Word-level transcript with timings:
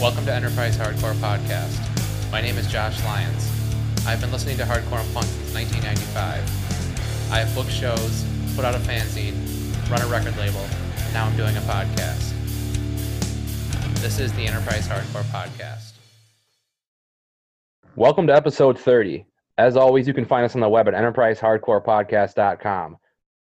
Welcome 0.00 0.26
to 0.26 0.32
Enterprise 0.32 0.76
Hardcore 0.76 1.14
Podcast. 1.14 1.76
My 2.30 2.40
name 2.40 2.56
is 2.56 2.68
Josh 2.68 3.02
Lyons. 3.02 3.50
I've 4.06 4.20
been 4.20 4.30
listening 4.30 4.56
to 4.58 4.62
hardcore 4.62 5.00
and 5.00 5.12
punk 5.12 5.26
since 5.26 5.52
1995. 5.52 7.32
I 7.32 7.40
have 7.40 7.52
booked 7.52 7.72
shows, 7.72 8.24
put 8.54 8.64
out 8.64 8.76
a 8.76 8.78
fanzine, 8.78 9.34
run 9.90 10.00
a 10.00 10.06
record 10.06 10.36
label, 10.36 10.64
and 10.98 11.12
now 11.12 11.26
I'm 11.26 11.36
doing 11.36 11.56
a 11.56 11.60
podcast. 11.62 12.32
This 14.00 14.20
is 14.20 14.32
the 14.34 14.46
Enterprise 14.46 14.86
Hardcore 14.86 15.24
Podcast. 15.32 15.94
Welcome 17.96 18.28
to 18.28 18.36
episode 18.36 18.78
30. 18.78 19.26
As 19.58 19.76
always, 19.76 20.06
you 20.06 20.14
can 20.14 20.24
find 20.24 20.44
us 20.44 20.54
on 20.54 20.60
the 20.60 20.68
web 20.68 20.86
at 20.86 20.94
enterprisehardcorepodcast.com. 20.94 22.98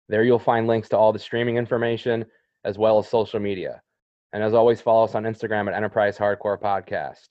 There 0.08 0.24
you'll 0.24 0.40
find 0.40 0.68
links 0.68 0.88
to 0.88 0.98
all 0.98 1.12
the 1.12 1.20
streaming 1.20 1.58
information 1.58 2.24
as 2.64 2.78
well 2.78 2.98
as 2.98 3.10
social 3.10 3.42
media. 3.42 3.82
And 4.36 4.44
as 4.44 4.54
always, 4.54 4.82
follow 4.82 5.06
us 5.06 5.16
on 5.16 5.24
Instagram 5.24 5.70
at 5.70 5.74
Enterprise 5.74 6.18
Hardcore 6.18 6.60
Podcast. 6.60 7.30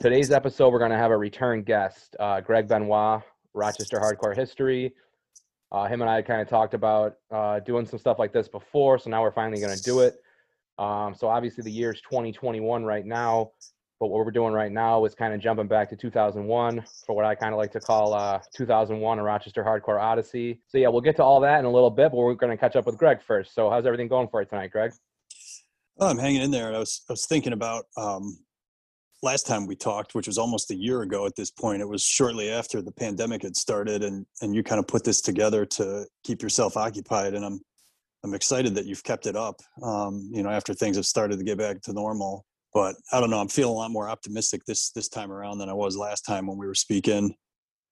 Today's 0.00 0.32
episode, 0.32 0.70
we're 0.70 0.80
going 0.80 0.90
to 0.90 0.96
have 0.96 1.12
a 1.12 1.16
return 1.16 1.62
guest, 1.62 2.16
uh, 2.18 2.40
Greg 2.40 2.66
Benoit, 2.66 3.22
Rochester 3.54 4.00
Hardcore 4.00 4.34
History. 4.34 4.92
Uh, 5.70 5.86
him 5.86 6.00
and 6.00 6.10
I 6.10 6.22
kind 6.22 6.40
of 6.40 6.48
talked 6.48 6.74
about 6.74 7.14
uh, 7.30 7.60
doing 7.60 7.86
some 7.86 8.00
stuff 8.00 8.18
like 8.18 8.32
this 8.32 8.48
before, 8.48 8.98
so 8.98 9.10
now 9.10 9.22
we're 9.22 9.30
finally 9.30 9.60
going 9.60 9.76
to 9.76 9.82
do 9.84 10.00
it. 10.00 10.16
Um, 10.76 11.14
so 11.14 11.28
obviously, 11.28 11.62
the 11.62 11.70
year 11.70 11.92
is 11.92 12.00
2021 12.00 12.84
right 12.84 13.06
now, 13.06 13.52
but 14.00 14.08
what 14.08 14.24
we're 14.24 14.32
doing 14.32 14.52
right 14.52 14.72
now 14.72 15.04
is 15.04 15.14
kind 15.14 15.34
of 15.34 15.40
jumping 15.40 15.68
back 15.68 15.88
to 15.90 15.96
2001 15.96 16.84
for 17.06 17.14
what 17.14 17.24
I 17.24 17.36
kind 17.36 17.52
of 17.52 17.58
like 17.58 17.70
to 17.70 17.80
call 17.80 18.12
uh, 18.12 18.40
2001 18.56 19.20
a 19.20 19.22
Rochester 19.22 19.62
Hardcore 19.62 20.02
Odyssey. 20.02 20.60
So 20.66 20.78
yeah, 20.78 20.88
we'll 20.88 21.00
get 21.00 21.14
to 21.14 21.22
all 21.22 21.38
that 21.42 21.60
in 21.60 21.64
a 21.64 21.70
little 21.70 21.90
bit, 21.90 22.10
but 22.10 22.16
we're 22.16 22.34
going 22.34 22.50
to 22.50 22.56
catch 22.56 22.74
up 22.74 22.86
with 22.86 22.98
Greg 22.98 23.22
first. 23.22 23.54
So 23.54 23.70
how's 23.70 23.86
everything 23.86 24.08
going 24.08 24.26
for 24.26 24.40
you 24.40 24.48
tonight, 24.48 24.72
Greg? 24.72 24.90
Oh, 25.98 26.08
I'm 26.08 26.18
hanging 26.18 26.42
in 26.42 26.50
there. 26.50 26.68
and 26.68 26.76
I 26.76 26.80
was 26.80 27.02
I 27.08 27.12
was 27.12 27.26
thinking 27.26 27.52
about 27.52 27.86
um, 27.96 28.38
last 29.22 29.46
time 29.46 29.66
we 29.66 29.76
talked, 29.76 30.14
which 30.14 30.26
was 30.26 30.36
almost 30.38 30.70
a 30.70 30.74
year 30.74 31.02
ago 31.02 31.24
at 31.26 31.36
this 31.36 31.50
point. 31.50 31.80
It 31.80 31.88
was 31.88 32.02
shortly 32.02 32.50
after 32.50 32.82
the 32.82 32.92
pandemic 32.92 33.42
had 33.42 33.56
started, 33.56 34.04
and 34.04 34.26
and 34.42 34.54
you 34.54 34.62
kind 34.62 34.78
of 34.78 34.86
put 34.86 35.04
this 35.04 35.20
together 35.22 35.64
to 35.66 36.06
keep 36.22 36.42
yourself 36.42 36.76
occupied. 36.76 37.34
And 37.34 37.44
I'm 37.44 37.60
I'm 38.24 38.34
excited 38.34 38.74
that 38.74 38.86
you've 38.86 39.04
kept 39.04 39.26
it 39.26 39.36
up. 39.36 39.60
Um, 39.82 40.28
you 40.32 40.42
know, 40.42 40.50
after 40.50 40.74
things 40.74 40.96
have 40.96 41.06
started 41.06 41.38
to 41.38 41.44
get 41.44 41.58
back 41.58 41.80
to 41.82 41.92
normal. 41.92 42.44
But 42.74 42.96
I 43.10 43.20
don't 43.20 43.30
know. 43.30 43.40
I'm 43.40 43.48
feeling 43.48 43.72
a 43.72 43.78
lot 43.78 43.90
more 43.90 44.08
optimistic 44.08 44.62
this 44.66 44.90
this 44.90 45.08
time 45.08 45.32
around 45.32 45.58
than 45.58 45.70
I 45.70 45.74
was 45.74 45.96
last 45.96 46.26
time 46.26 46.46
when 46.46 46.58
we 46.58 46.66
were 46.66 46.74
speaking. 46.74 47.34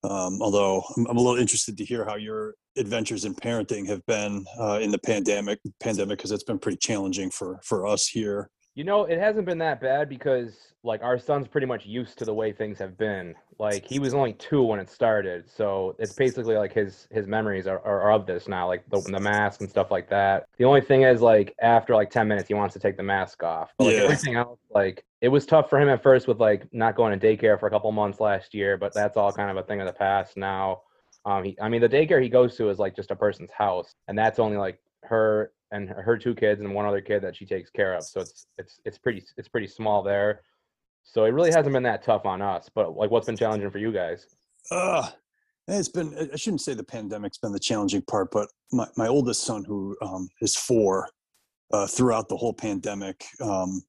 Um, 0.05 0.43
although 0.43 0.85
I'm, 0.97 1.07
I'm, 1.07 1.17
a 1.17 1.21
little 1.21 1.41
interested 1.41 1.79
to 1.79 1.85
hear 1.85 2.05
how 2.05 2.17
your 2.17 2.55
adventures 2.77 3.25
in 3.25 3.35
parenting 3.35 3.87
have 3.89 4.05
been 4.07 4.45
uh, 4.59 4.79
in 4.83 4.91
the 4.91 4.99
pandemic 4.99 5.61
pandemic 5.81 6.19
because 6.19 6.31
it's 6.31 6.45
been 6.45 6.59
pretty 6.59 6.79
challenging 6.79 7.31
for 7.31 7.59
for 7.65 7.87
us 7.87 8.07
here 8.07 8.51
you 8.75 8.83
know, 8.83 9.05
it 9.05 9.19
hasn't 9.19 9.47
been 9.47 9.59
that 9.59 9.81
bad 9.81 10.09
because 10.09 10.73
like 10.83 11.03
our 11.03 11.19
son's 11.19 11.47
pretty 11.47 11.67
much 11.67 11.87
used 11.87 12.19
to 12.19 12.25
the 12.25 12.35
way 12.35 12.53
things 12.53 12.79
have 12.79 12.99
been. 12.99 13.35
Like 13.59 13.87
he 13.87 14.01
was 14.01 14.15
only 14.15 14.33
two 14.33 14.63
when 14.63 14.81
it 14.81 14.91
started, 14.91 15.49
so 15.49 15.95
it's 16.01 16.13
basically 16.13 16.57
like 16.57 16.73
his 16.73 17.07
his 17.13 17.29
memories 17.29 17.69
are, 17.69 17.81
are, 17.85 18.11
of 18.11 18.27
this 18.27 18.49
now, 18.49 18.67
like 18.67 18.83
the, 18.91 19.01
the 19.01 19.21
mask 19.21 19.61
and 19.61 19.71
stuff 19.71 19.93
like 19.93 20.11
that. 20.11 20.49
The 20.59 20.65
only 20.65 20.81
thing 20.81 21.03
is 21.03 21.21
like 21.23 21.55
after 21.63 21.95
like 21.95 22.11
ten 22.11 22.27
minutes, 22.27 22.49
he 22.49 22.55
wants 22.55 22.73
to 22.73 22.81
take 22.81 22.97
the 22.97 23.03
mask 23.05 23.45
off. 23.45 23.73
But 23.79 23.85
like 23.85 23.95
yeah. 23.95 24.03
everything 24.03 24.35
else, 24.35 24.59
like 24.75 25.05
it 25.21 25.29
was 25.29 25.47
tough 25.47 25.71
for 25.71 25.81
him 25.81 25.89
at 25.89 26.03
first 26.03 26.27
with 26.27 26.41
like 26.41 26.67
not 26.73 26.97
going 26.97 27.19
to 27.19 27.27
daycare 27.27 27.59
for 27.61 27.69
a 27.69 27.71
couple 27.71 27.93
months 27.93 28.19
last 28.19 28.55
year, 28.55 28.77
but 28.77 28.93
that's 28.93 29.17
all 29.17 29.31
kind 29.33 29.51
of 29.51 29.57
a 29.57 29.63
thing 29.63 29.81
of 29.81 29.87
the 29.87 29.93
past 29.93 30.37
now. 30.37 30.83
Um, 31.25 31.45
he, 31.45 31.57
I 31.63 31.69
mean, 31.69 31.81
the 31.81 31.89
daycare 31.89 32.23
he 32.23 32.29
goes 32.29 32.57
to 32.57 32.69
is 32.71 32.79
like 32.79 32.97
just 32.97 33.13
a 33.13 33.17
person's 33.17 33.51
house, 33.57 33.95
and 34.09 34.19
that's 34.19 34.41
only 34.41 34.57
like 34.57 34.81
her 35.05 35.53
and 35.71 35.89
her 35.89 36.17
two 36.17 36.35
kids 36.35 36.61
and 36.61 36.73
one 36.75 36.87
other 36.87 37.01
kid 37.01 37.23
that 37.23 37.37
she 37.37 37.47
takes 37.47 37.71
care 37.71 37.95
of. 37.95 38.05
So 38.05 38.21
it's 38.21 38.47
it's 38.59 38.81
it's 38.85 38.99
pretty 38.99 39.25
it's 39.37 39.49
pretty 39.49 39.67
small 39.67 40.03
there. 40.03 40.43
So 41.03 41.25
it 41.25 41.31
really 41.31 41.51
hasn't 41.51 41.73
been 41.73 41.83
that 41.83 42.03
tough 42.03 42.25
on 42.25 42.41
us. 42.41 42.71
But 42.75 42.97
like, 42.97 43.11
what's 43.11 43.27
been 43.27 43.37
challenging 43.37 43.71
for 43.71 43.79
you 43.79 43.93
guys? 43.93 44.27
Uh, 44.71 45.09
it's 45.69 45.89
been 45.89 46.31
I 46.33 46.37
shouldn't 46.37 46.61
say 46.61 46.75
the 46.75 46.85
pandemic's 46.85 47.39
been 47.39 47.53
the 47.53 47.59
challenging 47.59 48.03
part, 48.03 48.31
but 48.31 48.49
my 48.73 48.87
my 48.97 49.09
oldest 49.09 49.43
son 49.43 49.65
who 49.65 49.97
um, 50.03 50.29
is 50.41 50.57
four, 50.57 51.09
uh, 51.73 51.87
throughout 51.87 52.29
the 52.29 52.37
whole 52.37 52.55
pandemic, 52.55 53.25
um, 53.41 53.83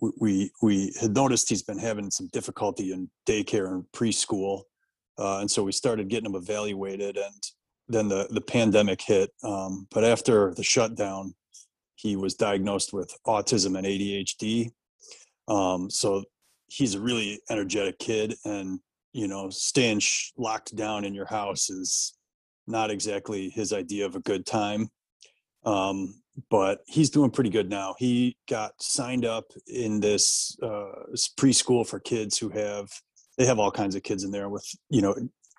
we, 0.00 0.10
we 0.20 0.50
we 0.62 0.94
had 1.00 1.14
noticed 1.14 1.48
he's 1.48 1.62
been 1.62 1.78
having 1.78 2.10
some 2.10 2.28
difficulty 2.32 2.92
in 2.92 3.10
daycare 3.26 3.68
and 3.68 3.84
preschool, 3.92 4.62
uh, 5.18 5.38
and 5.40 5.50
so 5.50 5.62
we 5.62 5.72
started 5.72 6.08
getting 6.08 6.30
him 6.30 6.36
evaluated 6.36 7.16
and 7.16 7.42
then 7.92 8.08
the 8.08 8.26
the 8.30 8.40
pandemic 8.40 9.00
hit. 9.00 9.30
Um, 9.42 9.86
but 9.90 10.04
after 10.04 10.54
the 10.54 10.62
shutdown, 10.62 11.34
he 11.94 12.16
was 12.16 12.34
diagnosed 12.34 12.92
with 12.92 13.14
autism 13.26 13.76
and 13.78 13.86
ADHD. 13.86 14.70
Um, 15.48 15.90
so 15.90 16.24
he's 16.66 16.94
a 16.94 17.00
really 17.00 17.40
energetic 17.50 17.98
kid, 17.98 18.34
and 18.44 18.80
you 19.12 19.28
know, 19.28 19.50
staying 19.50 20.00
sh- 20.00 20.30
locked 20.36 20.74
down 20.74 21.04
in 21.04 21.14
your 21.14 21.26
house 21.26 21.70
is 21.70 22.14
not 22.66 22.90
exactly 22.90 23.50
his 23.50 23.72
idea 23.72 24.06
of 24.06 24.16
a 24.16 24.20
good 24.20 24.46
time. 24.46 24.88
Um, 25.64 26.22
but 26.50 26.80
he's 26.86 27.10
doing 27.10 27.30
pretty 27.30 27.50
good 27.50 27.68
now. 27.68 27.94
He 27.98 28.36
got 28.48 28.72
signed 28.80 29.24
up 29.24 29.44
in 29.66 30.00
this 30.00 30.56
uh, 30.62 31.04
preschool 31.38 31.86
for 31.86 32.00
kids 32.00 32.38
who 32.38 32.48
have 32.50 32.88
they 33.38 33.46
have 33.46 33.58
all 33.58 33.70
kinds 33.70 33.94
of 33.94 34.02
kids 34.02 34.24
in 34.24 34.30
there 34.30 34.48
with 34.48 34.66
you 34.88 35.02
know 35.02 35.14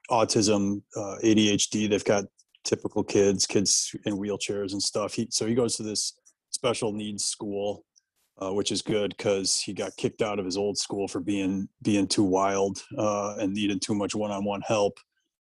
autism, 0.10 0.82
uh, 0.96 1.18
ADHD. 1.24 1.90
They've 1.90 2.04
got 2.04 2.26
typical 2.64 3.04
kids, 3.04 3.46
kids 3.46 3.96
in 4.06 4.18
wheelchairs 4.18 4.72
and 4.72 4.82
stuff. 4.82 5.14
He, 5.14 5.28
so 5.30 5.46
he 5.46 5.56
goes 5.56 5.76
to 5.78 5.84
this 5.84 6.14
special 6.52 6.94
needs 6.94 7.26
school, 7.26 7.86
uh, 8.42 8.54
which 8.54 8.72
is 8.72 8.82
good 8.82 9.16
because 9.18 9.62
he 9.62 9.74
got 9.74 9.96
kicked 9.98 10.22
out 10.22 10.40
of 10.40 10.46
his 10.46 10.58
old 10.58 10.78
school 10.78 11.08
for 11.08 11.20
being 11.20 11.68
being 11.82 12.08
too 12.08 12.24
wild 12.24 12.82
uh, 12.98 13.36
and 13.40 13.54
needed 13.54 13.82
too 13.82 13.96
much 13.96 14.16
one-on-one 14.16 14.62
help, 14.62 14.98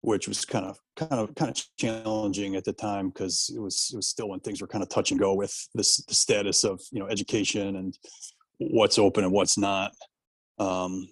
which 0.00 0.28
was 0.28 0.44
kind 0.44 0.66
of 0.66 0.78
kind 0.97 1.12
of 1.12 1.34
kind 1.34 1.50
of 1.50 1.62
challenging 1.78 2.56
at 2.56 2.65
the 2.65 2.72
time 2.72 3.09
because 3.09 3.50
it 3.55 3.61
was 3.61 3.91
it 3.93 3.97
was 3.97 4.09
still 4.09 4.28
when 4.28 4.41
things 4.41 4.61
were 4.61 4.69
kind 4.69 4.82
of 4.82 4.88
touch 4.88 5.11
and 5.11 5.21
go 5.21 5.34
with 5.34 5.55
this 5.75 5.97
the 6.05 6.15
status 6.15 6.65
of 6.65 6.81
you 6.91 7.00
know 7.00 7.09
education 7.09 7.76
and 7.76 7.99
what's 8.59 8.99
open 8.99 9.25
and 9.25 9.32
what's 9.32 9.59
not. 9.59 9.93
Um, 10.59 11.09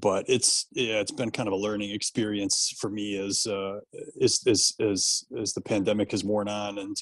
but 0.00 0.24
it's 0.28 0.66
yeah, 0.72 1.00
it's 1.00 1.10
been 1.10 1.30
kind 1.30 1.48
of 1.48 1.54
a 1.54 1.56
learning 1.56 1.90
experience 1.90 2.74
for 2.78 2.90
me 2.90 3.18
as 3.18 3.46
uh, 3.46 3.80
as 4.20 4.40
as 4.46 4.74
as 4.78 5.24
as 5.40 5.52
the 5.54 5.60
pandemic 5.60 6.10
has 6.10 6.22
worn 6.22 6.48
on, 6.48 6.78
and 6.78 6.96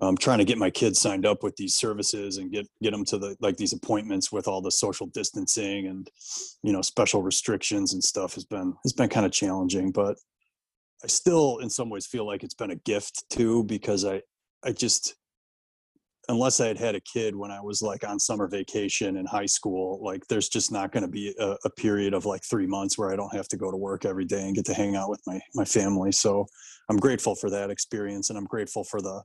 I'm 0.00 0.16
trying 0.16 0.38
to 0.38 0.44
get 0.44 0.58
my 0.58 0.70
kids 0.70 1.00
signed 1.00 1.26
up 1.26 1.42
with 1.42 1.56
these 1.56 1.76
services 1.76 2.38
and 2.38 2.50
get 2.50 2.66
get 2.82 2.92
them 2.92 3.04
to 3.06 3.18
the 3.18 3.36
like 3.40 3.56
these 3.56 3.74
appointments 3.74 4.32
with 4.32 4.48
all 4.48 4.62
the 4.62 4.70
social 4.70 5.06
distancing 5.06 5.86
and 5.86 6.10
you 6.62 6.72
know 6.72 6.82
special 6.82 7.22
restrictions 7.22 7.92
and 7.92 8.02
stuff 8.02 8.34
has 8.34 8.44
been 8.44 8.74
has 8.84 8.92
been 8.92 9.10
kind 9.10 9.26
of 9.26 9.32
challenging, 9.32 9.92
but 9.92 10.16
I 11.02 11.06
still 11.06 11.58
in 11.58 11.68
some 11.68 11.90
ways 11.90 12.06
feel 12.06 12.26
like 12.26 12.42
it's 12.42 12.54
been 12.54 12.70
a 12.70 12.76
gift 12.76 13.24
too 13.28 13.64
because 13.64 14.04
I 14.06 14.22
I 14.64 14.72
just 14.72 15.14
unless 16.28 16.60
I 16.60 16.68
had 16.68 16.78
had 16.78 16.94
a 16.94 17.00
kid 17.00 17.34
when 17.34 17.50
I 17.50 17.60
was 17.60 17.82
like 17.82 18.06
on 18.06 18.18
summer 18.18 18.46
vacation 18.46 19.16
in 19.16 19.26
high 19.26 19.46
school, 19.46 20.00
like 20.02 20.26
there's 20.28 20.48
just 20.48 20.72
not 20.72 20.92
going 20.92 21.02
to 21.02 21.10
be 21.10 21.34
a, 21.38 21.56
a, 21.64 21.70
period 21.70 22.14
of 22.14 22.24
like 22.24 22.42
three 22.44 22.66
months 22.66 22.96
where 22.96 23.12
I 23.12 23.16
don't 23.16 23.34
have 23.34 23.48
to 23.48 23.56
go 23.56 23.70
to 23.70 23.76
work 23.76 24.04
every 24.04 24.24
day 24.24 24.42
and 24.42 24.54
get 24.54 24.64
to 24.66 24.74
hang 24.74 24.96
out 24.96 25.10
with 25.10 25.20
my 25.26 25.40
my 25.54 25.64
family. 25.64 26.12
So 26.12 26.46
I'm 26.88 26.96
grateful 26.96 27.34
for 27.34 27.50
that 27.50 27.70
experience, 27.70 28.30
and 28.30 28.38
I'm 28.38 28.44
grateful 28.44 28.84
for 28.84 29.00
the 29.00 29.22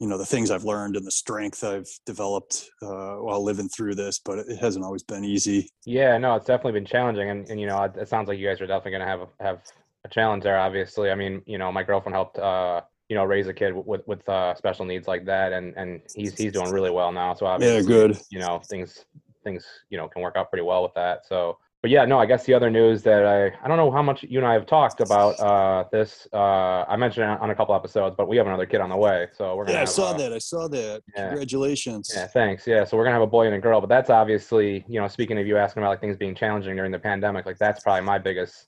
you 0.00 0.06
know 0.06 0.18
the 0.18 0.26
things 0.26 0.50
I've 0.50 0.64
learned 0.64 0.96
and 0.96 1.06
the 1.06 1.10
strength 1.10 1.64
I've 1.64 1.88
developed 2.06 2.70
uh, 2.82 3.16
while 3.16 3.42
living 3.42 3.68
through 3.68 3.94
this. 3.94 4.20
But 4.24 4.38
it 4.38 4.58
hasn't 4.58 4.84
always 4.84 5.02
been 5.02 5.24
easy. 5.24 5.70
Yeah, 5.84 6.16
no, 6.18 6.34
it's 6.36 6.46
definitely 6.46 6.80
been 6.80 6.86
challenging, 6.86 7.30
and, 7.30 7.48
and 7.48 7.60
you 7.60 7.66
know 7.66 7.82
it 7.82 8.08
sounds 8.08 8.28
like 8.28 8.38
you 8.38 8.48
guys 8.48 8.60
are 8.60 8.66
definitely 8.66 8.92
going 8.92 9.02
to 9.02 9.06
have 9.06 9.28
have 9.40 9.62
a 10.04 10.08
challenge 10.08 10.44
there. 10.44 10.58
Obviously, 10.58 11.10
I 11.10 11.14
mean, 11.14 11.42
you 11.46 11.58
know, 11.58 11.72
my 11.72 11.82
girlfriend 11.82 12.14
helped. 12.14 12.38
Uh, 12.38 12.82
you 13.08 13.16
know 13.16 13.24
raise 13.24 13.46
a 13.48 13.54
kid 13.54 13.74
with 13.74 14.06
with 14.06 14.28
uh, 14.28 14.54
special 14.54 14.84
needs 14.84 15.08
like 15.08 15.24
that, 15.26 15.52
and 15.52 15.74
and 15.76 16.00
he's 16.14 16.36
he's 16.36 16.52
doing 16.52 16.70
really 16.70 16.90
well 16.90 17.12
now. 17.12 17.34
So 17.34 17.46
obviously, 17.46 17.76
yeah, 17.76 18.06
good. 18.06 18.18
You 18.30 18.38
know 18.38 18.60
things 18.68 19.04
things 19.44 19.64
you 19.90 19.98
know 19.98 20.08
can 20.08 20.22
work 20.22 20.36
out 20.36 20.50
pretty 20.50 20.64
well 20.64 20.82
with 20.82 20.94
that. 20.94 21.26
So. 21.26 21.58
But 21.80 21.92
yeah, 21.92 22.04
no. 22.06 22.18
I 22.18 22.26
guess 22.26 22.44
the 22.44 22.54
other 22.54 22.70
news 22.70 23.04
that 23.04 23.24
I 23.24 23.52
I 23.64 23.68
don't 23.68 23.76
know 23.76 23.92
how 23.92 24.02
much 24.02 24.24
you 24.24 24.40
and 24.40 24.46
I 24.48 24.52
have 24.54 24.66
talked 24.66 25.00
about 25.00 25.38
uh, 25.38 25.84
this. 25.92 26.26
Uh, 26.32 26.84
I 26.88 26.96
mentioned 26.96 27.30
it 27.30 27.40
on 27.40 27.50
a 27.50 27.54
couple 27.54 27.72
episodes, 27.72 28.16
but 28.18 28.26
we 28.26 28.36
have 28.36 28.48
another 28.48 28.66
kid 28.66 28.80
on 28.80 28.90
the 28.90 28.96
way, 28.96 29.28
so 29.32 29.54
we're 29.54 29.64
gonna. 29.64 29.74
Yeah, 29.74 29.78
have, 29.78 29.88
I 29.88 29.92
saw 29.92 30.12
that. 30.14 30.32
I 30.32 30.38
saw 30.38 30.66
that. 30.66 31.02
Yeah. 31.14 31.28
Congratulations. 31.28 32.10
Yeah, 32.12 32.26
thanks. 32.26 32.66
Yeah, 32.66 32.82
so 32.82 32.96
we're 32.96 33.04
gonna 33.04 33.14
have 33.14 33.22
a 33.22 33.28
boy 33.28 33.46
and 33.46 33.54
a 33.54 33.60
girl, 33.60 33.80
but 33.80 33.88
that's 33.88 34.10
obviously 34.10 34.84
you 34.88 35.00
know 35.00 35.06
speaking 35.06 35.38
of 35.38 35.46
you 35.46 35.56
asking 35.56 35.84
about 35.84 35.90
like 35.90 36.00
things 36.00 36.16
being 36.16 36.34
challenging 36.34 36.74
during 36.74 36.90
the 36.90 36.98
pandemic, 36.98 37.46
like 37.46 37.58
that's 37.58 37.80
probably 37.80 38.04
my 38.04 38.18
biggest 38.18 38.66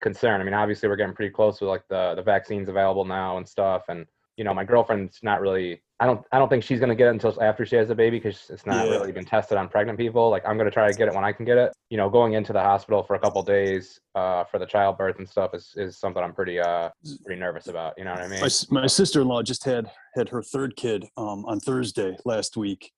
concern. 0.00 0.40
I 0.40 0.44
mean, 0.44 0.54
obviously 0.54 0.88
we're 0.88 0.96
getting 0.96 1.14
pretty 1.14 1.32
close 1.32 1.60
with 1.60 1.68
like 1.68 1.86
the 1.88 2.14
the 2.14 2.22
vaccines 2.22 2.68
available 2.68 3.04
now 3.04 3.38
and 3.38 3.48
stuff, 3.48 3.84
and 3.88 4.06
you 4.38 4.44
know, 4.44 4.54
my 4.54 4.64
girlfriend's 4.64 5.18
not 5.22 5.40
really. 5.40 5.82
I 6.00 6.06
don't. 6.06 6.24
I 6.30 6.38
don't 6.38 6.48
think 6.48 6.62
she's 6.62 6.78
gonna 6.78 6.94
get 6.94 7.08
it 7.08 7.10
until 7.10 7.42
after 7.42 7.66
she 7.66 7.74
has 7.74 7.90
a 7.90 7.94
baby 7.94 8.18
because 8.18 8.48
it's 8.50 8.64
not 8.64 8.86
yeah. 8.86 8.92
really 8.92 9.10
been 9.10 9.24
tested 9.24 9.58
on 9.58 9.68
pregnant 9.68 9.98
people. 9.98 10.30
Like 10.30 10.46
I'm 10.46 10.56
gonna 10.56 10.70
try 10.70 10.88
to 10.88 10.96
get 10.96 11.08
it 11.08 11.14
when 11.14 11.24
I 11.24 11.32
can 11.32 11.44
get 11.44 11.58
it. 11.58 11.72
You 11.90 11.96
know, 11.96 12.08
going 12.08 12.34
into 12.34 12.52
the 12.52 12.60
hospital 12.60 13.02
for 13.02 13.16
a 13.16 13.18
couple 13.18 13.42
days 13.42 13.98
uh, 14.14 14.44
for 14.44 14.60
the 14.60 14.66
childbirth 14.66 15.18
and 15.18 15.28
stuff 15.28 15.54
is, 15.54 15.72
is 15.76 15.98
something 15.98 16.22
I'm 16.22 16.32
pretty 16.32 16.60
uh 16.60 16.90
pretty 17.24 17.40
nervous 17.40 17.66
about. 17.66 17.94
You 17.98 18.04
know 18.04 18.12
what 18.12 18.22
I 18.22 18.28
mean? 18.28 18.40
My, 18.40 18.80
my 18.82 18.86
sister-in-law 18.86 19.42
just 19.42 19.64
had 19.64 19.90
had 20.14 20.28
her 20.28 20.40
third 20.40 20.76
kid 20.76 21.04
um, 21.16 21.44
on 21.46 21.58
Thursday 21.58 22.16
last 22.24 22.56
week, 22.56 22.92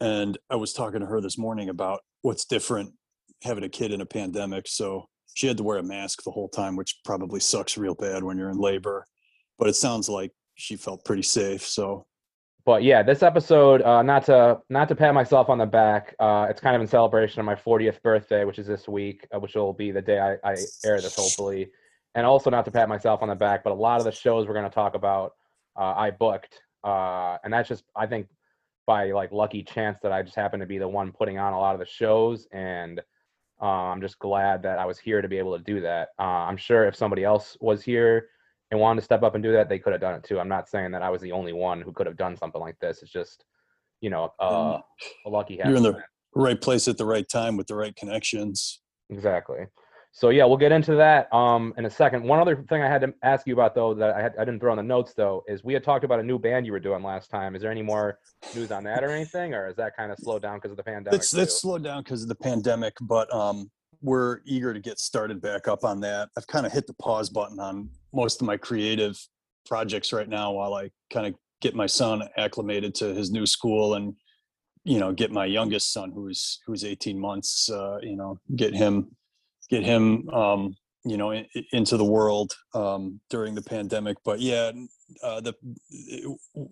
and 0.00 0.36
I 0.50 0.56
was 0.56 0.72
talking 0.72 1.00
to 1.00 1.06
her 1.06 1.20
this 1.20 1.38
morning 1.38 1.68
about 1.68 2.00
what's 2.22 2.44
different 2.44 2.92
having 3.44 3.64
a 3.64 3.68
kid 3.68 3.92
in 3.92 4.00
a 4.00 4.06
pandemic. 4.06 4.66
So 4.66 5.08
she 5.34 5.46
had 5.46 5.56
to 5.56 5.62
wear 5.62 5.78
a 5.78 5.82
mask 5.82 6.22
the 6.22 6.30
whole 6.30 6.48
time, 6.48 6.76
which 6.76 7.00
probably 7.04 7.40
sucks 7.40 7.78
real 7.78 7.94
bad 7.94 8.22
when 8.22 8.38
you're 8.38 8.50
in 8.50 8.58
labor. 8.58 9.06
But 9.58 9.68
it 9.68 9.76
sounds 9.76 10.08
like 10.08 10.32
she 10.54 10.76
felt 10.76 11.04
pretty 11.04 11.22
safe. 11.22 11.66
So 11.66 12.06
but 12.64 12.82
yeah, 12.82 13.02
this 13.02 13.22
episode, 13.22 13.82
uh, 13.82 14.02
not 14.02 14.24
to 14.26 14.60
not 14.68 14.88
to 14.88 14.94
pat 14.94 15.14
myself 15.14 15.48
on 15.48 15.58
the 15.58 15.66
back, 15.66 16.14
uh, 16.20 16.46
it's 16.50 16.60
kind 16.60 16.76
of 16.76 16.82
in 16.82 16.88
celebration 16.88 17.40
of 17.40 17.46
my 17.46 17.54
40th 17.54 18.02
birthday, 18.02 18.44
which 18.44 18.58
is 18.58 18.66
this 18.66 18.86
week, 18.86 19.26
uh, 19.34 19.40
which 19.40 19.54
will 19.54 19.72
be 19.72 19.90
the 19.90 20.02
day 20.02 20.18
I, 20.18 20.32
I 20.48 20.56
air 20.84 21.00
this, 21.00 21.16
hopefully. 21.16 21.70
And 22.14 22.26
also 22.26 22.50
not 22.50 22.64
to 22.66 22.70
pat 22.70 22.88
myself 22.88 23.22
on 23.22 23.28
the 23.28 23.34
back, 23.34 23.64
but 23.64 23.70
a 23.70 23.74
lot 23.74 23.98
of 23.98 24.04
the 24.04 24.12
shows 24.12 24.46
we're 24.46 24.54
going 24.54 24.68
to 24.68 24.74
talk 24.74 24.94
about, 24.94 25.32
uh, 25.76 25.94
I 25.96 26.10
booked, 26.10 26.60
uh, 26.84 27.38
and 27.44 27.52
that's 27.52 27.68
just 27.68 27.84
I 27.96 28.06
think 28.06 28.26
by 28.86 29.12
like 29.12 29.32
lucky 29.32 29.62
chance 29.62 29.98
that 30.02 30.12
I 30.12 30.22
just 30.22 30.36
happened 30.36 30.60
to 30.60 30.66
be 30.66 30.78
the 30.78 30.88
one 30.88 31.12
putting 31.12 31.38
on 31.38 31.52
a 31.52 31.58
lot 31.58 31.74
of 31.74 31.80
the 31.80 31.86
shows, 31.86 32.46
and 32.52 33.00
uh, 33.62 33.64
I'm 33.64 34.00
just 34.00 34.18
glad 34.18 34.62
that 34.62 34.78
I 34.78 34.86
was 34.86 34.98
here 34.98 35.20
to 35.20 35.28
be 35.28 35.38
able 35.38 35.56
to 35.56 35.62
do 35.62 35.80
that. 35.80 36.08
I'm 36.18 36.56
sure 36.56 36.86
if 36.86 36.96
somebody 36.96 37.24
else 37.24 37.56
was 37.60 37.82
here 37.82 38.28
and 38.70 38.80
wanted 38.80 39.00
to 39.00 39.04
step 39.04 39.22
up 39.22 39.34
and 39.34 39.42
do 39.42 39.52
that, 39.52 39.68
they 39.68 39.78
could 39.78 39.92
have 39.92 40.00
done 40.00 40.14
it 40.14 40.24
too. 40.24 40.38
I'm 40.38 40.48
not 40.48 40.68
saying 40.68 40.92
that 40.92 41.02
I 41.02 41.10
was 41.10 41.20
the 41.20 41.32
only 41.32 41.52
one 41.52 41.80
who 41.80 41.92
could 41.92 42.06
have 42.06 42.16
done 42.16 42.36
something 42.36 42.60
like 42.60 42.78
this. 42.78 43.02
It's 43.02 43.12
just, 43.12 43.44
you 44.00 44.10
know, 44.10 44.32
uh, 44.40 44.78
a 45.26 45.28
lucky. 45.28 45.60
You're 45.62 45.76
in 45.76 45.82
the 45.82 46.02
right 46.34 46.60
place 46.60 46.88
at 46.88 46.96
the 46.96 47.04
right 47.04 47.28
time 47.28 47.56
with 47.56 47.66
the 47.66 47.74
right 47.74 47.94
connections. 47.96 48.80
Exactly. 49.10 49.66
So 50.12 50.30
yeah, 50.30 50.44
we'll 50.44 50.56
get 50.56 50.72
into 50.72 50.96
that 50.96 51.32
um, 51.32 51.72
in 51.78 51.86
a 51.86 51.90
second. 51.90 52.24
One 52.24 52.40
other 52.40 52.64
thing 52.68 52.82
I 52.82 52.88
had 52.88 53.00
to 53.02 53.14
ask 53.22 53.46
you 53.46 53.54
about 53.54 53.74
though 53.74 53.94
that 53.94 54.14
I, 54.14 54.20
had, 54.20 54.34
I 54.38 54.44
didn't 54.44 54.60
throw 54.60 54.72
in 54.72 54.76
the 54.76 54.82
notes 54.82 55.14
though 55.14 55.44
is 55.46 55.62
we 55.62 55.72
had 55.72 55.84
talked 55.84 56.04
about 56.04 56.18
a 56.18 56.22
new 56.22 56.38
band 56.38 56.66
you 56.66 56.72
were 56.72 56.80
doing 56.80 57.02
last 57.02 57.30
time. 57.30 57.54
Is 57.54 57.62
there 57.62 57.70
any 57.70 57.82
more 57.82 58.18
news 58.54 58.72
on 58.72 58.84
that 58.84 59.04
or 59.04 59.10
anything, 59.10 59.54
or 59.54 59.68
is 59.68 59.76
that 59.76 59.96
kind 59.96 60.10
of 60.10 60.18
slowed 60.18 60.42
down 60.42 60.56
because 60.56 60.72
of 60.72 60.76
the 60.76 60.82
pandemic? 60.82 61.18
It's 61.18 61.32
it's 61.34 61.60
slowed 61.60 61.84
down 61.84 62.02
because 62.02 62.22
of 62.22 62.28
the 62.28 62.34
pandemic, 62.34 62.94
but 63.02 63.32
um, 63.32 63.70
we're 64.02 64.40
eager 64.44 64.74
to 64.74 64.80
get 64.80 64.98
started 64.98 65.40
back 65.40 65.68
up 65.68 65.84
on 65.84 66.00
that. 66.00 66.28
I've 66.36 66.46
kind 66.46 66.66
of 66.66 66.72
hit 66.72 66.86
the 66.86 66.94
pause 66.94 67.30
button 67.30 67.60
on 67.60 67.88
most 68.12 68.40
of 68.40 68.46
my 68.46 68.56
creative 68.56 69.16
projects 69.66 70.12
right 70.12 70.28
now 70.28 70.52
while 70.52 70.74
I 70.74 70.90
kind 71.12 71.26
of 71.26 71.34
get 71.60 71.74
my 71.74 71.86
son 71.86 72.22
acclimated 72.36 72.94
to 72.96 73.14
his 73.14 73.30
new 73.30 73.46
school 73.46 73.94
and 73.94 74.14
you 74.84 74.98
know 74.98 75.12
get 75.12 75.30
my 75.30 75.44
youngest 75.44 75.92
son 75.92 76.10
who's 76.10 76.60
who's 76.66 76.84
18 76.84 77.18
months 77.18 77.70
uh, 77.70 77.98
you 78.02 78.16
know 78.16 78.38
get 78.56 78.74
him 78.74 79.14
get 79.70 79.84
him 79.84 80.28
um, 80.30 80.74
you 81.04 81.16
know 81.16 81.30
in, 81.30 81.46
into 81.72 81.96
the 81.96 82.04
world 82.04 82.54
um, 82.74 83.20
during 83.30 83.54
the 83.54 83.62
pandemic 83.62 84.16
but 84.24 84.40
yeah 84.40 84.70
uh, 85.22 85.40
the 85.40 85.54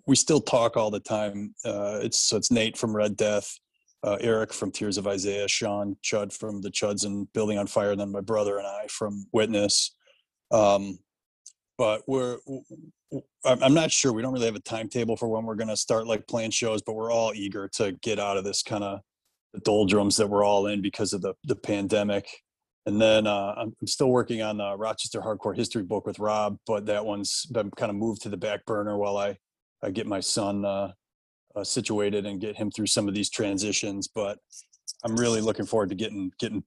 we 0.05 0.15
still 0.15 0.41
talk 0.41 0.77
all 0.77 0.91
the 0.91 0.99
time 0.99 1.53
uh, 1.65 1.99
it's 2.01 2.19
so 2.19 2.37
it's 2.37 2.51
Nate 2.51 2.77
from 2.77 2.95
Red 2.95 3.17
Death 3.17 3.59
uh, 4.03 4.17
Eric 4.21 4.53
from 4.53 4.71
Tears 4.71 4.97
of 4.97 5.07
Isaiah, 5.07 5.47
Sean 5.47 5.97
Chud 6.03 6.31
from 6.31 6.61
the 6.61 6.71
Chuds 6.71 7.05
and 7.05 7.31
Building 7.33 7.57
on 7.57 7.67
Fire, 7.67 7.91
and 7.91 7.99
then 7.99 8.11
my 8.11 8.21
brother 8.21 8.57
and 8.57 8.65
I 8.65 8.87
from 8.87 9.25
Witness. 9.33 9.95
Um, 10.51 10.99
but 11.77 12.03
we're 12.07 12.37
I'm 13.43 13.73
not 13.73 13.91
sure. 13.91 14.13
We 14.13 14.21
don't 14.21 14.33
really 14.33 14.45
have 14.45 14.55
a 14.55 14.59
timetable 14.59 15.15
for 15.15 15.27
when 15.27 15.45
we're 15.45 15.55
going 15.55 15.69
to 15.69 15.77
start 15.77 16.07
like 16.07 16.27
playing 16.27 16.51
shows, 16.51 16.81
but 16.81 16.93
we're 16.93 17.11
all 17.11 17.33
eager 17.33 17.67
to 17.75 17.93
get 18.03 18.19
out 18.19 18.37
of 18.37 18.43
this 18.43 18.61
kind 18.61 18.83
of 18.83 18.99
doldrums 19.63 20.17
that 20.17 20.29
we're 20.29 20.43
all 20.43 20.67
in 20.67 20.81
because 20.81 21.13
of 21.13 21.21
the 21.21 21.33
the 21.45 21.55
pandemic. 21.55 22.27
And 22.85 22.99
then 22.99 23.27
uh, 23.27 23.53
I'm, 23.57 23.75
still 23.85 24.09
working 24.09 24.41
on 24.41 24.57
the 24.57 24.75
Rochester 24.77 25.21
Hardcore 25.21 25.55
History 25.55 25.83
book 25.83 26.07
with 26.07 26.17
Rob, 26.17 26.57
but 26.65 26.85
that 26.87 27.05
one's 27.05 27.45
been 27.45 27.69
kind 27.71 27.89
of 27.89 27.95
moved 27.95 28.21
to 28.23 28.29
the 28.29 28.37
back 28.37 28.65
burner 28.65 28.97
while 28.97 29.17
I 29.17 29.37
I 29.81 29.91
get 29.91 30.07
my 30.07 30.19
son 30.19 30.65
uh, 30.65 30.91
uh, 31.55 31.63
situated 31.63 32.25
and 32.25 32.41
get 32.41 32.57
him 32.57 32.71
through 32.71 32.87
some 32.87 33.07
of 33.07 33.13
these 33.13 33.29
transitions. 33.29 34.07
But 34.07 34.39
I'm 35.03 35.15
really 35.15 35.41
looking 35.41 35.65
forward 35.65 35.89
to 35.89 35.95
getting 35.95 36.31
getting 36.39 36.63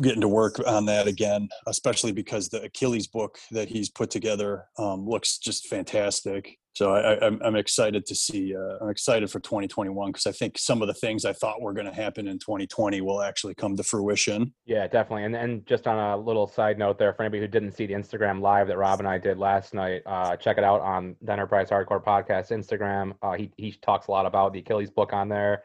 getting 0.00 0.20
to 0.22 0.28
work 0.28 0.56
on 0.66 0.86
that 0.86 1.06
again, 1.06 1.48
especially 1.66 2.12
because 2.12 2.48
the 2.48 2.62
Achilles 2.62 3.06
book 3.06 3.38
that 3.50 3.68
he's 3.68 3.90
put 3.90 4.10
together 4.10 4.64
um, 4.78 5.06
looks 5.06 5.38
just 5.38 5.68
fantastic. 5.68 6.58
So 6.74 6.94
I, 6.94 7.26
am 7.26 7.56
excited 7.56 8.06
to 8.06 8.14
see. 8.14 8.56
Uh, 8.56 8.78
I'm 8.80 8.88
excited 8.88 9.30
for 9.30 9.40
2021 9.40 10.10
because 10.10 10.26
I 10.26 10.32
think 10.32 10.56
some 10.58 10.80
of 10.80 10.88
the 10.88 10.94
things 10.94 11.24
I 11.24 11.32
thought 11.32 11.60
were 11.60 11.74
going 11.74 11.86
to 11.86 11.94
happen 11.94 12.26
in 12.28 12.38
2020 12.38 13.00
will 13.02 13.22
actually 13.22 13.54
come 13.54 13.76
to 13.76 13.82
fruition. 13.82 14.54
Yeah, 14.64 14.86
definitely. 14.86 15.24
And 15.24 15.36
and 15.36 15.66
just 15.66 15.86
on 15.86 15.98
a 15.98 16.16
little 16.16 16.46
side 16.46 16.78
note 16.78 16.98
there, 16.98 17.12
for 17.12 17.22
anybody 17.22 17.40
who 17.40 17.48
didn't 17.48 17.72
see 17.72 17.86
the 17.86 17.94
Instagram 17.94 18.40
live 18.40 18.68
that 18.68 18.78
Rob 18.78 19.00
and 19.00 19.08
I 19.08 19.18
did 19.18 19.38
last 19.38 19.74
night, 19.74 20.02
uh, 20.06 20.36
check 20.36 20.56
it 20.56 20.64
out 20.64 20.80
on 20.80 21.14
the 21.20 21.32
Enterprise 21.32 21.68
Hardcore 21.68 22.02
Podcast 22.02 22.50
Instagram. 22.50 23.14
Uh, 23.22 23.32
he 23.32 23.50
he 23.56 23.72
talks 23.72 24.06
a 24.06 24.10
lot 24.10 24.24
about 24.24 24.52
the 24.52 24.60
Achilles 24.60 24.90
book 24.90 25.12
on 25.12 25.28
there 25.28 25.62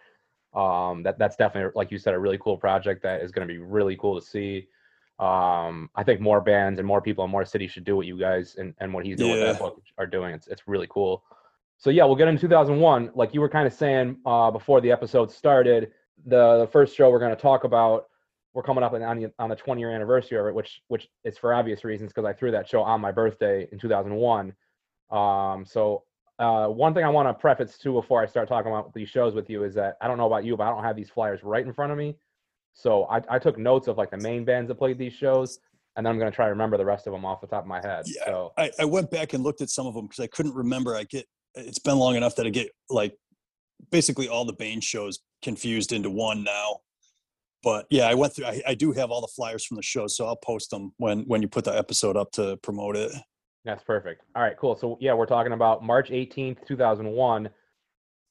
um, 0.57 1.03
that 1.03 1.19
that's 1.19 1.35
definitely 1.35 1.71
like 1.75 1.91
you 1.91 1.97
said 1.97 2.13
a 2.13 2.19
really 2.19 2.37
cool 2.39 2.57
project 2.57 3.03
that 3.03 3.21
is 3.21 3.31
going 3.31 3.47
to 3.47 3.53
be 3.53 3.59
really 3.59 3.95
cool 3.95 4.19
to 4.19 4.25
see 4.25 4.67
um, 5.19 5.89
i 5.95 6.03
think 6.03 6.19
more 6.19 6.41
bands 6.41 6.79
and 6.79 6.87
more 6.87 7.01
people 7.01 7.23
in 7.25 7.31
more 7.31 7.45
cities 7.45 7.71
should 7.71 7.83
do 7.83 7.95
what 7.95 8.05
you 8.05 8.17
guys 8.17 8.55
and, 8.57 8.73
and 8.79 8.93
what 8.93 9.05
he's 9.05 9.17
doing 9.17 9.31
yeah. 9.31 9.47
with 9.47 9.53
that 9.53 9.59
book 9.59 9.81
are 9.97 10.07
doing 10.07 10.33
it's, 10.33 10.47
it's 10.47 10.67
really 10.67 10.87
cool 10.89 11.23
so 11.77 11.89
yeah 11.89 12.03
we'll 12.03 12.15
get 12.15 12.27
into 12.27 12.41
2001 12.41 13.11
like 13.15 13.33
you 13.33 13.41
were 13.41 13.49
kind 13.49 13.67
of 13.67 13.73
saying 13.73 14.17
uh, 14.25 14.51
before 14.51 14.81
the 14.81 14.91
episode 14.91 15.31
started 15.31 15.91
the, 16.25 16.59
the 16.59 16.67
first 16.71 16.95
show 16.95 17.09
we're 17.09 17.19
going 17.19 17.35
to 17.35 17.41
talk 17.41 17.63
about 17.63 18.07
we're 18.53 18.63
coming 18.63 18.83
up 18.83 18.93
on 18.93 19.19
the, 19.19 19.31
on 19.37 19.49
the 19.49 19.55
20 19.55 19.81
year 19.81 19.91
anniversary 19.91 20.37
of 20.37 20.45
it 20.45 20.53
which 20.53 20.81
which 20.87 21.07
is 21.23 21.37
for 21.37 21.53
obvious 21.53 21.83
reasons 21.83 22.11
because 22.11 22.25
i 22.25 22.33
threw 22.33 22.51
that 22.51 22.67
show 22.67 22.81
on 22.81 23.01
my 23.01 23.11
birthday 23.11 23.67
in 23.71 23.79
2001 23.79 24.53
um, 25.09 25.65
so 25.65 26.03
uh, 26.39 26.67
one 26.67 26.93
thing 26.93 27.03
I 27.03 27.09
want 27.09 27.27
to 27.27 27.33
preface 27.33 27.77
too 27.77 27.93
before 27.93 28.21
I 28.21 28.27
start 28.27 28.47
talking 28.47 28.71
about 28.71 28.93
these 28.93 29.09
shows 29.09 29.33
with 29.33 29.49
you 29.49 29.63
is 29.63 29.73
that 29.75 29.97
I 30.01 30.07
don't 30.07 30.17
know 30.17 30.27
about 30.27 30.45
you, 30.45 30.55
but 30.55 30.67
I 30.67 30.69
don't 30.69 30.83
have 30.83 30.95
these 30.95 31.09
flyers 31.09 31.41
right 31.43 31.65
in 31.65 31.73
front 31.73 31.91
of 31.91 31.97
me. 31.97 32.15
So 32.77 33.05
I, 33.05 33.21
I 33.27 33.39
took 33.39 33.57
notes 33.57 33.87
of 33.87 33.97
like 33.97 34.11
the 34.11 34.17
main 34.17 34.45
bands 34.45 34.67
that 34.67 34.75
played 34.75 34.99
these 34.99 35.13
shows, 35.13 35.57
and 35.95 36.05
then 36.05 36.11
I'm 36.11 36.19
going 36.19 36.29
to 36.31 36.35
try 36.35 36.45
to 36.45 36.51
remember 36.51 36.77
the 36.77 36.85
rest 36.85 37.07
of 37.07 37.13
them 37.13 37.25
off 37.25 37.41
the 37.41 37.47
top 37.47 37.63
of 37.63 37.67
my 37.67 37.81
head. 37.81 38.05
Yeah, 38.05 38.25
so 38.25 38.53
I, 38.55 38.69
I 38.79 38.85
went 38.85 39.09
back 39.09 39.33
and 39.33 39.43
looked 39.43 39.61
at 39.61 39.69
some 39.71 39.87
of 39.87 39.95
them 39.95 40.05
because 40.05 40.23
I 40.23 40.27
couldn't 40.27 40.53
remember. 40.53 40.95
I 40.95 41.03
get 41.03 41.25
it's 41.55 41.79
been 41.79 41.97
long 41.97 42.15
enough 42.15 42.35
that 42.35 42.45
I 42.45 42.49
get 42.49 42.69
like 42.87 43.17
basically 43.91 44.29
all 44.29 44.45
the 44.45 44.53
Bane 44.53 44.79
shows 44.79 45.19
confused 45.41 45.91
into 45.91 46.11
one 46.11 46.43
now. 46.43 46.81
But 47.63 47.87
yeah, 47.89 48.07
I 48.07 48.13
went 48.13 48.35
through. 48.35 48.45
I, 48.45 48.61
I 48.67 48.75
do 48.75 48.91
have 48.91 49.09
all 49.09 49.21
the 49.21 49.33
flyers 49.35 49.65
from 49.65 49.77
the 49.77 49.83
show, 49.83 50.05
so 50.05 50.27
I'll 50.27 50.35
post 50.35 50.69
them 50.69 50.93
when 50.97 51.21
when 51.21 51.41
you 51.41 51.47
put 51.47 51.63
the 51.63 51.75
episode 51.75 52.15
up 52.15 52.31
to 52.33 52.57
promote 52.57 52.95
it. 52.95 53.11
That's 53.65 53.83
perfect. 53.83 54.21
All 54.35 54.43
right, 54.43 54.55
cool. 54.55 54.75
So 54.75 54.99
yeah, 55.01 55.15
we're 55.15 55.25
talking 55.25 55.53
about 55.53 55.83
March 55.83 56.11
18th, 56.11 56.63
2001. 56.67 57.49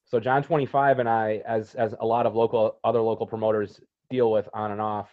So 0.04 0.20
John 0.20 0.44
25 0.44 1.00
and 1.00 1.08
I, 1.08 1.42
as 1.48 1.74
as 1.74 1.96
a 1.98 2.06
lot 2.06 2.26
of 2.26 2.36
local 2.36 2.78
other 2.84 3.00
local 3.00 3.26
promoters 3.26 3.80
deal 4.10 4.30
with 4.30 4.48
on 4.54 4.70
and 4.70 4.80
off, 4.80 5.08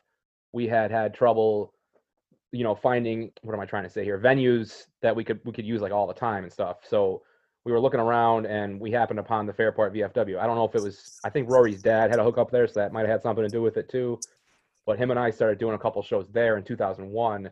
we 0.52 0.68
had 0.68 0.92
had 0.92 1.14
trouble, 1.14 1.74
you 2.52 2.64
know, 2.64 2.76
finding 2.76 3.32
what 3.42 3.54
am 3.54 3.60
I 3.60 3.66
trying 3.66 3.84
to 3.84 3.90
say 3.90 4.04
here? 4.04 4.20
Venues 4.20 4.84
that 5.02 5.16
we 5.16 5.24
could 5.24 5.40
we 5.46 5.52
could 5.52 5.66
use 5.66 5.82
like 5.82 5.92
all 5.92 6.08
the 6.08 6.14
time 6.14 6.44
and 6.44 6.52
stuff. 6.52 6.78
So 6.88 7.22
we 7.66 7.72
were 7.72 7.80
looking 7.80 8.00
around 8.00 8.46
and 8.46 8.80
we 8.80 8.92
happened 8.92 9.20
upon 9.20 9.46
the 9.46 9.54
Fairport 9.54 9.94
VFW. 9.94 10.38
I 10.38 10.46
don't 10.46 10.56
know 10.56 10.66
if 10.66 10.76
it 10.76 10.82
was 10.82 11.20
I 11.24 11.30
think 11.30 11.50
Rory's 11.50 11.82
dad 11.82 12.10
had 12.10 12.20
a 12.20 12.24
hook 12.24 12.38
up 12.38 12.52
there, 12.52 12.68
so 12.68 12.80
that 12.80 12.94
might 12.94 13.02
have 13.02 13.10
had 13.10 13.24
something 13.24 13.44
to 13.44 13.50
do 13.50 13.62
with 13.62 13.78
it 13.78 13.90
too. 13.90 14.20
But 14.86 15.00
him 15.00 15.12
and 15.12 15.20
I 15.20 15.32
started 15.32 15.60
doing 15.60 15.76
a 15.76 15.80
couple 15.80 16.02
shows 16.04 16.30
there 16.32 16.58
in 16.58 16.64
2001, 16.64 17.50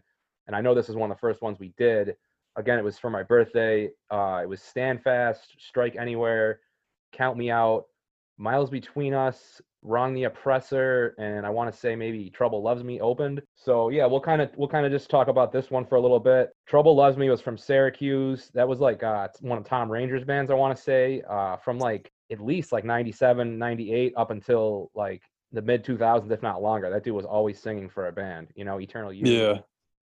and 0.48 0.56
I 0.56 0.62
know 0.62 0.76
this 0.76 0.90
is 0.90 0.96
one 0.96 1.10
of 1.10 1.18
the 1.18 1.22
first 1.22 1.42
ones 1.42 1.60
we 1.60 1.74
did 1.78 2.16
again, 2.56 2.78
it 2.78 2.84
was 2.84 2.98
for 2.98 3.10
my 3.10 3.24
birthday. 3.24 3.90
Uh, 4.10 4.40
it 4.44 4.50
was 4.50 4.62
Stand 4.62 5.02
Fast, 5.04 5.56
Strike 5.60 5.96
Anywhere, 5.98 6.60
Count 7.14 7.38
Me 7.38 7.52
Out, 7.52 7.86
Miles 8.38 8.70
Between 8.70 9.14
Us, 9.14 9.62
Wrong 9.84 10.14
the 10.14 10.26
Oppressor, 10.26 11.16
and 11.18 11.46
I 11.46 11.50
want 11.50 11.74
to 11.74 11.78
say 11.78 11.96
maybe 11.96 12.30
Trouble 12.30 12.62
Loves 12.62 12.84
Me 12.84 13.00
opened. 13.00 13.42
So 13.56 13.90
yeah, 13.90 14.06
we'll 14.06 14.22
kind 14.22 14.42
of 14.42 14.52
we'll 14.56 14.68
kind 14.68 14.86
of 14.86 14.92
just 14.92 15.10
talk 15.10 15.28
about 15.28 15.52
this 15.52 15.72
one 15.72 15.86
for 15.86 15.96
a 15.96 16.02
little 16.02 16.20
bit. 16.20 16.50
Trouble 16.68 16.96
Loves 16.96 17.18
Me 17.18 17.30
was 17.30 17.42
from 17.42 17.58
Syracuse. 17.58 18.52
That 18.54 18.68
was 18.68 18.80
like 18.80 19.04
uh, 19.04 19.28
one 19.40 19.58
of 19.58 19.66
Tom 19.66 19.92
Ranger's 19.92 20.24
bands, 20.24 20.52
I 20.52 20.54
want 20.54 20.76
to 20.76 20.82
say, 20.82 21.24
uh, 21.28 21.58
from 21.58 21.80
like 21.80 22.12
at 22.32 22.40
least 22.40 22.72
like 22.72 22.86
97, 22.86 23.58
98 23.58 24.14
up 24.16 24.32
until 24.32 24.92
like 24.94 25.24
the 25.52 25.62
mid 25.62 25.84
2000s, 25.84 26.32
if 26.32 26.42
not 26.42 26.62
longer. 26.62 26.90
That 26.90 27.04
dude 27.04 27.16
was 27.16 27.26
always 27.26 27.60
singing 27.60 27.90
for 27.90 28.08
a 28.08 28.12
band, 28.12 28.50
you 28.56 28.66
know, 28.66 28.80
Eternal 28.80 29.12
Youth. 29.12 29.28
Yeah. 29.28 29.60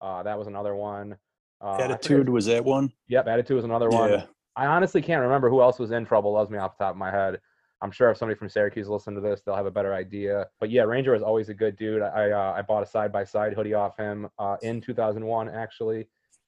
Uh, 0.01 0.23
that 0.23 0.37
was 0.37 0.47
another 0.47 0.75
one. 0.75 1.15
Uh, 1.61 1.77
Attitude 1.77 2.27
was 2.27 2.45
that 2.47 2.65
one? 2.65 2.91
Yep, 3.07 3.27
Attitude 3.27 3.55
was 3.55 3.65
another 3.65 3.89
one. 3.89 4.11
Yeah. 4.11 4.25
I 4.55 4.65
honestly 4.65 5.01
can't 5.01 5.21
remember 5.21 5.49
who 5.49 5.61
else 5.61 5.79
was 5.79 5.91
in 5.91 6.05
Trouble 6.05 6.33
Loves 6.33 6.49
Me 6.49 6.57
off 6.57 6.77
the 6.77 6.83
top 6.83 6.93
of 6.93 6.97
my 6.97 7.11
head. 7.11 7.39
I'm 7.81 7.91
sure 7.91 8.11
if 8.11 8.17
somebody 8.17 8.37
from 8.37 8.49
Syracuse 8.49 8.87
listen 8.87 9.15
to 9.15 9.21
this, 9.21 9.41
they'll 9.41 9.55
have 9.55 9.65
a 9.65 9.71
better 9.71 9.93
idea. 9.93 10.47
But 10.59 10.69
yeah, 10.69 10.83
Ranger 10.83 11.13
was 11.13 11.23
always 11.23 11.49
a 11.49 11.53
good 11.53 11.75
dude. 11.77 12.01
I 12.01 12.31
uh, 12.31 12.53
I 12.55 12.61
bought 12.61 12.83
a 12.83 12.85
side 12.85 13.11
by 13.11 13.23
side 13.23 13.53
hoodie 13.53 13.73
off 13.73 13.97
him 13.97 14.29
uh, 14.37 14.57
in 14.61 14.81
2001 14.81 15.49
actually, 15.49 16.07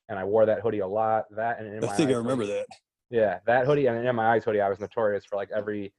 and 0.10 0.20
I 0.20 0.24
wore 0.24 0.46
that 0.46 0.62
hoodie 0.62 0.80
a 0.80 0.88
lot. 0.88 1.25
That 1.36 1.60
and 1.60 1.84
I 1.84 1.96
think 1.96 2.12
I 2.12 2.13
remember 2.13 2.44
hoodie. 2.44 2.58
that. 2.58 2.68
Yeah, 3.10 3.40
that 3.46 3.66
hoodie 3.66 3.88
and 3.88 4.08
in 4.08 4.16
my 4.16 4.34
eyes 4.34 4.44
hoodie, 4.44 4.62
I 4.62 4.70
was 4.70 4.80
notorious 4.80 5.25
for 5.25 5.36
like 5.36 5.50
every 5.56 5.94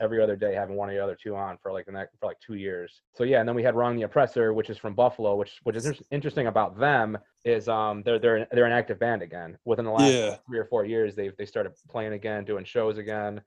every 0.00 0.22
other 0.22 0.36
day 0.36 0.54
having 0.54 0.76
one 0.76 0.88
of 0.88 0.94
the 0.94 1.02
other 1.02 1.16
two 1.20 1.34
on 1.34 1.58
for 1.62 1.72
like 1.72 1.84
the 1.86 1.92
next 1.92 2.16
for 2.18 2.26
like 2.26 2.38
two 2.40 2.54
years. 2.54 3.02
So 3.14 3.24
yeah, 3.24 3.40
and 3.40 3.48
then 3.48 3.56
we 3.56 3.62
had 3.62 3.74
Wrong 3.74 3.96
the 3.96 4.02
Oppressor, 4.02 4.52
which 4.52 4.70
is 4.70 4.78
from 4.78 4.94
Buffalo, 4.94 5.36
which 5.36 5.58
which 5.64 5.76
is 5.76 6.00
interesting 6.10 6.46
about 6.46 6.78
them 6.78 7.18
is 7.44 7.68
um 7.68 8.02
they're 8.04 8.18
they're 8.18 8.46
they're 8.52 8.66
an 8.66 8.72
active 8.72 8.98
band 8.98 9.22
again. 9.22 9.58
Within 9.64 9.84
the 9.84 9.90
last 9.90 10.12
yeah. 10.12 10.36
three 10.46 10.58
or 10.58 10.66
four 10.66 10.84
years, 10.84 11.14
they've 11.14 11.36
they 11.36 11.46
started 11.46 11.72
playing 11.88 12.12
again, 12.12 12.44
doing 12.44 12.64
shows 12.64 12.98
again. 12.98 13.40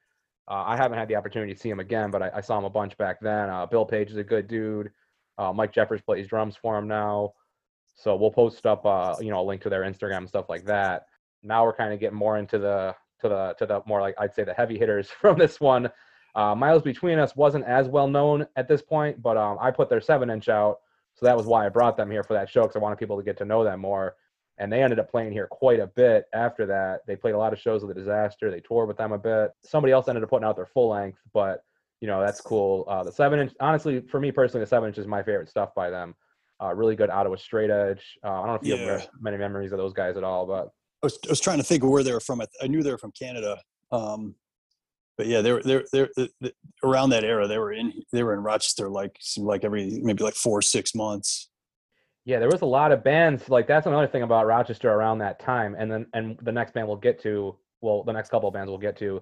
Uh, 0.47 0.63
I 0.65 0.75
haven't 0.75 0.97
had 0.97 1.07
the 1.07 1.15
opportunity 1.15 1.53
to 1.53 1.59
see 1.59 1.69
him 1.69 1.79
again, 1.79 2.11
but 2.11 2.21
I, 2.21 2.31
I 2.35 2.41
saw 2.41 2.57
him 2.57 2.65
a 2.65 2.69
bunch 2.69 2.97
back 2.97 3.19
then. 3.21 3.49
Uh, 3.49 3.65
Bill 3.65 3.85
Page 3.85 4.11
is 4.11 4.17
a 4.17 4.23
good 4.23 4.47
dude. 4.47 4.91
Uh, 5.37 5.53
Mike 5.53 5.73
Jeffers 5.73 6.01
plays 6.01 6.27
drums 6.27 6.55
for 6.55 6.77
him 6.77 6.87
now. 6.87 7.33
So 7.95 8.15
we'll 8.15 8.31
post 8.31 8.65
up, 8.65 8.85
uh, 8.85 9.15
you 9.19 9.29
know, 9.29 9.41
a 9.41 9.45
link 9.45 9.61
to 9.61 9.69
their 9.69 9.83
Instagram 9.83 10.17
and 10.17 10.29
stuff 10.29 10.49
like 10.49 10.65
that. 10.65 11.05
Now 11.43 11.63
we're 11.63 11.75
kind 11.75 11.93
of 11.93 11.99
getting 11.99 12.17
more 12.17 12.37
into 12.37 12.57
the 12.57 12.95
to 13.21 13.29
the 13.29 13.55
to 13.59 13.65
the 13.65 13.81
more 13.85 14.01
like 14.01 14.15
I'd 14.19 14.33
say 14.33 14.43
the 14.43 14.53
heavy 14.53 14.77
hitters 14.77 15.09
from 15.21 15.37
this 15.37 15.59
one. 15.59 15.89
Uh, 16.35 16.55
Miles 16.55 16.81
Between 16.81 17.19
Us 17.19 17.35
wasn't 17.35 17.65
as 17.65 17.87
well 17.87 18.07
known 18.07 18.47
at 18.55 18.67
this 18.67 18.81
point, 18.81 19.21
but 19.21 19.37
um, 19.37 19.57
I 19.61 19.69
put 19.69 19.89
their 19.89 20.01
seven 20.01 20.31
inch 20.31 20.49
out, 20.49 20.79
so 21.13 21.25
that 21.27 21.37
was 21.37 21.45
why 21.45 21.65
I 21.65 21.69
brought 21.69 21.95
them 21.95 22.09
here 22.09 22.23
for 22.23 22.33
that 22.33 22.49
show 22.49 22.63
because 22.63 22.75
I 22.75 22.79
wanted 22.79 22.97
people 22.97 23.17
to 23.17 23.23
get 23.23 23.37
to 23.37 23.45
know 23.45 23.63
them 23.63 23.81
more. 23.81 24.15
And 24.59 24.71
they 24.71 24.83
ended 24.83 24.99
up 24.99 25.09
playing 25.09 25.31
here 25.31 25.47
quite 25.47 25.79
a 25.79 25.87
bit 25.87 26.25
after 26.33 26.65
that. 26.67 27.01
They 27.07 27.15
played 27.15 27.33
a 27.33 27.37
lot 27.37 27.53
of 27.53 27.59
shows 27.59 27.83
with 27.83 27.95
the 27.95 27.99
Disaster. 27.99 28.51
They 28.51 28.59
toured 28.59 28.87
with 28.87 28.97
them 28.97 29.11
a 29.11 29.17
bit. 29.17 29.51
Somebody 29.65 29.91
else 29.93 30.07
ended 30.07 30.23
up 30.23 30.29
putting 30.29 30.45
out 30.47 30.55
their 30.55 30.67
full 30.67 30.89
length, 30.89 31.19
but 31.33 31.63
you 32.01 32.07
know 32.07 32.21
that's 32.21 32.41
cool. 32.41 32.85
Uh, 32.87 33.03
the 33.03 33.11
seven 33.11 33.39
inch, 33.39 33.53
honestly, 33.59 34.01
for 34.11 34.19
me 34.19 34.31
personally, 34.31 34.63
the 34.63 34.69
seven 34.69 34.89
inch 34.89 34.97
is 34.97 35.07
my 35.07 35.23
favorite 35.23 35.49
stuff 35.49 35.73
by 35.73 35.89
them. 35.89 36.13
Uh, 36.61 36.73
really 36.75 36.95
good 36.95 37.09
Ottawa 37.09 37.35
straight 37.35 37.71
edge. 37.71 38.03
Uh, 38.23 38.29
I 38.31 38.37
don't 38.37 38.47
know 38.47 38.55
if 38.55 38.63
you 38.63 38.75
Yeah. 38.75 38.91
have 38.99 39.09
many 39.19 39.37
memories 39.37 39.71
of 39.71 39.77
those 39.79 39.93
guys 39.93 40.17
at 40.17 40.23
all, 40.23 40.45
but 40.45 40.69
I 41.01 41.07
was, 41.07 41.17
I 41.25 41.29
was 41.29 41.39
trying 41.39 41.57
to 41.57 41.63
think 41.63 41.83
of 41.83 41.89
where 41.89 42.03
they 42.03 42.13
were 42.13 42.19
from. 42.19 42.41
I, 42.41 42.45
I 42.61 42.67
knew 42.67 42.83
they 42.83 42.91
were 42.91 42.97
from 42.97 43.11
Canada. 43.11 43.57
Um, 43.91 44.35
but 45.17 45.27
yeah, 45.27 45.41
they 45.41 45.51
were 45.51 45.61
they're, 45.63 45.85
they're, 45.91 46.09
they 46.15 46.51
around 46.83 47.09
that 47.11 47.23
era. 47.23 47.47
They 47.47 47.57
were 47.57 47.71
in 47.73 47.91
they 48.11 48.23
were 48.23 48.33
in 48.33 48.39
Rochester 48.41 48.89
like 48.89 49.17
like 49.37 49.63
every 49.63 49.99
maybe 50.03 50.23
like 50.23 50.35
four 50.35 50.59
or 50.59 50.61
six 50.61 50.93
months. 50.95 51.49
Yeah, 52.25 52.39
there 52.39 52.49
was 52.49 52.61
a 52.61 52.65
lot 52.65 52.91
of 52.91 53.03
bands. 53.03 53.49
Like 53.49 53.67
that's 53.67 53.85
another 53.85 54.07
thing 54.07 54.23
about 54.23 54.45
Rochester 54.45 54.91
around 54.91 55.17
that 55.19 55.39
time, 55.39 55.75
and 55.77 55.91
then 55.91 56.07
and 56.13 56.37
the 56.41 56.51
next 56.51 56.73
band 56.73 56.87
we'll 56.87 56.97
get 56.97 57.21
to. 57.23 57.57
Well, 57.81 58.03
the 58.03 58.13
next 58.13 58.29
couple 58.29 58.47
of 58.47 58.53
bands 58.53 58.69
we'll 58.69 58.77
get 58.77 58.97
to, 58.97 59.21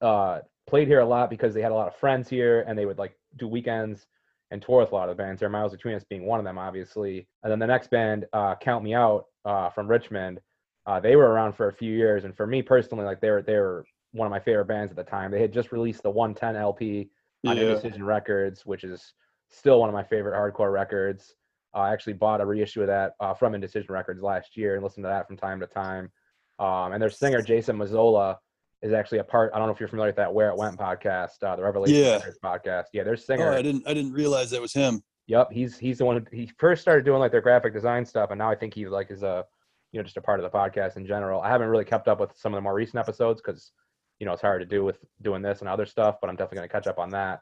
uh, 0.00 0.40
played 0.66 0.88
here 0.88 1.00
a 1.00 1.04
lot 1.06 1.30
because 1.30 1.54
they 1.54 1.62
had 1.62 1.70
a 1.70 1.74
lot 1.74 1.86
of 1.86 1.94
friends 1.96 2.28
here, 2.28 2.62
and 2.66 2.76
they 2.76 2.84
would 2.86 2.98
like 2.98 3.16
do 3.36 3.46
weekends 3.46 4.06
and 4.50 4.60
tour 4.60 4.80
with 4.80 4.90
a 4.92 4.94
lot 4.94 5.08
of 5.08 5.16
the 5.16 5.22
bands. 5.22 5.40
There, 5.40 5.48
Miles 5.48 5.72
Between 5.72 5.94
Us 5.94 6.04
being 6.04 6.26
one 6.26 6.38
of 6.40 6.44
them, 6.44 6.58
obviously. 6.58 7.26
And 7.42 7.50
then 7.50 7.58
the 7.58 7.66
next 7.66 7.90
band, 7.90 8.26
uh, 8.32 8.54
Count 8.56 8.84
Me 8.84 8.92
Out, 8.92 9.26
uh, 9.44 9.70
from 9.70 9.88
Richmond, 9.88 10.40
uh, 10.84 11.00
they 11.00 11.16
were 11.16 11.30
around 11.30 11.52
for 11.54 11.68
a 11.68 11.72
few 11.72 11.92
years, 11.94 12.24
and 12.24 12.36
for 12.36 12.46
me 12.46 12.60
personally, 12.60 13.04
like 13.04 13.20
they 13.20 13.30
were 13.30 13.42
they 13.42 13.56
were 13.56 13.84
one 14.10 14.26
of 14.26 14.30
my 14.30 14.40
favorite 14.40 14.66
bands 14.66 14.90
at 14.90 14.96
the 14.96 15.04
time. 15.04 15.30
They 15.30 15.40
had 15.40 15.52
just 15.52 15.70
released 15.70 16.02
the 16.02 16.10
110 16.10 16.56
LP 16.60 17.08
on 17.46 17.56
Yeah. 17.56 17.62
Indecision 17.62 18.04
Records, 18.04 18.66
which 18.66 18.82
is 18.82 19.14
still 19.48 19.78
one 19.80 19.88
of 19.88 19.94
my 19.94 20.02
favorite 20.02 20.34
hardcore 20.34 20.72
records. 20.72 21.36
Uh, 21.74 21.78
I 21.78 21.92
actually 21.92 22.14
bought 22.14 22.40
a 22.40 22.46
reissue 22.46 22.82
of 22.82 22.86
that 22.88 23.12
uh, 23.20 23.34
from 23.34 23.54
Indecision 23.54 23.92
Records 23.92 24.22
last 24.22 24.56
year 24.56 24.74
and 24.74 24.84
listened 24.84 25.04
to 25.04 25.08
that 25.08 25.26
from 25.26 25.36
time 25.36 25.60
to 25.60 25.66
time. 25.66 26.10
Um, 26.58 26.92
and 26.92 27.02
their 27.02 27.10
singer 27.10 27.40
Jason 27.42 27.76
Mazzola 27.76 28.36
is 28.82 28.92
actually 28.92 29.18
a 29.18 29.24
part. 29.24 29.52
I 29.54 29.58
don't 29.58 29.68
know 29.68 29.72
if 29.72 29.80
you're 29.80 29.88
familiar 29.88 30.08
with 30.10 30.16
that 30.16 30.32
Where 30.32 30.50
It 30.50 30.56
Went 30.56 30.78
podcast, 30.78 31.42
uh, 31.42 31.56
the 31.56 31.62
Revelation 31.62 31.96
Yeah. 31.96 32.20
Podcast. 32.44 32.86
Yeah, 32.92 33.04
their 33.04 33.16
singer. 33.16 33.44
Oh, 33.44 33.50
singer. 33.50 33.58
I 33.58 33.62
didn't 33.62 33.88
I 33.88 33.94
didn't 33.94 34.12
realize 34.12 34.50
that 34.50 34.60
was 34.60 34.72
him. 34.72 35.02
Yep, 35.28 35.52
he's 35.52 35.78
he's 35.78 35.98
the 35.98 36.04
one 36.04 36.16
who 36.30 36.36
he 36.36 36.50
first 36.58 36.82
started 36.82 37.04
doing 37.04 37.20
like 37.20 37.30
their 37.32 37.40
graphic 37.40 37.72
design 37.72 38.04
stuff, 38.04 38.30
and 38.30 38.38
now 38.38 38.50
I 38.50 38.54
think 38.56 38.74
he 38.74 38.86
like 38.86 39.10
is 39.10 39.22
a 39.22 39.44
you 39.92 39.98
know 40.00 40.04
just 40.04 40.16
a 40.16 40.20
part 40.20 40.40
of 40.40 40.44
the 40.50 40.56
podcast 40.56 40.96
in 40.96 41.06
general. 41.06 41.40
I 41.40 41.48
haven't 41.48 41.68
really 41.68 41.84
kept 41.84 42.08
up 42.08 42.18
with 42.20 42.32
some 42.36 42.52
of 42.52 42.56
the 42.56 42.62
more 42.62 42.74
recent 42.74 42.96
episodes 42.96 43.40
because 43.40 43.70
you 44.18 44.26
know 44.26 44.32
it's 44.32 44.42
hard 44.42 44.60
to 44.60 44.66
do 44.66 44.84
with 44.84 44.98
doing 45.22 45.40
this 45.40 45.60
and 45.60 45.68
other 45.68 45.86
stuff, 45.86 46.16
but 46.20 46.28
I'm 46.28 46.36
definitely 46.36 46.56
gonna 46.56 46.68
catch 46.68 46.86
up 46.88 46.98
on 46.98 47.10
that. 47.10 47.40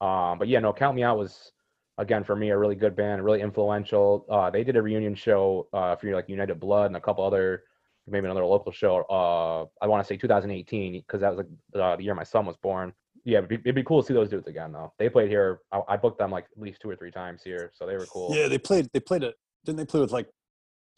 Um, 0.00 0.38
but 0.38 0.48
yeah, 0.48 0.60
no, 0.60 0.72
Count 0.72 0.96
Me 0.96 1.02
Out 1.02 1.18
was 1.18 1.52
again 1.98 2.24
for 2.24 2.34
me 2.36 2.50
a 2.50 2.56
really 2.56 2.74
good 2.74 2.96
band, 2.96 3.24
really 3.24 3.42
influential. 3.42 4.24
Uh, 4.30 4.48
they 4.50 4.64
did 4.64 4.76
a 4.76 4.82
reunion 4.82 5.14
show 5.14 5.68
uh, 5.72 5.96
for 5.96 6.12
like 6.14 6.28
United 6.28 6.58
Blood 6.58 6.86
and 6.86 6.96
a 6.96 7.00
couple 7.00 7.24
other 7.24 7.64
maybe 8.10 8.26
another 8.26 8.44
local 8.44 8.72
show. 8.72 9.02
Uh, 9.10 9.66
I 9.84 9.86
want 9.86 10.02
to 10.02 10.08
say 10.08 10.16
2018 10.16 10.92
because 10.92 11.20
that 11.20 11.34
was 11.34 11.38
like 11.38 11.82
uh, 11.82 11.96
the 11.96 12.04
year 12.04 12.14
my 12.14 12.24
son 12.24 12.46
was 12.46 12.56
born. 12.56 12.92
Yeah, 13.24 13.38
it'd 13.38 13.50
be, 13.50 13.56
it'd 13.56 13.74
be 13.74 13.82
cool 13.82 14.02
to 14.02 14.06
see 14.06 14.14
those 14.14 14.30
dudes 14.30 14.46
again 14.46 14.72
though. 14.72 14.92
They 14.98 15.08
played 15.08 15.28
here. 15.28 15.60
I, 15.72 15.80
I 15.88 15.96
booked 15.96 16.18
them 16.18 16.30
like 16.30 16.46
at 16.56 16.62
least 16.62 16.80
two 16.80 16.88
or 16.88 16.96
three 16.96 17.10
times 17.10 17.42
here, 17.44 17.72
so 17.74 17.86
they 17.86 17.96
were 17.96 18.06
cool. 18.06 18.34
Yeah, 18.34 18.48
they 18.48 18.58
played 18.58 18.88
they 18.92 19.00
played 19.00 19.22
it. 19.22 19.34
Didn't 19.64 19.78
they 19.78 19.84
play 19.84 20.00
with 20.00 20.12
like 20.12 20.28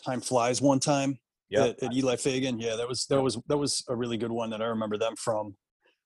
Time 0.04 0.21
Flies 0.21 0.62
one 0.62 0.78
time 0.78 1.19
yeah. 1.49 1.66
at, 1.66 1.83
at 1.83 1.92
Eli 1.92 2.16
Fagan? 2.16 2.61
Yeah, 2.61 2.76
that 2.76 2.88
was 2.88 3.07
that 3.07 3.21
was 3.21 3.38
that 3.49 3.57
was 3.57 3.83
a 3.88 3.97
really 3.97 4.16
good 4.16 4.30
one 4.30 4.50
that 4.50 4.62
I 4.62 4.66
remember 4.66 4.99
them 4.99 5.16
from. 5.16 5.57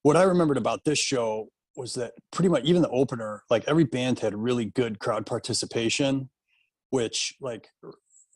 What 0.03 0.17
I 0.17 0.23
remembered 0.23 0.59
about 0.59 0.85
this 0.85 0.99
show 0.99 1.49
was 1.77 1.95
that 1.95 2.13
pretty 2.31 2.49
much 2.49 2.65
even 2.65 2.83
the 2.83 2.89
opener, 2.91 3.43
like 3.51 3.65
every 3.67 3.85
band 3.85 4.21
had 4.21 4.35
really 4.35 4.67
good 4.67 4.99
crowd 4.99 5.27
participation, 5.27 6.31
which 6.91 7.35
like 7.41 7.69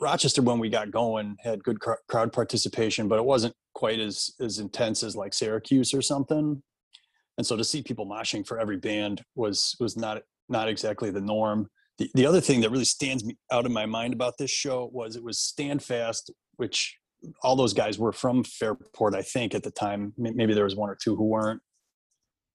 Rochester 0.01 0.43
when 0.43 0.59
we 0.59 0.69
got 0.69 0.91
going 0.91 1.37
had 1.41 1.63
good 1.63 1.81
cr- 1.81 1.93
crowd 2.09 2.33
participation, 2.33 3.09
but 3.09 3.19
it 3.19 3.25
wasn't 3.25 3.55
quite 3.75 4.01
as 4.01 4.31
as 4.41 4.59
intense 4.59 5.03
as 5.03 5.17
like 5.17 5.35
Syracuse 5.35 5.95
or 5.95 6.03
something. 6.03 6.63
And 7.37 7.47
so 7.47 7.57
to 7.57 7.65
see 7.65 7.83
people 7.83 8.07
moshing 8.07 8.47
for 8.47 8.59
every 8.59 8.77
band 8.77 9.23
was 9.35 9.77
was 9.79 9.97
not 9.97 10.23
not 10.49 10.69
exactly 10.69 11.11
the 11.11 11.21
norm. 11.21 11.69
The 11.99 12.11
the 12.15 12.27
other 12.27 12.41
thing 12.41 12.61
that 12.61 12.71
really 12.71 12.85
stands 12.85 13.25
out 13.53 13.67
in 13.67 13.73
my 13.73 13.87
mind 13.87 14.13
about 14.15 14.35
this 14.39 14.51
show 14.51 14.91
was 14.93 15.17
it 15.17 15.23
was 15.23 15.39
Stand 15.39 15.83
Fast, 15.83 16.33
which 16.57 16.97
all 17.43 17.57
those 17.57 17.73
guys 17.73 17.99
were 17.99 18.13
from 18.13 18.45
Fairport, 18.45 19.15
I 19.15 19.23
think, 19.23 19.55
at 19.55 19.65
the 19.65 19.73
time. 19.73 20.13
Maybe 20.17 20.55
there 20.55 20.65
was 20.65 20.77
one 20.77 20.91
or 20.91 20.97
two 21.03 21.17
who 21.17 21.25
weren't 21.25 21.61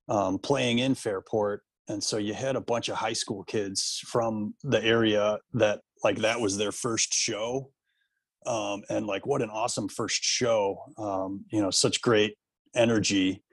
um, 0.09 0.37
playing 0.39 0.79
in 0.79 0.95
Fairport, 0.95 1.61
and 1.87 2.03
so 2.03 2.17
you 2.17 2.33
had 2.33 2.55
a 2.55 2.61
bunch 2.61 2.89
of 2.89 2.95
high 2.95 3.13
school 3.13 3.43
kids 3.43 4.01
from 4.05 4.53
the 4.63 4.83
area 4.83 5.37
that 5.53 5.81
like 6.03 6.17
that 6.17 6.39
was 6.39 6.57
their 6.57 6.71
first 6.71 7.13
show, 7.13 7.69
um, 8.45 8.83
and 8.89 9.07
like 9.07 9.25
what 9.25 9.41
an 9.41 9.49
awesome 9.49 9.89
first 9.89 10.23
show! 10.23 10.77
Um, 10.97 11.45
you 11.51 11.61
know, 11.61 11.71
such 11.71 12.01
great 12.01 12.35
energy. 12.75 13.43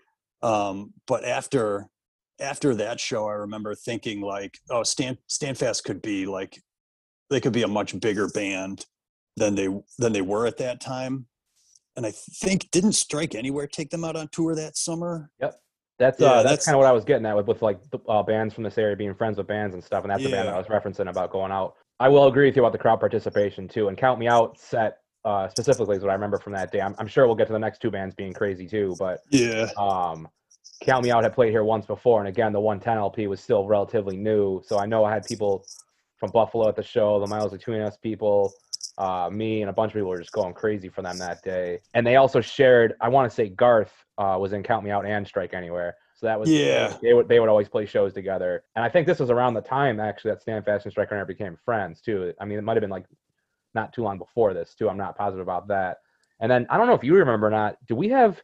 Um, 0.42 0.92
but 1.07 1.25
after 1.25 1.87
after 2.40 2.75
that 2.75 2.99
show, 2.99 3.26
I 3.28 3.35
remember 3.35 3.75
thinking 3.75 4.21
like, 4.21 4.59
oh, 4.71 4.83
Stand 4.83 5.19
Standfast 5.28 5.85
could 5.85 6.02
be 6.02 6.26
like 6.26 6.61
they 7.28 7.40
could 7.40 7.52
be 7.52 7.62
a 7.62 7.69
much 7.69 7.99
bigger 8.00 8.28
band 8.28 8.87
than 9.37 9.54
they 9.54 9.69
than 9.99 10.12
they 10.12 10.23
were 10.23 10.47
at 10.47 10.59
that 10.59 10.80
time. 10.80 11.26
And 11.97 12.07
I 12.07 12.12
think 12.12 12.71
didn't 12.71 12.92
Strike 12.92 13.35
Anywhere 13.35 13.66
take 13.66 13.90
them 13.90 14.04
out 14.04 14.16
on 14.16 14.28
tour 14.28 14.54
that 14.54 14.76
summer? 14.76 15.30
That's 16.00 16.19
Yeah, 16.19 16.28
uh, 16.28 16.35
that's, 16.37 16.45
that's- 16.45 16.64
kind 16.64 16.75
of 16.75 16.78
what 16.80 16.88
I 16.88 16.92
was 16.92 17.04
getting 17.04 17.26
at 17.26 17.37
with 17.37 17.47
with 17.47 17.61
like 17.62 17.78
the, 17.90 17.99
uh, 18.09 18.23
bands 18.23 18.54
from 18.54 18.64
this 18.64 18.78
area 18.78 18.97
being 18.97 19.14
friends 19.14 19.37
with 19.38 19.47
bands 19.47 19.75
and 19.75 19.85
stuff, 19.85 20.02
and 20.02 20.11
that's 20.11 20.23
the 20.23 20.30
band 20.30 20.49
that 20.49 20.54
I 20.54 20.59
was 20.59 20.66
referencing 20.66 21.09
about 21.09 21.30
going 21.30 21.52
out. 21.52 21.75
I 22.00 22.09
will 22.09 22.26
agree 22.26 22.47
with 22.47 22.57
you 22.57 22.62
about 22.62 22.73
the 22.73 22.78
crowd 22.78 22.99
participation 22.99 23.69
too, 23.69 23.88
and 23.88 23.97
Count 23.99 24.19
Me 24.19 24.26
Out 24.26 24.59
set 24.59 24.99
uh, 25.26 25.47
specifically 25.49 25.97
is 25.99 26.02
what 26.02 26.09
I 26.11 26.14
remember 26.14 26.38
from 26.38 26.54
that 26.54 26.73
day. 26.73 26.80
I'm, 26.80 26.95
I'm 26.99 27.07
sure 27.07 27.26
we'll 27.26 27.37
get 27.37 27.47
to 27.49 27.52
the 27.52 27.59
next 27.59 27.83
two 27.83 27.90
bands 27.90 28.14
being 28.14 28.33
crazy 28.33 28.66
too, 28.66 28.97
but 28.99 29.21
Yeah, 29.28 29.69
um, 29.76 30.26
Count 30.83 31.04
Me 31.04 31.11
Out 31.11 31.23
had 31.23 31.35
played 31.35 31.50
here 31.50 31.62
once 31.62 31.85
before, 31.85 32.21
and 32.21 32.28
again, 32.28 32.54
the 32.54 32.61
110 32.61 32.97
LP 32.97 33.26
was 33.26 33.40
still 33.40 33.66
relatively 33.66 34.16
new, 34.16 34.62
so 34.64 34.78
I 34.78 34.87
know 34.87 35.04
I 35.04 35.12
had 35.12 35.26
people 35.26 35.66
from 36.16 36.30
Buffalo 36.30 36.66
at 36.69 36.76
the 36.76 36.83
show, 36.83 37.21
the 37.21 37.26
Miles 37.26 37.52
Between 37.52 37.83
Us 37.83 37.99
people, 37.99 38.54
uh, 39.00 39.30
me, 39.30 39.62
and 39.62 39.71
a 39.71 39.73
bunch 39.73 39.90
of 39.90 39.95
people 39.95 40.11
were 40.11 40.19
just 40.19 40.33
going 40.33 40.52
crazy 40.52 40.88
for 40.88 41.00
them 41.02 41.16
that 41.19 41.42
day. 41.42 41.80
And 41.95 42.07
they 42.07 42.16
also 42.16 42.40
shared, 42.40 42.95
I 43.00 43.09
want 43.09 43.30
to 43.30 43.35
say 43.35 43.49
Garth 43.49 43.92
uh, 44.19 44.37
was 44.38 44.52
in 44.52 44.62
Count 44.62 44.85
Me 44.85 44.90
Out 44.90 45.07
and 45.07 45.26
Strike 45.26 45.54
Anywhere, 45.54 45.97
so 46.14 46.26
that 46.26 46.38
was 46.38 46.50
Yeah. 46.50 46.97
They 47.02 47.14
would 47.14 47.26
they 47.26 47.40
would 47.40 47.49
always 47.49 47.69
play 47.69 47.87
shows 47.87 48.12
together, 48.12 48.62
and 48.76 48.85
I 48.85 48.88
think 48.90 49.07
this 49.07 49.19
was 49.19 49.30
around 49.30 49.54
the 49.54 49.62
time 49.62 49.99
actually 50.00 50.33
that 50.33 50.42
Stand 50.42 50.64
Fast 50.66 50.85
and 50.85 50.92
Strike 50.92 51.09
Anywhere 51.11 51.25
became 51.26 51.57
friends 51.64 52.00
too. 52.02 52.35
I 52.40 52.45
mean, 52.45 52.59
it 52.59 52.62
might 52.62 52.76
have 52.76 52.83
been 52.83 52.90
like 52.90 53.07
not 53.75 53.92
too 53.92 54.02
long 54.02 54.19
before 54.19 54.52
this 54.52 54.75
too. 54.75 54.88
I'm 54.88 54.99
not 54.99 55.16
positive 55.16 55.42
about 55.42 55.69
that. 55.69 55.99
And 56.40 56.50
then 56.50 56.66
I 56.69 56.76
don't 56.76 56.87
know 56.87 56.95
if 56.95 57.04
you 57.04 57.14
remember 57.14 57.47
or 57.47 57.50
not. 57.50 57.76
Do 57.87 57.97
we 57.97 58.09
have? 58.11 58.40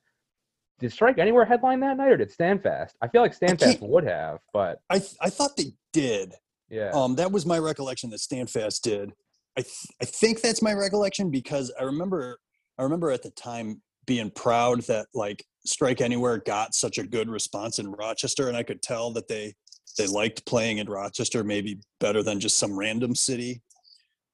Did 0.79 0.93
Strike 0.93 1.19
Anywhere 1.19 1.45
headline 1.47 1.81
that 1.81 1.97
night, 1.97 2.13
or 2.13 2.17
did 2.19 2.31
Standfast? 2.31 2.93
I 3.03 3.09
feel 3.09 3.23
like 3.23 3.33
Standfast 3.35 3.81
would 3.81 4.05
have, 4.05 4.41
but 4.53 4.81
I 4.91 4.99
th- 4.99 5.17
I 5.21 5.31
thought 5.31 5.57
they 5.57 5.73
did. 5.93 6.35
yeah, 6.69 6.91
Um, 6.93 7.15
that 7.17 7.33
was 7.33 7.47
my 7.47 7.59
recollection 7.59 8.11
that 8.11 8.21
Standfast 8.21 8.83
did. 8.83 9.13
I 9.57 9.63
th- 9.63 9.87
I 10.03 10.05
think 10.05 10.41
that's 10.41 10.63
my 10.63 10.73
recollection 10.73 11.31
because 11.31 11.73
I 11.81 11.85
remember 11.85 12.39
I 12.79 12.83
remember 12.83 13.11
at 13.11 13.23
the 13.23 13.31
time 13.31 13.81
being 14.07 14.31
proud 14.31 14.83
that 14.83 15.07
like 15.15 15.45
Strike 15.65 16.01
Anywhere 16.01 16.39
got 16.39 16.75
such 16.75 16.99
a 16.99 17.07
good 17.07 17.29
response 17.29 17.79
in 17.79 17.91
Rochester, 17.91 18.49
and 18.49 18.57
I 18.57 18.63
could 18.63 18.83
tell 18.83 19.13
that 19.13 19.29
they 19.29 19.55
they 19.99 20.07
liked 20.07 20.45
playing 20.47 20.79
in 20.79 20.89
Rochester 20.89 21.43
maybe 21.43 21.79
better 22.01 22.23
than 22.23 22.41
just 22.41 22.59
some 22.59 22.79
random 22.79 23.15
city. 23.15 23.63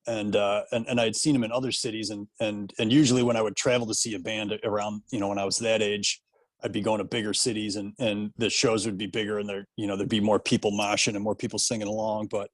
And 0.08 0.34
uh, 0.34 0.64
and 0.72 0.84
and 0.88 1.00
I'd 1.00 1.14
seen 1.14 1.32
them 1.32 1.44
in 1.44 1.52
other 1.52 1.70
cities, 1.70 2.10
and 2.10 2.26
and 2.40 2.72
and 2.80 2.92
usually 2.92 3.22
when 3.22 3.36
I 3.36 3.42
would 3.42 3.54
travel 3.54 3.86
to 3.86 3.94
see 3.94 4.14
a 4.14 4.18
band 4.18 4.52
around, 4.64 5.02
you 5.12 5.20
know, 5.20 5.28
when 5.28 5.38
I 5.38 5.44
was 5.44 5.58
that 5.58 5.80
age, 5.80 6.20
I'd 6.64 6.72
be 6.72 6.80
going 6.80 6.98
to 6.98 7.04
bigger 7.04 7.32
cities, 7.32 7.76
and 7.76 7.92
and 8.00 8.32
the 8.36 8.50
shows 8.50 8.84
would 8.84 8.98
be 8.98 9.06
bigger, 9.06 9.38
and 9.38 9.48
there, 9.48 9.64
you 9.76 9.86
know, 9.86 9.96
there'd 9.96 10.08
be 10.08 10.18
more 10.18 10.40
people 10.40 10.72
moshing 10.72 11.14
and 11.14 11.22
more 11.22 11.36
people 11.36 11.60
singing 11.60 11.86
along. 11.86 12.26
But 12.26 12.50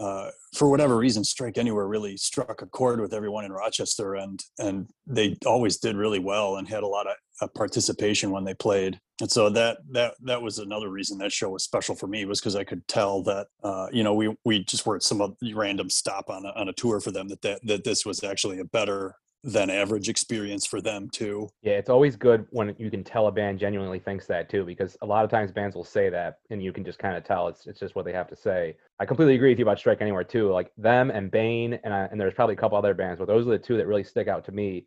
uh, 0.00 0.30
for 0.54 0.70
whatever 0.70 0.96
reason, 0.96 1.24
Strike 1.24 1.58
Anywhere 1.58 1.86
really 1.86 2.16
struck 2.16 2.62
a 2.62 2.66
chord 2.66 3.00
with 3.00 3.12
everyone 3.12 3.44
in 3.44 3.52
Rochester, 3.52 4.14
and 4.14 4.42
and 4.58 4.88
they 5.06 5.36
always 5.44 5.78
did 5.78 5.96
really 5.96 6.20
well 6.20 6.56
and 6.56 6.68
had 6.68 6.84
a 6.84 6.86
lot 6.86 7.06
of 7.06 7.14
uh, 7.40 7.48
participation 7.48 8.30
when 8.30 8.44
they 8.44 8.54
played. 8.54 9.00
And 9.20 9.30
so 9.30 9.50
that 9.50 9.78
that 9.90 10.14
that 10.22 10.40
was 10.40 10.58
another 10.58 10.88
reason 10.88 11.18
that 11.18 11.32
show 11.32 11.50
was 11.50 11.64
special 11.64 11.96
for 11.96 12.06
me 12.06 12.24
was 12.24 12.40
because 12.40 12.54
I 12.54 12.64
could 12.64 12.86
tell 12.86 13.22
that 13.24 13.48
uh, 13.64 13.88
you 13.92 14.04
know 14.04 14.14
we 14.14 14.34
we 14.44 14.64
just 14.64 14.86
were 14.86 14.96
at 14.96 15.02
some 15.02 15.36
random 15.54 15.90
stop 15.90 16.30
on 16.30 16.46
a, 16.46 16.50
on 16.50 16.68
a 16.68 16.72
tour 16.72 17.00
for 17.00 17.10
them 17.10 17.28
that, 17.28 17.42
that 17.42 17.66
that 17.66 17.84
this 17.84 18.06
was 18.06 18.22
actually 18.22 18.60
a 18.60 18.64
better 18.64 19.16
than 19.44 19.70
average 19.70 20.08
experience 20.08 20.66
for 20.66 20.80
them 20.80 21.08
too. 21.10 21.48
Yeah, 21.62 21.74
it's 21.74 21.90
always 21.90 22.16
good 22.16 22.46
when 22.50 22.74
you 22.78 22.90
can 22.90 23.04
tell 23.04 23.28
a 23.28 23.32
band 23.32 23.58
genuinely 23.58 23.98
thinks 23.98 24.26
that 24.26 24.50
too, 24.50 24.64
because 24.64 24.96
a 25.02 25.06
lot 25.06 25.24
of 25.24 25.30
times 25.30 25.52
bands 25.52 25.76
will 25.76 25.84
say 25.84 26.10
that, 26.10 26.40
and 26.50 26.62
you 26.62 26.72
can 26.72 26.84
just 26.84 26.98
kind 26.98 27.16
of 27.16 27.24
tell 27.24 27.48
it's 27.48 27.66
it's 27.66 27.80
just 27.80 27.94
what 27.94 28.04
they 28.04 28.12
have 28.12 28.28
to 28.28 28.36
say. 28.36 28.76
I 28.98 29.06
completely 29.06 29.36
agree 29.36 29.50
with 29.50 29.58
you 29.58 29.64
about 29.64 29.78
Strike 29.78 30.00
Anywhere 30.00 30.24
too, 30.24 30.50
like 30.50 30.72
them 30.76 31.10
and 31.10 31.30
Bane, 31.30 31.78
and 31.84 31.94
I, 31.94 32.08
and 32.10 32.20
there's 32.20 32.34
probably 32.34 32.54
a 32.54 32.58
couple 32.58 32.76
other 32.76 32.94
bands, 32.94 33.18
but 33.18 33.28
those 33.28 33.46
are 33.46 33.50
the 33.50 33.58
two 33.58 33.76
that 33.76 33.86
really 33.86 34.04
stick 34.04 34.28
out 34.28 34.44
to 34.46 34.52
me 34.52 34.86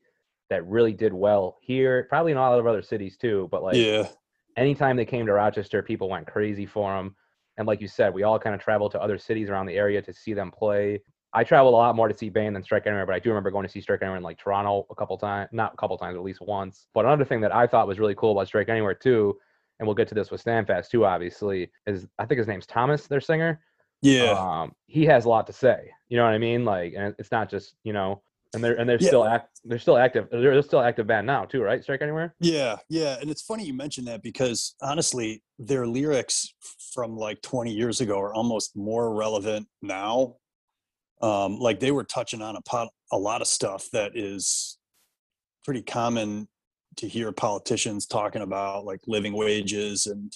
that 0.50 0.68
really 0.68 0.92
did 0.94 1.14
well 1.14 1.58
here, 1.62 2.06
probably 2.10 2.34
in 2.34 2.38
a 2.38 2.42
lot 2.42 2.60
of 2.60 2.68
other 2.68 2.82
cities 2.82 3.16
too. 3.16 3.48
But 3.52 3.64
like, 3.64 3.76
yeah, 3.78 4.10
anytime 4.58 4.98
they 4.98 5.06
came 5.06 5.26
to 5.26 5.34
Rochester, 5.34 5.82
people 5.82 6.10
went 6.10 6.28
crazy 6.28 6.66
for 6.66 6.94
them. 6.94 7.16
And 7.58 7.68
like 7.68 7.80
you 7.80 7.88
said, 7.88 8.14
we 8.14 8.24
all 8.24 8.40
kind 8.40 8.54
of 8.54 8.62
traveled 8.62 8.92
to 8.92 9.02
other 9.02 9.18
cities 9.18 9.50
around 9.50 9.66
the 9.66 9.76
area 9.76 10.02
to 10.02 10.14
see 10.14 10.34
them 10.34 10.52
play. 10.52 11.02
I 11.34 11.44
traveled 11.44 11.74
a 11.74 11.78
lot 11.78 11.96
more 11.96 12.08
to 12.08 12.18
see 12.18 12.30
Bane 12.30 12.54
than 12.54 12.64
Strike 12.64 12.88
Anywhere, 12.88 13.06
but 13.06 13.16
I 13.16 13.20
do 13.20 13.30
remember 13.30 13.52
going 13.52 13.66
to 13.66 13.72
see 13.72 13.80
Strike 13.82 14.02
Anywhere 14.02 14.18
in 14.18 14.24
like 14.24 14.38
Toronto 14.38 14.86
a 14.90 14.96
couple 14.96 15.18
times, 15.18 15.50
not 15.54 15.74
a 15.74 15.78
couple 15.78 15.98
times, 15.98 16.16
at 16.18 16.24
least 16.24 16.42
once. 16.42 16.88
But 16.94 17.06
another 17.06 17.24
thing 17.26 17.40
that 17.42 17.56
I 17.56 17.68
thought 17.68 17.88
was 17.88 18.00
really 18.00 18.16
cool 18.16 18.34
about 18.34 18.48
Strike 18.48 18.68
Anywhere 18.70 18.94
too, 18.96 19.38
and 19.80 19.88
we'll 19.88 19.96
get 19.96 20.08
to 20.10 20.16
this 20.16 20.30
with 20.30 20.42
Standfast 20.42 20.90
too, 20.92 21.06
obviously, 21.06 21.72
is 21.88 22.06
I 22.20 22.26
think 22.26 22.38
his 22.40 22.48
name's 22.48 22.66
Thomas, 22.66 23.08
their 23.08 23.22
singer. 23.22 23.62
yeah, 24.02 24.32
Um, 24.34 24.74
he 24.88 25.06
has 25.06 25.26
a 25.26 25.30
lot 25.30 25.48
to 25.48 25.54
say. 25.54 25.90
You 26.10 26.18
know 26.18 26.26
what 26.26 26.34
I 26.34 26.38
mean? 26.38 26.66
Like, 26.66 26.94
and 26.98 27.16
it's 27.18 27.32
not 27.32 27.50
just 27.50 27.76
you 27.84 27.94
know, 27.94 28.22
and 28.54 28.62
they're 28.62 28.78
and 28.78 28.90
they're 28.90 28.98
Yeah. 29.00 29.08
still 29.08 29.24
act, 29.26 29.62
they're 29.64 29.80
still 29.80 29.98
active. 29.98 30.28
They're, 30.30 30.42
they're 30.42 30.62
still 30.62 30.82
active 30.82 31.08
band 31.08 31.26
now 31.28 31.46
too, 31.46 31.62
right? 31.62 31.82
Strike 31.82 32.02
Anywhere. 32.02 32.36
yeah, 32.42 32.76
yeah. 32.90 33.18
And 33.22 33.30
it's 33.32 33.42
funny 33.42 33.64
you 33.64 33.74
mentioned 33.74 34.08
that 34.08 34.22
because 34.22 34.76
honestly, 34.82 35.42
their 35.58 35.88
lyrics 35.88 36.54
from 36.94 37.16
like 37.16 37.42
20 37.42 37.72
years 37.72 38.02
ago 38.02 38.20
are 38.20 38.34
almost 38.34 38.76
more 38.76 39.16
relevant 39.16 39.68
now. 39.82 40.36
Um, 41.22 41.60
like 41.60 41.80
they 41.80 41.92
were 41.92 42.04
touching 42.04 42.42
on 42.42 42.56
a 42.56 42.62
pot, 42.62 42.90
a 43.12 43.18
lot 43.18 43.42
of 43.42 43.48
stuff 43.48 43.88
that 43.94 44.14
is 44.16 44.78
pretty 45.64 45.84
common 45.84 46.48
to 46.98 47.08
hear 47.08 47.32
politicians 47.32 48.08
talking 48.08 48.42
about, 48.42 48.86
like 48.86 49.02
living 49.08 49.34
wages 49.34 50.08
and 50.08 50.34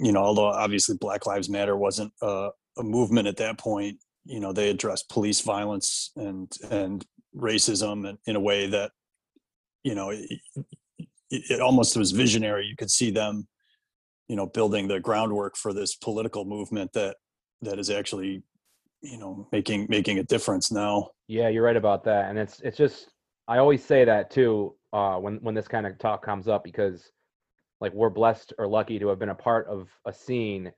you 0.00 0.12
know, 0.12 0.20
although 0.20 0.46
obviously 0.46 0.96
Black 0.96 1.26
Lives 1.26 1.50
Matter 1.50 1.76
wasn't 1.76 2.12
a, 2.22 2.50
a 2.78 2.82
movement 2.82 3.26
at 3.26 3.36
that 3.38 3.58
point, 3.58 3.98
you 4.24 4.40
know, 4.40 4.52
they 4.52 4.70
addressed 4.70 5.08
police 5.08 5.40
violence 5.40 6.12
and 6.16 6.50
and 6.70 7.04
racism 7.36 8.08
in, 8.08 8.18
in 8.26 8.36
a 8.36 8.40
way 8.40 8.68
that, 8.68 8.92
you 9.82 9.94
know, 9.94 10.10
it, 10.10 10.40
it 11.30 11.60
almost 11.60 11.96
was 11.96 12.12
visionary. 12.12 12.66
You 12.66 12.76
could 12.76 12.90
see 12.90 13.10
them, 13.10 13.48
you 14.28 14.36
know, 14.36 14.46
building 14.46 14.86
the 14.86 15.00
groundwork 15.00 15.56
for 15.56 15.72
this 15.72 15.96
political 15.96 16.44
movement 16.44 16.92
that 16.92 17.16
that 17.62 17.78
is 17.78 17.90
actually, 17.90 18.42
you 19.02 19.18
know, 19.18 19.46
making 19.52 19.86
making 19.88 20.18
a 20.18 20.24
difference 20.24 20.70
now. 20.72 21.10
Yeah, 21.28 21.48
you're 21.48 21.62
right 21.64 21.76
about 21.76 22.04
that, 22.04 22.30
and 22.30 22.38
it's 22.38 22.60
it's 22.60 22.76
just 22.76 23.10
I 23.46 23.58
always 23.58 23.84
say 23.84 24.04
that 24.04 24.30
too 24.30 24.74
uh, 24.92 25.16
when 25.16 25.36
when 25.36 25.54
this 25.54 25.68
kind 25.68 25.86
of 25.86 25.98
talk 25.98 26.24
comes 26.24 26.48
up 26.48 26.64
because 26.64 27.10
like 27.80 27.92
we're 27.92 28.10
blessed 28.10 28.52
or 28.58 28.66
lucky 28.66 28.98
to 28.98 29.08
have 29.08 29.18
been 29.18 29.28
a 29.28 29.34
part 29.34 29.66
of 29.68 29.88
a 30.04 30.12
scene 30.12 30.72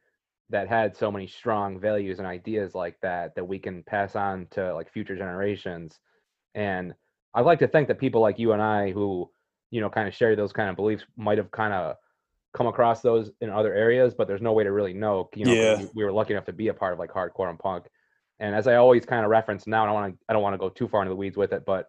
that 0.50 0.68
had 0.68 0.96
so 0.96 1.10
many 1.10 1.26
strong 1.26 1.80
values 1.80 2.18
and 2.18 2.26
ideas 2.26 2.74
like 2.74 2.96
that 3.00 3.34
that 3.36 3.44
we 3.46 3.58
can 3.58 3.82
pass 3.84 4.16
on 4.16 4.46
to 4.50 4.74
like 4.74 4.92
future 4.92 5.16
generations, 5.16 5.98
and 6.54 6.92
I'd 7.34 7.46
like 7.46 7.60
to 7.60 7.68
think 7.68 7.88
that 7.88 7.98
people 7.98 8.20
like 8.20 8.38
you 8.38 8.52
and 8.52 8.60
I 8.60 8.90
who 8.90 9.30
you 9.70 9.80
know 9.80 9.88
kind 9.88 10.08
of 10.08 10.14
share 10.14 10.36
those 10.36 10.52
kind 10.52 10.68
of 10.68 10.76
beliefs 10.76 11.04
might 11.16 11.38
have 11.38 11.50
kind 11.52 11.72
of 11.72 11.96
come 12.52 12.66
across 12.66 13.00
those 13.00 13.30
in 13.40 13.48
other 13.48 13.72
areas, 13.72 14.12
but 14.12 14.26
there's 14.26 14.42
no 14.42 14.52
way 14.52 14.64
to 14.64 14.72
really 14.72 14.92
know. 14.92 15.28
You 15.36 15.46
know, 15.46 15.52
Yeah. 15.52 15.86
we 15.94 16.02
were 16.04 16.10
lucky 16.12 16.32
enough 16.34 16.46
to 16.46 16.52
be 16.52 16.66
a 16.68 16.74
part 16.74 16.92
of 16.92 16.98
like 16.98 17.10
hardcore 17.10 17.48
and 17.48 17.58
punk. 17.58 17.86
And 18.40 18.54
as 18.54 18.66
I 18.66 18.76
always 18.76 19.04
kind 19.04 19.25
of 19.25 19.30
reference 19.30 19.66
now, 19.66 19.87
I 19.87 19.92
want 19.92 20.12
to 20.14 20.18
I 20.28 20.32
don't 20.32 20.42
want 20.42 20.54
to 20.54 20.59
go 20.59 20.68
too 20.68 20.88
far 20.88 21.02
into 21.02 21.11
the 21.11 21.16
weeds 21.16 21.37
with 21.37 21.52
it, 21.52 21.64
but 21.64 21.87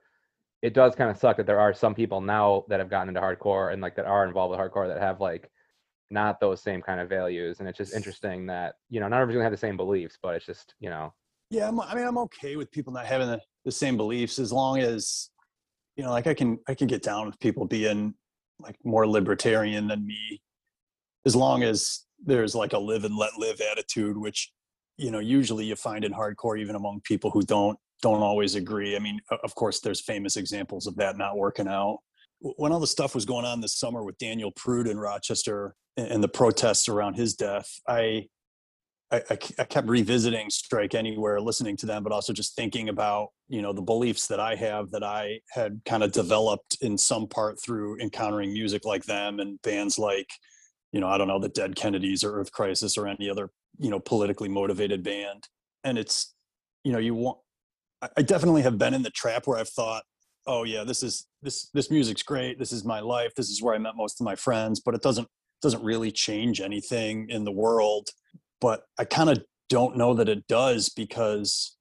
it 0.62 0.74
does 0.74 0.94
kind 0.96 1.10
of 1.10 1.18
suck 1.18 1.38
that 1.38 1.48
there 1.48 1.60
are 1.60 1.74
some 1.74 1.96
people 1.96 2.22
now 2.22 2.66
that 2.68 2.80
have 2.80 2.90
gotten 2.90 3.08
into 3.08 3.22
hardcore 3.22 3.74
and 3.74 3.82
like 3.82 3.96
that 3.96 4.06
are 4.06 4.26
involved 4.28 4.52
with 4.52 4.60
hardcore 4.60 4.88
that 4.88 5.02
have 5.02 5.20
like 5.20 5.50
not 6.12 6.40
those 6.40 6.62
same 6.62 6.82
kind 6.82 7.00
of 7.00 7.10
values. 7.10 7.60
And 7.60 7.68
it's 7.68 7.78
just 7.78 7.96
interesting 7.96 8.46
that 8.48 8.76
you 8.90 9.00
know 9.00 9.08
not 9.08 9.22
everyone's 9.22 9.38
gonna 9.38 9.46
have 9.46 9.54
the 9.54 9.58
same 9.58 9.78
beliefs, 9.78 10.18
but 10.22 10.36
it's 10.36 10.46
just 10.46 10.76
you 10.80 10.90
know 10.90 11.14
Yeah, 11.50 11.68
I'm, 11.68 11.80
I 11.80 11.96
mean, 11.96 12.06
I'm 12.06 12.18
okay 12.20 12.56
with 12.56 12.72
people 12.72 12.94
not 12.94 13.06
having 13.06 13.28
the, 13.28 13.42
the 13.66 13.72
same 13.72 13.98
beliefs 13.98 14.40
as 14.40 14.52
long 14.54 14.80
as, 14.80 15.30
you 15.96 16.04
know, 16.04 16.12
like 16.12 16.28
I 16.28 16.34
can 16.34 16.60
I 16.68 16.76
can 16.76 16.88
get 16.88 17.04
down 17.04 17.26
with 17.28 17.40
people 17.40 17.66
being 17.66 18.14
like 18.60 18.76
more 18.84 19.08
libertarian 19.08 19.88
than 19.88 20.06
me, 20.06 20.42
as 21.26 21.36
long 21.36 21.64
as 21.64 22.06
there's 22.24 22.56
like 22.56 22.74
a 22.74 22.78
live 22.78 23.04
and 23.06 23.18
let 23.18 23.38
live 23.38 23.60
attitude, 23.72 24.18
which 24.18 24.52
you 24.98 25.12
know 25.12 25.20
usually 25.20 25.66
you 25.66 25.76
find 25.76 26.04
in 26.04 26.14
hardcore, 26.14 26.60
even 26.60 26.76
among 26.76 27.02
people 27.02 27.32
who 27.32 27.42
don't 27.42 27.78
don't 28.02 28.22
always 28.22 28.56
agree. 28.56 28.96
I 28.96 29.00
mean, 29.00 29.20
of 29.44 29.54
course, 29.56 29.80
there's 29.80 30.02
famous 30.02 30.36
examples 30.36 30.88
of 30.88 30.96
that 30.96 31.18
not 31.18 31.38
working 31.38 31.68
out. 31.68 32.00
When 32.40 32.72
all 32.72 32.80
the 32.80 32.88
stuff 32.88 33.14
was 33.14 33.26
going 33.26 33.46
on 33.46 33.62
this 33.62 33.78
summer 33.78 34.04
with 34.04 34.18
Daniel 34.18 34.52
Prude 34.52 34.88
in 34.88 34.98
Rochester 34.98 35.76
and 35.96 36.24
the 36.24 36.28
protests 36.28 36.90
around 36.90 37.14
his 37.14 37.36
death, 37.36 37.70
I 37.88 38.28
I 39.12 39.36
kept 39.66 39.90
revisiting 39.90 40.50
Strike 40.50 40.96
Anywhere, 40.96 41.42
listening 41.42 41.76
to 41.78 41.86
them, 41.86 42.02
but 42.02 42.14
also 42.14 42.32
just 42.32 42.56
thinking 42.56 42.88
about 42.88 43.30
you 43.50 43.62
know 43.62 43.74
the 43.74 43.82
beliefs 43.82 44.28
that 44.28 44.40
I 44.40 44.56
have 44.56 44.90
that 44.92 45.04
I 45.04 45.42
had 45.52 45.82
kind 45.86 46.02
of 46.02 46.14
developed 46.14 46.78
in 46.82 46.98
some 46.98 47.28
part 47.28 47.62
through 47.62 48.00
encountering 48.00 48.54
music 48.54 48.86
like 48.86 49.04
them 49.04 49.40
and 49.40 49.62
bands 49.64 50.00
like 50.00 50.30
you 50.94 51.02
know 51.02 51.10
I 51.10 51.18
don't 51.18 51.28
know 51.28 51.40
the 51.40 51.50
Dead 51.50 51.76
Kennedys 51.76 52.24
or 52.24 52.40
Earth 52.40 52.54
Crisis 52.54 52.98
or 52.98 53.06
any 53.06 53.30
other 53.30 53.50
you 53.80 53.90
know 53.90 54.00
politically 54.00 54.50
motivated 54.50 55.04
band. 55.04 55.48
And 55.84 55.98
it's 55.98 56.34
you 56.84 56.92
know 56.92 57.00
you 57.00 57.16
want 57.16 57.38
I- 58.02 58.22
definitely 58.22 58.62
have 58.64 58.78
been 58.78 58.94
in 58.94 59.04
the 59.04 59.10
trap 59.10 59.48
where 59.48 59.58
I've 59.58 59.70
thought, 59.70 60.04
oh 60.48 60.64
yeah, 60.64 60.84
this 60.84 61.04
is 61.04 61.28
this 61.42 61.70
this 61.74 61.92
music's 61.92 62.24
great. 62.24 62.60
This 62.60 62.72
is 62.72 62.84
my 62.84 63.00
life. 63.00 63.34
This 63.36 63.50
is 63.50 63.62
where 63.62 63.76
I 63.76 63.78
met 63.78 63.96
most 63.96 64.20
of 64.20 64.26
my 64.26 64.36
friends. 64.36 64.80
But 64.80 64.96
it 64.96 65.02
doesn't 65.02 65.28
doesn't 65.62 65.84
really 65.84 66.12
change 66.12 66.62
anything 66.62 67.30
in 67.30 67.44
the 67.44 67.52
world. 67.52 68.10
But 68.60 68.84
I 68.98 69.06
kind 69.06 69.30
of 69.30 69.44
don't 69.70 69.98
know 69.98 70.14
that 70.16 70.30
it 70.30 70.48
does 70.48 70.90
because 70.90 71.78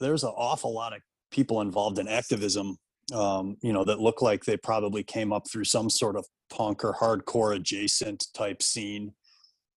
there's 0.00 0.24
an 0.24 0.32
awful 0.36 0.74
lot 0.74 0.94
of 0.94 1.00
people 1.30 1.60
involved 1.60 1.98
in 1.98 2.08
activism. 2.08 2.76
Um, 3.14 3.56
you 3.62 3.72
know 3.72 3.84
that 3.84 4.00
look 4.00 4.20
like 4.20 4.44
they 4.44 4.56
probably 4.56 5.04
came 5.04 5.32
up 5.32 5.48
through 5.48 5.64
some 5.64 5.88
sort 5.88 6.16
of 6.16 6.26
punk 6.50 6.84
or 6.84 6.94
hardcore 6.94 7.54
adjacent 7.54 8.26
type 8.34 8.62
scene 8.62 9.12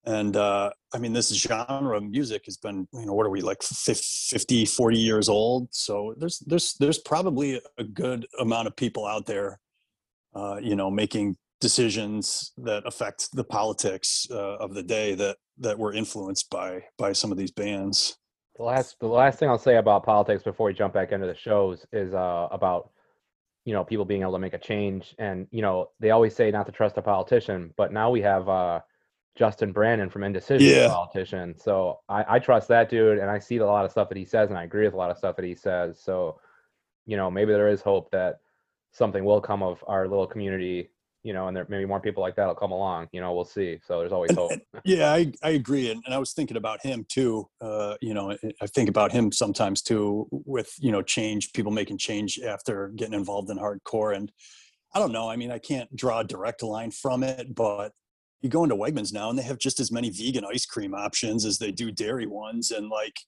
and 0.05 0.35
uh, 0.37 0.69
i 0.93 0.97
mean 0.97 1.13
this 1.13 1.29
genre 1.35 1.97
of 1.97 2.03
music 2.03 2.43
has 2.45 2.57
been 2.57 2.87
you 2.93 3.05
know 3.05 3.13
what 3.13 3.25
are 3.25 3.29
we 3.29 3.41
like 3.41 3.61
fif- 3.61 3.99
50 4.29 4.65
40 4.65 4.97
years 4.97 5.29
old? 5.29 5.67
So 5.71 6.15
there's 6.17 6.39
there's 6.39 6.73
there's 6.79 6.99
probably 6.99 7.61
a 7.77 7.83
good 7.83 8.25
amount 8.39 8.67
of 8.67 8.75
people 8.75 9.05
out 9.05 9.25
there 9.25 9.59
uh, 10.35 10.57
you 10.61 10.75
know 10.75 10.89
making 10.89 11.35
decisions 11.59 12.53
that 12.57 12.83
affect 12.85 13.29
the 13.33 13.43
politics 13.43 14.25
uh, 14.31 14.55
of 14.57 14.73
the 14.73 14.83
day 14.83 15.15
that 15.15 15.37
that 15.57 15.77
were 15.77 15.93
influenced 15.93 16.49
by 16.49 16.83
by 16.97 17.11
some 17.11 17.31
of 17.31 17.37
these 17.37 17.51
bands. 17.51 18.17
The 18.55 18.63
last 18.63 18.97
the 18.99 19.07
last 19.07 19.39
thing 19.39 19.49
I'll 19.49 19.57
say 19.57 19.77
about 19.77 20.05
politics 20.05 20.43
before 20.43 20.67
we 20.67 20.73
jump 20.73 20.93
back 20.93 21.11
into 21.11 21.27
the 21.27 21.35
shows 21.35 21.85
is 21.91 22.13
uh, 22.13 22.47
about 22.51 22.91
you 23.65 23.73
know 23.73 23.83
people 23.83 24.05
being 24.05 24.21
able 24.21 24.33
to 24.33 24.39
make 24.39 24.53
a 24.53 24.59
change. 24.59 25.15
And 25.17 25.47
you 25.51 25.61
know 25.61 25.89
they 25.99 26.11
always 26.11 26.35
say 26.35 26.51
not 26.51 26.65
to 26.67 26.71
trust 26.71 26.97
a 26.97 27.01
politician 27.01 27.73
but 27.75 27.91
now 27.91 28.09
we 28.09 28.21
have 28.21 28.47
uh 28.47 28.79
justin 29.37 29.71
brannan 29.71 30.09
from 30.09 30.23
indecision 30.23 30.67
Yeah. 30.67 30.89
politician. 30.89 31.55
So 31.57 31.99
I, 32.09 32.25
I 32.35 32.39
trust 32.39 32.67
that 32.69 32.89
dude 32.89 33.19
and 33.19 33.29
i 33.29 33.39
see 33.39 33.57
a 33.57 33.65
lot 33.65 33.85
of 33.85 33.91
stuff 33.91 34.09
that 34.09 34.17
he 34.17 34.25
says 34.25 34.49
and 34.49 34.57
i 34.57 34.63
agree 34.63 34.85
with 34.85 34.93
a 34.93 34.97
lot 34.97 35.11
of 35.11 35.17
stuff 35.17 35.35
that 35.37 35.45
he 35.45 35.55
says. 35.55 35.99
So 36.01 36.39
you 37.05 37.15
know 37.17 37.31
maybe 37.31 37.53
there 37.53 37.69
is 37.69 37.81
hope 37.81 38.11
that 38.11 38.39
something 38.91 39.23
will 39.23 39.41
come 39.41 39.63
of 39.63 39.83
our 39.87 40.07
little 40.07 40.27
community 40.27 40.89
you 41.23 41.33
know 41.33 41.47
and 41.47 41.55
there 41.55 41.65
maybe 41.69 41.85
more 41.85 41.99
people 41.99 42.21
like 42.23 42.35
that 42.35 42.47
will 42.47 42.55
come 42.55 42.71
along 42.71 43.07
you 43.11 43.21
know 43.21 43.33
we'll 43.33 43.45
see. 43.45 43.79
So 43.85 43.99
there's 43.99 44.11
always 44.11 44.29
And- 44.31 44.39
hope. 44.39 44.51
yeah 44.83 45.11
i, 45.13 45.31
I 45.43 45.51
agree 45.51 45.91
and, 45.91 46.01
and 46.05 46.13
i 46.13 46.17
was 46.17 46.33
thinking 46.33 46.57
about 46.57 46.81
him 46.81 47.05
too 47.07 47.47
uh, 47.61 47.95
you 48.01 48.13
know 48.13 48.35
i 48.61 48.67
think 48.67 48.89
about 48.89 49.11
him 49.11 49.31
sometimes 49.31 49.81
too 49.81 50.27
with 50.31 50.73
you 50.79 50.91
know 50.91 51.01
change 51.01 51.53
people 51.53 51.71
making 51.71 51.97
change 51.97 52.39
after 52.39 52.89
getting 52.95 53.13
involved 53.13 53.49
in 53.49 53.57
hardcore 53.57 54.15
and 54.15 54.31
i 54.95 54.99
don't 54.99 55.11
know 55.11 55.29
i 55.29 55.35
mean 55.35 55.51
i 55.51 55.59
can't 55.59 55.93
draw 55.95 56.19
a 56.19 56.23
direct 56.23 56.63
line 56.63 56.89
from 56.91 57.23
it 57.23 57.53
but 57.53 57.91
you 58.41 58.49
go 58.49 58.63
into 58.63 58.75
wegmans 58.75 59.13
now 59.13 59.29
and 59.29 59.37
they 59.37 59.43
have 59.43 59.57
just 59.57 59.79
as 59.79 59.91
many 59.91 60.09
vegan 60.09 60.45
ice 60.45 60.65
cream 60.65 60.93
options 60.93 61.45
as 61.45 61.57
they 61.57 61.71
do 61.71 61.91
dairy 61.91 62.25
ones 62.25 62.71
and 62.71 62.89
like 62.89 63.19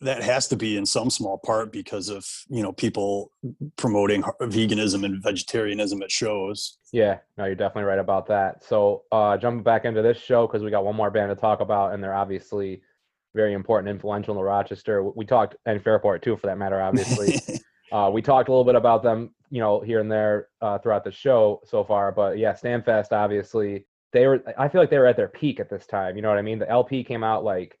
that 0.00 0.22
has 0.22 0.48
to 0.48 0.56
be 0.56 0.76
in 0.76 0.84
some 0.84 1.10
small 1.10 1.38
part 1.38 1.72
because 1.72 2.08
of 2.08 2.26
you 2.48 2.62
know 2.62 2.72
people 2.72 3.30
promoting 3.76 4.22
veganism 4.42 5.04
and 5.04 5.22
vegetarianism 5.22 6.02
at 6.02 6.10
shows 6.10 6.78
Yeah, 6.92 7.18
no, 7.38 7.46
you're 7.46 7.54
definitely 7.54 7.84
right 7.84 7.98
about 7.98 8.26
that. 8.26 8.62
So, 8.62 9.04
uh, 9.10 9.38
jumping 9.38 9.62
back 9.62 9.86
into 9.86 10.02
this 10.02 10.18
show 10.18 10.46
because 10.46 10.62
we 10.62 10.70
got 10.70 10.84
one 10.84 10.94
more 10.94 11.10
band 11.10 11.30
to 11.30 11.40
talk 11.40 11.60
about, 11.60 11.94
and 11.94 12.04
they're 12.04 12.14
obviously 12.14 12.82
very 13.34 13.54
important, 13.54 13.88
influential 13.88 14.36
in 14.36 14.42
Rochester. 14.42 15.02
We 15.02 15.24
talked 15.24 15.56
and 15.64 15.82
Fairport 15.82 16.22
too, 16.22 16.36
for 16.36 16.48
that 16.48 16.58
matter. 16.58 16.82
Obviously, 16.82 17.40
uh, 17.92 18.10
we 18.12 18.20
talked 18.20 18.48
a 18.48 18.52
little 18.52 18.64
bit 18.64 18.74
about 18.74 19.02
them, 19.02 19.34
you 19.48 19.60
know, 19.60 19.80
here 19.80 20.00
and 20.00 20.12
there 20.12 20.48
uh, 20.60 20.78
throughout 20.78 21.04
the 21.04 21.10
show 21.10 21.62
so 21.64 21.82
far. 21.82 22.12
But 22.12 22.36
yeah, 22.36 22.52
Standfast, 22.52 23.12
obviously, 23.12 23.86
they 24.12 24.26
were. 24.26 24.42
I 24.58 24.68
feel 24.68 24.80
like 24.80 24.90
they 24.90 24.98
were 24.98 25.06
at 25.06 25.16
their 25.16 25.28
peak 25.28 25.60
at 25.60 25.70
this 25.70 25.86
time. 25.86 26.16
You 26.16 26.22
know 26.22 26.28
what 26.28 26.38
I 26.38 26.42
mean? 26.42 26.58
The 26.58 26.68
LP 26.70 27.02
came 27.04 27.24
out 27.24 27.44
like 27.44 27.78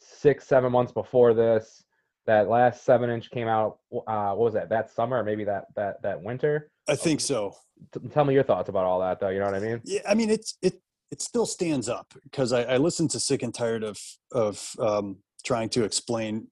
six, 0.00 0.46
seven 0.46 0.72
months 0.72 0.92
before 0.92 1.34
this. 1.34 1.84
that 2.26 2.48
last 2.48 2.84
seven 2.84 3.10
inch 3.10 3.30
came 3.30 3.48
out. 3.48 3.78
Uh, 3.92 4.32
what 4.34 4.38
was 4.38 4.54
that? 4.54 4.68
That 4.68 4.90
summer, 4.90 5.18
or 5.18 5.24
maybe 5.24 5.44
that 5.44 5.64
that 5.76 6.02
that 6.02 6.22
winter. 6.22 6.70
I 6.88 6.94
think 6.96 7.20
so. 7.20 7.54
T- 7.92 8.00
tell 8.10 8.24
me 8.24 8.34
your 8.34 8.44
thoughts 8.44 8.68
about 8.68 8.84
all 8.84 9.00
that, 9.00 9.20
though. 9.20 9.28
You 9.28 9.40
know 9.40 9.46
what 9.46 9.54
I 9.54 9.60
mean? 9.60 9.80
Yeah, 9.84 10.00
I 10.08 10.14
mean 10.14 10.30
it's 10.30 10.56
it 10.62 10.80
it 11.10 11.20
still 11.20 11.46
stands 11.46 11.88
up 11.88 12.14
because 12.22 12.52
I, 12.52 12.62
I 12.62 12.76
listened 12.78 13.10
to 13.10 13.20
Sick 13.20 13.42
and 13.42 13.54
Tired 13.54 13.82
of 13.84 13.98
of 14.30 14.74
um, 14.78 15.18
trying 15.44 15.68
to 15.70 15.84
explain 15.84 16.48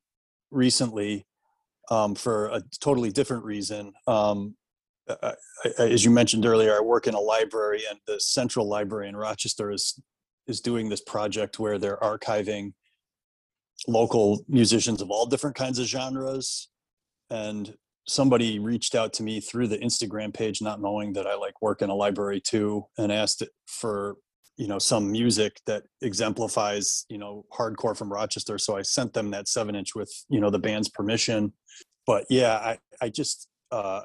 recently 0.51 1.27
um, 1.91 2.15
for 2.15 2.47
a 2.49 2.63
totally 2.81 3.11
different 3.11 3.45
reason. 3.45 3.93
Um, 4.07 4.57
As 5.79 6.05
you 6.05 6.11
mentioned 6.11 6.47
earlier, 6.47 6.77
I 6.77 6.81
work 6.81 7.07
in 7.07 7.15
a 7.15 7.21
library, 7.21 7.83
and 7.89 7.99
the 8.07 8.21
Central 8.21 8.69
Library 8.69 9.09
in 9.09 9.17
Rochester 9.17 9.71
is 9.71 10.01
is 10.47 10.61
doing 10.61 10.89
this 10.89 11.01
project 11.01 11.59
where 11.59 11.79
they're 11.79 11.99
archiving 11.99 12.73
local 13.87 14.45
musicians 14.49 15.01
of 15.01 15.11
all 15.11 15.27
different 15.27 15.57
kinds 15.57 15.79
of 15.79 15.87
genres. 15.87 16.69
And 17.31 17.75
somebody 18.07 18.59
reached 18.59 18.95
out 18.95 19.13
to 19.15 19.23
me 19.23 19.41
through 19.41 19.69
the 19.69 19.79
Instagram 19.79 20.35
page, 20.35 20.61
not 20.61 20.81
knowing 20.81 21.13
that 21.13 21.27
I 21.27 21.37
like 21.37 21.63
work 21.63 21.83
in 21.83 21.91
a 21.91 21.95
library 21.95 22.41
too, 22.41 22.87
and 22.99 23.13
asked 23.13 23.43
for 23.67 24.17
you 24.57 24.69
know 24.69 24.79
some 24.79 25.11
music 25.11 25.61
that 25.67 25.85
exemplifies 26.03 27.07
you 27.09 27.19
know 27.19 27.45
hardcore 27.57 27.97
from 27.97 28.13
Rochester. 28.13 28.59
So 28.59 28.77
I 28.77 28.83
sent 28.83 29.15
them 29.15 29.31
that 29.31 29.49
seven 29.49 29.75
inch 29.75 29.95
with 29.95 30.13
you 30.29 30.41
know 30.41 30.51
the 30.51 30.59
band's 30.59 30.89
permission. 30.89 31.53
But 32.07 32.25
yeah, 32.29 32.57
I 32.57 32.79
I 33.01 33.09
just 33.09 33.49
uh, 33.71 34.03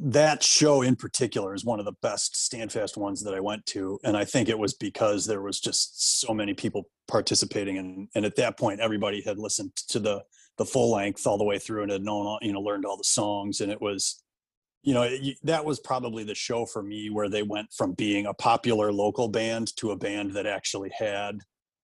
that 0.00 0.42
show 0.42 0.82
in 0.82 0.94
particular 0.94 1.54
is 1.54 1.64
one 1.64 1.80
of 1.80 1.84
the 1.84 1.94
best 2.02 2.36
standfast 2.36 2.96
ones 2.96 3.22
that 3.22 3.34
i 3.34 3.40
went 3.40 3.64
to 3.66 3.98
and 4.04 4.16
i 4.16 4.24
think 4.24 4.48
it 4.48 4.58
was 4.58 4.74
because 4.74 5.26
there 5.26 5.42
was 5.42 5.58
just 5.58 6.20
so 6.20 6.32
many 6.32 6.54
people 6.54 6.88
participating 7.08 7.78
and 7.78 8.08
and 8.14 8.24
at 8.24 8.36
that 8.36 8.56
point 8.58 8.80
everybody 8.80 9.20
had 9.20 9.38
listened 9.38 9.74
to 9.74 9.98
the 9.98 10.22
the 10.56 10.64
full 10.64 10.92
length 10.92 11.26
all 11.26 11.38
the 11.38 11.44
way 11.44 11.58
through 11.58 11.82
and 11.82 11.90
had 11.90 12.02
known 12.02 12.26
all, 12.26 12.38
you 12.42 12.52
know 12.52 12.60
learned 12.60 12.84
all 12.84 12.96
the 12.96 13.04
songs 13.04 13.60
and 13.60 13.72
it 13.72 13.80
was 13.80 14.22
you 14.82 14.94
know 14.94 15.02
it, 15.02 15.36
that 15.42 15.64
was 15.64 15.80
probably 15.80 16.22
the 16.22 16.34
show 16.34 16.64
for 16.64 16.82
me 16.82 17.10
where 17.10 17.28
they 17.28 17.42
went 17.42 17.72
from 17.72 17.92
being 17.94 18.26
a 18.26 18.34
popular 18.34 18.92
local 18.92 19.28
band 19.28 19.74
to 19.76 19.90
a 19.90 19.96
band 19.96 20.32
that 20.32 20.46
actually 20.46 20.90
had 20.96 21.40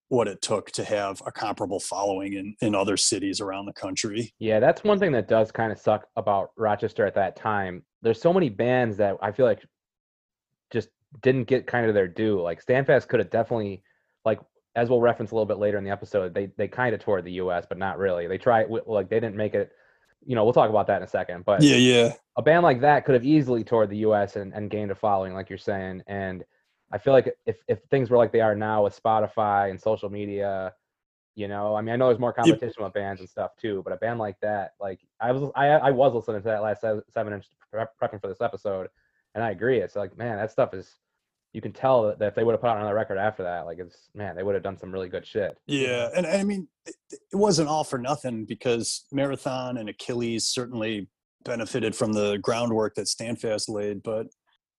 what 0.09 0.29
it 0.29 0.41
took 0.43 0.71
to 0.71 0.85
have 0.85 1.21
a 1.27 1.33
comparable 1.33 1.81
following 1.81 2.35
in, 2.35 2.55
in 2.61 2.75
other 2.75 2.97
cities 2.97 3.41
around 3.41 3.67
the 3.67 3.73
country. 3.73 4.33
Yeah, 4.39 4.61
that's 4.61 4.85
one 4.85 4.99
thing 4.99 5.13
that 5.13 5.29
does 5.29 5.51
kind 5.51 5.73
of 5.73 5.79
suck 5.79 6.07
about 6.17 6.51
Rochester 6.57 7.07
at 7.07 7.15
that 7.15 7.37
time. 7.37 7.83
There's 8.05 8.21
so 8.21 8.33
many 8.33 8.49
bands 8.49 8.97
that 8.99 9.17
I 9.21 9.33
feel 9.33 9.47
like 9.47 9.65
just 10.71 10.91
didn't 11.23 11.45
get 11.45 11.67
kind 11.67 11.87
of 11.87 11.95
their 11.95 12.07
due. 12.07 12.41
Like 12.41 12.63
Standfast 12.63 13.09
could 13.09 13.19
have 13.21 13.31
definitely, 13.31 13.83
like 14.25 14.41
as 14.77 14.89
we'll 14.89 15.01
reference 15.01 15.31
a 15.31 15.35
little 15.35 15.47
bit 15.47 15.59
later 15.59 15.79
in 15.79 15.85
the 15.85 15.91
episode, 15.91 16.35
they 16.35 16.47
they 16.57 16.69
kind 16.69 16.95
of 16.95 17.03
toured 17.03 17.25
the 17.25 17.33
U.S. 17.33 17.67
but 17.69 17.79
not 17.79 17.99
really. 17.99 18.27
They 18.27 18.39
tried 18.39 18.67
like 18.87 19.09
they 19.09 19.21
didn't 19.21 19.37
make 19.37 19.55
it. 19.55 19.73
You 20.27 20.35
know, 20.35 20.45
we'll 20.45 20.55
talk 20.55 20.71
about 20.71 20.87
that 20.87 20.99
in 20.99 21.03
a 21.03 21.09
second. 21.09 21.45
But 21.45 21.63
yeah, 21.63 21.77
yeah, 21.77 22.13
a 22.37 22.43
band 22.43 22.63
like 22.63 22.81
that 22.81 23.05
could 23.05 23.15
have 23.15 23.25
easily 23.25 23.65
toured 23.65 23.91
the 23.91 23.99
U.S. 23.99 24.37
and, 24.37 24.55
and 24.55 24.71
gained 24.71 24.91
a 24.91 24.95
following, 24.95 25.35
like 25.35 25.51
you're 25.51 25.59
saying, 25.59 26.03
and 26.07 26.45
I 26.93 26.99
feel 26.99 27.13
like 27.13 27.35
if 27.47 27.57
if 27.69 27.81
things 27.91 28.11
were 28.11 28.17
like 28.17 28.33
they 28.33 28.41
are 28.41 28.55
now 28.55 28.85
with 28.85 29.01
Spotify 29.01 29.71
and 29.71 29.81
social 29.81 30.09
media, 30.09 30.73
you 31.35 31.49
know, 31.49 31.75
I 31.75 31.83
mean, 31.83 31.93
I 31.93 31.97
know 31.97 32.07
there's 32.07 32.21
more 32.21 32.33
competition 32.33 32.85
with 32.85 32.93
bands 32.93 33.21
and 33.21 33.29
stuff 33.29 33.57
too, 33.57 33.83
but 33.85 33.93
a 33.93 33.97
band 33.97 34.19
like 34.19 34.39
that, 34.41 34.73
like 34.81 35.01
I 35.21 35.33
was, 35.33 35.51
I, 35.57 35.67
I 35.67 35.91
was 35.91 36.15
listening 36.15 36.43
to 36.43 36.49
that 36.49 36.63
last 36.63 36.85
seven 37.13 37.33
inch 37.33 37.47
prepping 38.03 38.21
for 38.21 38.29
this 38.29 38.41
episode, 38.41 38.89
and 39.35 39.43
I 39.43 39.51
agree. 39.51 39.79
It's 39.79 39.97
like, 39.97 40.17
man, 40.17 40.37
that 40.37 40.51
stuff 40.51 40.75
is. 40.75 40.97
You 41.53 41.61
can 41.61 41.73
tell 41.73 42.03
that 42.03 42.21
if 42.21 42.35
they 42.35 42.43
would 42.43 42.51
have 42.51 42.61
put 42.61 42.71
out 42.71 42.79
another 42.79 42.97
record 42.97 43.17
after 43.17 43.45
that, 43.45 43.65
like 43.65 43.79
it's 43.79 44.09
man, 44.13 44.35
they 44.35 44.43
would 44.43 44.55
have 44.55 44.65
done 44.65 44.77
some 44.77 44.91
really 44.91 45.09
good 45.09 45.25
shit. 45.25 45.57
Yeah, 45.67 46.09
and, 46.17 46.27
and 46.27 46.41
I 46.41 46.43
mean, 46.43 46.67
it, 46.85 46.97
it 47.11 47.37
wasn't 47.37 47.69
all 47.69 47.85
for 47.85 47.97
nothing 47.97 48.45
because 48.45 49.05
Marathon 49.13 49.77
and 49.77 49.89
Achilles 49.89 50.49
certainly 50.49 51.09
benefited 51.45 51.95
from 51.95 52.13
the 52.13 52.39
groundwork 52.39 52.97
that 52.97 53.07
Standfast 53.07 53.69
laid, 53.69 54.03
but 54.03 54.27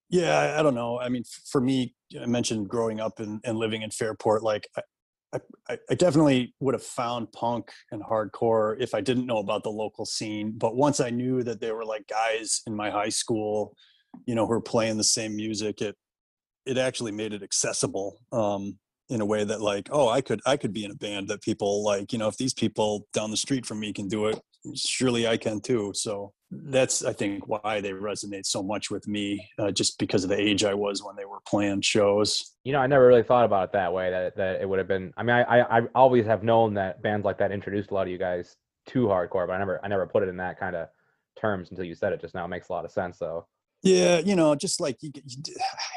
yeah, 0.09 0.55
I, 0.57 0.61
don't 0.61 0.75
know. 0.75 0.99
I 0.99 1.09
mean, 1.09 1.23
for 1.49 1.59
me, 1.59 1.95
I 2.19 2.25
mentioned 2.25 2.69
growing 2.69 2.99
up 2.99 3.19
and, 3.19 3.41
and 3.43 3.57
living 3.57 3.81
in 3.81 3.89
Fairport. 3.89 4.43
Like, 4.43 4.67
I, 4.77 4.81
I, 5.33 5.77
I 5.89 5.95
definitely 5.95 6.53
would 6.59 6.73
have 6.73 6.83
found 6.83 7.31
punk 7.31 7.71
and 7.91 8.01
hardcore 8.01 8.79
if 8.79 8.93
I 8.93 9.01
didn't 9.01 9.25
know 9.25 9.39
about 9.39 9.63
the 9.63 9.71
local 9.71 10.05
scene. 10.05 10.53
But 10.55 10.75
once 10.75 10.99
I 10.99 11.09
knew 11.09 11.43
that 11.43 11.59
there 11.59 11.75
were 11.75 11.85
like 11.85 12.07
guys 12.07 12.61
in 12.67 12.75
my 12.75 12.89
high 12.89 13.09
school, 13.09 13.75
you 14.25 14.35
know, 14.35 14.45
who 14.45 14.51
were 14.51 14.61
playing 14.61 14.97
the 14.97 15.03
same 15.03 15.35
music, 15.35 15.81
it 15.81 15.95
it 16.65 16.77
actually 16.77 17.11
made 17.11 17.33
it 17.33 17.43
accessible 17.43 18.19
um, 18.31 18.77
in 19.09 19.21
a 19.21 19.25
way 19.25 19.43
that 19.43 19.61
like, 19.61 19.89
oh, 19.91 20.09
I 20.09 20.21
could 20.21 20.41
I 20.45 20.57
could 20.57 20.73
be 20.73 20.85
in 20.85 20.91
a 20.91 20.95
band 20.95 21.27
that 21.27 21.41
people 21.41 21.83
like. 21.83 22.13
You 22.13 22.19
know, 22.19 22.27
if 22.27 22.37
these 22.37 22.53
people 22.53 23.07
down 23.13 23.31
the 23.31 23.37
street 23.37 23.65
from 23.65 23.79
me 23.79 23.93
can 23.93 24.07
do 24.07 24.27
it, 24.27 24.39
surely 24.73 25.27
I 25.27 25.37
can 25.37 25.61
too. 25.61 25.91
So 25.93 26.33
that's 26.51 27.03
I 27.03 27.13
think 27.13 27.47
why 27.47 27.81
they 27.81 27.91
resonate 27.91 28.45
so 28.45 28.63
much 28.63 28.89
with 28.89 29.07
me, 29.07 29.49
uh, 29.59 29.71
just 29.71 29.99
because 29.99 30.23
of 30.23 30.29
the 30.29 30.39
age 30.39 30.63
I 30.63 30.73
was 30.73 31.03
when 31.03 31.15
they 31.15 31.25
were 31.25 31.39
playing 31.47 31.81
shows. 31.81 32.53
You 32.63 32.73
know, 32.73 32.79
I 32.79 32.87
never 32.87 33.07
really 33.07 33.23
thought 33.23 33.45
about 33.45 33.69
it 33.69 33.73
that 33.73 33.93
way. 33.93 34.09
That 34.11 34.37
that 34.37 34.61
it 34.61 34.69
would 34.69 34.79
have 34.79 34.87
been. 34.87 35.13
I 35.17 35.23
mean, 35.23 35.35
I 35.35 35.43
I, 35.43 35.79
I 35.79 35.81
always 35.95 36.25
have 36.25 36.43
known 36.43 36.73
that 36.75 37.01
bands 37.01 37.25
like 37.25 37.37
that 37.39 37.51
introduced 37.51 37.91
a 37.91 37.93
lot 37.93 38.07
of 38.07 38.11
you 38.11 38.17
guys 38.17 38.55
to 38.87 39.07
hardcore, 39.07 39.47
but 39.47 39.53
I 39.53 39.59
never 39.59 39.79
I 39.83 39.87
never 39.87 40.07
put 40.07 40.23
it 40.23 40.29
in 40.29 40.37
that 40.37 40.59
kind 40.59 40.75
of 40.75 40.87
terms 41.39 41.69
until 41.71 41.85
you 41.85 41.95
said 41.95 42.13
it 42.13 42.21
just 42.21 42.35
now. 42.35 42.45
It 42.45 42.49
makes 42.49 42.69
a 42.69 42.73
lot 42.73 42.85
of 42.85 42.91
sense 42.91 43.17
though. 43.17 43.47
Yeah, 43.85 44.17
you 44.17 44.35
know, 44.35 44.55
just 44.55 44.81
like 44.81 44.97
you, 45.03 45.11
you, 45.13 45.23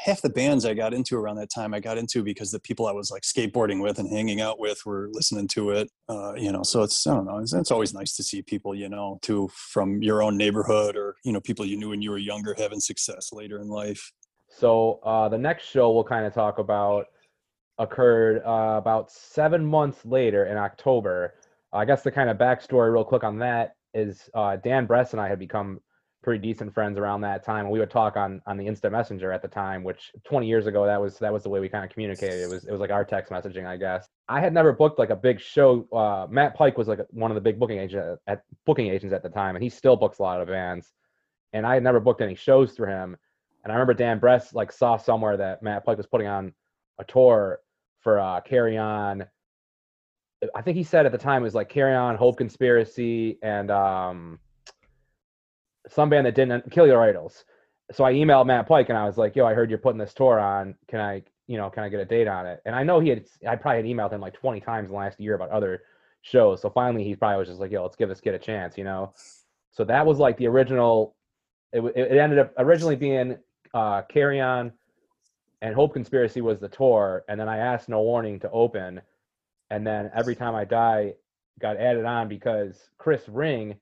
half 0.05 0.21
the 0.21 0.29
bands 0.29 0.63
I 0.63 0.75
got 0.75 0.93
into 0.93 1.17
around 1.17 1.37
that 1.37 1.49
time, 1.49 1.73
I 1.73 1.79
got 1.79 1.97
into 1.97 2.21
because 2.21 2.51
the 2.51 2.59
people 2.59 2.85
I 2.85 2.91
was 2.91 3.09
like 3.09 3.23
skateboarding 3.23 3.81
with 3.81 3.97
and 3.97 4.07
hanging 4.07 4.41
out 4.41 4.59
with 4.59 4.85
were 4.85 5.09
listening 5.11 5.47
to 5.49 5.71
it. 5.71 5.89
Uh, 6.07 6.35
you 6.35 6.51
know, 6.51 6.61
so 6.61 6.83
it's 6.83 7.07
I 7.07 7.15
don't 7.15 7.25
know, 7.25 7.39
it's, 7.39 7.51
it's, 7.51 7.71
always 7.71 7.91
nice 7.91 8.15
to 8.17 8.21
see 8.23 8.43
people, 8.43 8.75
you 8.75 8.89
know, 8.89 9.17
too 9.23 9.49
from 9.55 10.03
your 10.03 10.21
own 10.21 10.37
neighborhood 10.37 10.95
or 10.95 11.15
you 11.23 11.33
know 11.33 11.41
people 11.41 11.65
you 11.65 11.77
knew 11.77 11.89
when 11.89 11.99
you 11.99 12.11
were 12.11 12.19
younger 12.19 12.53
having 12.59 12.79
success 12.79 13.33
later 13.33 13.59
in 13.59 13.69
life. 13.69 14.11
So 14.49 14.99
uh, 15.03 15.27
the 15.27 15.39
next 15.39 15.63
show 15.63 15.91
we'll 15.91 16.03
kind 16.03 16.27
of 16.27 16.33
talk 16.33 16.59
about 16.59 17.07
occurred 17.79 18.43
uh, 18.45 18.77
about 18.77 19.09
seven 19.09 19.65
months 19.65 20.05
later 20.05 20.45
in 20.45 20.57
October. 20.57 21.33
I 21.73 21.85
guess 21.85 22.03
the 22.03 22.11
kind 22.11 22.29
of 22.29 22.37
backstory, 22.37 22.93
real 22.93 23.03
quick 23.03 23.23
on 23.23 23.39
that, 23.39 23.77
is 23.95 24.29
uh, 24.35 24.57
Dan 24.57 24.85
Bress 24.85 25.13
and 25.13 25.21
I 25.21 25.27
had 25.27 25.39
become 25.39 25.81
pretty 26.21 26.45
decent 26.45 26.73
friends 26.73 26.97
around 26.97 27.21
that 27.21 27.45
time. 27.45 27.69
We 27.69 27.79
would 27.79 27.89
talk 27.89 28.17
on 28.17 28.41
on 28.45 28.57
the 28.57 28.67
instant 28.67 28.91
messenger 28.91 29.31
at 29.31 29.41
the 29.41 29.47
time 29.47 29.83
which 29.83 30.11
20 30.25 30.47
years 30.47 30.67
ago 30.67 30.85
that 30.85 30.99
was 30.99 31.17
that 31.19 31.31
was 31.31 31.43
the 31.43 31.49
way 31.49 31.59
we 31.59 31.69
kind 31.69 31.85
of 31.85 31.91
communicated. 31.91 32.41
It 32.41 32.47
was 32.47 32.65
it 32.65 32.71
was 32.71 32.81
like 32.81 32.91
our 32.91 33.05
text 33.05 33.31
messaging 33.31 33.65
i 33.65 33.77
guess. 33.77 34.07
I 34.27 34.39
had 34.39 34.53
never 34.53 34.73
booked 34.73 34.99
like 34.99 35.11
a 35.11 35.15
big 35.15 35.39
show 35.39 35.87
uh, 35.93 36.27
matt 36.29 36.55
pike 36.55 36.77
was 36.77 36.87
like 36.87 36.99
one 37.11 37.31
of 37.31 37.35
the 37.35 37.41
big 37.41 37.59
booking 37.59 37.79
agents 37.79 38.21
at 38.27 38.43
booking 38.65 38.87
agents 38.87 39.13
at 39.13 39.23
the 39.23 39.29
time 39.29 39.55
and 39.55 39.63
he 39.63 39.69
still 39.69 39.95
books 39.95 40.19
a 40.19 40.23
lot 40.23 40.41
of 40.41 40.47
bands. 40.47 40.91
And 41.53 41.65
i 41.65 41.73
had 41.73 41.83
never 41.83 41.99
booked 41.99 42.21
any 42.21 42.35
shows 42.35 42.73
through 42.73 42.89
him. 42.89 43.17
And 43.63 43.71
i 43.71 43.75
remember 43.75 43.93
dan 43.93 44.19
bress 44.19 44.53
like 44.53 44.71
saw 44.71 44.97
somewhere 44.97 45.37
that 45.37 45.63
matt 45.63 45.85
pike 45.85 45.97
was 45.97 46.07
putting 46.07 46.27
on 46.27 46.53
a 46.99 47.05
tour 47.05 47.59
for 48.01 48.19
uh 48.19 48.41
carry 48.41 48.77
on. 48.77 49.25
I 50.55 50.61
think 50.61 50.77
he 50.77 50.83
said 50.83 51.05
at 51.05 51.11
the 51.11 51.17
time 51.17 51.41
it 51.41 51.45
was 51.45 51.55
like 51.55 51.69
carry 51.69 51.95
on 51.95 52.15
hope 52.15 52.37
conspiracy 52.37 53.37
and 53.41 53.71
um 53.71 54.39
some 55.89 56.09
band 56.09 56.25
that 56.25 56.35
didn't 56.35 56.71
kill 56.71 56.87
your 56.87 57.01
idols. 57.01 57.45
So 57.91 58.03
I 58.03 58.13
emailed 58.13 58.45
Matt 58.45 58.67
Pike 58.67 58.89
and 58.89 58.97
I 58.97 59.05
was 59.05 59.17
like, 59.17 59.35
"Yo, 59.35 59.45
I 59.45 59.53
heard 59.53 59.69
you're 59.69 59.79
putting 59.79 59.99
this 59.99 60.13
tour 60.13 60.39
on. 60.39 60.75
Can 60.87 60.99
I, 60.99 61.23
you 61.47 61.57
know, 61.57 61.69
can 61.69 61.83
I 61.83 61.89
get 61.89 61.99
a 61.99 62.05
date 62.05 62.27
on 62.27 62.45
it?" 62.45 62.61
And 62.65 62.75
I 62.75 62.83
know 62.83 62.99
he 62.99 63.09
had, 63.09 63.25
I 63.47 63.55
probably 63.55 63.77
had 63.77 63.85
emailed 63.85 64.13
him 64.13 64.21
like 64.21 64.33
20 64.33 64.59
times 64.61 64.89
in 64.89 64.91
the 64.91 64.97
last 64.97 65.19
year 65.19 65.35
about 65.35 65.49
other 65.49 65.81
shows. 66.21 66.61
So 66.61 66.69
finally, 66.69 67.03
he 67.03 67.15
probably 67.15 67.39
was 67.39 67.47
just 67.47 67.59
like, 67.59 67.71
"Yo, 67.71 67.81
let's 67.81 67.95
give 67.95 68.09
this 68.09 68.21
kid 68.21 68.35
a 68.35 68.39
chance," 68.39 68.77
you 68.77 68.83
know. 68.83 69.13
So 69.71 69.83
that 69.85 70.05
was 70.05 70.19
like 70.19 70.37
the 70.37 70.47
original. 70.47 71.15
It, 71.71 71.81
it 71.95 72.17
ended 72.17 72.39
up 72.39 72.53
originally 72.57 72.95
being 72.95 73.37
uh, 73.73 74.01
Carry 74.03 74.39
On 74.41 74.71
and 75.61 75.75
Hope 75.75 75.93
Conspiracy 75.93 76.41
was 76.41 76.59
the 76.59 76.69
tour, 76.69 77.23
and 77.27 77.39
then 77.39 77.49
I 77.49 77.57
asked 77.57 77.89
No 77.89 78.01
Warning 78.01 78.39
to 78.39 78.51
open, 78.51 79.01
and 79.69 79.85
then 79.85 80.09
Every 80.15 80.35
Time 80.35 80.55
I 80.55 80.65
Die 80.65 81.13
got 81.59 81.77
added 81.77 82.05
on 82.05 82.27
because 82.27 82.89
Chris 82.97 83.27
Ring 83.27 83.75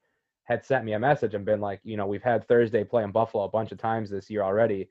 had 0.48 0.66
sent 0.66 0.86
me 0.86 0.94
a 0.94 1.00
message 1.00 1.34
and 1.34 1.44
been 1.44 1.60
like, 1.60 1.82
you 1.84 1.98
know, 1.98 2.08
we've 2.08 2.24
had 2.24 2.48
Thursday 2.48 2.84
play 2.84 3.04
in 3.04 3.12
Buffalo 3.12 3.44
a 3.44 3.50
bunch 3.50 3.74
of 3.74 3.78
times 3.78 4.10
this 4.10 4.30
year 4.30 4.42
already. 4.42 4.90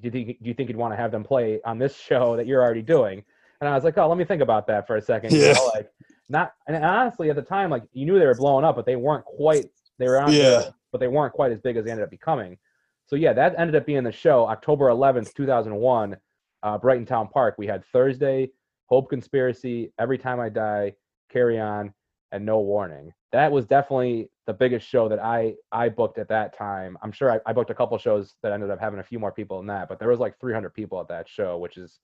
Do 0.00 0.06
you 0.06 0.10
think 0.10 0.42
do 0.42 0.48
you 0.48 0.54
think 0.54 0.68
you'd 0.68 0.76
want 0.76 0.92
to 0.92 0.96
have 0.96 1.10
them 1.10 1.24
play 1.24 1.60
on 1.64 1.78
this 1.78 1.96
show 1.96 2.36
that 2.36 2.46
you're 2.46 2.62
already 2.62 2.82
doing? 2.82 3.24
And 3.60 3.68
I 3.68 3.74
was 3.74 3.84
like, 3.84 3.96
oh, 3.96 4.08
let 4.08 4.18
me 4.18 4.24
think 4.24 4.42
about 4.42 4.66
that 4.66 4.86
for 4.86 4.96
a 4.96 5.02
second. 5.02 5.32
Yeah. 5.32 5.48
You 5.48 5.54
know, 5.54 5.70
like 5.74 5.90
not 6.28 6.52
and 6.66 6.76
honestly 6.84 7.30
at 7.30 7.36
the 7.36 7.42
time, 7.42 7.70
like 7.70 7.84
you 7.92 8.04
knew 8.04 8.18
they 8.18 8.26
were 8.26 8.34
blowing 8.34 8.64
up, 8.64 8.76
but 8.76 8.84
they 8.84 8.96
weren't 8.96 9.24
quite 9.24 9.66
they 9.98 10.06
were 10.06 10.20
on 10.20 10.32
yeah. 10.32 10.70
but 10.90 10.98
they 11.00 11.08
weren't 11.08 11.32
quite 11.32 11.52
as 11.52 11.60
big 11.60 11.76
as 11.76 11.84
they 11.84 11.90
ended 11.90 12.04
up 12.04 12.10
becoming. 12.10 12.58
So 13.06 13.16
yeah, 13.16 13.32
that 13.32 13.54
ended 13.56 13.76
up 13.76 13.86
being 13.86 14.04
the 14.04 14.12
show, 14.12 14.46
October 14.46 14.86
11th, 14.86 15.34
2001, 15.34 16.16
uh, 16.62 16.78
Brighton 16.78 17.06
Town 17.06 17.28
Park. 17.28 17.56
We 17.58 17.66
had 17.66 17.84
Thursday, 17.86 18.50
Hope 18.86 19.10
Conspiracy, 19.10 19.92
Every 19.98 20.18
Time 20.18 20.40
I 20.40 20.48
Die, 20.48 20.94
Carry 21.30 21.60
On, 21.60 21.92
and 22.30 22.46
No 22.46 22.60
Warning. 22.60 23.12
That 23.32 23.52
was 23.52 23.66
definitely 23.66 24.30
the 24.46 24.52
biggest 24.52 24.86
show 24.86 25.08
that 25.08 25.20
I 25.20 25.54
I 25.70 25.88
booked 25.88 26.18
at 26.18 26.28
that 26.28 26.56
time. 26.56 26.98
I'm 27.02 27.12
sure 27.12 27.30
I, 27.30 27.40
I 27.46 27.52
booked 27.52 27.70
a 27.70 27.74
couple 27.74 27.96
shows 27.98 28.34
that 28.42 28.52
ended 28.52 28.70
up 28.70 28.80
having 28.80 29.00
a 29.00 29.04
few 29.04 29.18
more 29.18 29.32
people 29.32 29.58
than 29.58 29.66
that, 29.68 29.88
but 29.88 29.98
there 29.98 30.08
was 30.08 30.18
like 30.18 30.38
300 30.40 30.70
people 30.74 31.00
at 31.00 31.08
that 31.08 31.28
show, 31.28 31.58
which 31.58 31.76
is 31.76 32.00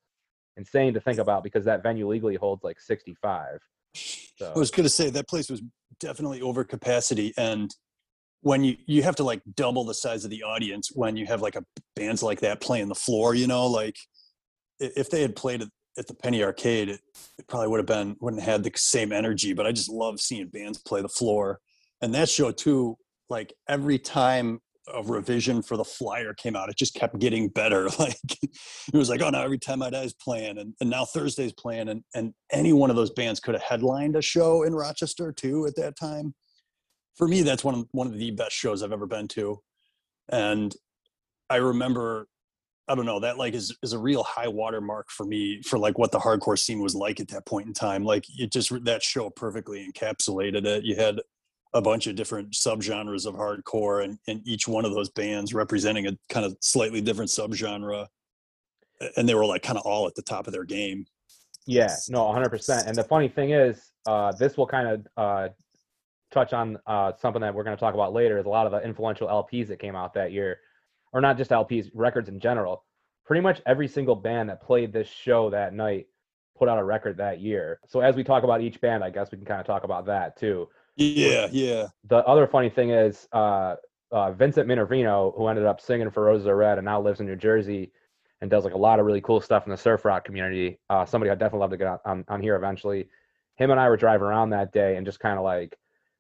insane 0.57 0.95
to 0.95 1.01
think 1.01 1.19
about 1.19 1.43
because 1.43 1.65
that 1.65 1.83
venue 1.83 2.09
legally 2.09 2.37
holds 2.37 2.63
like 2.65 2.81
65. 2.81 3.59
So 3.95 4.53
I 4.55 4.59
was 4.59 4.71
to 4.71 4.89
say 4.89 5.11
that 5.11 5.29
place 5.29 5.51
was 5.51 5.63
definitely 5.99 6.41
over 6.41 6.65
capacity, 6.65 7.33
and 7.37 7.75
when 8.43 8.63
you 8.63 8.77
you 8.87 9.03
have 9.03 9.17
to 9.17 9.25
like 9.25 9.43
double 9.57 9.85
the 9.85 9.95
size 9.95 10.25
of 10.25 10.31
the 10.31 10.43
audience 10.43 10.91
when 10.95 11.17
you 11.17 11.27
have 11.27 11.43
like 11.43 11.57
a 11.57 11.65
bands 11.97 12.23
like 12.23 12.41
that 12.41 12.61
playing 12.61 12.89
the 12.89 12.95
floor, 12.95 13.35
you 13.35 13.47
know, 13.47 13.67
like 13.67 13.97
if 14.79 15.11
they 15.11 15.23
had 15.23 15.35
played 15.35 15.63
at, 15.63 15.69
at 15.97 16.07
the 16.07 16.15
Penny 16.15 16.45
Arcade, 16.45 16.89
it, 16.89 17.01
it 17.39 17.49
probably 17.49 17.69
would 17.69 17.79
have 17.79 17.87
been 17.87 18.17
wouldn't 18.21 18.43
have 18.43 18.53
had 18.53 18.65
the 18.65 18.73
same 18.77 19.13
energy. 19.13 19.53
But 19.55 19.67
I 19.67 19.73
just 19.73 19.91
love 19.91 20.21
seeing 20.21 20.47
bands 20.49 20.79
play 20.79 21.03
the 21.03 21.09
floor, 21.09 21.61
and 22.01 22.15
that 22.15 22.29
show 22.29 22.51
too. 22.53 22.97
Like 23.31 23.53
every 23.69 23.99
time 23.99 24.61
a 24.95 25.03
revision 25.03 25.63
for 25.63 25.77
the 25.77 25.85
flyer 25.85 26.35
came 26.35 26.57
out, 26.57 26.71
it 26.71 26.77
just 26.77 26.95
kept 26.95 27.19
getting 27.19 27.49
better. 27.49 27.89
Like 27.99 28.17
it 28.43 28.97
was 28.97 29.11
like, 29.11 29.21
oh, 29.23 29.31
now 29.31 29.43
every 29.43 29.59
time 29.59 29.81
my 29.81 29.89
is 29.89 30.15
playing, 30.15 30.59
and, 30.59 30.75
and 30.81 30.89
now 30.89 31.05
Thursday's 31.05 31.53
playing, 31.53 31.89
and 31.89 32.03
and 32.15 32.33
any 32.53 32.73
one 32.73 32.91
of 32.91 32.97
those 32.97 33.11
bands 33.11 33.41
could 33.41 33.55
have 33.55 33.63
headlined 33.63 34.17
a 34.17 34.23
show 34.23 34.63
in 34.63 34.75
Rochester 34.75 35.33
too 35.33 35.67
at 35.67 35.77
that 35.77 35.99
time. 35.99 36.35
For 37.17 37.27
me, 37.27 37.43
that's 37.43 37.65
one 37.65 37.75
of 37.75 37.87
one 37.91 38.07
of 38.07 38.17
the 38.17 38.31
best 38.31 38.53
shows 38.53 38.83
I've 38.83 38.93
ever 38.93 39.07
been 39.07 39.29
to, 39.29 39.59
and 40.29 40.75
I 41.51 41.57
remember, 41.57 42.29
I 42.87 42.95
don't 42.95 43.07
know, 43.07 43.21
that 43.21 43.37
like 43.39 43.55
is 43.55 43.77
is 43.83 43.93
a 43.93 43.99
real 43.99 44.23
high 44.23 44.49
watermark 44.49 45.11
for 45.11 45.27
me 45.27 45.61
for 45.63 45.79
like 45.79 45.99
what 45.99 46.13
the 46.13 46.21
hardcore 46.21 46.59
scene 46.59 46.81
was 46.81 46.95
like 46.95 47.21
at 47.21 47.29
that 47.29 47.47
point 47.47 47.67
in 47.67 47.73
time. 47.73 48.05
Like 48.05 48.25
it 48.39 48.53
just 48.53 48.73
that 48.85 49.03
show 49.03 49.31
perfectly 49.31 49.91
encapsulated 49.91 50.65
it. 50.67 50.85
You 50.85 50.95
had 50.97 51.21
a 51.75 51.83
bunch 51.83 52.07
of 52.07 52.17
different 52.17 52.53
subgenres 52.53 53.27
of 53.27 53.35
hardcore 53.35 54.05
and, 54.05 54.19
and 54.27 54.41
each 54.47 54.67
one 54.67 54.85
of 54.85 54.93
those 54.95 55.11
bands 55.11 55.53
representing 55.53 56.07
a 56.07 56.17
kind 56.29 56.47
of 56.47 56.57
slightly 56.61 57.01
different 57.01 57.31
subgenre 57.31 58.07
and 59.17 59.29
they 59.29 59.35
were 59.35 59.45
like 59.45 59.63
kind 59.63 59.79
of 59.79 59.85
all 59.85 60.07
at 60.07 60.15
the 60.15 60.23
top 60.23 60.47
of 60.47 60.53
their 60.53 60.65
game 60.65 61.05
Yeah, 61.67 61.95
no, 62.09 62.23
100%. 62.23 62.87
And 62.87 62.97
the 62.97 63.05
funny 63.05 63.29
thing 63.29 63.51
is, 63.51 63.93
uh, 64.07 64.33
this 64.33 64.57
will 64.57 64.67
kind 64.67 64.89
of 64.89 65.07
uh, 65.19 65.49
touch 66.33 66.55
on 66.55 66.79
uh, 66.87 67.13
something 67.21 67.43
that 67.43 67.55
we're 67.55 67.63
going 67.63 67.77
to 67.77 67.81
talk 67.81 67.93
about 67.93 68.15
later 68.15 68.39
is 68.39 68.47
a 68.47 68.49
lot 68.49 68.65
of 68.65 68.73
the 68.73 68.81
influential 68.81 69.29
LPs 69.29 69.69
that 69.69 69.79
came 69.79 69.95
out 69.95 70.15
that 70.15 70.33
year, 70.33 70.61
or 71.13 71.21
not 71.21 71.37
just 71.37 71.51
LPs, 71.51 71.91
records 71.93 72.31
in 72.31 72.41
general. 72.41 72.85
Pretty 73.27 73.43
much 73.43 73.61
every 73.67 73.87
single 73.87 74.17
band 74.17 74.49
that 74.49 74.63
played 74.63 74.95
this 74.95 75.09
show 75.09 75.51
that 75.51 75.75
night 75.75 76.07
put 76.57 76.71
out 76.71 76.79
a 76.79 76.85
record 76.85 77.19
that 77.19 77.41
year. 77.41 77.79
So 77.87 78.01
as 78.01 78.17
we 78.17 78.25
talk 78.25 78.45
about 78.45 78.63
each 78.63 78.81
band, 78.81 79.05
I 79.05 79.11
guess 79.11 79.31
we 79.31 79.37
can 79.37 79.47
kind 79.47 79.61
of 79.61 79.67
talk 79.67 79.85
about 79.85 80.07
that 80.07 80.39
too. 80.39 80.69
Yeah 80.99 81.49
yeah 81.51 81.87
The 82.05 82.19
other 82.19 82.47
funny 82.47 82.71
thing 82.71 82.91
is 82.91 83.29
uh, 83.33 83.77
uh, 84.11 84.33
Vincent 84.33 84.69
Minervino, 84.69 85.37
who 85.37 85.47
ended 85.49 85.67
up 85.67 85.81
singing 85.81 86.11
for 86.11 86.25
Roses 86.25 86.47
Are 86.47 86.57
Red 86.57 86.79
and 86.79 86.85
now 86.85 87.01
lives 87.01 87.21
in 87.21 87.27
New 87.27 87.37
Jersey 87.37 87.93
and 88.41 88.51
does 88.51 88.65
like 88.65 88.75
a 88.75 88.79
lot 88.79 89.01
of 89.01 89.07
really 89.07 89.21
cool 89.21 89.41
stuff 89.41 89.67
in 89.67 89.71
the 89.71 89.77
surf 89.77 90.05
rock 90.05 90.25
community. 90.25 90.79
Uh, 90.89 91.05
somebody 91.05 91.31
I'd 91.31 91.39
definitely 91.39 91.61
love 91.61 91.71
to 91.71 91.77
get 91.77 91.87
on, 91.89 91.99
on, 92.05 92.25
on 92.29 92.41
here 92.41 92.57
eventually. 92.57 93.09
Him 93.57 93.71
and 93.71 93.81
I 93.81 93.89
were 93.89 93.97
driving 93.97 94.27
around 94.27 94.51
that 94.51 94.73
day 94.73 94.97
and 94.97 95.05
just 95.05 95.21
kind 95.21 95.39
of 95.39 95.45
like 95.45 95.77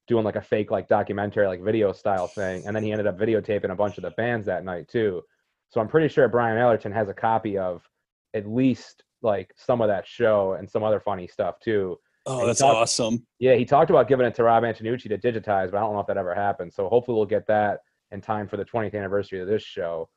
doing 0.08 0.24
like 0.24 0.36
a 0.36 0.42
fake 0.42 0.70
like 0.70 0.88
documentary 0.88 1.46
like 1.46 1.62
video 1.62 1.92
style 1.92 2.26
thing, 2.26 2.66
and 2.66 2.74
then 2.74 2.82
he 2.82 2.92
ended 2.92 3.06
up 3.06 3.18
videotaping 3.18 3.70
a 3.70 3.76
bunch 3.76 3.98
of 3.98 4.02
the 4.02 4.10
bands 4.12 4.46
that 4.46 4.64
night 4.64 4.88
too. 4.88 5.22
So 5.68 5.80
I'm 5.80 5.88
pretty 5.88 6.08
sure 6.08 6.28
Brian 6.28 6.58
Ellerton 6.58 6.92
has 6.92 7.08
a 7.08 7.14
copy 7.14 7.58
of 7.58 7.82
at 8.34 8.48
least 8.48 9.04
like 9.22 9.52
some 9.56 9.80
of 9.80 9.88
that 9.88 10.06
show 10.06 10.54
and 10.54 10.68
some 10.68 10.82
other 10.82 11.00
funny 11.00 11.26
stuff 11.26 11.60
too. 11.60 11.98
Oh 12.28 12.46
that's 12.46 12.60
talk- 12.60 12.76
awesome 12.76 13.26
Yeah, 13.38 13.54
he 13.54 13.64
talked 13.64 13.90
about 13.90 14.08
giving 14.08 14.26
it 14.26 14.34
to 14.36 14.44
Rob 14.44 14.62
Antonucci 14.62 15.08
to 15.08 15.18
digitize, 15.18 15.70
but 15.70 15.78
I 15.78 15.80
don't 15.80 15.94
know 15.94 16.00
if 16.00 16.06
that 16.06 16.16
ever 16.16 16.34
happened. 16.34 16.72
So 16.72 16.88
hopefully 16.88 17.16
we'll 17.16 17.26
get 17.26 17.46
that 17.46 17.80
in 18.10 18.20
time 18.20 18.48
for 18.48 18.56
the 18.56 18.64
20th 18.64 18.94
anniversary 18.94 19.40
of 19.40 19.48
this 19.48 19.62
show. 19.62 20.08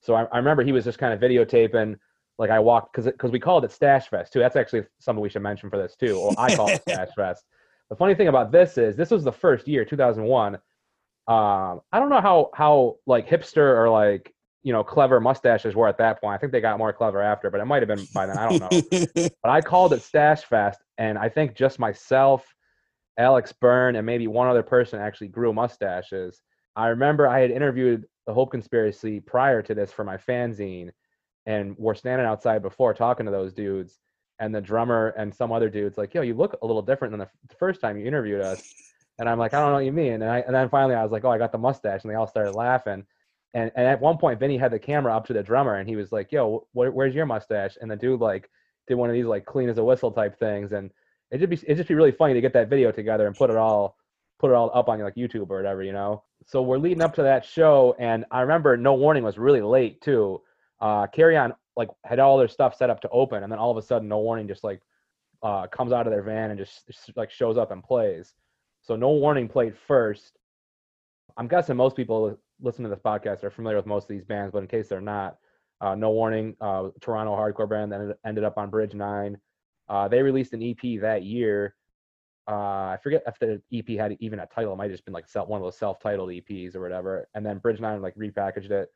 So 0.00 0.14
I, 0.14 0.24
I 0.24 0.38
remember 0.38 0.62
he 0.62 0.72
was 0.72 0.84
just 0.84 0.98
kind 0.98 1.12
of 1.12 1.20
videotaping. 1.20 1.96
Like 2.38 2.50
I 2.50 2.58
walked 2.58 2.92
because 2.92 3.06
because 3.06 3.32
we 3.32 3.40
called 3.40 3.64
it 3.64 3.72
Stash 3.72 4.08
Fest 4.08 4.32
too. 4.32 4.38
That's 4.38 4.56
actually 4.56 4.84
something 4.98 5.20
we 5.20 5.28
should 5.28 5.42
mention 5.42 5.70
for 5.70 5.76
this 5.76 5.96
too. 5.96 6.16
Or 6.16 6.34
I 6.38 6.54
call 6.54 6.68
it 6.68 6.82
Stash 6.88 7.08
Fest. 7.16 7.44
The 7.90 7.96
funny 7.96 8.14
thing 8.14 8.28
about 8.28 8.52
this 8.52 8.78
is 8.78 8.96
this 8.96 9.10
was 9.10 9.24
the 9.24 9.32
first 9.32 9.66
year, 9.66 9.84
2001. 9.84 10.54
Um, 10.54 10.60
I 11.26 11.98
don't 11.98 12.10
know 12.10 12.20
how 12.20 12.50
how 12.54 12.96
like 13.06 13.28
hipster 13.28 13.76
or 13.76 13.90
like 13.90 14.32
you 14.62 14.72
know 14.72 14.84
clever 14.84 15.20
mustaches 15.20 15.74
were 15.74 15.88
at 15.88 15.98
that 15.98 16.20
point. 16.20 16.34
I 16.34 16.38
think 16.38 16.52
they 16.52 16.60
got 16.60 16.78
more 16.78 16.92
clever 16.92 17.20
after, 17.20 17.50
but 17.50 17.60
it 17.60 17.64
might 17.64 17.82
have 17.82 17.88
been 17.88 18.06
by 18.14 18.26
then. 18.26 18.38
I 18.38 18.48
don't 18.48 18.60
know 18.60 19.28
but 19.42 19.50
I 19.50 19.60
called 19.60 19.92
it 19.92 20.02
Stash 20.02 20.44
Fest, 20.44 20.80
and 20.98 21.16
I 21.16 21.28
think 21.28 21.54
just 21.54 21.78
myself, 21.78 22.54
Alex 23.18 23.52
Byrne, 23.52 23.96
and 23.96 24.04
maybe 24.04 24.26
one 24.26 24.48
other 24.48 24.62
person 24.62 25.00
actually 25.00 25.28
grew 25.28 25.52
mustaches. 25.52 26.42
I 26.76 26.88
remember 26.88 27.26
I 27.26 27.40
had 27.40 27.50
interviewed 27.50 28.06
the 28.26 28.34
Hope 28.34 28.50
Conspiracy 28.50 29.20
prior 29.20 29.62
to 29.62 29.74
this 29.74 29.92
for 29.92 30.04
my 30.04 30.16
fanzine, 30.16 30.90
and 31.46 31.76
we're 31.78 31.94
standing 31.94 32.26
outside 32.26 32.62
before 32.62 32.92
talking 32.94 33.26
to 33.26 33.32
those 33.32 33.54
dudes, 33.54 33.98
and 34.40 34.54
the 34.54 34.60
drummer 34.60 35.14
and 35.16 35.34
some 35.34 35.50
other 35.50 35.68
dudes 35.70 35.98
like, 35.98 36.14
"Yo, 36.14 36.22
you 36.22 36.34
look 36.34 36.56
a 36.62 36.66
little 36.66 36.82
different 36.82 37.12
than 37.12 37.20
the 37.20 37.26
f- 37.26 37.58
first 37.58 37.80
time 37.80 37.96
you 37.96 38.06
interviewed 38.06 38.40
us." 38.40 38.74
And 39.18 39.28
I'm 39.28 39.38
like, 39.38 39.54
"I 39.54 39.60
don't 39.60 39.70
know 39.70 39.76
what 39.76 39.84
you 39.84 39.92
mean." 39.92 40.14
And 40.14 40.24
I 40.24 40.40
and 40.40 40.54
then 40.54 40.68
finally 40.68 40.94
I 40.94 41.02
was 41.02 41.10
like, 41.12 41.24
"Oh, 41.24 41.30
I 41.30 41.38
got 41.38 41.52
the 41.52 41.58
mustache," 41.58 42.02
and 42.04 42.10
they 42.10 42.16
all 42.16 42.28
started 42.28 42.52
laughing. 42.52 43.04
And, 43.54 43.72
and 43.74 43.86
at 43.86 44.00
one 44.00 44.18
point, 44.18 44.38
Vinny 44.38 44.58
had 44.58 44.70
the 44.70 44.78
camera 44.78 45.16
up 45.16 45.26
to 45.26 45.32
the 45.32 45.42
drummer, 45.42 45.76
and 45.76 45.88
he 45.88 45.96
was 45.96 46.12
like, 46.12 46.30
"Yo, 46.30 46.66
wh- 46.72 46.94
where's 46.94 47.14
your 47.14 47.26
mustache?" 47.26 47.76
And 47.80 47.90
the 47.90 47.96
dude 47.96 48.20
like 48.20 48.48
did 48.88 48.94
one 48.96 49.10
of 49.10 49.14
these 49.14 49.26
like 49.26 49.44
clean 49.44 49.68
as 49.68 49.78
a 49.78 49.84
whistle 49.84 50.10
type 50.10 50.38
things, 50.38 50.72
and 50.72 50.90
it 51.30 51.40
would 51.40 51.50
be 51.50 51.60
it 51.66 51.76
just 51.76 51.88
be 51.88 51.94
really 51.94 52.12
funny 52.12 52.34
to 52.34 52.40
get 52.40 52.52
that 52.54 52.68
video 52.68 52.90
together 52.90 53.26
and 53.26 53.36
put 53.36 53.50
it 53.50 53.56
all 53.56 53.96
put 54.38 54.50
it 54.50 54.54
all 54.54 54.70
up 54.74 54.88
on 54.88 55.00
like 55.00 55.16
YouTube 55.16 55.50
or 55.50 55.56
whatever, 55.56 55.82
you 55.82 55.92
know. 55.92 56.22
So 56.46 56.62
we're 56.62 56.78
leading 56.78 57.02
up 57.02 57.14
to 57.14 57.22
that 57.22 57.44
show, 57.44 57.94
and 57.98 58.24
I 58.30 58.40
remember 58.40 58.76
No 58.76 58.94
Warning 58.94 59.24
was 59.24 59.38
really 59.38 59.60
late 59.60 60.00
too. 60.00 60.42
Uh, 60.80 61.06
Carry 61.08 61.36
On 61.36 61.52
like 61.76 61.88
had 62.04 62.18
all 62.18 62.38
their 62.38 62.48
stuff 62.48 62.76
set 62.76 62.90
up 62.90 63.00
to 63.02 63.08
open, 63.10 63.42
and 63.42 63.52
then 63.52 63.58
all 63.58 63.70
of 63.70 63.76
a 63.76 63.82
sudden 63.82 64.08
No 64.08 64.18
Warning 64.18 64.48
just 64.48 64.64
like 64.64 64.80
uh, 65.42 65.66
comes 65.66 65.92
out 65.92 66.06
of 66.06 66.12
their 66.12 66.22
van 66.22 66.50
and 66.50 66.58
just, 66.58 66.86
just 66.86 67.16
like 67.16 67.30
shows 67.30 67.56
up 67.56 67.70
and 67.70 67.82
plays. 67.82 68.34
So 68.82 68.96
No 68.96 69.10
Warning 69.10 69.48
played 69.48 69.76
first. 69.86 70.38
I'm 71.36 71.48
guessing 71.48 71.76
most 71.76 71.96
people 71.96 72.38
listening 72.60 72.90
to 72.90 72.94
this 72.94 73.04
podcast 73.04 73.44
are 73.44 73.50
familiar 73.50 73.76
with 73.76 73.86
most 73.86 74.04
of 74.04 74.08
these 74.08 74.24
bands, 74.24 74.52
but 74.52 74.62
in 74.62 74.66
case 74.66 74.88
they're 74.88 75.00
not, 75.00 75.36
uh, 75.80 75.94
No 75.94 76.10
Warning, 76.10 76.56
uh, 76.60 76.88
Toronto 77.00 77.34
hardcore 77.36 77.68
band 77.68 77.92
that 77.92 78.00
ended- 78.00 78.16
ended 78.24 78.44
up 78.44 78.58
on 78.58 78.70
Bridge 78.70 78.94
Nine. 78.94 79.38
Uh, 79.88 80.08
they 80.08 80.22
released 80.22 80.52
an 80.52 80.62
EP 80.62 80.98
that 81.00 81.22
year. 81.22 81.74
Uh, 82.50 82.94
I 82.94 82.98
forget 83.02 83.22
if 83.26 83.38
the 83.38 83.60
EP 83.72 83.98
had 83.98 84.16
even 84.20 84.40
a 84.40 84.46
title. 84.46 84.72
It 84.72 84.76
might 84.76 84.84
have 84.84 84.92
just 84.92 85.04
been 85.04 85.14
like 85.14 85.28
self, 85.28 85.48
one 85.48 85.60
of 85.60 85.64
those 85.66 85.78
self-titled 85.78 86.30
EPs 86.30 86.74
or 86.74 86.80
whatever. 86.80 87.28
And 87.34 87.44
then 87.44 87.58
Bridge 87.58 87.80
Nine 87.80 88.00
like 88.00 88.14
repackaged 88.14 88.70
it 88.70 88.88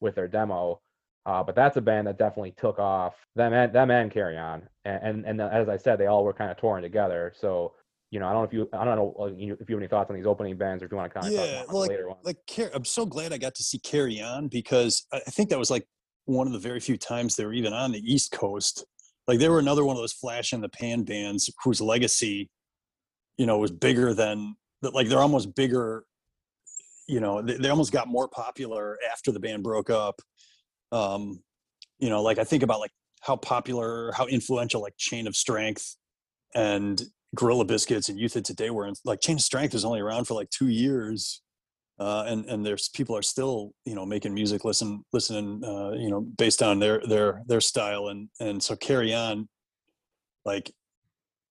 with 0.00 0.14
their 0.14 0.28
demo. 0.28 0.80
Uh, 1.24 1.42
but 1.42 1.54
that's 1.56 1.76
a 1.76 1.80
band 1.80 2.06
that 2.06 2.18
definitely 2.18 2.52
took 2.56 2.78
off. 2.78 3.14
Them 3.34 3.52
and 3.52 3.72
them 3.72 3.90
and 3.90 4.10
Carry 4.10 4.36
On. 4.36 4.68
And 4.84 5.02
and, 5.26 5.26
and 5.26 5.40
as 5.40 5.68
I 5.68 5.76
said, 5.76 5.98
they 5.98 6.06
all 6.06 6.24
were 6.24 6.32
kind 6.32 6.50
of 6.50 6.56
touring 6.56 6.82
together. 6.82 7.32
So 7.36 7.74
you 8.12 8.20
know, 8.20 8.26
I 8.28 8.32
don't 8.32 8.42
know 8.42 8.46
if 8.48 8.52
you 8.52 8.68
I 8.72 8.84
don't 8.84 8.96
know 8.96 9.16
uh, 9.18 9.24
if 9.34 9.40
you 9.40 9.56
have 9.76 9.78
any 9.82 9.88
thoughts 9.88 10.10
on 10.10 10.16
these 10.16 10.26
opening 10.26 10.56
bands 10.56 10.82
or 10.82 10.86
if 10.86 10.92
you 10.92 10.96
want 10.98 11.12
to 11.12 11.20
kind 11.20 11.26
of 11.26 11.32
Yeah, 11.32 11.38
talk 11.40 11.64
about 11.64 11.74
well, 11.74 11.82
the 11.82 11.88
later 11.88 12.08
ones. 12.08 12.20
like 12.24 12.70
i'm 12.74 12.84
so 12.84 13.04
glad 13.04 13.32
i 13.32 13.38
got 13.38 13.56
to 13.56 13.64
see 13.64 13.78
carry 13.80 14.20
on 14.20 14.46
because 14.46 15.06
I 15.12 15.18
think 15.18 15.50
that 15.50 15.58
was 15.58 15.70
like 15.70 15.86
one 16.26 16.46
of 16.46 16.52
the 16.52 16.58
very 16.58 16.80
few 16.80 16.96
times 16.96 17.34
they 17.34 17.44
were 17.44 17.52
even 17.52 17.72
on 17.72 17.92
the 17.92 18.12
east 18.12 18.32
coast 18.32 18.84
like 19.26 19.38
they 19.38 19.48
were 19.48 19.58
another 19.58 19.84
one 19.84 19.96
of 19.96 20.02
those 20.02 20.12
flash 20.12 20.52
in 20.52 20.60
the 20.60 20.68
pan 20.68 21.02
bands 21.02 21.50
whose 21.64 21.80
legacy 21.80 22.50
you 23.38 23.46
know 23.46 23.58
was 23.58 23.70
bigger 23.70 24.12
than 24.12 24.54
that 24.82 24.94
like 24.94 25.08
they're 25.08 25.20
almost 25.20 25.54
bigger 25.54 26.04
you 27.08 27.20
know 27.20 27.40
they, 27.42 27.54
they 27.54 27.68
almost 27.68 27.92
got 27.92 28.08
more 28.08 28.28
popular 28.28 28.98
after 29.10 29.32
the 29.32 29.40
band 29.40 29.62
broke 29.62 29.90
up. 29.90 30.20
Um 30.92 31.40
you 31.98 32.10
know 32.10 32.22
like 32.22 32.38
i 32.38 32.44
think 32.44 32.62
about 32.62 32.80
like 32.80 32.90
how 33.22 33.36
popular 33.36 34.12
how 34.12 34.26
influential 34.26 34.82
like 34.82 34.96
chain 34.96 35.26
of 35.26 35.34
strength 35.34 35.96
and 36.54 37.02
gorilla 37.34 37.64
biscuits 37.64 38.08
and 38.08 38.18
youth 38.18 38.36
of 38.36 38.42
today 38.42 38.70
were 38.70 38.84
and 38.84 38.96
like 39.04 39.20
chain 39.20 39.36
of 39.36 39.42
strength 39.42 39.72
was 39.72 39.84
only 39.84 40.00
around 40.00 40.26
for 40.26 40.34
like 40.34 40.50
two 40.50 40.68
years 40.68 41.42
uh, 41.98 42.24
and 42.26 42.44
and 42.46 42.64
there's 42.64 42.88
people 42.88 43.16
are 43.16 43.22
still 43.22 43.72
you 43.84 43.94
know 43.94 44.04
making 44.04 44.34
music 44.34 44.64
listen 44.64 45.04
listening 45.12 45.62
uh, 45.64 45.92
you 45.92 46.10
know 46.10 46.20
based 46.20 46.62
on 46.62 46.78
their 46.78 47.00
their 47.08 47.42
their 47.46 47.60
style 47.60 48.08
and 48.08 48.28
and 48.40 48.62
so 48.62 48.76
carry 48.76 49.14
on 49.14 49.48
like 50.44 50.70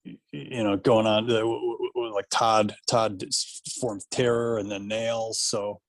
you 0.04 0.64
know 0.64 0.78
going 0.78 1.08
on 1.08 1.30
uh, 1.32 2.12
like 2.14 2.28
Todd 2.30 2.76
Todd 2.88 3.24
formed 3.82 4.04
Terror 4.12 4.60
and 4.60 4.72
then 4.72 4.88
Nails 4.88 5.40
so 5.40 5.80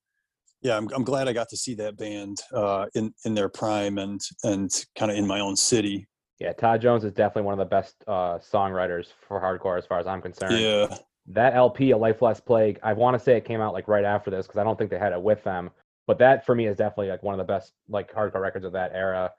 yeah 0.61 0.75
I'm 0.75 0.87
I'm 0.93 1.03
glad 1.03 1.27
I 1.27 1.33
got 1.33 1.49
to 1.49 1.57
see 1.57 1.75
that 1.75 1.97
band 1.97 2.41
uh, 2.53 2.87
in 2.95 3.13
in 3.25 3.35
their 3.35 3.49
prime 3.49 3.99
and 3.99 4.19
and 4.43 4.71
kind 4.97 5.11
of 5.11 5.17
in 5.17 5.27
my 5.27 5.39
own 5.39 5.55
city 5.55 6.07
Yeah, 6.39 6.53
Todd 6.53 6.81
Jones 6.81 7.03
is 7.03 7.13
definitely 7.13 7.43
one 7.43 7.53
of 7.53 7.59
the 7.59 7.65
best 7.65 7.95
uh, 8.07 8.37
songwriters 8.39 9.07
for 9.27 9.39
hardcore 9.39 9.77
as 9.77 9.85
far 9.85 9.99
as 9.99 10.07
I'm 10.07 10.21
concerned. 10.21 10.59
yeah 10.59 10.97
That 11.27 11.55
LP, 11.55 11.91
A 11.91 11.97
Life 11.97 12.21
Less 12.21 12.39
Plagued, 12.39 12.79
I 12.83 12.93
want 12.93 13.17
to 13.17 13.19
say 13.23 13.35
it 13.35 13.45
came 13.45 13.61
out 13.61 13.73
like 13.73 13.87
right 13.87 14.05
after 14.05 14.31
this 14.31 14.47
because 14.47 14.59
I 14.59 14.63
don't 14.63 14.77
think 14.77 14.89
they 14.89 14.97
had 14.97 15.13
it 15.13 15.21
with 15.21 15.43
them. 15.43 15.69
But 16.05 16.19
that 16.19 16.45
for 16.45 16.55
me 16.55 16.67
is 16.67 16.77
definitely 16.77 17.09
like 17.09 17.21
one 17.21 17.33
of 17.33 17.37
the 17.37 17.51
best 17.51 17.73
like 17.89 18.13
hardcore 18.13 18.41
records 18.41 18.65
of 18.65 18.71
that 18.73 18.91
era. 18.93 19.31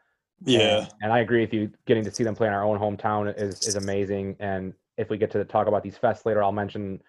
yeah 0.45 0.81
And, 0.81 0.89
and 1.03 1.13
I 1.13 1.21
agree 1.21 1.41
with 1.41 1.55
you. 1.55 1.71
Getting 1.87 2.05
to 2.05 2.11
see 2.11 2.25
them 2.25 2.37
play 2.37 2.47
in 2.47 2.53
our 2.53 2.63
own 2.63 2.79
hometown 2.79 3.35
is 3.39 3.67
is 3.67 3.77
amazing. 3.77 4.37
And 4.39 4.75
if 4.99 5.09
we 5.09 5.17
get 5.17 5.31
to 5.31 5.45
talk 5.45 5.67
about 5.67 5.83
these 5.83 5.99
fests 5.99 6.27
later, 6.27 6.43
I'll 6.43 6.53
mention 6.53 7.01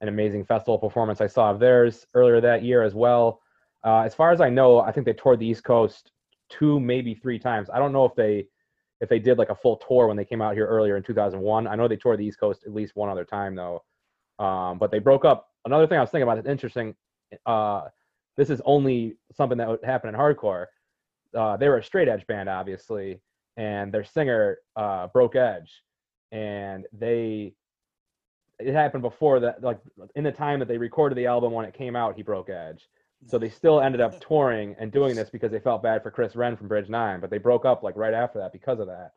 an 0.00 0.08
amazing 0.08 0.44
festival 0.44 0.78
performance 0.78 1.20
I 1.20 1.28
saw 1.28 1.50
of 1.50 1.60
theirs 1.60 2.06
earlier 2.14 2.40
that 2.40 2.64
year 2.64 2.82
as 2.82 2.94
well. 2.94 3.40
Uh, 3.84 4.00
as 4.00 4.14
far 4.14 4.32
as 4.32 4.40
I 4.40 4.48
know, 4.48 4.80
I 4.80 4.90
think 4.90 5.06
they 5.06 5.12
toured 5.12 5.38
the 5.38 5.46
East 5.46 5.62
Coast 5.62 6.10
two, 6.48 6.80
maybe 6.80 7.14
three 7.14 7.38
times. 7.38 7.68
I 7.72 7.78
don't 7.78 7.92
know 7.92 8.04
if 8.04 8.14
they 8.14 8.48
if 9.00 9.08
they 9.08 9.18
did 9.18 9.38
like 9.38 9.50
a 9.50 9.54
full 9.54 9.76
tour 9.76 10.06
when 10.06 10.16
they 10.16 10.24
came 10.24 10.42
out 10.42 10.54
here 10.54 10.66
earlier 10.66 10.96
in 10.96 11.02
2001. 11.02 11.66
I 11.66 11.74
know 11.74 11.86
they 11.86 11.96
toured 11.96 12.18
the 12.18 12.26
East 12.26 12.40
Coast 12.40 12.64
at 12.66 12.72
least 12.74 12.96
one 12.96 13.08
other 13.08 13.24
time 13.24 13.54
though. 13.54 13.82
Um, 14.38 14.78
but 14.78 14.90
they 14.90 14.98
broke 14.98 15.24
up. 15.24 15.48
Another 15.64 15.86
thing 15.86 15.98
I 15.98 16.00
was 16.00 16.10
thinking 16.10 16.24
about 16.24 16.38
is 16.38 16.46
interesting. 16.46 16.94
Uh, 17.46 17.82
this 18.36 18.50
is 18.50 18.60
only 18.64 19.16
something 19.32 19.58
that 19.58 19.68
would 19.68 19.84
happen 19.84 20.08
in 20.08 20.14
hardcore. 20.14 20.66
Uh, 21.34 21.56
they 21.56 21.68
were 21.68 21.78
a 21.78 21.84
straight 21.84 22.08
edge 22.08 22.26
band, 22.26 22.48
obviously, 22.48 23.20
and 23.56 23.92
their 23.92 24.04
singer 24.04 24.58
uh, 24.76 25.06
broke 25.08 25.36
edge, 25.36 25.82
and 26.32 26.86
they 26.92 27.54
it 28.60 28.72
happened 28.72 29.02
before 29.02 29.40
that 29.40 29.62
like 29.62 29.80
in 30.14 30.22
the 30.24 30.30
time 30.32 30.58
that 30.60 30.68
they 30.68 30.78
recorded 30.78 31.16
the 31.16 31.26
album 31.26 31.52
when 31.52 31.64
it 31.64 31.74
came 31.74 31.96
out 31.96 32.14
he 32.14 32.22
broke 32.22 32.48
edge 32.48 32.88
so 33.26 33.36
they 33.38 33.48
still 33.48 33.80
ended 33.80 34.00
up 34.00 34.20
touring 34.20 34.76
and 34.78 34.92
doing 34.92 35.16
this 35.16 35.28
because 35.30 35.50
they 35.50 35.58
felt 35.58 35.82
bad 35.82 36.02
for 36.02 36.10
chris 36.10 36.36
wrenn 36.36 36.56
from 36.56 36.68
bridge 36.68 36.88
nine 36.88 37.20
but 37.20 37.30
they 37.30 37.38
broke 37.38 37.64
up 37.64 37.82
like 37.82 37.96
right 37.96 38.14
after 38.14 38.38
that 38.38 38.52
because 38.52 38.78
of 38.78 38.86
that 38.86 39.10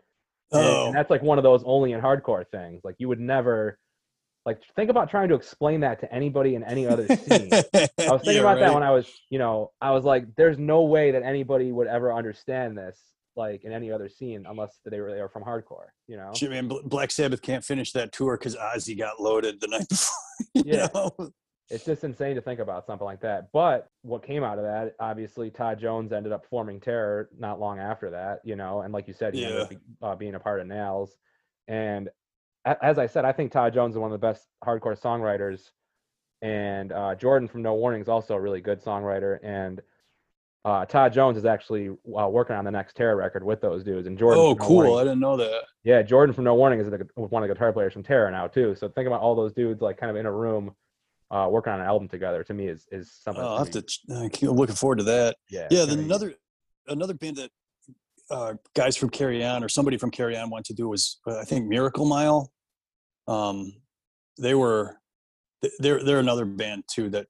and, 0.52 0.64
Oh, 0.66 0.86
and 0.88 0.96
that's 0.96 1.10
like 1.12 1.22
one 1.22 1.38
of 1.38 1.44
those 1.44 1.62
only 1.66 1.92
in 1.92 2.02
hardcore 2.02 2.48
things 2.48 2.82
like 2.84 2.96
you 2.98 3.08
would 3.10 3.20
never 3.20 3.78
like 4.48 4.62
think 4.78 4.90
about 4.90 5.10
trying 5.10 5.28
to 5.28 5.36
explain 5.36 5.82
that 5.82 6.00
to 6.00 6.12
anybody 6.12 6.56
in 6.56 6.64
any 6.64 6.88
other 6.88 7.06
scene 7.06 7.50
I 7.52 8.12
was 8.14 8.22
thinking 8.24 8.40
about 8.40 8.60
that 8.60 8.74
when 8.74 8.82
I 8.82 8.92
was, 8.92 9.12
you 9.30 9.40
know, 9.40 9.72
I 9.82 9.92
was 9.92 10.06
like, 10.06 10.36
there's 10.38 10.58
no 10.58 10.84
way 10.84 11.12
that 11.12 11.22
anybody 11.22 11.74
would 11.74 11.88
ever 11.88 12.14
understand 12.14 12.78
this, 12.78 12.98
like 13.36 13.66
in 13.66 13.74
any 13.74 13.92
other 13.92 14.08
scene, 14.08 14.46
unless 14.48 14.80
they 14.86 15.02
were 15.02 15.12
they 15.12 15.22
were 15.22 15.28
from 15.28 15.44
hardcore, 15.44 15.88
you 16.08 16.16
know. 16.16 16.32
Shit, 16.34 16.50
man, 16.50 16.72
Black 16.86 17.12
Sabbath 17.12 17.42
can't 17.42 17.64
finish 17.64 17.92
that 17.92 18.14
tour 18.14 18.38
because 18.38 18.56
Ozzy 18.56 18.98
got 18.98 19.20
loaded 19.20 19.60
the 19.60 19.68
night 19.68 19.88
before. 19.90 20.14
Yeah. 20.54 20.88
know? 20.94 21.12
It's 21.70 21.84
just 21.84 22.06
insane 22.06 22.36
to 22.36 22.42
think 22.42 22.62
about 22.62 22.86
something 22.86 23.04
like 23.04 23.20
that. 23.22 23.50
But 23.52 23.90
what 24.02 24.26
came 24.26 24.42
out 24.42 24.58
of 24.58 24.64
that, 24.64 24.94
obviously, 25.02 25.50
Todd 25.50 25.78
Jones 25.78 26.14
ended 26.14 26.32
up 26.32 26.46
forming 26.50 26.80
Terror 26.80 27.30
not 27.38 27.60
long 27.60 27.80
after 27.80 28.10
that, 28.12 28.40
you 28.46 28.56
know, 28.56 28.84
and 28.84 28.94
like 28.94 29.10
you 29.10 29.14
said, 29.14 29.34
he 29.34 29.44
ended 29.44 29.62
up 29.62 29.74
uh, 30.02 30.16
being 30.16 30.36
a 30.36 30.40
part 30.40 30.62
of 30.62 30.68
Nails. 30.68 31.18
And 31.68 32.08
as 32.82 32.98
I 33.00 33.08
said, 33.08 33.26
I 33.26 33.32
think 33.32 33.52
Todd 33.52 33.74
Jones 33.74 33.94
is 33.96 34.00
one 34.00 34.12
of 34.12 34.20
the 34.20 34.26
best 34.28 34.48
hardcore 34.66 35.00
songwriters. 35.00 35.70
And 36.42 36.92
uh, 36.92 37.16
Jordan 37.16 37.48
from 37.48 37.62
No 37.64 37.74
Warning 37.76 38.02
is 38.02 38.08
also 38.10 38.36
a 38.36 38.40
really 38.40 38.62
good 38.62 38.82
songwriter. 38.84 39.40
And 39.44 39.82
uh, 40.66 40.86
Todd 40.86 41.14
Jones 41.14 41.38
is 41.38 41.46
actually 41.46 41.90
uh, 41.90 42.28
working 42.28 42.56
on 42.56 42.66
the 42.66 42.72
next 42.72 42.96
Terror 42.96 43.16
record 43.16 43.44
with 43.44 43.62
those 43.62 43.84
dudes. 43.84 44.06
And 44.08 44.18
Jordan, 44.18 44.40
Oh, 44.44 44.50
from 44.56 44.60
No 44.60 44.68
cool. 44.68 44.76
Warning- 44.78 44.98
I 44.98 45.04
didn't 45.04 45.20
know 45.20 45.38
that. 45.38 45.62
yeah, 45.84 46.02
Jordan 46.02 46.34
from 46.36 46.44
No 46.44 46.56
Warning 46.56 46.80
is 46.80 46.90
the, 46.90 47.08
one 47.16 47.42
of 47.44 47.48
the 47.50 47.54
guitar 47.56 47.72
players 47.74 47.94
from 47.94 48.04
Terror 48.04 48.30
now 48.32 48.48
too. 48.48 48.76
So 48.76 48.88
think 48.90 49.08
about 49.08 49.22
all 49.22 49.34
those 49.36 49.54
dudes 49.54 49.82
like 49.82 49.98
kind 49.98 50.10
of 50.10 50.16
in 50.16 50.26
a 50.26 50.32
room, 50.32 50.76
uh, 51.32 51.48
working 51.50 51.74
on 51.74 51.80
an 51.80 51.86
album 51.88 52.08
together. 52.08 52.44
To 52.44 52.54
me, 52.54 52.68
is 52.68 52.86
is 52.92 53.12
something. 53.12 53.44
Oh, 53.44 53.48
I'll 53.48 53.58
have 53.60 53.72
to. 53.72 53.82
ch- 53.82 54.02
keep 54.32 54.50
looking 54.50 54.76
forward 54.76 54.98
to 55.00 55.04
that. 55.06 55.36
yeah, 55.50 55.68
Yeah, 55.72 55.86
then 55.86 56.00
another 56.00 56.36
another 56.88 57.14
band 57.14 57.38
that 57.38 57.52
uh, 58.30 58.54
guys 58.76 58.96
from 58.98 59.10
Carry 59.10 59.44
On 59.44 59.64
or 59.64 59.70
somebody 59.70 59.98
from 59.98 60.12
Carry 60.12 60.38
On 60.38 60.50
went 60.50 60.66
to 60.68 60.74
do 60.74 60.88
was 60.90 61.20
uh, 61.28 61.40
I 61.40 61.44
think 61.46 61.66
Miracle 61.68 62.06
Mile. 62.06 62.52
Um, 63.28 63.74
they 64.38 64.54
were 64.56 64.98
they're 65.80 66.04
they're 66.04 66.20
another 66.20 66.46
band 66.46 66.84
too 66.90 67.10
that 67.10 67.28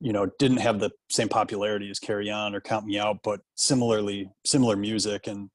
you 0.00 0.12
know 0.12 0.30
didn't 0.38 0.58
have 0.58 0.78
the 0.78 0.90
same 1.10 1.28
popularity 1.28 1.90
as 1.90 1.98
Carry 1.98 2.30
On 2.30 2.54
or 2.54 2.60
Count 2.60 2.86
Me 2.86 2.98
Out, 2.98 3.18
but 3.22 3.40
similarly 3.56 4.30
similar 4.44 4.76
music 4.76 5.26
and 5.26 5.50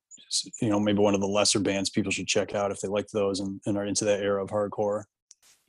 you 0.62 0.70
know 0.70 0.80
maybe 0.80 1.00
one 1.00 1.14
of 1.14 1.22
the 1.22 1.28
lesser 1.28 1.60
bands 1.60 1.90
people 1.90 2.12
should 2.12 2.28
check 2.28 2.56
out 2.56 2.72
if 2.72 2.80
they 2.80 2.88
like 2.88 3.08
those 3.10 3.40
and, 3.40 3.62
and 3.66 3.78
are 3.78 3.86
into 3.86 4.06
that 4.06 4.22
era 4.22 4.44
of 4.44 4.50
hardcore. 4.50 5.04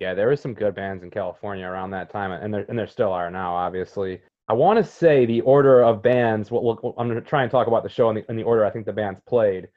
yeah, 0.01 0.15
there 0.15 0.29
was 0.29 0.41
some 0.41 0.55
good 0.55 0.75
bands 0.75 1.03
in 1.03 1.11
California 1.11 1.67
around 1.67 1.91
that 1.91 2.11
time, 2.11 2.33
and 2.33 2.53
there 2.53 2.67
and 2.69 2.79
there 2.79 2.87
still 2.87 3.13
are 3.13 3.31
now. 3.31 3.55
Obviously, 3.55 4.21
I 4.49 4.55
want 4.55 4.79
to 4.79 4.85
say 4.85 5.27
the 5.27 5.41
order 5.43 5.83
of 5.83 6.03
bands. 6.03 6.51
Well, 6.51 6.63
well, 6.63 6.95
I'm 6.99 7.09
going 7.09 7.23
to 7.23 7.29
try 7.29 7.43
and 7.43 7.51
talk 7.51 7.67
about 7.67 7.83
the 7.83 7.89
show 7.89 8.09
in 8.11 8.17
the 8.17 8.31
in 8.31 8.37
the 8.37 8.43
order 8.43 8.65
I 8.65 8.71
think 8.71 8.87
the 8.87 8.93
bands 8.93 9.21
played. 9.29 9.69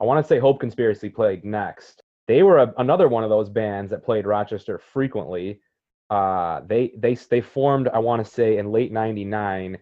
I 0.00 0.04
want 0.04 0.24
to 0.24 0.28
say 0.28 0.38
Hope 0.38 0.60
Conspiracy 0.60 1.10
played 1.10 1.44
next. 1.44 2.02
They 2.30 2.44
were 2.44 2.58
a, 2.58 2.72
another 2.78 3.08
one 3.08 3.24
of 3.24 3.30
those 3.30 3.48
bands 3.48 3.90
that 3.90 4.04
played 4.04 4.24
Rochester 4.24 4.78
frequently. 4.78 5.60
Uh, 6.10 6.60
they 6.64 6.92
they 6.96 7.14
they 7.16 7.40
formed. 7.40 7.88
I 7.88 7.98
want 7.98 8.24
to 8.24 8.30
say 8.30 8.58
in 8.58 8.70
late 8.70 8.92
'99. 8.92 9.76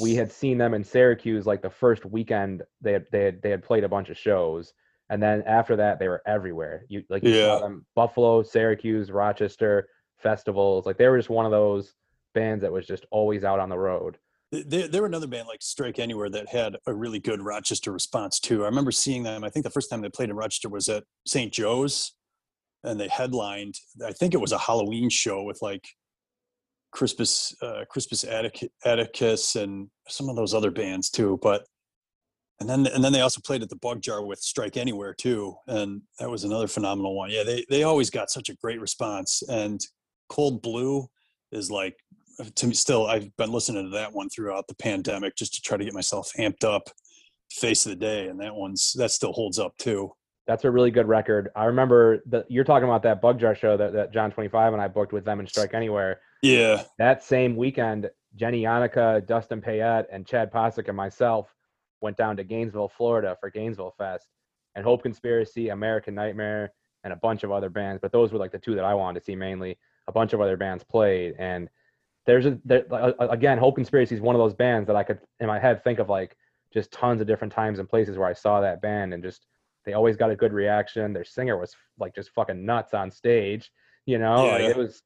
We 0.00 0.16
had 0.16 0.32
seen 0.32 0.58
them 0.58 0.74
in 0.74 0.82
Syracuse 0.82 1.46
like 1.46 1.62
the 1.62 1.70
first 1.70 2.04
weekend. 2.04 2.64
They 2.80 2.92
had 2.94 3.06
they 3.12 3.22
had 3.26 3.40
they 3.40 3.50
had 3.50 3.62
played 3.62 3.84
a 3.84 3.88
bunch 3.88 4.10
of 4.10 4.18
shows, 4.18 4.72
and 5.10 5.22
then 5.22 5.44
after 5.46 5.76
that 5.76 6.00
they 6.00 6.08
were 6.08 6.22
everywhere. 6.26 6.86
You 6.88 7.04
like 7.08 7.22
you 7.22 7.34
saw 7.34 7.54
Yeah. 7.54 7.58
them 7.60 7.86
Buffalo, 7.94 8.42
Syracuse, 8.42 9.12
Rochester 9.12 9.88
festivals. 10.18 10.86
Like 10.86 10.98
they 10.98 11.06
were 11.06 11.18
just 11.18 11.30
one 11.30 11.46
of 11.46 11.52
those 11.52 11.94
bands 12.34 12.62
that 12.62 12.72
was 12.72 12.84
just 12.84 13.06
always 13.12 13.44
out 13.44 13.60
on 13.60 13.68
the 13.68 13.78
road. 13.78 14.18
They- 14.52 14.86
They, 14.86 15.00
were 15.00 15.06
another 15.06 15.26
band 15.26 15.48
like 15.48 15.62
Strike 15.62 15.98
Anywhere 15.98 16.28
that 16.30 16.48
had 16.48 16.76
a 16.86 16.92
really 16.94 17.18
good 17.18 17.40
Rochester 17.42 17.90
response 17.90 18.38
too. 18.38 18.62
I 18.62 18.66
remember 18.66 18.92
seeing 18.92 19.22
them. 19.22 19.44
I 19.44 19.50
think 19.50 19.64
the 19.64 19.70
first 19.70 19.88
time 19.90 20.02
they 20.02 20.10
played 20.10 20.28
in 20.28 20.36
Rochester 20.36 20.68
was 20.68 20.88
at 20.90 21.04
St. 21.26 21.52
Joe's, 21.52 22.12
and 22.84 23.00
they 23.00 23.08
headlined. 23.08 23.76
I 24.04 24.12
think 24.12 24.34
it 24.34 24.40
was 24.40 24.52
a 24.52 24.58
Halloween 24.58 25.08
show 25.08 25.42
with 25.42 25.60
like 25.62 25.88
Crispus, 26.92 27.54
uh, 27.62 27.84
Crispus 27.88 28.24
Attucks, 28.24 29.56
and 29.56 29.88
some 30.08 30.28
of 30.28 30.36
those 30.36 30.52
other 30.52 30.70
bands 30.70 31.08
too. 31.08 31.38
But 31.42 31.64
and 32.60 32.68
then 32.68 32.86
and 32.86 33.02
then 33.02 33.12
they 33.12 33.22
also 33.22 33.40
played 33.40 33.62
at 33.62 33.70
the 33.70 33.76
Bug 33.76 34.02
Jar 34.02 34.22
with 34.24 34.38
Strike 34.40 34.76
Anywhere 34.76 35.14
too, 35.14 35.56
and 35.66 36.02
that 36.18 36.28
was 36.30 36.44
another 36.44 36.68
phenomenal 36.68 37.16
one. 37.16 37.30
Yeah, 37.30 37.42
they 37.44 37.64
they 37.70 37.84
always 37.84 38.10
got 38.10 38.30
such 38.30 38.50
a 38.50 38.56
great 38.56 38.80
response. 38.80 39.42
And 39.48 39.80
Cold 40.28 40.60
Blue 40.60 41.08
is 41.52 41.70
like 41.70 41.96
to 42.54 42.66
me 42.66 42.74
still 42.74 43.06
I've 43.06 43.34
been 43.36 43.52
listening 43.52 43.84
to 43.84 43.96
that 43.96 44.12
one 44.12 44.28
throughout 44.28 44.66
the 44.68 44.74
pandemic 44.74 45.36
just 45.36 45.54
to 45.54 45.60
try 45.62 45.76
to 45.76 45.84
get 45.84 45.94
myself 45.94 46.30
amped 46.38 46.64
up 46.64 46.88
face 47.50 47.86
of 47.86 47.90
the 47.90 47.96
day 47.96 48.28
and 48.28 48.40
that 48.40 48.54
one's 48.54 48.92
that 48.94 49.10
still 49.10 49.32
holds 49.32 49.58
up 49.58 49.76
too. 49.78 50.12
That's 50.46 50.64
a 50.64 50.70
really 50.70 50.90
good 50.90 51.06
record. 51.06 51.50
I 51.54 51.66
remember 51.66 52.22
that 52.26 52.50
you're 52.50 52.64
talking 52.64 52.88
about 52.88 53.02
that 53.04 53.22
Bug 53.22 53.38
Jar 53.38 53.54
show 53.54 53.76
that, 53.76 53.92
that 53.92 54.12
John 54.12 54.30
25 54.30 54.72
and 54.72 54.82
I 54.82 54.88
booked 54.88 55.12
with 55.12 55.24
them 55.24 55.38
in 55.38 55.46
Strike 55.46 55.72
Anywhere. 55.72 56.20
Yeah. 56.42 56.82
that 56.98 57.22
same 57.22 57.54
weekend, 57.54 58.10
Jenny 58.34 58.62
Yannicka, 58.62 59.24
Dustin 59.26 59.60
Payette, 59.60 60.08
and 60.10 60.26
Chad 60.26 60.52
Posick 60.52 60.88
and 60.88 60.96
myself 60.96 61.54
went 62.00 62.16
down 62.16 62.36
to 62.36 62.44
Gainesville, 62.44 62.88
Florida 62.88 63.36
for 63.38 63.50
Gainesville 63.50 63.94
Fest. 63.96 64.26
And 64.74 64.84
Hope 64.84 65.02
Conspiracy, 65.02 65.68
American 65.68 66.14
Nightmare, 66.14 66.72
and 67.04 67.12
a 67.12 67.16
bunch 67.16 67.44
of 67.44 67.52
other 67.52 67.68
bands. 67.68 68.00
But 68.00 68.10
those 68.10 68.32
were 68.32 68.38
like 68.38 68.52
the 68.52 68.58
two 68.58 68.74
that 68.74 68.84
I 68.84 68.94
wanted 68.94 69.20
to 69.20 69.24
see 69.24 69.36
mainly. 69.36 69.78
A 70.08 70.12
bunch 70.12 70.32
of 70.32 70.40
other 70.40 70.56
bands 70.56 70.82
played. 70.82 71.34
And 71.38 71.68
there's 72.26 72.46
a, 72.46 72.58
there, 72.64 72.84
again, 73.20 73.58
Hope 73.58 73.74
Conspiracy 73.76 74.14
is 74.14 74.20
one 74.20 74.34
of 74.36 74.40
those 74.40 74.54
bands 74.54 74.86
that 74.86 74.96
I 74.96 75.02
could, 75.02 75.18
in 75.40 75.46
my 75.46 75.58
head, 75.58 75.82
think 75.82 75.98
of 75.98 76.08
like 76.08 76.36
just 76.72 76.92
tons 76.92 77.20
of 77.20 77.26
different 77.26 77.52
times 77.52 77.78
and 77.78 77.88
places 77.88 78.16
where 78.16 78.28
I 78.28 78.32
saw 78.32 78.60
that 78.60 78.80
band 78.80 79.12
and 79.12 79.22
just 79.22 79.46
they 79.84 79.94
always 79.94 80.16
got 80.16 80.30
a 80.30 80.36
good 80.36 80.52
reaction. 80.52 81.12
Their 81.12 81.24
singer 81.24 81.58
was 81.58 81.74
like 81.98 82.14
just 82.14 82.30
fucking 82.30 82.64
nuts 82.64 82.94
on 82.94 83.10
stage, 83.10 83.70
you 84.06 84.18
know, 84.18 84.46
like 84.46 84.60
Yeah. 84.62 84.68
it 84.70 84.76
was 84.76 85.02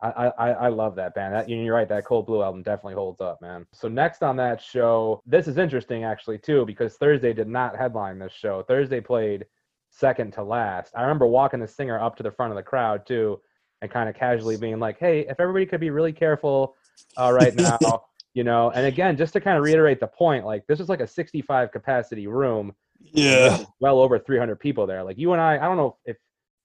I, 0.00 0.30
I 0.38 0.50
I 0.52 0.68
love 0.68 0.94
that 0.94 1.14
band. 1.16 1.34
That 1.34 1.48
you're 1.48 1.74
right. 1.74 1.88
That 1.88 2.04
Cold 2.04 2.26
Blue 2.26 2.40
album 2.42 2.62
definitely 2.62 2.94
holds 2.94 3.20
up, 3.20 3.42
man. 3.42 3.66
So 3.72 3.88
next 3.88 4.22
on 4.22 4.36
that 4.36 4.62
show, 4.62 5.20
this 5.26 5.48
is 5.48 5.58
interesting 5.58 6.04
actually 6.04 6.38
too 6.38 6.64
because 6.66 6.94
Thursday 6.94 7.32
did 7.32 7.48
not 7.48 7.76
headline 7.76 8.18
this 8.20 8.32
show. 8.32 8.62
Thursday 8.62 9.00
played 9.00 9.46
second 9.90 10.34
to 10.34 10.42
last. 10.44 10.92
I 10.94 11.02
remember 11.02 11.26
walking 11.26 11.58
the 11.58 11.66
singer 11.66 11.98
up 12.00 12.14
to 12.16 12.22
the 12.22 12.30
front 12.30 12.52
of 12.52 12.56
the 12.56 12.62
crowd 12.62 13.06
too, 13.06 13.40
and 13.82 13.90
kind 13.90 14.08
of 14.08 14.14
casually 14.14 14.56
being 14.56 14.78
like, 14.78 14.98
"Hey, 14.98 15.20
if 15.28 15.40
everybody 15.40 15.66
could 15.66 15.80
be 15.80 15.90
really 15.90 16.12
careful 16.12 16.76
uh, 17.18 17.32
right 17.32 17.54
now." 17.82 18.04
You 18.34 18.44
know, 18.44 18.70
and 18.70 18.86
again, 18.86 19.16
just 19.16 19.32
to 19.32 19.40
kind 19.40 19.56
of 19.56 19.64
reiterate 19.64 20.00
the 20.00 20.06
point, 20.06 20.44
like 20.46 20.66
this 20.66 20.80
is 20.80 20.88
like 20.88 21.00
a 21.00 21.06
65 21.06 21.72
capacity 21.72 22.26
room, 22.28 22.72
Yeah. 23.00 23.64
well 23.80 23.98
over 23.98 24.18
300 24.18 24.56
people 24.60 24.86
there. 24.86 25.02
Like 25.02 25.18
you 25.18 25.32
and 25.32 25.40
I, 25.40 25.56
I 25.56 25.62
don't 25.62 25.76
know 25.76 25.96
if 26.04 26.16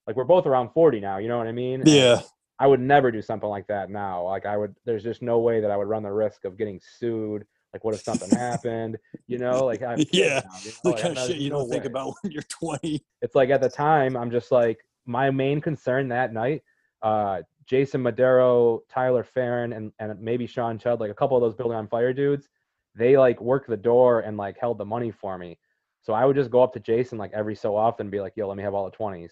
like 0.05 0.15
we're 0.15 0.23
both 0.25 0.45
around 0.45 0.69
40 0.73 0.99
now. 0.99 1.17
You 1.17 1.29
know 1.29 1.37
what 1.37 1.47
I 1.47 1.51
mean? 1.51 1.81
And 1.81 1.89
Yeah. 1.89 2.21
I 2.59 2.67
would 2.67 2.79
never 2.81 3.11
do 3.11 3.21
something 3.21 3.49
like 3.49 3.65
that 3.67 3.89
now. 3.89 4.23
Like 4.25 4.45
I 4.45 4.55
would, 4.55 4.75
there's 4.85 5.01
just 5.03 5.21
no 5.23 5.39
way 5.39 5.61
that 5.61 5.71
I 5.71 5.77
would 5.77 5.87
run 5.87 6.03
the 6.03 6.11
risk 6.11 6.45
of 6.45 6.57
getting 6.57 6.79
sued. 6.99 7.45
Like 7.73 7.83
what 7.83 7.95
if 7.95 8.01
something 8.01 8.29
happened? 8.35 8.97
You 9.27 9.39
know, 9.39 9.65
like 9.65 9.81
I 9.81 9.91
have 9.91 9.99
kids 9.99 10.11
Yeah, 10.13 10.41
now, 10.45 10.51
you 10.63 10.71
know, 10.83 10.91
The 10.95 11.01
kind 11.01 11.17
of 11.17 11.27
shit 11.27 11.37
you 11.37 11.49
no 11.49 11.59
don't 11.61 11.69
think 11.69 11.85
about 11.85 12.13
when 12.21 12.31
you're 12.31 12.43
20. 12.43 13.03
It's 13.21 13.33
like 13.35 13.49
at 13.49 13.61
the 13.61 13.69
time, 13.69 14.15
I'm 14.15 14.29
just 14.29 14.51
like 14.51 14.85
my 15.05 15.31
main 15.31 15.59
concern 15.61 16.09
that 16.09 16.33
night. 16.33 16.61
Uh, 17.03 17.41
Jason 17.65 18.01
Madero, 18.01 18.81
Tyler 18.89 19.23
Farron, 19.23 19.73
and 19.73 19.91
and 19.99 20.19
maybe 20.19 20.47
Sean 20.47 20.79
Chud, 20.79 20.99
like 20.99 21.11
a 21.11 21.13
couple 21.13 21.37
of 21.37 21.41
those 21.41 21.53
building 21.53 21.77
on 21.77 21.87
fire 21.87 22.13
dudes, 22.13 22.49
they 22.95 23.17
like 23.17 23.39
worked 23.41 23.69
the 23.69 23.77
door 23.77 24.21
and 24.21 24.37
like 24.37 24.57
held 24.57 24.77
the 24.77 24.85
money 24.85 25.11
for 25.11 25.37
me. 25.37 25.57
So 26.01 26.13
I 26.13 26.25
would 26.25 26.35
just 26.35 26.51
go 26.51 26.61
up 26.61 26.73
to 26.73 26.79
Jason 26.79 27.17
like 27.17 27.31
every 27.33 27.55
so 27.55 27.75
often, 27.75 28.07
and 28.07 28.11
be 28.11 28.19
like, 28.19 28.33
"Yo, 28.35 28.47
let 28.47 28.57
me 28.57 28.63
have 28.63 28.73
all 28.73 28.89
the 28.89 28.97
20s. 28.97 29.31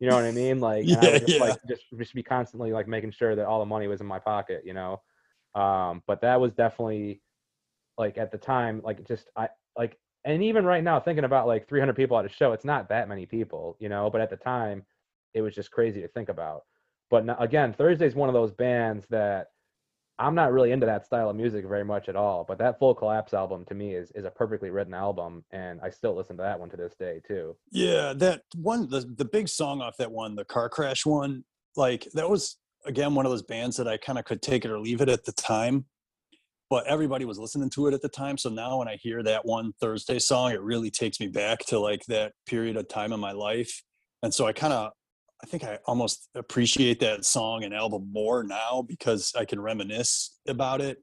You 0.00 0.08
know 0.08 0.16
what 0.16 0.24
I 0.24 0.30
mean? 0.32 0.60
Like, 0.60 0.84
and 0.84 0.98
I 0.98 1.18
just 1.18 1.28
yeah. 1.28 1.40
like 1.40 1.58
just 1.68 1.82
just 1.96 2.14
be 2.14 2.22
constantly 2.22 2.72
like 2.72 2.88
making 2.88 3.12
sure 3.12 3.34
that 3.36 3.46
all 3.46 3.60
the 3.60 3.66
money 3.66 3.86
was 3.86 4.00
in 4.00 4.06
my 4.06 4.18
pocket, 4.18 4.62
you 4.64 4.74
know. 4.74 5.00
Um, 5.54 6.02
but 6.06 6.20
that 6.22 6.40
was 6.40 6.52
definitely 6.52 7.20
like 7.98 8.18
at 8.18 8.32
the 8.32 8.38
time, 8.38 8.80
like 8.84 9.06
just 9.06 9.30
I 9.36 9.48
like, 9.76 9.98
and 10.24 10.42
even 10.42 10.64
right 10.64 10.84
now, 10.84 11.00
thinking 11.00 11.24
about 11.24 11.46
like 11.46 11.68
300 11.68 11.94
people 11.94 12.18
at 12.18 12.24
a 12.24 12.28
show, 12.28 12.52
it's 12.52 12.64
not 12.64 12.88
that 12.88 13.08
many 13.08 13.26
people, 13.26 13.76
you 13.80 13.88
know. 13.88 14.10
But 14.10 14.20
at 14.20 14.30
the 14.30 14.36
time, 14.36 14.84
it 15.34 15.42
was 15.42 15.54
just 15.54 15.70
crazy 15.70 16.00
to 16.02 16.08
think 16.08 16.28
about. 16.28 16.62
But 17.12 17.26
no, 17.26 17.36
again, 17.38 17.74
Thursday's 17.74 18.14
one 18.14 18.30
of 18.30 18.32
those 18.32 18.52
bands 18.52 19.06
that 19.10 19.48
I'm 20.18 20.34
not 20.34 20.50
really 20.50 20.72
into 20.72 20.86
that 20.86 21.04
style 21.04 21.28
of 21.28 21.36
music 21.36 21.66
very 21.66 21.84
much 21.84 22.08
at 22.08 22.16
all. 22.16 22.42
But 22.48 22.56
that 22.58 22.78
Full 22.78 22.94
Collapse 22.94 23.34
album 23.34 23.66
to 23.66 23.74
me 23.74 23.94
is 23.94 24.10
is 24.12 24.24
a 24.24 24.30
perfectly 24.30 24.70
written 24.70 24.94
album, 24.94 25.44
and 25.50 25.78
I 25.82 25.90
still 25.90 26.16
listen 26.16 26.38
to 26.38 26.42
that 26.42 26.58
one 26.58 26.70
to 26.70 26.76
this 26.76 26.94
day 26.98 27.20
too. 27.28 27.54
Yeah, 27.70 28.14
that 28.16 28.40
one, 28.56 28.88
the 28.88 29.00
the 29.00 29.26
big 29.26 29.50
song 29.50 29.82
off 29.82 29.98
that 29.98 30.10
one, 30.10 30.34
the 30.34 30.46
car 30.46 30.70
crash 30.70 31.04
one, 31.04 31.44
like 31.76 32.08
that 32.14 32.30
was 32.30 32.56
again 32.86 33.14
one 33.14 33.26
of 33.26 33.30
those 33.30 33.42
bands 33.42 33.76
that 33.76 33.86
I 33.86 33.98
kind 33.98 34.18
of 34.18 34.24
could 34.24 34.40
take 34.40 34.64
it 34.64 34.70
or 34.70 34.80
leave 34.80 35.02
it 35.02 35.10
at 35.10 35.26
the 35.26 35.32
time. 35.32 35.84
But 36.70 36.86
everybody 36.86 37.26
was 37.26 37.38
listening 37.38 37.68
to 37.70 37.88
it 37.88 37.94
at 37.94 38.00
the 38.00 38.08
time. 38.08 38.38
So 38.38 38.48
now 38.48 38.78
when 38.78 38.88
I 38.88 38.96
hear 38.96 39.22
that 39.24 39.44
one 39.44 39.74
Thursday 39.82 40.18
song, 40.18 40.52
it 40.52 40.62
really 40.62 40.90
takes 40.90 41.20
me 41.20 41.28
back 41.28 41.58
to 41.66 41.78
like 41.78 42.06
that 42.06 42.32
period 42.46 42.78
of 42.78 42.88
time 42.88 43.12
in 43.12 43.20
my 43.20 43.32
life. 43.32 43.82
And 44.22 44.32
so 44.32 44.46
I 44.46 44.54
kind 44.54 44.72
of 44.72 44.92
I 45.42 45.46
think 45.46 45.64
I 45.64 45.78
almost 45.86 46.28
appreciate 46.34 47.00
that 47.00 47.24
song 47.24 47.64
and 47.64 47.74
album 47.74 48.08
more 48.12 48.44
now 48.44 48.84
because 48.86 49.32
I 49.36 49.44
can 49.44 49.60
reminisce 49.60 50.38
about 50.46 50.80
it 50.80 50.98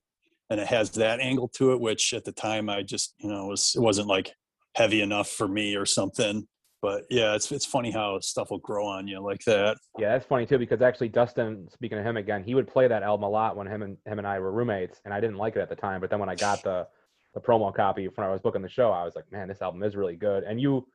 and 0.50 0.60
it 0.60 0.68
has 0.68 0.92
that 0.92 1.20
angle 1.20 1.50
to 1.50 1.74
it, 1.74 1.80
which 1.80 2.14
at 2.14 2.26
the 2.26 2.32
time 2.32 2.70
I 2.70 2.82
just, 2.82 3.14
you 3.20 3.30
know, 3.30 3.48
was 3.48 3.74
it 3.76 3.82
wasn't 3.82 4.08
like 4.08 4.34
heavy 4.76 5.02
enough 5.02 5.30
for 5.30 5.48
me 5.48 5.76
or 5.76 5.86
something. 5.86 6.48
But 6.82 7.04
yeah, 7.10 7.36
it's 7.36 7.52
it's 7.52 7.66
funny 7.66 7.92
how 7.92 8.20
stuff 8.22 8.52
will 8.52 8.60
grow 8.60 8.86
on 8.86 9.08
you 9.08 9.20
like 9.20 9.44
that. 9.44 9.78
Yeah, 9.98 10.14
that's 10.14 10.26
funny 10.26 10.46
too 10.46 10.58
because 10.58 10.82
actually 10.82 11.10
Dustin, 11.10 11.68
speaking 11.74 11.98
of 11.98 12.06
him 12.06 12.16
again, 12.16 12.42
he 12.42 12.56
would 12.56 12.68
play 12.68 12.88
that 12.88 13.04
album 13.04 13.26
a 13.26 13.30
lot 13.30 13.58
when 13.58 13.68
him 13.68 13.82
and 13.82 13.98
him 14.06 14.18
and 14.18 14.26
I 14.26 14.40
were 14.40 14.54
roommates, 14.54 15.02
and 15.04 15.14
I 15.14 15.20
didn't 15.20 15.36
like 15.36 15.58
it 15.58 15.60
at 15.60 15.68
the 15.68 15.76
time. 15.76 16.00
But 16.00 16.10
then 16.10 16.20
when 16.20 16.30
I 16.30 16.36
got 16.36 16.64
the 16.64 16.88
the 17.34 17.42
promo 17.42 17.76
copy 17.76 18.08
when 18.08 18.26
I 18.26 18.32
was 18.32 18.40
booking 18.40 18.62
the 18.62 18.70
show, 18.70 18.92
I 18.92 19.04
was 19.04 19.16
like, 19.16 19.30
man, 19.32 19.50
this 19.50 19.62
album 19.62 19.84
is 19.84 19.96
really 19.96 20.16
good. 20.16 20.44
And 20.46 20.60
you 20.60 20.88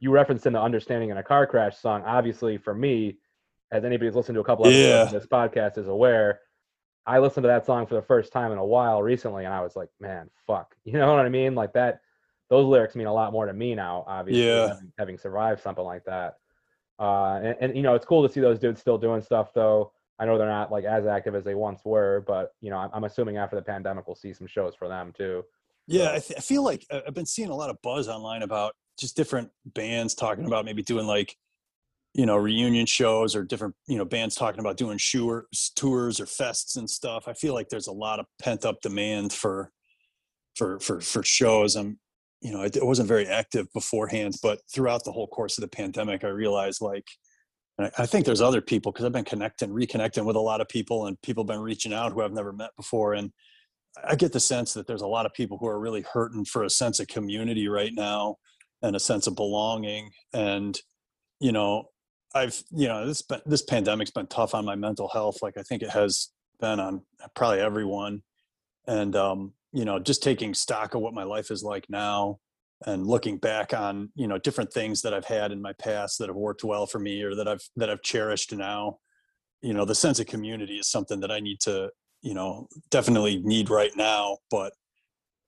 you 0.00 0.10
referenced 0.10 0.46
in 0.46 0.52
the 0.52 0.60
understanding 0.60 1.10
in 1.10 1.16
a 1.18 1.22
car 1.22 1.46
crash 1.46 1.76
song. 1.78 2.02
Obviously, 2.04 2.58
for 2.58 2.74
me, 2.74 3.18
as 3.70 3.84
anybody 3.84 4.06
who's 4.08 4.16
listened 4.16 4.34
to 4.36 4.40
a 4.40 4.44
couple 4.44 4.66
episodes 4.66 4.86
Yeah. 4.88 5.02
of 5.04 5.10
this 5.12 5.26
podcast 5.26 5.78
is 5.78 5.88
aware, 5.88 6.40
I 7.06 7.18
listened 7.18 7.44
to 7.44 7.48
that 7.48 7.66
song 7.66 7.86
for 7.86 7.94
the 7.94 8.02
first 8.02 8.32
time 8.32 8.52
in 8.52 8.58
a 8.58 8.64
while 8.64 9.02
recently, 9.02 9.44
and 9.44 9.52
I 9.54 9.60
was 9.62 9.76
like, 9.76 9.88
man, 10.00 10.30
fuck. 10.46 10.74
You 10.84 10.94
know 10.94 11.14
what 11.14 11.24
I 11.24 11.28
mean? 11.28 11.54
Like 11.54 11.72
that. 11.74 12.00
Those 12.50 12.66
lyrics 12.66 12.94
mean 12.94 13.06
a 13.06 13.12
lot 13.14 13.32
more 13.32 13.46
to 13.46 13.52
me 13.54 13.74
now. 13.74 14.04
Obviously, 14.06 14.46
Yeah. 14.46 14.68
having, 14.68 14.92
having 14.98 15.18
survived 15.18 15.62
something 15.62 15.84
like 15.84 16.04
that. 16.04 16.34
Uh, 17.00 17.36
and, 17.42 17.56
and 17.60 17.76
you 17.76 17.82
know, 17.82 17.94
it's 17.94 18.04
cool 18.04 18.26
to 18.26 18.32
see 18.32 18.40
those 18.40 18.58
dudes 18.58 18.78
still 18.80 18.98
doing 18.98 19.22
stuff, 19.22 19.54
though. 19.54 19.92
I 20.18 20.26
know 20.26 20.36
they're 20.36 20.46
not 20.46 20.70
like 20.70 20.84
as 20.84 21.06
active 21.06 21.34
as 21.34 21.44
they 21.44 21.54
once 21.54 21.80
were, 21.84 22.22
but 22.26 22.54
you 22.60 22.68
know, 22.70 22.76
I'm, 22.76 22.90
I'm 22.92 23.04
assuming 23.04 23.38
after 23.38 23.56
the 23.56 23.62
pandemic, 23.62 24.06
we'll 24.06 24.14
see 24.14 24.32
some 24.34 24.46
shows 24.46 24.74
for 24.74 24.86
them 24.86 25.12
too. 25.16 25.42
Yeah, 25.88 26.10
I, 26.12 26.18
th- 26.18 26.34
I 26.38 26.40
feel 26.40 26.62
like 26.62 26.86
I've 26.92 27.14
been 27.14 27.26
seeing 27.26 27.48
a 27.48 27.56
lot 27.56 27.70
of 27.70 27.80
buzz 27.82 28.06
online 28.06 28.42
about 28.42 28.76
just 28.98 29.16
different 29.16 29.50
bands 29.64 30.14
talking 30.14 30.46
about 30.46 30.64
maybe 30.64 30.82
doing 30.82 31.06
like, 31.06 31.36
you 32.14 32.26
know, 32.26 32.36
reunion 32.36 32.86
shows 32.86 33.34
or 33.34 33.42
different, 33.42 33.74
you 33.86 33.96
know, 33.96 34.04
bands 34.04 34.34
talking 34.34 34.60
about 34.60 34.76
doing 34.76 34.98
tours, 34.98 35.72
tours 35.74 36.20
or 36.20 36.26
fests 36.26 36.76
and 36.76 36.88
stuff. 36.88 37.24
I 37.26 37.32
feel 37.32 37.54
like 37.54 37.68
there's 37.68 37.86
a 37.86 37.92
lot 37.92 38.20
of 38.20 38.26
pent 38.40 38.64
up 38.64 38.80
demand 38.82 39.32
for, 39.32 39.70
for, 40.54 40.78
for, 40.80 41.00
for 41.00 41.22
shows. 41.22 41.74
I'm, 41.74 41.98
you 42.42 42.52
know, 42.52 42.62
it 42.62 42.84
wasn't 42.84 43.08
very 43.08 43.26
active 43.26 43.72
beforehand, 43.72 44.34
but 44.42 44.60
throughout 44.72 45.04
the 45.04 45.12
whole 45.12 45.28
course 45.28 45.56
of 45.56 45.62
the 45.62 45.68
pandemic, 45.68 46.24
I 46.24 46.28
realized 46.28 46.82
like, 46.82 47.06
I, 47.78 47.90
I 47.98 48.06
think 48.06 48.26
there's 48.26 48.40
other 48.40 48.60
people 48.60 48.92
because 48.92 49.06
I've 49.06 49.12
been 49.12 49.24
connecting, 49.24 49.70
reconnecting 49.70 50.24
with 50.24 50.36
a 50.36 50.40
lot 50.40 50.60
of 50.60 50.68
people 50.68 51.06
and 51.06 51.20
people 51.22 51.44
been 51.44 51.60
reaching 51.60 51.94
out 51.94 52.12
who 52.12 52.22
I've 52.22 52.32
never 52.32 52.52
met 52.52 52.70
before. 52.76 53.14
And 53.14 53.32
I 54.06 54.16
get 54.16 54.32
the 54.32 54.40
sense 54.40 54.74
that 54.74 54.86
there's 54.86 55.02
a 55.02 55.06
lot 55.06 55.24
of 55.24 55.32
people 55.34 55.56
who 55.58 55.66
are 55.66 55.80
really 55.80 56.04
hurting 56.12 56.44
for 56.44 56.64
a 56.64 56.70
sense 56.70 57.00
of 57.00 57.06
community 57.06 57.68
right 57.68 57.92
now 57.94 58.36
and 58.82 58.96
a 58.96 59.00
sense 59.00 59.26
of 59.26 59.36
belonging. 59.36 60.10
And, 60.32 60.78
you 61.40 61.52
know, 61.52 61.84
I've, 62.34 62.62
you 62.70 62.88
know, 62.88 63.06
this, 63.06 63.22
this 63.46 63.62
pandemic's 63.62 64.10
been 64.10 64.26
tough 64.26 64.54
on 64.54 64.64
my 64.64 64.74
mental 64.74 65.08
health. 65.08 65.38
Like 65.42 65.56
I 65.56 65.62
think 65.62 65.82
it 65.82 65.90
has 65.90 66.30
been 66.60 66.80
on 66.80 67.02
probably 67.34 67.60
everyone. 67.60 68.22
And, 68.86 69.14
um, 69.14 69.52
you 69.72 69.84
know, 69.84 69.98
just 69.98 70.22
taking 70.22 70.54
stock 70.54 70.94
of 70.94 71.00
what 71.00 71.14
my 71.14 71.24
life 71.24 71.50
is 71.50 71.62
like 71.62 71.86
now 71.88 72.38
and 72.84 73.06
looking 73.06 73.38
back 73.38 73.72
on, 73.72 74.10
you 74.16 74.26
know, 74.26 74.38
different 74.38 74.72
things 74.72 75.02
that 75.02 75.14
I've 75.14 75.24
had 75.24 75.52
in 75.52 75.62
my 75.62 75.72
past 75.74 76.18
that 76.18 76.28
have 76.28 76.36
worked 76.36 76.64
well 76.64 76.86
for 76.86 76.98
me 76.98 77.22
or 77.22 77.34
that 77.36 77.46
I've, 77.46 77.62
that 77.76 77.88
I've 77.88 78.02
cherished 78.02 78.52
now, 78.52 78.98
you 79.60 79.72
know, 79.72 79.84
the 79.84 79.94
sense 79.94 80.18
of 80.18 80.26
community 80.26 80.78
is 80.78 80.88
something 80.88 81.20
that 81.20 81.30
I 81.30 81.38
need 81.38 81.60
to, 81.60 81.90
you 82.22 82.34
know 82.34 82.68
definitely 82.90 83.40
need 83.42 83.68
right 83.68 83.90
now 83.96 84.38
but 84.50 84.72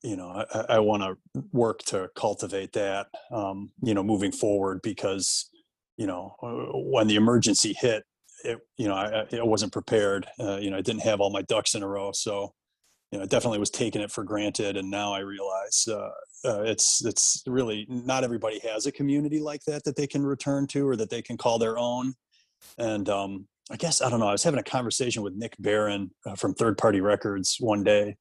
you 0.05 0.17
know 0.17 0.45
i, 0.53 0.75
I 0.75 0.79
want 0.79 1.03
to 1.03 1.43
work 1.53 1.81
to 1.87 2.09
cultivate 2.15 2.73
that 2.75 3.09
um, 3.33 3.73
you 3.83 3.95
know 3.95 4.05
moving 4.05 4.31
forward 4.31 4.81
because 4.83 5.51
you 5.97 6.07
know 6.07 6.37
uh, 6.43 6.79
when 6.79 7.09
the 7.09 7.17
emergency 7.17 7.75
hit 7.77 8.05
it 8.45 8.59
you 8.77 8.87
know 8.87 8.95
i, 8.95 9.25
I 9.33 9.43
wasn't 9.43 9.73
prepared 9.73 10.27
uh, 10.39 10.59
you 10.59 10.71
know 10.71 10.77
i 10.77 10.83
didn't 10.83 11.03
have 11.03 11.21
all 11.21 11.31
my 11.31 11.43
ducks 11.43 11.75
in 11.75 11.83
a 11.83 11.89
row 11.89 12.13
so 12.13 12.53
you 13.11 13.19
know 13.19 13.27
definitely 13.27 13.59
was 13.59 13.71
taking 13.71 14.03
it 14.03 14.13
for 14.13 14.23
granted 14.23 14.77
and 14.77 14.91
now 14.91 15.13
i 15.13 15.21
realize 15.21 15.89
uh, 15.89 16.11
uh, 16.45 16.63
it's 16.63 17.05
it's 17.05 17.43
really 17.47 17.87
not 17.89 18.23
everybody 18.23 18.61
has 18.61 18.87
a 18.87 18.93
community 18.93 19.41
like 19.41 19.63
that 19.67 19.85
that 19.85 19.97
they 19.97 20.07
can 20.07 20.25
return 20.25 20.67
to 20.67 20.87
or 20.87 20.97
that 20.97 21.11
they 21.11 21.23
can 21.23 21.39
call 21.39 21.59
their 21.59 21.79
own 21.79 22.15
and 22.79 23.09
um, 23.09 23.47
I 23.71 23.77
guess 23.77 24.03
I 24.03 24.11
don't 24.11 24.21
know. 24.21 24.29
I 24.29 24.33
was 24.33 24.43
having 24.43 24.61
a 24.61 24.65
conversation 24.65 25.23
with 25.23 25.35
Nick 25.35 25.55
Barron 25.59 26.11
uh, 26.27 26.35
from 26.35 26.55
Third 26.55 26.77
Party 26.77 27.01
Records 27.01 27.57
one 27.61 27.83
day, 27.83 28.17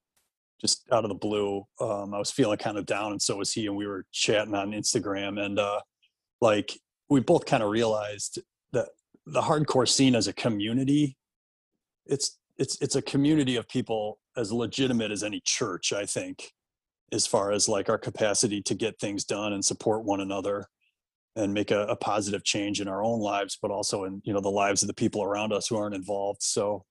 just 0.64 0.88
out 0.92 1.04
of 1.04 1.10
the 1.10 1.16
blue. 1.16 1.66
Um, 1.80 2.14
I 2.14 2.20
was 2.20 2.32
feeling 2.32 2.58
kind 2.58 2.78
of 2.78 2.86
down, 2.86 3.12
and 3.12 3.22
so 3.22 3.38
was 3.38 3.52
he. 3.52 3.68
And 3.68 3.76
we 3.76 3.86
were 3.86 4.06
chatting 4.12 4.56
on 4.56 4.72
Instagram, 4.72 5.40
and 5.40 5.60
uh, 5.60 5.82
like 6.42 6.80
we 7.10 7.20
both 7.20 7.46
kind 7.46 7.62
of 7.62 7.70
realized 7.70 8.42
that 8.72 8.88
the 9.26 9.42
hardcore 9.42 9.88
scene 9.88 10.16
as 10.16 10.28
a 10.28 10.34
community, 10.34 11.18
it's 12.06 12.40
it's 12.58 12.82
it's 12.82 12.96
a 12.96 13.02
community 13.02 13.58
of 13.58 13.68
people 13.68 14.20
as 14.38 14.52
legitimate 14.52 15.12
as 15.12 15.22
any 15.22 15.42
church. 15.44 15.92
I 15.92 16.06
think, 16.06 16.52
as 17.12 17.28
far 17.28 17.52
as 17.52 17.68
like 17.68 17.90
our 17.90 17.98
capacity 17.98 18.62
to 18.64 18.74
get 18.74 19.00
things 19.00 19.26
done 19.26 19.54
and 19.54 19.64
support 19.64 20.06
one 20.06 20.22
another 20.22 20.68
and 21.36 21.54
make 21.54 21.72
a, 21.72 21.88
a 21.88 21.96
positive 21.96 22.44
change 22.44 22.80
in 22.80 22.88
our 22.88 23.04
own 23.04 23.20
lives, 23.20 23.58
but 23.62 23.72
also 23.72 24.06
in 24.06 24.22
you 24.24 24.34
know 24.34 24.42
the 24.42 24.50
lives 24.50 24.82
of 24.82 24.88
the 24.88 24.94
people 24.94 25.24
around 25.24 25.52
us 25.52 25.68
who 25.68 25.76
aren't 25.76 25.96
involved. 25.96 26.42
So 26.42 26.86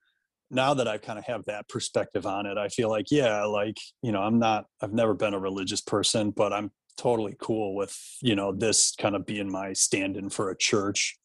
now 0.53 0.75
that 0.75 0.87
I 0.87 0.99
kind 0.99 1.19
of 1.19 1.25
have 1.25 1.45
that 1.47 1.69
perspective 1.69 2.27
on 2.27 2.47
it, 2.47 2.59
I 2.59 2.69
feel 2.69 2.91
like 2.91 3.07
yeah, 3.11 3.45
like 3.45 3.79
you 4.03 4.13
know 4.13 4.21
I'm 4.21 4.39
not 4.39 4.67
I've 4.81 4.93
never 4.93 5.15
been 5.15 5.35
a 5.35 5.39
religious 5.39 5.81
person, 5.81 6.31
but 6.31 6.53
I'm 6.53 6.71
totally 6.97 7.35
cool 7.41 7.75
with 7.75 7.99
you 8.21 8.37
know 8.37 8.53
this 8.53 8.95
kind 8.97 9.17
of 9.17 9.27
being 9.27 9.51
my 9.51 9.73
stand-in 9.73 10.31
for 10.31 10.51
a 10.51 10.57
church. 10.57 11.19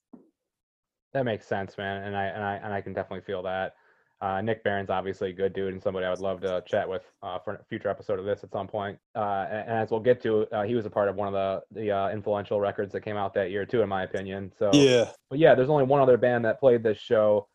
That 1.13 1.25
makes 1.25 1.45
sense, 1.45 1.77
man, 1.77 2.03
and 2.03 2.15
I 2.15 2.23
and 2.25 2.43
I 2.43 2.55
and 2.55 2.73
I 2.73 2.81
can 2.81 2.93
definitely 2.93 3.25
feel 3.25 3.43
that. 3.43 3.73
Uh, 4.19 4.41
Nick 4.41 4.63
Barron's 4.63 4.89
obviously 4.89 5.29
a 5.29 5.33
good 5.33 5.53
dude 5.53 5.73
and 5.73 5.83
somebody 5.83 6.03
I 6.03 6.09
would 6.09 6.19
love 6.19 6.41
to 6.41 6.63
chat 6.65 6.89
with 6.89 7.03
uh, 7.21 7.37
for 7.37 7.53
a 7.53 7.63
future 7.65 7.87
episode 7.87 8.17
of 8.17 8.25
this 8.25 8.43
at 8.43 8.51
some 8.51 8.67
point. 8.67 8.97
Uh, 9.15 9.45
and, 9.51 9.69
and 9.69 9.77
as 9.77 9.91
we'll 9.91 9.99
get 9.99 10.19
to, 10.23 10.47
uh, 10.51 10.63
he 10.63 10.73
was 10.73 10.87
a 10.87 10.89
part 10.89 11.07
of 11.07 11.15
one 11.15 11.27
of 11.27 11.35
the 11.35 11.79
the 11.79 11.91
uh, 11.91 12.09
influential 12.09 12.59
records 12.59 12.91
that 12.93 13.01
came 13.01 13.15
out 13.15 13.33
that 13.35 13.51
year 13.51 13.65
too, 13.65 13.83
in 13.83 13.89
my 13.89 14.03
opinion. 14.03 14.51
So 14.57 14.71
Yeah, 14.73 15.11
but 15.29 15.37
yeah, 15.37 15.53
there's 15.53 15.69
only 15.69 15.83
one 15.83 16.01
other 16.01 16.17
band 16.17 16.45
that 16.45 16.59
played 16.59 16.81
this 16.81 16.97
show. 16.97 17.47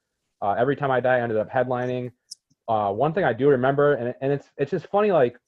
Uh, 0.43 0.55
Every 0.59 0.76
time 0.76 0.90
I 0.90 1.01
die, 1.01 1.18
I 1.18 1.20
ended 1.20 1.38
up 1.38 1.51
headlining. 1.51 2.11
Uh, 2.68 2.93
one 2.93 3.12
thing 3.12 3.24
I 3.24 3.32
do 3.32 3.49
remember, 3.49 3.95
and 3.95 4.14
and 4.20 4.32
it's 4.32 4.51
it's 4.57 4.70
just 4.70 4.86
funny. 4.88 5.12
Like 5.12 5.38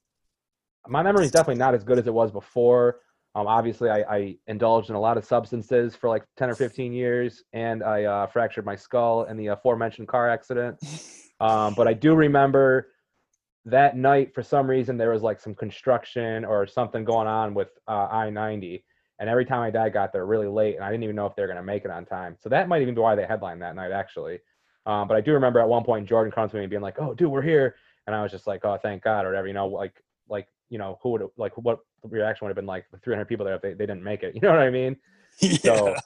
my 0.88 1.02
memory 1.02 1.24
is 1.24 1.32
definitely 1.32 1.58
not 1.58 1.74
as 1.74 1.84
good 1.84 1.98
as 1.98 2.06
it 2.06 2.14
was 2.14 2.30
before. 2.30 3.00
Um, 3.36 3.48
obviously, 3.48 3.90
I, 3.90 4.02
I 4.02 4.36
indulged 4.46 4.90
in 4.90 4.96
a 4.96 5.00
lot 5.00 5.16
of 5.16 5.24
substances 5.24 5.96
for 5.96 6.08
like 6.08 6.24
ten 6.36 6.48
or 6.48 6.54
fifteen 6.54 6.92
years, 6.92 7.42
and 7.52 7.82
I 7.82 8.04
uh, 8.04 8.26
fractured 8.28 8.64
my 8.64 8.76
skull 8.76 9.24
in 9.24 9.36
the 9.36 9.48
aforementioned 9.48 10.08
car 10.08 10.30
accident. 10.30 10.78
Um, 11.40 11.74
but 11.74 11.88
I 11.88 11.94
do 11.94 12.14
remember 12.14 12.92
that 13.64 13.96
night 13.96 14.34
for 14.34 14.42
some 14.42 14.68
reason 14.68 14.96
there 14.96 15.10
was 15.10 15.22
like 15.22 15.40
some 15.40 15.54
construction 15.54 16.44
or 16.44 16.66
something 16.66 17.04
going 17.04 17.26
on 17.26 17.54
with 17.54 17.68
uh, 17.88 18.08
I-90 18.10 18.82
and 19.18 19.28
every 19.28 19.44
time 19.44 19.60
I 19.60 19.70
died 19.70 19.94
got 19.94 20.12
there 20.12 20.26
really 20.26 20.48
late 20.48 20.74
and 20.74 20.84
I 20.84 20.90
didn't 20.90 21.04
even 21.04 21.16
know 21.16 21.26
if 21.26 21.34
they 21.34 21.42
were 21.42 21.48
going 21.48 21.56
to 21.56 21.62
make 21.62 21.84
it 21.84 21.90
on 21.90 22.04
time. 22.04 22.36
So 22.38 22.48
that 22.50 22.68
might 22.68 22.82
even 22.82 22.94
be 22.94 23.00
why 23.00 23.14
they 23.14 23.24
headlined 23.24 23.62
that 23.62 23.74
night 23.74 23.92
actually. 23.92 24.40
Um, 24.86 25.08
but 25.08 25.16
I 25.16 25.20
do 25.20 25.32
remember 25.32 25.60
at 25.60 25.68
one 25.68 25.84
point 25.84 26.08
Jordan 26.08 26.32
comes 26.32 26.50
to 26.50 26.58
me 26.58 26.64
and 26.64 26.70
being 26.70 26.82
like, 26.82 27.00
"Oh, 27.00 27.14
dude, 27.14 27.30
we're 27.30 27.42
here," 27.42 27.76
and 28.06 28.14
I 28.14 28.22
was 28.22 28.30
just 28.30 28.46
like, 28.46 28.64
"Oh, 28.64 28.78
thank 28.82 29.02
God," 29.02 29.24
or 29.24 29.28
whatever. 29.28 29.46
You 29.46 29.54
know, 29.54 29.66
like 29.66 30.02
like 30.28 30.48
you 30.68 30.78
know 30.78 30.98
who 31.02 31.10
would 31.10 31.28
like 31.36 31.52
what 31.56 31.78
reaction 32.02 32.44
would 32.44 32.50
have 32.50 32.56
been 32.56 32.66
like 32.66 32.84
with 32.92 33.02
300 33.02 33.24
people 33.26 33.44
there 33.44 33.54
if 33.54 33.62
they, 33.62 33.74
they 33.74 33.86
didn't 33.86 34.02
make 34.02 34.22
it. 34.22 34.34
You 34.34 34.40
know 34.42 34.50
what 34.50 34.60
I 34.60 34.70
mean? 34.70 34.96
So 35.40 35.96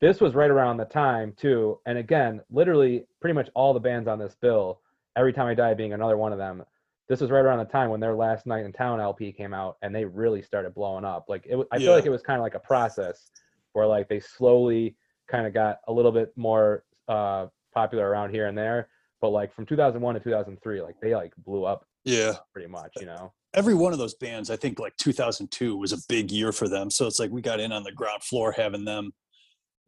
this 0.00 0.20
was 0.20 0.34
right 0.34 0.50
around 0.50 0.78
the 0.78 0.84
time 0.84 1.32
too. 1.36 1.78
And 1.86 1.96
again, 1.96 2.40
literally 2.50 3.06
pretty 3.20 3.34
much 3.34 3.48
all 3.54 3.72
the 3.72 3.80
bands 3.80 4.08
on 4.08 4.18
this 4.18 4.34
bill, 4.34 4.80
every 5.16 5.32
time 5.32 5.46
I 5.46 5.54
die 5.54 5.74
being 5.74 5.92
another 5.92 6.16
one 6.16 6.32
of 6.32 6.38
them. 6.38 6.64
This 7.08 7.20
was 7.20 7.30
right 7.30 7.44
around 7.44 7.58
the 7.58 7.64
time 7.66 7.90
when 7.90 8.00
their 8.00 8.14
last 8.14 8.44
night 8.46 8.64
in 8.64 8.72
town 8.72 9.00
LP 9.00 9.30
came 9.32 9.54
out 9.54 9.76
and 9.82 9.94
they 9.94 10.04
really 10.04 10.42
started 10.42 10.74
blowing 10.74 11.04
up. 11.04 11.26
Like 11.28 11.46
it, 11.46 11.56
I 11.70 11.78
feel 11.78 11.92
like 11.92 12.06
it 12.06 12.10
was 12.10 12.22
kind 12.22 12.38
of 12.38 12.42
like 12.42 12.54
a 12.54 12.60
process 12.60 13.30
where 13.72 13.86
like 13.86 14.08
they 14.08 14.18
slowly 14.18 14.96
kind 15.28 15.46
of 15.46 15.54
got 15.54 15.78
a 15.86 15.92
little 15.92 16.12
bit 16.12 16.32
more 16.36 16.84
uh 17.06 17.46
popular 17.72 18.08
around 18.08 18.30
here 18.30 18.46
and 18.46 18.56
there. 18.56 18.88
But 19.20 19.30
like 19.30 19.54
from 19.54 19.66
2001 19.66 20.14
to 20.14 20.20
2003, 20.20 20.82
like 20.82 20.96
they 21.00 21.14
like 21.14 21.32
blew 21.36 21.64
up 21.64 21.86
yeah. 22.04 22.34
pretty 22.52 22.68
much, 22.68 22.92
you 22.98 23.06
know? 23.06 23.32
Every 23.54 23.74
one 23.74 23.92
of 23.92 23.98
those 23.98 24.14
bands, 24.14 24.50
I 24.50 24.56
think, 24.56 24.78
like 24.78 24.96
2002 24.96 25.76
was 25.76 25.92
a 25.92 25.98
big 26.08 26.32
year 26.32 26.52
for 26.52 26.68
them. 26.68 26.90
So 26.90 27.06
it's 27.06 27.18
like 27.18 27.30
we 27.30 27.42
got 27.42 27.60
in 27.60 27.70
on 27.70 27.82
the 27.82 27.92
ground 27.92 28.22
floor 28.22 28.52
having 28.52 28.84
them, 28.84 29.12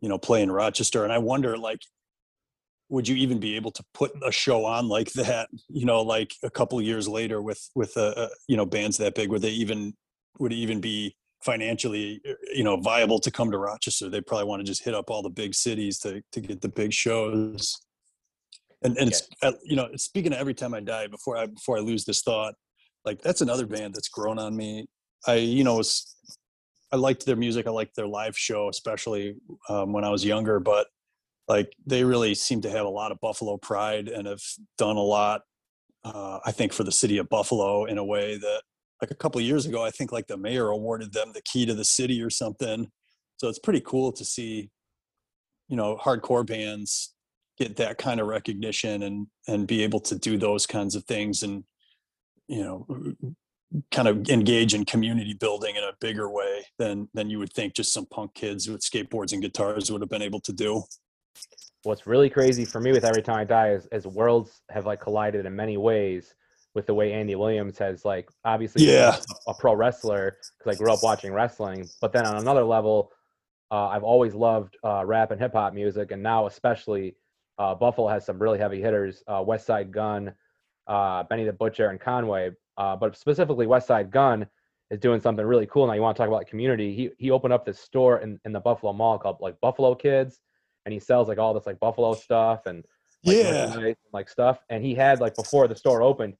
you 0.00 0.08
know, 0.08 0.18
play 0.18 0.42
in 0.42 0.52
Rochester, 0.52 1.02
and 1.02 1.12
I 1.12 1.18
wonder, 1.18 1.56
like, 1.56 1.80
would 2.90 3.08
you 3.08 3.16
even 3.16 3.40
be 3.40 3.56
able 3.56 3.70
to 3.72 3.84
put 3.94 4.12
a 4.22 4.30
show 4.30 4.66
on 4.66 4.88
like 4.88 5.10
that 5.12 5.48
you 5.68 5.86
know 5.86 6.02
like 6.02 6.34
a 6.42 6.50
couple 6.50 6.80
years 6.82 7.08
later 7.08 7.40
with 7.40 7.70
with 7.74 7.96
uh, 7.96 8.12
uh, 8.16 8.28
you 8.46 8.56
know 8.56 8.66
bands 8.66 8.98
that 8.98 9.14
big 9.14 9.30
would 9.30 9.40
they 9.42 9.50
even 9.50 9.94
would 10.38 10.52
it 10.52 10.56
even 10.56 10.80
be 10.80 11.16
financially 11.44 12.22
you 12.54 12.64
know 12.64 12.76
viable 12.78 13.18
to 13.18 13.30
come 13.30 13.50
to 13.50 13.58
rochester. 13.58 14.08
They 14.08 14.20
probably 14.20 14.46
want 14.46 14.60
to 14.60 14.64
just 14.64 14.82
hit 14.82 14.94
up 14.94 15.10
all 15.10 15.22
the 15.22 15.30
big 15.30 15.54
cities 15.54 15.98
to 16.00 16.22
to 16.32 16.40
get 16.40 16.60
the 16.60 16.68
big 16.68 16.92
shows. 16.92 17.78
And 18.82 18.96
and 18.96 19.08
it's 19.08 19.28
uh, 19.42 19.52
you 19.62 19.76
know 19.76 19.88
speaking 19.96 20.32
of 20.32 20.38
every 20.38 20.54
time 20.54 20.74
i 20.74 20.80
die 20.80 21.06
before 21.06 21.36
i 21.36 21.46
before 21.46 21.76
i 21.76 21.80
lose 21.80 22.04
this 22.04 22.22
thought 22.22 22.54
like 23.04 23.20
that's 23.20 23.42
another 23.42 23.66
band 23.66 23.94
that's 23.94 24.08
grown 24.08 24.38
on 24.38 24.56
me. 24.56 24.86
I 25.26 25.34
you 25.34 25.64
know 25.64 25.76
was 25.76 26.16
i 26.92 26.96
liked 26.96 27.24
their 27.26 27.36
music 27.36 27.66
i 27.66 27.70
liked 27.70 27.96
their 27.96 28.06
live 28.06 28.36
show 28.36 28.68
especially 28.68 29.36
um, 29.68 29.92
when 29.92 30.04
i 30.04 30.10
was 30.10 30.24
younger 30.24 30.60
but 30.60 30.86
like 31.48 31.72
they 31.86 32.04
really 32.04 32.34
seem 32.34 32.60
to 32.62 32.70
have 32.70 32.86
a 32.86 32.90
lot 32.90 33.12
of 33.12 33.20
buffalo 33.20 33.56
pride 33.56 34.08
and 34.08 34.26
have 34.26 34.42
done 34.76 34.96
a 34.96 35.02
lot 35.02 35.42
uh, 36.04 36.38
i 36.44 36.52
think 36.52 36.72
for 36.72 36.84
the 36.84 36.92
city 36.92 37.16
of 37.18 37.28
buffalo 37.28 37.86
in 37.86 37.96
a 37.96 38.04
way 38.04 38.36
that 38.36 38.62
like 39.00 39.10
a 39.10 39.14
couple 39.14 39.40
years 39.40 39.66
ago 39.66 39.84
i 39.84 39.90
think 39.90 40.12
like 40.12 40.26
the 40.26 40.36
mayor 40.36 40.68
awarded 40.68 41.12
them 41.12 41.32
the 41.32 41.42
key 41.42 41.66
to 41.66 41.74
the 41.74 41.84
city 41.84 42.22
or 42.22 42.30
something. 42.30 42.90
So 43.36 43.48
it's 43.48 43.58
pretty 43.58 43.80
cool 43.80 44.12
to 44.12 44.24
see 44.24 44.70
you 45.68 45.76
know 45.76 45.96
hardcore 45.96 46.46
bands 46.46 47.14
get 47.58 47.76
that 47.76 47.98
kind 47.98 48.20
of 48.20 48.26
recognition 48.26 49.02
and 49.02 49.26
and 49.48 49.66
be 49.66 49.82
able 49.82 50.00
to 50.00 50.18
do 50.18 50.36
those 50.36 50.66
kinds 50.66 50.94
of 50.94 51.04
things 51.04 51.42
and 51.42 51.64
you 52.48 52.62
know 52.62 52.86
kind 53.90 54.06
of 54.06 54.28
engage 54.28 54.74
in 54.74 54.84
community 54.84 55.34
building 55.34 55.74
in 55.76 55.82
a 55.82 55.92
bigger 56.00 56.30
way 56.30 56.62
than 56.78 57.08
than 57.14 57.30
you 57.30 57.38
would 57.38 57.52
think 57.52 57.74
just 57.74 57.92
some 57.92 58.06
punk 58.06 58.34
kids 58.34 58.68
with 58.68 58.82
skateboards 58.82 59.32
and 59.32 59.42
guitars 59.42 59.90
would 59.90 60.00
have 60.00 60.10
been 60.10 60.22
able 60.22 60.40
to 60.40 60.52
do. 60.52 60.82
What's 61.82 62.06
really 62.06 62.30
crazy 62.30 62.64
for 62.64 62.80
me 62.80 62.92
with 62.92 63.04
every 63.04 63.22
time 63.22 63.36
i 63.36 63.44
die 63.44 63.72
is, 63.72 63.86
is 63.92 64.06
worlds 64.06 64.62
have 64.70 64.86
like 64.86 65.00
collided 65.00 65.44
in 65.44 65.54
many 65.54 65.76
ways 65.76 66.34
with 66.74 66.86
the 66.86 66.94
way 66.94 67.12
andy 67.12 67.34
williams 67.34 67.78
has 67.78 68.04
like 68.04 68.28
obviously 68.44 68.86
yeah 68.86 69.16
a, 69.46 69.50
a 69.50 69.54
pro 69.54 69.74
wrestler 69.74 70.36
because 70.58 70.74
i 70.74 70.78
grew 70.78 70.92
up 70.92 71.02
watching 71.02 71.32
wrestling 71.32 71.88
but 72.00 72.12
then 72.12 72.26
on 72.26 72.36
another 72.36 72.64
level 72.64 73.10
uh, 73.70 73.88
i've 73.88 74.02
always 74.02 74.34
loved 74.34 74.76
uh, 74.84 75.04
rap 75.04 75.30
and 75.30 75.40
hip-hop 75.40 75.72
music 75.72 76.10
and 76.10 76.22
now 76.22 76.46
especially 76.46 77.14
uh, 77.58 77.74
Buffalo 77.74 78.08
has 78.08 78.24
some 78.24 78.38
really 78.38 78.58
heavy 78.58 78.80
hitters: 78.80 79.22
uh, 79.26 79.40
Westside 79.40 79.90
Gunn, 79.90 80.32
uh, 80.86 81.22
Benny 81.24 81.44
the 81.44 81.52
Butcher, 81.52 81.88
and 81.88 82.00
Conway. 82.00 82.50
Uh, 82.76 82.96
but 82.96 83.16
specifically, 83.16 83.66
Westside 83.66 84.10
Gunn 84.10 84.46
is 84.90 84.98
doing 84.98 85.20
something 85.20 85.44
really 85.44 85.66
cool. 85.66 85.86
Now, 85.86 85.92
you 85.92 86.02
want 86.02 86.16
to 86.16 86.20
talk 86.20 86.28
about 86.28 86.46
community? 86.46 86.94
He 86.94 87.10
he 87.18 87.30
opened 87.30 87.52
up 87.52 87.64
this 87.64 87.78
store 87.78 88.18
in, 88.18 88.40
in 88.44 88.52
the 88.52 88.60
Buffalo 88.60 88.92
Mall 88.92 89.18
called 89.18 89.36
like 89.40 89.60
Buffalo 89.60 89.94
Kids, 89.94 90.40
and 90.84 90.92
he 90.92 90.98
sells 90.98 91.28
like 91.28 91.38
all 91.38 91.54
this 91.54 91.66
like 91.66 91.78
Buffalo 91.78 92.14
stuff 92.14 92.66
and 92.66 92.84
like, 93.24 93.36
yeah, 93.36 93.92
like 94.12 94.28
stuff. 94.28 94.58
And 94.68 94.84
he 94.84 94.94
had 94.94 95.20
like 95.20 95.36
before 95.36 95.68
the 95.68 95.76
store 95.76 96.02
opened, 96.02 96.34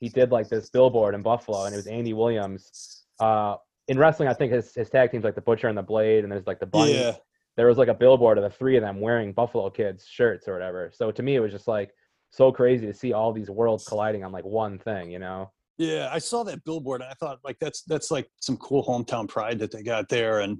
he 0.00 0.08
did 0.08 0.30
like 0.30 0.48
this 0.48 0.70
billboard 0.70 1.14
in 1.14 1.22
Buffalo, 1.22 1.64
and 1.64 1.74
it 1.74 1.76
was 1.76 1.86
Andy 1.86 2.12
Williams. 2.12 3.04
Uh, 3.18 3.56
in 3.88 3.98
wrestling, 3.98 4.28
I 4.28 4.34
think 4.34 4.52
his 4.52 4.74
his 4.74 4.90
tag 4.90 5.10
teams 5.10 5.24
like 5.24 5.34
the 5.34 5.40
Butcher 5.40 5.68
and 5.68 5.78
the 5.78 5.82
Blade, 5.82 6.24
and 6.24 6.32
there's 6.32 6.46
like 6.46 6.60
the 6.60 6.66
Bunny. 6.66 6.94
Yeah 6.94 7.16
there 7.56 7.66
was 7.66 7.78
like 7.78 7.88
a 7.88 7.94
billboard 7.94 8.38
of 8.38 8.44
the 8.44 8.50
three 8.50 8.76
of 8.76 8.82
them 8.82 9.00
wearing 9.00 9.32
Buffalo 9.32 9.70
Kids 9.70 10.06
shirts 10.06 10.46
or 10.46 10.52
whatever. 10.52 10.90
So 10.94 11.10
to 11.10 11.22
me, 11.22 11.36
it 11.36 11.40
was 11.40 11.52
just 11.52 11.66
like 11.66 11.90
so 12.30 12.52
crazy 12.52 12.86
to 12.86 12.94
see 12.94 13.12
all 13.12 13.32
these 13.32 13.50
worlds 13.50 13.86
colliding 13.86 14.24
on 14.24 14.32
like 14.32 14.44
one 14.44 14.78
thing, 14.78 15.10
you 15.10 15.18
know? 15.18 15.50
Yeah, 15.78 16.08
I 16.12 16.18
saw 16.18 16.42
that 16.44 16.64
billboard 16.64 17.00
and 17.00 17.10
I 17.10 17.14
thought 17.14 17.38
like 17.44 17.58
that's 17.58 17.82
that's 17.82 18.10
like 18.10 18.28
some 18.40 18.56
cool 18.58 18.84
hometown 18.84 19.28
pride 19.28 19.58
that 19.58 19.70
they 19.70 19.82
got 19.82 20.08
there, 20.08 20.40
and 20.40 20.58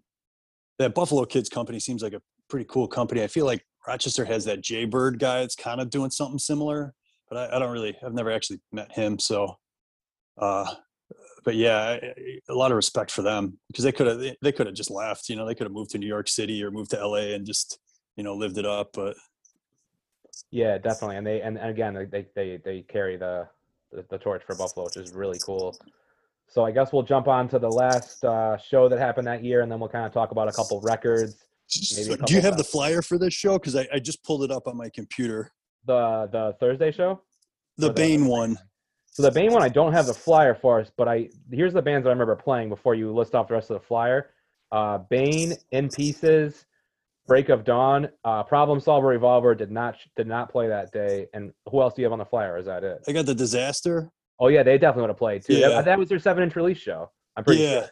that 0.78 0.94
Buffalo 0.94 1.24
Kids 1.24 1.48
company 1.48 1.80
seems 1.80 2.02
like 2.02 2.12
a 2.12 2.20
pretty 2.50 2.66
cool 2.68 2.86
company. 2.86 3.22
I 3.22 3.26
feel 3.26 3.46
like 3.46 3.64
Rochester 3.86 4.26
has 4.26 4.44
that 4.44 4.60
Jaybird 4.60 5.18
guy 5.18 5.40
that's 5.40 5.56
kind 5.56 5.80
of 5.80 5.88
doing 5.88 6.10
something 6.10 6.38
similar, 6.38 6.92
but 7.28 7.38
I, 7.38 7.56
I 7.56 7.58
don't 7.58 7.72
really, 7.72 7.96
I've 8.04 8.14
never 8.14 8.30
actually 8.30 8.60
met 8.72 8.92
him, 8.92 9.18
so 9.18 9.56
uh, 10.38 10.66
but 11.46 11.54
yeah, 11.54 11.98
a 12.48 12.54
lot 12.54 12.72
of 12.72 12.76
respect 12.76 13.10
for 13.10 13.22
them 13.22 13.56
because 13.68 13.84
they 13.84 13.92
could 13.92 14.08
have 14.08 14.36
they 14.42 14.52
could 14.52 14.66
have 14.66 14.74
just 14.74 14.90
left. 14.90 15.28
You 15.28 15.36
know, 15.36 15.46
they 15.46 15.54
could 15.54 15.66
have 15.66 15.72
moved 15.72 15.90
to 15.92 15.98
New 15.98 16.06
York 16.06 16.28
City 16.28 16.62
or 16.62 16.72
moved 16.72 16.90
to 16.90 17.06
LA 17.06 17.34
and 17.34 17.46
just 17.46 17.78
you 18.16 18.24
know 18.24 18.34
lived 18.34 18.58
it 18.58 18.66
up. 18.66 18.90
But 18.92 19.16
yeah, 20.50 20.76
definitely. 20.76 21.16
And 21.16 21.26
they 21.26 21.40
and, 21.40 21.56
and 21.56 21.70
again 21.70 21.94
they 22.10 22.26
they 22.34 22.60
they 22.64 22.82
carry 22.82 23.16
the, 23.16 23.46
the, 23.92 24.04
the 24.10 24.18
torch 24.18 24.42
for 24.44 24.56
Buffalo, 24.56 24.86
which 24.86 24.96
is 24.96 25.12
really 25.12 25.38
cool. 25.38 25.78
So 26.48 26.64
I 26.64 26.72
guess 26.72 26.92
we'll 26.92 27.04
jump 27.04 27.28
on 27.28 27.48
to 27.48 27.58
the 27.58 27.70
last 27.70 28.24
uh, 28.24 28.56
show 28.56 28.88
that 28.88 28.98
happened 28.98 29.28
that 29.28 29.44
year, 29.44 29.62
and 29.62 29.70
then 29.70 29.78
we'll 29.78 29.88
kind 29.88 30.04
of 30.04 30.12
talk 30.12 30.32
about 30.32 30.48
a 30.48 30.52
couple 30.52 30.80
records. 30.80 31.36
So 31.68 32.16
do 32.16 32.34
you 32.34 32.40
have 32.40 32.56
the 32.56 32.64
flyer 32.64 33.02
for 33.02 33.18
this 33.18 33.34
show? 33.34 33.54
Because 33.58 33.74
I, 33.74 33.86
I 33.92 33.98
just 33.98 34.22
pulled 34.24 34.44
it 34.44 34.50
up 34.50 34.68
on 34.68 34.76
my 34.76 34.88
computer. 34.94 35.52
The 35.86 36.28
the 36.32 36.56
Thursday 36.60 36.90
show. 36.90 37.22
The 37.78 37.92
Bane 37.92 38.26
one. 38.26 38.58
So 39.10 39.22
the 39.22 39.30
Bane 39.30 39.52
one, 39.52 39.62
I 39.62 39.68
don't 39.68 39.92
have 39.92 40.06
the 40.06 40.14
flyer 40.14 40.54
for 40.54 40.80
us, 40.80 40.90
but 40.96 41.08
I 41.08 41.28
here's 41.50 41.72
the 41.72 41.82
bands 41.82 42.04
that 42.04 42.10
I 42.10 42.12
remember 42.12 42.36
playing 42.36 42.68
before 42.68 42.94
you 42.94 43.12
list 43.14 43.34
off 43.34 43.48
the 43.48 43.54
rest 43.54 43.70
of 43.70 43.80
the 43.80 43.86
flyer. 43.86 44.30
Uh, 44.72 44.98
Bane, 44.98 45.54
In 45.70 45.88
Pieces, 45.88 46.66
Break 47.26 47.48
of 47.48 47.64
Dawn, 47.64 48.08
uh, 48.24 48.42
Problem 48.42 48.80
Solver 48.80 49.06
Revolver 49.06 49.54
did 49.54 49.70
not 49.70 49.96
did 50.16 50.26
not 50.26 50.50
play 50.50 50.68
that 50.68 50.92
day. 50.92 51.26
And 51.32 51.52
who 51.70 51.80
else 51.80 51.94
do 51.94 52.02
you 52.02 52.06
have 52.06 52.12
on 52.12 52.18
the 52.18 52.24
flyer? 52.24 52.58
Is 52.58 52.66
that 52.66 52.84
it? 52.84 52.98
I 53.08 53.12
got 53.12 53.26
the 53.26 53.34
Disaster. 53.34 54.10
Oh 54.38 54.48
yeah, 54.48 54.62
they 54.62 54.76
definitely 54.76 55.02
would 55.02 55.10
have 55.10 55.18
played 55.18 55.42
too. 55.42 55.54
Yeah. 55.54 55.68
That, 55.68 55.84
that 55.86 55.98
was 55.98 56.08
their 56.08 56.18
seven 56.18 56.42
inch 56.42 56.56
release 56.56 56.78
show. 56.78 57.10
I'm 57.36 57.44
pretty 57.44 57.62
yeah. 57.62 57.80
sure. 57.80 57.90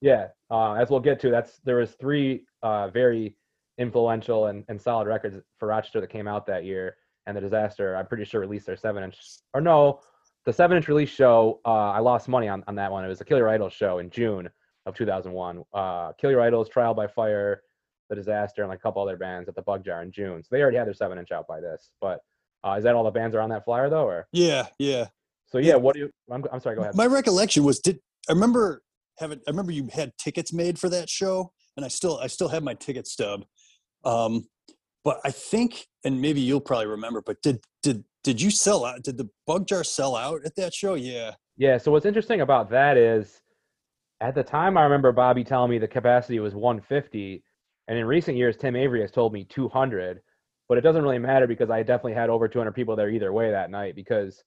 Yeah. 0.00 0.26
Uh, 0.50 0.74
as 0.74 0.90
we'll 0.90 1.00
get 1.00 1.20
to, 1.20 1.30
that's 1.30 1.60
there 1.64 1.76
was 1.76 1.92
three 1.92 2.44
uh, 2.62 2.88
very 2.88 3.36
influential 3.78 4.46
and, 4.46 4.64
and 4.68 4.80
solid 4.80 5.06
records 5.06 5.36
for 5.58 5.68
Rochester 5.68 6.00
that 6.00 6.10
came 6.10 6.28
out 6.28 6.46
that 6.46 6.64
year. 6.64 6.96
And 7.26 7.36
the 7.36 7.40
Disaster, 7.40 7.96
I'm 7.96 8.06
pretty 8.06 8.24
sure 8.24 8.40
released 8.40 8.66
their 8.66 8.76
seven 8.76 9.02
inch 9.02 9.18
or 9.54 9.60
no, 9.60 10.00
the 10.44 10.52
seven 10.52 10.76
inch 10.76 10.88
release 10.88 11.08
show, 11.08 11.60
uh, 11.64 11.90
I 11.90 12.00
lost 12.00 12.28
money 12.28 12.48
on, 12.48 12.62
on 12.66 12.74
that 12.76 12.92
one. 12.92 13.04
It 13.04 13.08
was 13.08 13.20
a 13.20 13.24
Kill 13.24 13.38
Your 13.38 13.48
Idols 13.48 13.72
show 13.72 13.98
in 13.98 14.10
June 14.10 14.48
of 14.86 14.94
2001. 14.94 15.62
Uh, 15.72 16.12
Kill 16.20 16.30
Your 16.30 16.42
Idols, 16.42 16.68
Trial 16.68 16.92
by 16.92 17.06
Fire, 17.06 17.62
The 18.10 18.16
Disaster, 18.16 18.62
and 18.62 18.68
like 18.68 18.78
a 18.78 18.82
couple 18.82 19.02
other 19.02 19.16
bands 19.16 19.48
at 19.48 19.54
the 19.54 19.62
Bug 19.62 19.84
Jar 19.84 20.02
in 20.02 20.12
June. 20.12 20.42
So 20.42 20.48
they 20.50 20.60
already 20.60 20.76
had 20.76 20.86
their 20.86 20.94
seven 20.94 21.18
inch 21.18 21.32
out 21.32 21.48
by 21.48 21.60
this. 21.60 21.90
But 22.00 22.20
uh, 22.62 22.74
is 22.76 22.84
that 22.84 22.94
all 22.94 23.04
the 23.04 23.10
bands 23.10 23.34
are 23.34 23.40
on 23.40 23.50
that 23.50 23.64
flyer 23.64 23.88
though? 23.88 24.06
Or 24.06 24.26
yeah, 24.32 24.66
yeah. 24.78 25.06
So 25.46 25.58
yeah, 25.58 25.76
what 25.76 25.94
do 25.94 26.00
you? 26.00 26.10
I'm, 26.30 26.44
I'm 26.52 26.60
sorry. 26.60 26.76
Go 26.76 26.82
ahead. 26.82 26.94
My 26.94 27.06
recollection 27.06 27.64
was 27.64 27.78
did 27.80 28.00
I 28.28 28.32
remember 28.32 28.82
having 29.18 29.38
I 29.46 29.50
remember 29.50 29.72
you 29.72 29.88
had 29.92 30.12
tickets 30.18 30.52
made 30.52 30.78
for 30.78 30.88
that 30.88 31.08
show, 31.08 31.52
and 31.76 31.84
I 31.84 31.88
still 31.88 32.18
I 32.18 32.26
still 32.26 32.48
have 32.48 32.62
my 32.62 32.74
ticket 32.74 33.06
stub. 33.06 33.44
Um, 34.04 34.46
but 35.04 35.20
I 35.24 35.30
think, 35.30 35.86
and 36.04 36.20
maybe 36.20 36.40
you'll 36.40 36.60
probably 36.60 36.86
remember, 36.86 37.20
but 37.20 37.40
did 37.42 37.60
did 37.82 38.04
did 38.24 38.40
you 38.40 38.50
sell 38.50 38.84
out? 38.84 39.02
Did 39.02 39.18
the 39.18 39.28
bug 39.46 39.66
jar 39.66 39.84
sell 39.84 40.16
out 40.16 40.40
at 40.44 40.56
that 40.56 40.72
show? 40.74 40.94
Yeah. 40.94 41.32
Yeah. 41.56 41.76
So 41.78 41.92
what's 41.92 42.06
interesting 42.06 42.40
about 42.40 42.70
that 42.70 42.96
is, 42.96 43.42
at 44.20 44.34
the 44.34 44.42
time, 44.42 44.78
I 44.78 44.82
remember 44.82 45.12
Bobby 45.12 45.44
telling 45.44 45.70
me 45.70 45.78
the 45.78 45.86
capacity 45.86 46.40
was 46.40 46.54
150, 46.54 47.44
and 47.88 47.98
in 47.98 48.06
recent 48.06 48.36
years, 48.36 48.56
Tim 48.56 48.74
Avery 48.74 49.02
has 49.02 49.10
told 49.10 49.32
me 49.32 49.44
200. 49.44 50.20
But 50.66 50.78
it 50.78 50.80
doesn't 50.80 51.02
really 51.02 51.18
matter 51.18 51.46
because 51.46 51.68
I 51.68 51.82
definitely 51.82 52.14
had 52.14 52.30
over 52.30 52.48
200 52.48 52.72
people 52.72 52.96
there 52.96 53.10
either 53.10 53.34
way 53.34 53.50
that 53.50 53.70
night 53.70 53.94
because 53.94 54.42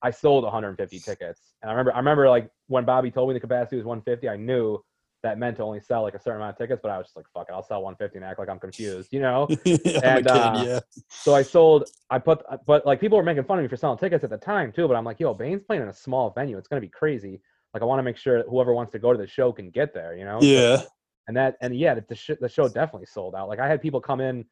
I 0.00 0.12
sold 0.12 0.44
150 0.44 1.00
tickets. 1.00 1.40
And 1.60 1.68
I 1.68 1.72
remember, 1.72 1.92
I 1.92 1.98
remember 1.98 2.28
like 2.28 2.48
when 2.68 2.84
Bobby 2.84 3.10
told 3.10 3.28
me 3.28 3.34
the 3.34 3.40
capacity 3.40 3.76
was 3.76 3.84
150, 3.84 4.28
I 4.28 4.36
knew 4.36 4.78
that 5.26 5.38
meant 5.38 5.56
to 5.56 5.64
only 5.64 5.80
sell 5.80 6.02
like 6.02 6.14
a 6.14 6.20
certain 6.20 6.40
amount 6.40 6.54
of 6.54 6.58
tickets, 6.58 6.80
but 6.80 6.90
I 6.90 6.98
was 6.98 7.08
just 7.08 7.16
like, 7.16 7.26
fuck 7.34 7.48
it, 7.48 7.52
I'll 7.52 7.62
sell 7.62 7.82
150 7.82 8.18
and 8.18 8.24
act 8.24 8.38
like 8.38 8.48
I'm 8.48 8.60
confused, 8.60 9.12
you 9.12 9.18
know? 9.18 9.48
and, 10.04 10.28
uh, 10.28 10.62
yeah. 10.64 10.80
So 11.08 11.34
I 11.34 11.42
sold, 11.42 11.88
I 12.10 12.20
put, 12.20 12.42
but 12.64 12.86
like 12.86 13.00
people 13.00 13.18
were 13.18 13.24
making 13.24 13.42
fun 13.42 13.58
of 13.58 13.64
me 13.64 13.68
for 13.68 13.76
selling 13.76 13.98
tickets 13.98 14.22
at 14.22 14.30
the 14.30 14.38
time 14.38 14.70
too, 14.70 14.86
but 14.86 14.96
I'm 14.96 15.04
like, 15.04 15.18
yo, 15.18 15.34
Bane's 15.34 15.64
playing 15.64 15.82
in 15.82 15.88
a 15.88 15.92
small 15.92 16.30
venue. 16.30 16.56
It's 16.56 16.68
going 16.68 16.80
to 16.80 16.86
be 16.86 16.90
crazy. 16.90 17.40
Like 17.74 17.82
I 17.82 17.86
want 17.86 17.98
to 17.98 18.04
make 18.04 18.16
sure 18.16 18.44
whoever 18.48 18.72
wants 18.72 18.92
to 18.92 19.00
go 19.00 19.12
to 19.12 19.18
the 19.18 19.26
show 19.26 19.50
can 19.50 19.70
get 19.70 19.92
there, 19.92 20.16
you 20.16 20.24
know? 20.24 20.38
Yeah. 20.40 20.76
So, 20.76 20.86
and 21.26 21.36
that, 21.36 21.56
and 21.60 21.76
yeah, 21.76 21.94
the, 21.94 22.14
sh- 22.14 22.30
the 22.40 22.48
show 22.48 22.68
definitely 22.68 23.06
sold 23.06 23.34
out. 23.34 23.48
Like 23.48 23.58
I 23.58 23.66
had 23.66 23.82
people 23.82 24.00
come 24.00 24.20
in, 24.20 24.44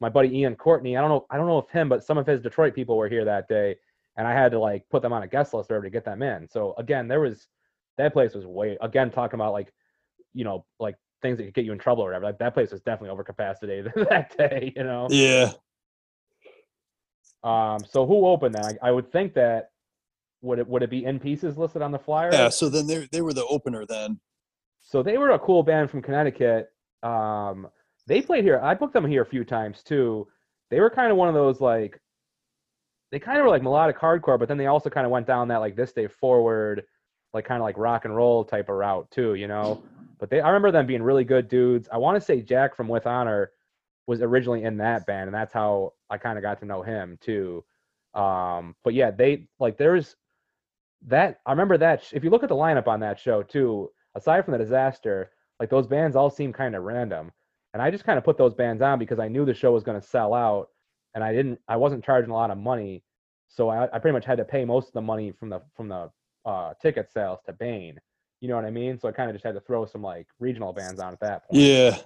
my 0.00 0.08
buddy 0.08 0.28
Ian 0.38 0.54
Courtney, 0.54 0.96
I 0.96 1.00
don't 1.00 1.10
know, 1.10 1.26
I 1.28 1.38
don't 1.38 1.48
know 1.48 1.58
if 1.58 1.68
him, 1.70 1.88
but 1.88 2.04
some 2.04 2.18
of 2.18 2.26
his 2.26 2.40
Detroit 2.40 2.74
people 2.74 2.96
were 2.96 3.08
here 3.08 3.24
that 3.24 3.48
day 3.48 3.74
and 4.16 4.28
I 4.28 4.32
had 4.32 4.52
to 4.52 4.60
like 4.60 4.88
put 4.90 5.02
them 5.02 5.12
on 5.12 5.24
a 5.24 5.26
guest 5.26 5.52
list 5.52 5.72
or 5.72 5.82
to 5.82 5.90
get 5.90 6.04
them 6.04 6.22
in. 6.22 6.48
So 6.48 6.74
again, 6.78 7.08
there 7.08 7.20
was, 7.20 7.48
that 7.98 8.12
place 8.12 8.34
was 8.34 8.46
way, 8.46 8.78
again, 8.80 9.10
talking 9.10 9.34
about 9.34 9.52
like 9.52 9.72
you 10.34 10.44
know, 10.44 10.64
like 10.78 10.96
things 11.22 11.38
that 11.38 11.44
could 11.44 11.54
get 11.54 11.64
you 11.64 11.72
in 11.72 11.78
trouble 11.78 12.02
or 12.02 12.06
whatever. 12.06 12.26
Like 12.26 12.38
that 12.38 12.54
place 12.54 12.72
was 12.72 12.80
definitely 12.80 13.16
overcapacity 13.16 13.92
that 14.08 14.36
day, 14.36 14.72
you 14.76 14.84
know. 14.84 15.08
Yeah. 15.10 15.52
Um. 17.42 17.78
So 17.88 18.06
who 18.06 18.26
opened 18.26 18.54
that? 18.54 18.78
I, 18.82 18.88
I, 18.88 18.90
would 18.90 19.10
think 19.10 19.34
that 19.34 19.70
would 20.42 20.58
it 20.58 20.68
would 20.68 20.82
it 20.82 20.90
be 20.90 21.04
in 21.04 21.18
pieces 21.18 21.56
listed 21.56 21.82
on 21.82 21.90
the 21.90 21.98
flyer? 21.98 22.30
Yeah. 22.32 22.48
So 22.50 22.68
then 22.68 22.86
they 22.86 23.08
they 23.12 23.22
were 23.22 23.32
the 23.32 23.46
opener 23.46 23.86
then. 23.86 24.20
So 24.80 25.02
they 25.02 25.18
were 25.18 25.30
a 25.30 25.38
cool 25.38 25.62
band 25.62 25.90
from 25.90 26.02
Connecticut. 26.02 26.70
Um. 27.02 27.68
They 28.06 28.20
played 28.20 28.44
here. 28.44 28.58
I 28.60 28.74
booked 28.74 28.94
them 28.94 29.06
here 29.06 29.22
a 29.22 29.26
few 29.26 29.44
times 29.44 29.82
too. 29.82 30.26
They 30.70 30.80
were 30.80 30.90
kind 30.90 31.10
of 31.10 31.16
one 31.16 31.28
of 31.28 31.34
those 31.34 31.60
like. 31.60 32.00
They 33.12 33.18
kind 33.18 33.38
of 33.38 33.44
were 33.44 33.50
like 33.50 33.62
melodic 33.62 33.98
hardcore, 33.98 34.38
but 34.38 34.48
then 34.48 34.56
they 34.56 34.66
also 34.66 34.88
kind 34.88 35.04
of 35.04 35.10
went 35.10 35.26
down 35.26 35.48
that 35.48 35.56
like 35.56 35.74
this 35.74 35.92
day 35.92 36.06
forward, 36.06 36.84
like 37.34 37.44
kind 37.44 37.60
of 37.60 37.64
like 37.64 37.76
rock 37.76 38.04
and 38.04 38.14
roll 38.14 38.44
type 38.44 38.68
of 38.68 38.76
route 38.76 39.10
too, 39.10 39.34
you 39.34 39.48
know. 39.48 39.82
But 40.20 40.28
they, 40.30 40.40
I 40.40 40.48
remember 40.48 40.70
them 40.70 40.86
being 40.86 41.02
really 41.02 41.24
good 41.24 41.48
dudes. 41.48 41.88
I 41.90 41.96
want 41.96 42.16
to 42.16 42.20
say 42.20 42.42
Jack 42.42 42.76
from 42.76 42.88
With 42.88 43.06
Honor 43.06 43.50
was 44.06 44.20
originally 44.22 44.64
in 44.64 44.76
that 44.76 45.06
band, 45.06 45.28
and 45.28 45.34
that's 45.34 45.52
how 45.52 45.94
I 46.10 46.18
kind 46.18 46.36
of 46.36 46.42
got 46.42 46.60
to 46.60 46.66
know 46.66 46.82
him 46.82 47.18
too. 47.20 47.64
Um, 48.14 48.76
but 48.84 48.92
yeah, 48.92 49.10
they 49.10 49.48
like 49.58 49.78
there's 49.78 50.16
that. 51.06 51.40
I 51.46 51.52
remember 51.52 51.78
that. 51.78 52.04
If 52.12 52.22
you 52.22 52.30
look 52.30 52.42
at 52.42 52.48
the 52.48 52.54
lineup 52.54 52.86
on 52.86 53.00
that 53.00 53.18
show 53.18 53.42
too, 53.42 53.90
aside 54.14 54.44
from 54.44 54.52
the 54.52 54.58
disaster, 54.58 55.30
like 55.58 55.70
those 55.70 55.86
bands 55.86 56.16
all 56.16 56.28
seem 56.28 56.52
kind 56.52 56.74
of 56.74 56.82
random, 56.82 57.32
and 57.72 57.82
I 57.82 57.90
just 57.90 58.04
kind 58.04 58.18
of 58.18 58.24
put 58.24 58.36
those 58.36 58.54
bands 58.54 58.82
on 58.82 58.98
because 58.98 59.18
I 59.18 59.28
knew 59.28 59.44
the 59.46 59.54
show 59.54 59.72
was 59.72 59.84
going 59.84 60.00
to 60.00 60.06
sell 60.06 60.34
out, 60.34 60.68
and 61.14 61.24
I 61.24 61.32
didn't. 61.32 61.60
I 61.68 61.76
wasn't 61.76 62.04
charging 62.04 62.30
a 62.30 62.34
lot 62.34 62.50
of 62.50 62.58
money, 62.58 63.04
so 63.48 63.70
I, 63.70 63.84
I 63.84 63.98
pretty 63.98 64.12
much 64.12 64.26
had 64.26 64.38
to 64.38 64.44
pay 64.44 64.64
most 64.64 64.88
of 64.88 64.94
the 64.94 65.00
money 65.02 65.32
from 65.32 65.48
the 65.48 65.62
from 65.76 65.88
the 65.88 66.10
uh, 66.44 66.74
ticket 66.82 67.10
sales 67.10 67.38
to 67.46 67.52
Bane. 67.52 68.00
You 68.40 68.48
know 68.48 68.56
what 68.56 68.64
I 68.64 68.70
mean? 68.70 68.98
So 68.98 69.08
I 69.08 69.12
kind 69.12 69.28
of 69.28 69.34
just 69.34 69.44
had 69.44 69.54
to 69.54 69.60
throw 69.60 69.84
some 69.86 70.02
like 70.02 70.26
regional 70.38 70.72
bands 70.72 71.00
on 71.00 71.12
at 71.12 71.20
that 71.20 71.48
point. 71.48 71.62
Yeah. 71.62 71.98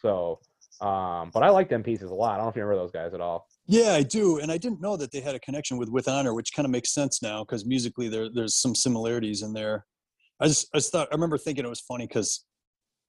So, 0.00 0.38
um, 0.80 1.30
but 1.32 1.42
I 1.42 1.48
like 1.48 1.68
them 1.68 1.82
pieces 1.82 2.10
a 2.10 2.14
lot. 2.14 2.34
I 2.34 2.36
don't 2.36 2.46
know 2.46 2.50
if 2.50 2.56
you 2.56 2.62
remember 2.62 2.82
those 2.82 2.92
guys 2.92 3.14
at 3.14 3.20
all. 3.20 3.46
Yeah, 3.66 3.92
I 3.92 4.02
do, 4.02 4.38
and 4.38 4.50
I 4.50 4.58
didn't 4.58 4.80
know 4.80 4.96
that 4.96 5.12
they 5.12 5.20
had 5.20 5.34
a 5.34 5.40
connection 5.40 5.76
with 5.76 5.88
With 5.88 6.08
Honor, 6.08 6.34
which 6.34 6.54
kind 6.54 6.64
of 6.64 6.70
makes 6.70 6.94
sense 6.94 7.22
now 7.22 7.44
because 7.44 7.66
musically 7.66 8.08
there 8.08 8.28
there's 8.32 8.56
some 8.56 8.74
similarities 8.74 9.42
in 9.42 9.52
there. 9.52 9.84
I 10.40 10.46
just 10.46 10.68
I 10.74 10.78
just 10.78 10.92
thought 10.92 11.08
I 11.10 11.14
remember 11.14 11.36
thinking 11.36 11.64
it 11.64 11.68
was 11.68 11.80
funny 11.80 12.06
because 12.06 12.44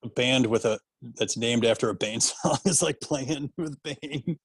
a 0.04 0.08
band 0.08 0.46
with 0.46 0.64
a 0.64 0.78
that's 1.16 1.36
named 1.36 1.64
after 1.64 1.88
a 1.88 1.94
Bane 1.94 2.20
song 2.20 2.58
is 2.64 2.82
like 2.82 3.00
playing 3.00 3.50
with 3.56 3.76
Bane. 3.82 4.38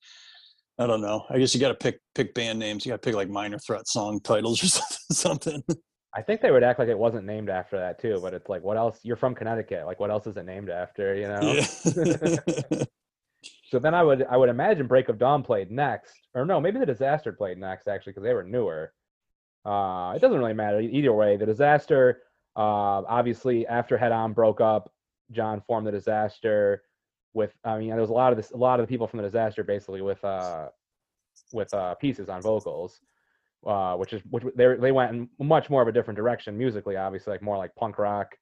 I 0.77 0.87
don't 0.87 1.01
know. 1.01 1.25
I 1.29 1.39
guess 1.39 1.53
you 1.53 1.61
got 1.61 1.69
to 1.69 1.75
pick 1.75 1.99
pick 2.13 2.33
band 2.33 2.59
names. 2.59 2.85
You 2.85 2.91
got 2.91 3.01
to 3.01 3.05
pick 3.05 3.15
like 3.15 3.29
minor 3.29 3.57
threat 3.59 3.87
song 3.87 4.19
titles 4.21 4.63
or 4.63 4.67
something. 5.13 5.63
I 6.15 6.21
think 6.21 6.39
they 6.41 6.51
would 6.51 6.63
act 6.63 6.79
like 6.79 6.87
it 6.87 6.97
wasn't 6.97 7.25
named 7.25 7.49
after 7.49 7.77
that 7.77 7.99
too, 7.99 8.19
but 8.21 8.33
it's 8.33 8.47
like, 8.47 8.63
what 8.63 8.77
else? 8.77 8.99
You're 9.03 9.17
from 9.17 9.35
Connecticut. 9.35 9.85
Like, 9.85 9.99
what 9.99 10.09
else 10.09 10.25
is 10.27 10.37
it 10.37 10.45
named 10.45 10.69
after? 10.69 11.13
You 11.13 11.27
know. 11.27 11.41
Yeah. 11.41 12.83
so 13.69 13.79
then 13.79 13.93
I 13.93 14.01
would 14.01 14.25
I 14.29 14.37
would 14.37 14.47
imagine 14.47 14.87
Break 14.87 15.09
of 15.09 15.17
Dawn 15.17 15.43
played 15.43 15.71
next, 15.71 16.27
or 16.33 16.45
no, 16.45 16.61
maybe 16.61 16.79
the 16.79 16.85
Disaster 16.85 17.33
played 17.33 17.57
next 17.57 17.87
actually 17.87 18.13
because 18.13 18.23
they 18.23 18.33
were 18.33 18.43
newer. 18.43 18.93
Uh, 19.65 20.13
it 20.15 20.21
doesn't 20.21 20.37
really 20.37 20.53
matter 20.53 20.79
either 20.79 21.11
way. 21.11 21.35
The 21.35 21.45
Disaster, 21.45 22.21
uh, 22.55 23.03
obviously 23.07 23.67
after 23.67 23.97
Head 23.97 24.13
On 24.13 24.31
broke 24.31 24.61
up, 24.61 24.91
John 25.31 25.61
formed 25.67 25.85
the 25.85 25.91
Disaster 25.91 26.83
with. 27.33 27.51
I 27.65 27.77
mean, 27.77 27.89
there 27.89 27.99
was 27.99 28.09
a 28.09 28.13
lot 28.13 28.31
of 28.31 28.37
this, 28.37 28.51
a 28.51 28.57
lot 28.57 28.79
of 28.79 28.85
the 28.85 28.89
people 28.89 29.07
from 29.07 29.17
the 29.17 29.25
Disaster 29.25 29.65
basically 29.65 30.01
with 30.01 30.23
uh, 30.23 30.69
with 31.51 31.73
uh, 31.73 31.95
pieces 31.95 32.29
on 32.29 32.41
vocals 32.41 33.01
uh, 33.65 33.95
which 33.95 34.13
is 34.13 34.21
which 34.29 34.43
they 34.55 34.75
they 34.75 34.91
went 34.91 35.11
in 35.11 35.29
much 35.39 35.69
more 35.69 35.81
of 35.81 35.87
a 35.87 35.91
different 35.91 36.17
direction 36.17 36.57
musically, 36.57 36.95
obviously, 36.95 37.31
like 37.31 37.41
more 37.41 37.57
like 37.57 37.73
punk 37.75 37.97
rock, 37.97 38.35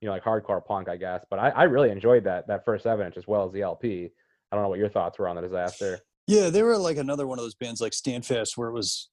you 0.00 0.06
know, 0.06 0.12
like 0.12 0.24
hardcore 0.24 0.64
punk, 0.64 0.88
I 0.88 0.96
guess. 0.96 1.24
But 1.30 1.38
I, 1.38 1.50
I 1.50 1.62
really 1.64 1.90
enjoyed 1.90 2.24
that 2.24 2.46
that 2.48 2.64
first 2.64 2.84
seven 2.84 3.06
inch 3.06 3.16
as 3.16 3.26
well 3.26 3.46
as 3.46 3.52
the 3.52 3.62
LP. 3.62 4.10
I 4.50 4.56
don't 4.56 4.62
know 4.62 4.68
what 4.68 4.78
your 4.78 4.88
thoughts 4.88 5.18
were 5.18 5.28
on 5.28 5.36
the 5.36 5.42
disaster. 5.42 5.98
Yeah, 6.26 6.50
they 6.50 6.62
were 6.62 6.76
like 6.76 6.96
another 6.96 7.26
one 7.26 7.38
of 7.38 7.44
those 7.44 7.54
bands 7.54 7.80
like 7.80 7.92
Standfast, 7.92 8.56
where 8.56 8.68
it 8.68 8.72
was, 8.72 9.08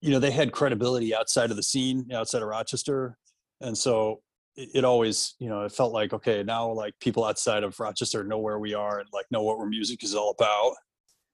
you 0.00 0.10
know, 0.10 0.18
they 0.18 0.30
had 0.30 0.52
credibility 0.52 1.14
outside 1.14 1.50
of 1.50 1.56
the 1.56 1.62
scene, 1.62 2.10
outside 2.12 2.42
of 2.42 2.48
Rochester, 2.48 3.18
and 3.60 3.76
so 3.76 4.22
it, 4.56 4.70
it 4.76 4.84
always, 4.84 5.34
you 5.38 5.48
know, 5.48 5.64
it 5.64 5.72
felt 5.72 5.92
like 5.92 6.12
okay, 6.12 6.42
now 6.42 6.70
like 6.70 6.94
people 7.00 7.24
outside 7.24 7.62
of 7.62 7.78
Rochester 7.78 8.24
know 8.24 8.38
where 8.38 8.58
we 8.58 8.72
are 8.74 9.00
and 9.00 9.08
like 9.12 9.26
know 9.30 9.42
what 9.42 9.58
our 9.58 9.66
music 9.66 10.02
is 10.02 10.14
all 10.14 10.30
about. 10.38 10.74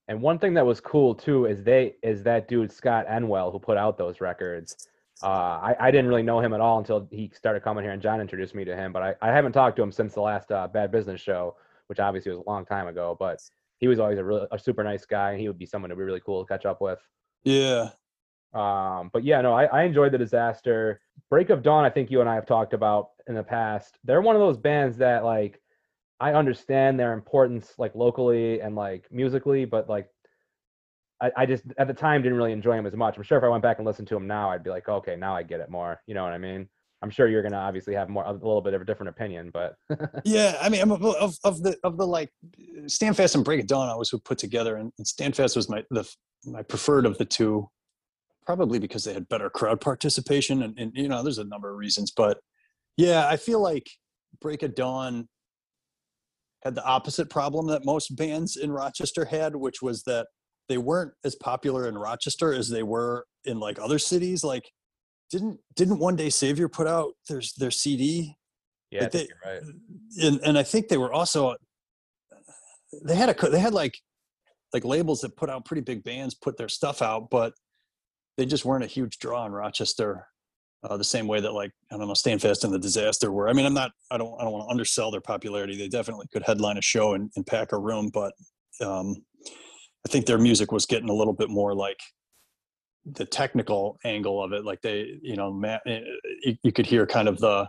And 0.09 0.21
one 0.21 0.39
thing 0.39 0.55
that 0.55 0.65
was 0.65 0.81
cool 0.81 1.15
too 1.15 1.47
is 1.47 1.63
they 1.63 1.97
is 2.03 2.23
that 2.23 2.49
dude 2.49 2.73
Scott 2.73 3.07
Enwell 3.09 3.51
who 3.51 3.59
put 3.59 3.77
out 3.77 3.99
those 3.99 4.21
records. 4.21 4.89
Uh, 5.23 5.27
I, 5.27 5.77
I 5.81 5.91
didn't 5.91 6.09
really 6.09 6.23
know 6.23 6.41
him 6.41 6.53
at 6.53 6.61
all 6.61 6.79
until 6.79 7.09
he 7.11 7.31
started 7.35 7.63
coming 7.63 7.83
here 7.83 7.93
and 7.93 8.03
John 8.03 8.21
introduced 8.21 8.55
me 8.55 8.65
to 8.65 8.77
him. 8.77 8.93
But 8.93 9.03
I, 9.03 9.15
I 9.23 9.29
haven't 9.29 9.53
talked 9.53 9.77
to 9.77 9.83
him 9.83 9.91
since 9.91 10.15
the 10.15 10.21
last 10.21 10.53
uh, 10.53 10.69
Bad 10.69 10.93
Business 10.93 11.21
show, 11.21 11.57
which 11.87 11.99
obviously 11.99 12.33
was 12.33 12.41
a 12.47 12.49
long 12.49 12.67
time 12.67 12.87
ago. 12.87 13.17
But 13.19 13.41
he 13.79 13.89
was 13.89 13.99
always 13.99 14.19
a 14.19 14.25
really 14.25 14.47
a 14.53 14.59
super 14.59 14.85
nice 14.85 15.05
guy, 15.05 15.33
and 15.33 15.41
he 15.41 15.49
would 15.49 15.59
be 15.59 15.67
someone 15.67 15.91
to 15.91 15.97
be 15.97 16.03
really 16.03 16.21
cool 16.25 16.45
to 16.45 16.49
catch 16.49 16.67
up 16.67 16.81
with. 16.81 16.99
Yeah. 17.45 17.91
Um, 18.55 19.11
but 19.13 19.25
yeah, 19.25 19.41
no, 19.41 19.53
I, 19.53 19.65
I 19.65 19.83
enjoyed 19.83 20.13
the 20.13 20.19
disaster. 20.19 21.01
Break 21.29 21.51
of 21.51 21.63
Dawn, 21.63 21.85
I 21.85 21.91
think 21.91 22.11
you 22.11 22.21
and 22.21 22.29
I 22.29 22.35
have 22.35 22.47
talked 22.47 22.73
about 22.73 23.11
in 23.27 23.35
the 23.35 23.43
past. 23.43 23.99
They're 24.05 24.23
one 24.23 24.37
of 24.37 24.41
those 24.41 24.57
bands 24.57 24.97
that 24.99 25.25
like 25.25 25.61
I 26.21 26.33
understand 26.33 26.99
their 26.99 27.12
importance 27.12 27.75
like 27.79 27.95
locally 27.95 28.61
and 28.61 28.75
like 28.75 29.07
musically, 29.11 29.64
but 29.64 29.89
like 29.89 30.09
I, 31.21 31.31
I 31.37 31.47
just 31.47 31.64
at 31.79 31.89
the 31.89 31.95
time 31.95 32.23
didn't 32.23 32.39
really 32.39 32.53
enjoy 32.53 32.77
them 32.77 32.87
as 32.87 32.95
much. 32.95 33.17
I'm 33.17 33.23
sure 33.23 33.39
if 33.39 33.45
I 33.45 33.49
went 33.49 33.62
back 33.62 33.79
and 33.79 33.87
listened 33.87 34.09
to 34.09 34.14
them 34.14 34.27
now, 34.27 34.51
I'd 34.51 34.64
be 34.64 34.71
like, 34.71 34.89
okay, 34.89 35.17
now 35.17 35.37
I 35.37 35.43
get 35.43 35.61
it 35.61 35.71
more. 35.71 36.01
You 36.07 36.14
know 36.14 36.25
what 36.25 36.33
I 36.33 36.39
mean? 36.39 36.69
I'm 37.03 37.11
sure 37.11 37.29
you're 37.29 37.43
gonna 37.43 37.59
obviously 37.59 37.95
have 37.95 38.09
more 38.09 38.25
a 38.25 38.33
little 38.33 38.62
bit 38.62 38.73
of 38.73 38.81
a 38.81 38.85
different 38.85 39.11
opinion, 39.11 39.51
but 39.53 39.77
yeah, 40.25 40.57
I 40.61 40.69
mean, 40.71 40.91
of 40.91 41.39
of 41.45 41.62
the 41.62 41.77
of 41.85 41.99
the 41.99 42.07
like 42.07 42.31
Standfast 42.87 43.35
and 43.35 43.45
Break 43.45 43.61
of 43.61 43.67
Dawn, 43.67 43.89
I 43.89 43.95
was 43.95 44.14
put 44.25 44.39
together, 44.39 44.77
and, 44.77 44.93
and 44.97 45.07
Standfast 45.07 45.57
was 45.57 45.69
my 45.69 45.85
the 45.91 46.09
my 46.47 46.62
preferred 46.62 47.05
of 47.05 47.19
the 47.19 47.27
two, 47.27 47.69
probably 48.47 48.79
because 48.79 49.05
they 49.05 49.12
had 49.12 49.29
better 49.29 49.51
crowd 49.51 49.81
participation, 49.81 50.62
and, 50.62 50.79
and 50.79 50.93
you 50.95 51.09
know, 51.09 51.23
there's 51.23 51.39
a 51.39 51.45
number 51.45 51.71
of 51.71 51.77
reasons, 51.77 52.11
but 52.11 52.39
yeah, 52.97 53.29
I 53.29 53.37
feel 53.37 53.61
like 53.61 53.91
Break 54.41 54.62
of 54.62 54.75
Dawn 54.75 55.29
had 56.67 56.75
the 56.75 56.85
opposite 56.85 57.31
problem 57.31 57.69
that 57.69 57.85
most 57.85 58.17
bands 58.17 58.57
in 58.57 58.73
Rochester 58.73 59.25
had, 59.25 59.55
which 59.55 59.81
was 59.81 60.03
that 60.03 60.27
they 60.69 60.79
weren't 60.79 61.12
as 61.25 61.37
popular 61.37 61.89
in 61.89 61.97
Rochester 61.97 62.53
as 62.53 62.69
they 62.69 62.83
were 62.83 63.25
in 63.45 63.61
like 63.61 63.79
other 63.79 63.99
cities. 63.99 64.43
Like, 64.43 64.71
didn't 65.31 65.61
didn't 65.75 65.99
One 65.99 66.17
Day 66.17 66.29
Savior 66.29 66.69
put 66.69 66.87
out 66.87 67.12
their 67.29 67.41
their 67.57 67.71
CD? 67.71 68.37
Yeah, 68.91 69.03
like 69.03 69.12
they, 69.12 69.29
right. 69.45 69.62
And 70.23 70.41
and 70.41 70.59
I 70.59 70.62
think 70.62 70.89
they 70.89 70.99
were 70.99 71.12
also 71.12 71.55
they 73.05 73.14
had 73.14 73.29
a 73.29 73.51
they 73.51 73.61
had 73.61 73.75
like 73.75 73.99
like 74.73 74.85
labels 74.85 75.21
that 75.21 75.37
put 75.37 75.49
out 75.49 75.64
pretty 75.64 75.83
big 75.83 76.03
bands 76.03 76.35
put 76.35 76.57
their 76.57 76.69
stuff 76.69 77.01
out, 77.01 77.31
but 77.31 77.55
they 78.37 78.45
just 78.45 78.64
weren't 78.64 78.85
a 78.85 78.89
huge 78.89 79.19
draw 79.19 79.47
in 79.47 79.53
Rochester 79.53 80.27
uh, 80.89 80.97
the 80.97 81.05
same 81.05 81.26
way 81.26 81.41
that 81.41 81.53
like 81.53 81.72
I 81.93 81.97
don't 81.97 82.07
know, 82.07 82.14
Standfast 82.14 82.64
and 82.64 82.72
the 82.72 82.78
Disaster 82.78 83.32
were. 83.32 83.49
I 83.49 83.53
mean, 83.53 83.66
I'm 83.66 83.74
not, 83.74 83.93
I 84.11 84.18
don't, 84.18 84.41
I 84.41 84.45
don't 84.45 84.53
want 84.53 84.66
to 84.66 84.70
undersell 84.70 85.11
their 85.11 85.20
popularity. 85.20 85.76
They 85.76 85.89
definitely 85.89 86.26
could 86.32 86.45
headline 86.45 86.78
a 86.78 86.82
show 86.82 87.14
and, 87.14 87.30
and 87.37 87.47
pack 87.47 87.72
a 87.72 87.78
room, 87.78 88.11
but 88.12 88.32
um, 88.80 89.16
I 90.07 90.09
think 90.09 90.26
their 90.26 90.39
music 90.39 90.70
was 90.70 90.87
getting 90.87 91.09
a 91.09 91.14
little 91.14 91.32
bit 91.32 91.51
more 91.51 91.74
like 91.74 91.99
the 93.05 93.24
technical 93.24 93.99
angle 94.05 94.43
of 94.43 94.53
it. 94.53 94.64
Like 94.64 94.80
they, 94.82 95.18
you 95.22 95.37
know, 95.37 95.61
eh, 95.64 96.01
you, 96.43 96.57
you 96.62 96.72
could 96.72 96.87
hear 96.87 97.07
kind 97.07 97.28
of 97.28 97.39
the, 97.39 97.68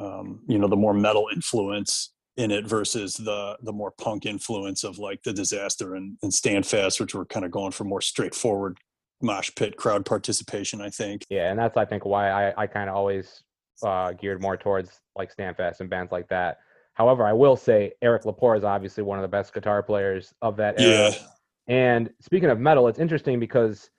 um, 0.00 0.40
you 0.48 0.58
know, 0.58 0.68
the 0.68 0.76
more 0.76 0.94
metal 0.94 1.28
influence 1.32 2.12
in 2.36 2.50
it 2.50 2.66
versus 2.66 3.14
the 3.14 3.56
the 3.62 3.72
more 3.72 3.92
punk 3.92 4.26
influence 4.26 4.84
of 4.84 4.98
like 4.98 5.22
the 5.22 5.32
Disaster 5.32 5.94
and, 5.94 6.18
and 6.22 6.32
Standfast, 6.32 7.00
which 7.00 7.14
were 7.14 7.24
kind 7.24 7.44
of 7.46 7.50
going 7.50 7.72
for 7.72 7.84
more 7.84 8.02
straightforward 8.02 8.78
mosh 9.22 9.50
pit 9.56 9.76
crowd 9.76 10.04
participation 10.04 10.80
i 10.80 10.90
think. 10.90 11.24
Yeah 11.30 11.50
and 11.50 11.58
that's 11.58 11.76
i 11.76 11.84
think 11.84 12.04
why 12.04 12.30
i, 12.30 12.62
I 12.62 12.66
kind 12.66 12.90
of 12.90 12.96
always 12.96 13.42
uh, 13.82 14.12
geared 14.12 14.40
more 14.40 14.56
towards 14.56 15.00
like 15.16 15.30
standfast 15.30 15.82
and 15.82 15.90
bands 15.90 16.10
like 16.10 16.28
that. 16.28 16.58
However 16.94 17.26
i 17.26 17.32
will 17.32 17.56
say 17.56 17.92
eric 18.02 18.24
laporte 18.24 18.58
is 18.58 18.64
obviously 18.64 19.02
one 19.02 19.18
of 19.18 19.22
the 19.22 19.28
best 19.28 19.52
guitar 19.52 19.82
players 19.82 20.32
of 20.42 20.56
that 20.56 20.80
era. 20.80 21.10
Yeah. 21.10 21.18
And 21.68 22.10
speaking 22.20 22.48
of 22.48 22.58
metal 22.58 22.88
it's 22.88 22.98
interesting 22.98 23.38
because 23.40 23.90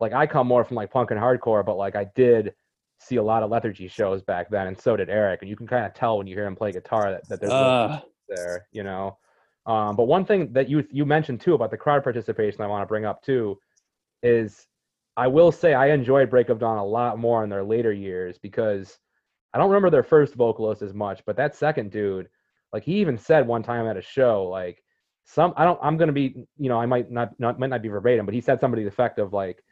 like 0.00 0.12
i 0.12 0.26
come 0.26 0.46
more 0.46 0.64
from 0.64 0.76
like 0.76 0.90
punk 0.90 1.10
and 1.10 1.20
hardcore 1.20 1.64
but 1.64 1.76
like 1.76 1.96
i 1.96 2.04
did 2.14 2.54
see 2.98 3.16
a 3.16 3.22
lot 3.22 3.42
of 3.42 3.50
lethargy 3.50 3.88
shows 3.88 4.22
back 4.22 4.48
then 4.48 4.68
and 4.68 4.78
so 4.78 4.96
did 4.96 5.10
eric 5.10 5.42
and 5.42 5.50
you 5.50 5.56
can 5.56 5.66
kind 5.66 5.84
of 5.84 5.92
tell 5.94 6.18
when 6.18 6.26
you 6.26 6.34
hear 6.34 6.46
him 6.46 6.56
play 6.56 6.72
guitar 6.72 7.10
that, 7.10 7.28
that 7.28 7.40
there's 7.40 7.52
uh, 7.52 8.00
there 8.28 8.66
you 8.72 8.82
know? 8.82 9.16
Um, 9.66 9.96
but 9.96 10.04
one 10.04 10.24
thing 10.24 10.52
that 10.52 10.68
you 10.68 10.86
you 10.90 11.04
mentioned 11.04 11.40
too 11.40 11.54
about 11.54 11.70
the 11.72 11.76
crowd 11.76 12.04
participation 12.04 12.60
i 12.60 12.66
want 12.66 12.82
to 12.82 12.86
bring 12.86 13.04
up 13.04 13.22
too 13.22 13.58
is 14.22 14.66
I 15.16 15.26
will 15.26 15.50
say 15.50 15.74
I 15.74 15.90
enjoyed 15.90 16.30
Break 16.30 16.50
of 16.50 16.58
Dawn 16.58 16.78
a 16.78 16.84
lot 16.84 17.18
more 17.18 17.42
in 17.42 17.50
their 17.50 17.64
later 17.64 17.92
years 17.92 18.38
because 18.38 18.98
I 19.54 19.58
don't 19.58 19.70
remember 19.70 19.90
their 19.90 20.02
first 20.02 20.34
vocalist 20.34 20.82
as 20.82 20.92
much, 20.92 21.22
but 21.24 21.36
that 21.36 21.56
second 21.56 21.90
dude, 21.90 22.28
like 22.72 22.84
he 22.84 22.96
even 23.00 23.16
said 23.16 23.46
one 23.46 23.62
time 23.62 23.86
at 23.86 23.96
a 23.96 24.02
show, 24.02 24.44
like 24.44 24.82
some 25.24 25.54
I 25.56 25.64
don't 25.64 25.78
I'm 25.82 25.96
gonna 25.96 26.12
be 26.12 26.34
you 26.58 26.68
know 26.68 26.78
I 26.78 26.86
might 26.86 27.10
not, 27.10 27.38
not 27.40 27.58
might 27.58 27.70
not 27.70 27.82
be 27.82 27.88
verbatim, 27.88 28.26
but 28.26 28.34
he 28.34 28.40
said 28.40 28.60
somebody 28.60 28.82
the 28.82 28.88
effect 28.88 29.18
of 29.18 29.32
like 29.32 29.62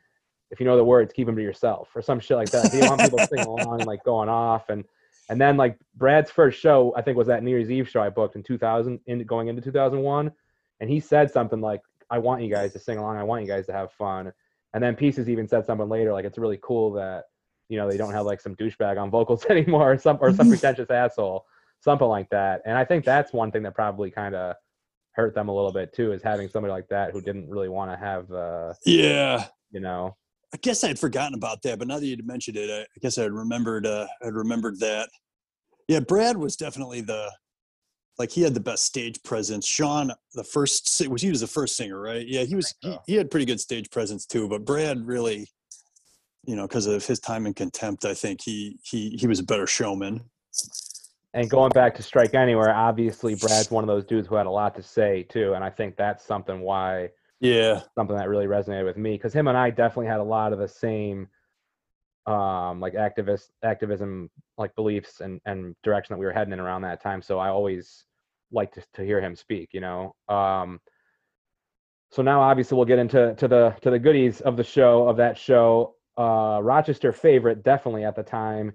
if 0.50 0.60
you 0.60 0.66
know 0.66 0.76
the 0.76 0.84
words, 0.84 1.12
keep 1.12 1.26
them 1.26 1.36
to 1.36 1.42
yourself 1.42 1.90
or 1.94 2.00
some 2.00 2.20
shit 2.20 2.36
like 2.36 2.50
that. 2.50 2.72
He 2.72 2.78
want 2.80 3.00
people 3.00 3.18
to 3.18 3.26
sing 3.26 3.40
along, 3.46 3.80
like 3.80 4.02
going 4.04 4.28
off 4.28 4.70
and 4.70 4.84
and 5.28 5.40
then 5.40 5.56
like 5.56 5.78
Brad's 5.96 6.30
first 6.30 6.58
show 6.58 6.94
I 6.96 7.02
think 7.02 7.18
was 7.18 7.26
that 7.26 7.42
New 7.42 7.50
Year's 7.50 7.70
Eve 7.70 7.88
show 7.88 8.00
I 8.00 8.08
booked 8.08 8.36
in 8.36 8.42
2000 8.42 9.00
in 9.06 9.24
going 9.24 9.48
into 9.48 9.60
2001, 9.60 10.32
and 10.80 10.88
he 10.88 11.00
said 11.00 11.30
something 11.30 11.60
like 11.60 11.82
I 12.14 12.18
want 12.18 12.42
you 12.42 12.50
guys 12.50 12.72
to 12.72 12.78
sing 12.78 12.98
along, 12.98 13.16
I 13.16 13.22
want 13.22 13.42
you 13.42 13.48
guys 13.48 13.66
to 13.66 13.72
have 13.72 13.92
fun 13.92 14.32
and 14.74 14.82
then 14.82 14.96
Pieces 14.96 15.28
even 15.28 15.48
said 15.48 15.64
something 15.64 15.88
later, 15.88 16.12
like 16.12 16.24
it's 16.24 16.36
really 16.36 16.58
cool 16.62 16.92
that 16.94 17.24
you 17.68 17.78
know 17.78 17.88
they 17.88 17.96
don't 17.96 18.12
have 18.12 18.26
like 18.26 18.40
some 18.40 18.54
douchebag 18.56 19.00
on 19.00 19.10
vocals 19.10 19.46
anymore, 19.50 19.92
or 19.92 19.98
some 19.98 20.18
or 20.20 20.34
some 20.34 20.48
pretentious 20.50 20.90
asshole, 20.90 21.46
something 21.80 22.08
like 22.08 22.28
that. 22.30 22.60
And 22.66 22.76
I 22.76 22.84
think 22.84 23.04
that's 23.04 23.32
one 23.32 23.50
thing 23.50 23.62
that 23.62 23.74
probably 23.74 24.10
kind 24.10 24.34
of 24.34 24.56
hurt 25.12 25.34
them 25.34 25.48
a 25.48 25.54
little 25.54 25.72
bit 25.72 25.94
too, 25.94 26.12
is 26.12 26.22
having 26.22 26.48
somebody 26.48 26.72
like 26.72 26.88
that 26.88 27.12
who 27.12 27.20
didn't 27.20 27.48
really 27.48 27.68
want 27.68 27.90
to 27.92 27.96
have 27.96 28.30
uh 28.32 28.74
yeah 28.84 29.46
you 29.70 29.80
know 29.80 30.14
I 30.52 30.56
guess 30.56 30.84
I 30.84 30.88
had 30.88 30.98
forgotten 30.98 31.34
about 31.34 31.62
that, 31.62 31.78
but 31.78 31.88
now 31.88 31.98
that 31.98 32.06
you 32.06 32.16
mentioned 32.24 32.56
it, 32.56 32.70
I, 32.70 32.82
I 32.82 32.98
guess 33.00 33.18
I 33.18 33.24
remembered. 33.24 33.86
Uh, 33.86 34.06
I 34.22 34.28
remembered 34.28 34.78
that. 34.78 35.08
Yeah, 35.88 35.98
Brad 35.98 36.36
was 36.36 36.54
definitely 36.54 37.00
the 37.00 37.28
like 38.18 38.30
he 38.30 38.42
had 38.42 38.54
the 38.54 38.60
best 38.60 38.84
stage 38.84 39.22
presence. 39.22 39.66
Sean, 39.66 40.12
the 40.34 40.44
first 40.44 41.06
was 41.08 41.22
he 41.22 41.30
was 41.30 41.40
the 41.40 41.46
first 41.46 41.76
singer, 41.76 42.00
right? 42.00 42.26
Yeah, 42.26 42.42
he 42.42 42.54
was. 42.54 42.74
He, 42.80 42.96
he 43.06 43.14
had 43.14 43.30
pretty 43.30 43.46
good 43.46 43.60
stage 43.60 43.90
presence 43.90 44.26
too. 44.26 44.48
But 44.48 44.64
Brad 44.64 45.06
really, 45.06 45.48
you 46.44 46.56
know, 46.56 46.66
because 46.66 46.86
of 46.86 47.04
his 47.04 47.18
time 47.18 47.46
in 47.46 47.54
contempt, 47.54 48.04
I 48.04 48.14
think 48.14 48.40
he 48.42 48.78
he 48.82 49.10
he 49.10 49.26
was 49.26 49.40
a 49.40 49.44
better 49.44 49.66
showman. 49.66 50.20
And 51.32 51.50
going 51.50 51.70
back 51.70 51.96
to 51.96 52.02
Strike 52.02 52.34
Anywhere, 52.34 52.72
obviously 52.72 53.34
Brad's 53.34 53.70
one 53.70 53.82
of 53.82 53.88
those 53.88 54.04
dudes 54.04 54.28
who 54.28 54.36
had 54.36 54.46
a 54.46 54.50
lot 54.50 54.76
to 54.76 54.82
say 54.82 55.24
too, 55.24 55.54
and 55.54 55.64
I 55.64 55.70
think 55.70 55.96
that's 55.96 56.24
something 56.24 56.60
why 56.60 57.10
Yeah, 57.40 57.80
something 57.96 58.16
that 58.16 58.28
really 58.28 58.46
resonated 58.46 58.84
with 58.84 58.96
me 58.96 59.12
because 59.12 59.32
him 59.32 59.48
and 59.48 59.58
I 59.58 59.70
definitely 59.70 60.06
had 60.06 60.20
a 60.20 60.24
lot 60.24 60.52
of 60.52 60.60
the 60.60 60.68
same 60.68 61.28
um 62.26 62.80
like 62.80 62.94
activist 62.94 63.48
activism 63.62 64.30
like 64.58 64.74
beliefs 64.74 65.20
and 65.20 65.40
and 65.46 65.74
direction 65.82 66.14
that 66.14 66.18
we 66.18 66.26
were 66.26 66.32
heading 66.32 66.52
in 66.52 66.60
around 66.60 66.82
that 66.82 67.02
time 67.02 67.20
so 67.20 67.38
i 67.38 67.48
always 67.48 68.04
liked 68.52 68.74
to, 68.74 68.82
to 68.94 69.04
hear 69.04 69.20
him 69.20 69.36
speak 69.36 69.70
you 69.72 69.80
know? 69.80 70.14
Um 70.28 70.80
so 72.10 72.22
now 72.22 72.40
obviously 72.40 72.76
we'll 72.76 72.86
get 72.86 73.00
into 73.00 73.34
to 73.34 73.48
the 73.48 73.76
to 73.82 73.90
the 73.90 73.98
goodies 73.98 74.40
of 74.40 74.56
the 74.56 74.64
show 74.64 75.08
of 75.08 75.16
that 75.16 75.36
show. 75.36 75.96
Uh 76.16 76.60
rochester 76.62 77.12
favorite 77.12 77.62
definitely 77.64 78.04
at 78.04 78.16
the 78.16 78.22
time. 78.22 78.72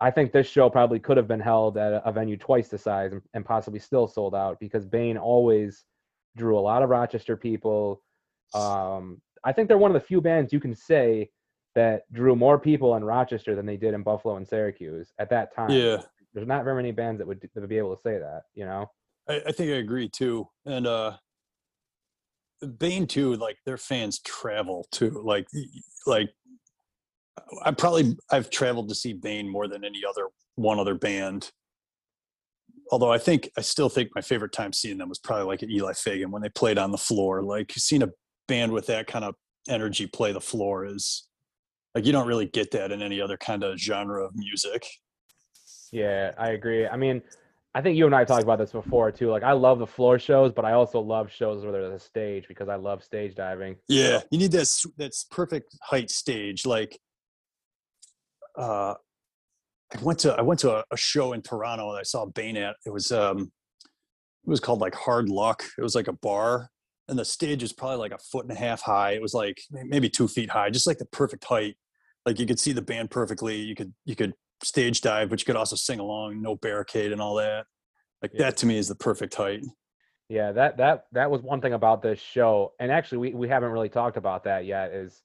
I 0.00 0.10
think 0.10 0.32
this 0.32 0.46
show 0.46 0.68
probably 0.68 0.98
could 0.98 1.16
have 1.16 1.28
been 1.28 1.40
held 1.40 1.78
at 1.78 2.02
a, 2.04 2.12
venue 2.12 2.36
twice 2.36 2.68
the 2.68 2.76
size 2.76 3.12
and, 3.12 3.22
and 3.32 3.46
possibly 3.46 3.78
still 3.78 4.06
sold 4.06 4.34
out 4.34 4.58
because 4.60 4.84
bane 4.84 5.16
always 5.16 5.84
drew 6.36 6.58
a 6.58 6.60
lot 6.60 6.82
of 6.82 6.90
rochester 6.90 7.36
people. 7.36 8.02
Um 8.54 9.20
i 9.44 9.52
think 9.52 9.68
they're 9.68 9.78
one 9.78 9.94
of 9.94 10.00
the 10.00 10.06
few 10.06 10.20
bands 10.20 10.52
you 10.52 10.60
can 10.60 10.74
say 10.74 11.30
that 11.76 12.12
drew 12.12 12.34
more 12.34 12.58
people 12.58 12.96
in 12.96 13.04
rochester 13.04 13.54
than 13.54 13.64
they 13.64 13.76
did 13.76 13.94
in 13.94 14.02
buffalo 14.02 14.36
and 14.36 14.48
syracuse 14.48 15.12
at 15.20 15.30
that 15.30 15.54
time 15.54 15.70
yeah. 15.70 15.98
there's 16.34 16.48
not 16.48 16.64
very 16.64 16.74
many 16.74 16.90
bands 16.90 17.18
that 17.18 17.26
would, 17.26 17.40
that 17.40 17.60
would 17.60 17.68
be 17.68 17.78
able 17.78 17.94
to 17.94 18.02
say 18.02 18.18
that 18.18 18.42
you 18.54 18.64
know 18.64 18.90
I, 19.28 19.42
I 19.46 19.52
think 19.52 19.70
I 19.70 19.76
agree 19.76 20.08
too. 20.08 20.48
And 20.64 20.86
uh 20.86 21.16
Bane 22.78 23.06
too, 23.06 23.34
like 23.34 23.58
their 23.66 23.76
fans 23.76 24.20
travel 24.20 24.86
too. 24.90 25.22
Like 25.24 25.46
like 26.06 26.30
I 27.62 27.70
probably 27.72 28.16
I've 28.30 28.50
traveled 28.50 28.88
to 28.88 28.94
see 28.94 29.12
Bane 29.12 29.48
more 29.48 29.68
than 29.68 29.84
any 29.84 30.02
other 30.08 30.28
one 30.54 30.78
other 30.78 30.94
band. 30.94 31.50
Although 32.90 33.12
I 33.12 33.18
think 33.18 33.50
I 33.58 33.60
still 33.60 33.88
think 33.88 34.10
my 34.14 34.22
favorite 34.22 34.52
time 34.52 34.72
seeing 34.72 34.98
them 34.98 35.08
was 35.08 35.18
probably 35.18 35.44
like 35.44 35.62
at 35.62 35.70
Eli 35.70 35.92
Fagan 35.92 36.30
when 36.30 36.42
they 36.42 36.48
played 36.48 36.78
on 36.78 36.92
the 36.92 36.98
floor. 36.98 37.42
Like 37.42 37.72
seeing 37.76 38.02
a 38.02 38.10
band 38.48 38.72
with 38.72 38.86
that 38.86 39.06
kind 39.06 39.24
of 39.24 39.34
energy 39.68 40.06
play 40.06 40.32
the 40.32 40.40
floor 40.40 40.86
is 40.86 41.28
like 41.96 42.04
you 42.04 42.12
don't 42.12 42.28
really 42.28 42.44
get 42.44 42.70
that 42.72 42.92
in 42.92 43.00
any 43.00 43.22
other 43.22 43.38
kind 43.38 43.64
of 43.64 43.78
genre 43.78 44.22
of 44.22 44.36
music. 44.36 44.86
Yeah, 45.92 46.32
I 46.36 46.50
agree. 46.50 46.86
I 46.86 46.94
mean, 46.94 47.22
I 47.74 47.80
think 47.80 47.96
you 47.96 48.04
and 48.04 48.14
I 48.14 48.22
talked 48.22 48.42
about 48.42 48.58
this 48.58 48.72
before 48.72 49.10
too. 49.10 49.30
Like, 49.30 49.42
I 49.42 49.52
love 49.52 49.78
the 49.78 49.86
floor 49.86 50.18
shows, 50.18 50.52
but 50.52 50.66
I 50.66 50.72
also 50.72 51.00
love 51.00 51.32
shows 51.32 51.62
where 51.62 51.72
there's 51.72 51.94
a 51.94 51.98
stage 51.98 52.48
because 52.48 52.68
I 52.68 52.74
love 52.74 53.02
stage 53.02 53.34
diving. 53.34 53.76
Yeah, 53.88 54.20
you 54.30 54.38
need 54.38 54.52
that 54.52 54.68
that's 54.98 55.24
perfect 55.24 55.74
height 55.82 56.10
stage. 56.10 56.66
Like, 56.66 56.98
uh, 58.58 58.92
I 59.94 60.02
went 60.02 60.18
to 60.18 60.34
I 60.34 60.42
went 60.42 60.60
to 60.60 60.76
a, 60.76 60.84
a 60.90 60.98
show 60.98 61.32
in 61.32 61.40
Toronto 61.40 61.88
and 61.88 61.98
I 61.98 62.02
saw 62.02 62.26
Bane 62.26 62.58
at. 62.58 62.76
It 62.84 62.92
was 62.92 63.10
um, 63.10 63.50
it 64.44 64.50
was 64.50 64.60
called 64.60 64.82
like 64.82 64.94
Hard 64.94 65.30
Luck. 65.30 65.64
It 65.78 65.82
was 65.82 65.94
like 65.94 66.08
a 66.08 66.12
bar, 66.12 66.68
and 67.08 67.18
the 67.18 67.24
stage 67.24 67.62
was 67.62 67.72
probably 67.72 67.96
like 67.96 68.12
a 68.12 68.18
foot 68.18 68.44
and 68.44 68.52
a 68.52 68.60
half 68.60 68.82
high. 68.82 69.12
It 69.12 69.22
was 69.22 69.32
like 69.32 69.62
maybe 69.70 70.10
two 70.10 70.28
feet 70.28 70.50
high, 70.50 70.68
just 70.68 70.86
like 70.86 70.98
the 70.98 71.06
perfect 71.06 71.44
height. 71.44 71.78
Like 72.26 72.40
you 72.40 72.46
could 72.46 72.58
see 72.58 72.72
the 72.72 72.82
band 72.82 73.10
perfectly. 73.10 73.56
You 73.56 73.74
could 73.76 73.94
you 74.04 74.16
could 74.16 74.34
stage 74.62 75.00
dive, 75.00 75.30
but 75.30 75.40
you 75.40 75.46
could 75.46 75.56
also 75.56 75.76
sing 75.76 76.00
along, 76.00 76.42
no 76.42 76.56
barricade 76.56 77.12
and 77.12 77.20
all 77.20 77.36
that. 77.36 77.66
Like 78.20 78.32
Yeah. 78.34 78.42
that 78.46 78.56
to 78.58 78.66
me 78.66 78.76
is 78.76 78.88
the 78.88 78.96
perfect 78.96 79.34
height. 79.36 79.64
Yeah, 80.28 80.50
that 80.52 80.76
that 80.78 81.04
that 81.12 81.30
was 81.30 81.40
one 81.42 81.60
thing 81.60 81.72
about 81.74 82.02
this 82.02 82.18
show, 82.18 82.72
and 82.80 82.90
actually 82.90 83.18
we 83.18 83.34
we 83.34 83.48
haven't 83.48 83.70
really 83.70 83.88
talked 83.88 84.16
about 84.16 84.42
that 84.44 84.64
yet. 84.66 84.92
Is 84.92 85.22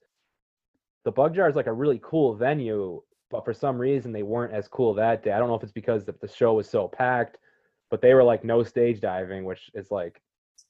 the 1.04 1.12
Bug 1.12 1.34
Jar 1.34 1.49
is 1.49 1.56
like 1.56 1.66
a 1.66 1.74
really 1.74 1.99
cool 2.04 2.36
venue, 2.36 3.02
but 3.32 3.43
for 3.43 3.54
some 3.54 3.80
reason 3.80 4.12
they 4.12 4.22
weren't 4.22 4.54
as 4.54 4.68
cool 4.68 4.93
that 4.93 5.24
day. 5.24 5.32
I 5.32 5.39
don't 5.39 5.47
know 5.47 5.56
if 5.56 5.64
it's 5.64 5.72
because 5.72 6.06
the, 6.06 6.14
the 6.22 6.28
show 6.28 6.54
was 6.54 6.70
so 6.70 6.88
packed, 6.88 7.38
but 7.89 8.02
they 8.02 8.14
were 8.14 8.24
like 8.24 8.43
no 8.43 8.62
stage 8.62 9.02
diving, 9.02 9.43
which 9.43 9.72
is 9.74 9.89
like 9.89 10.22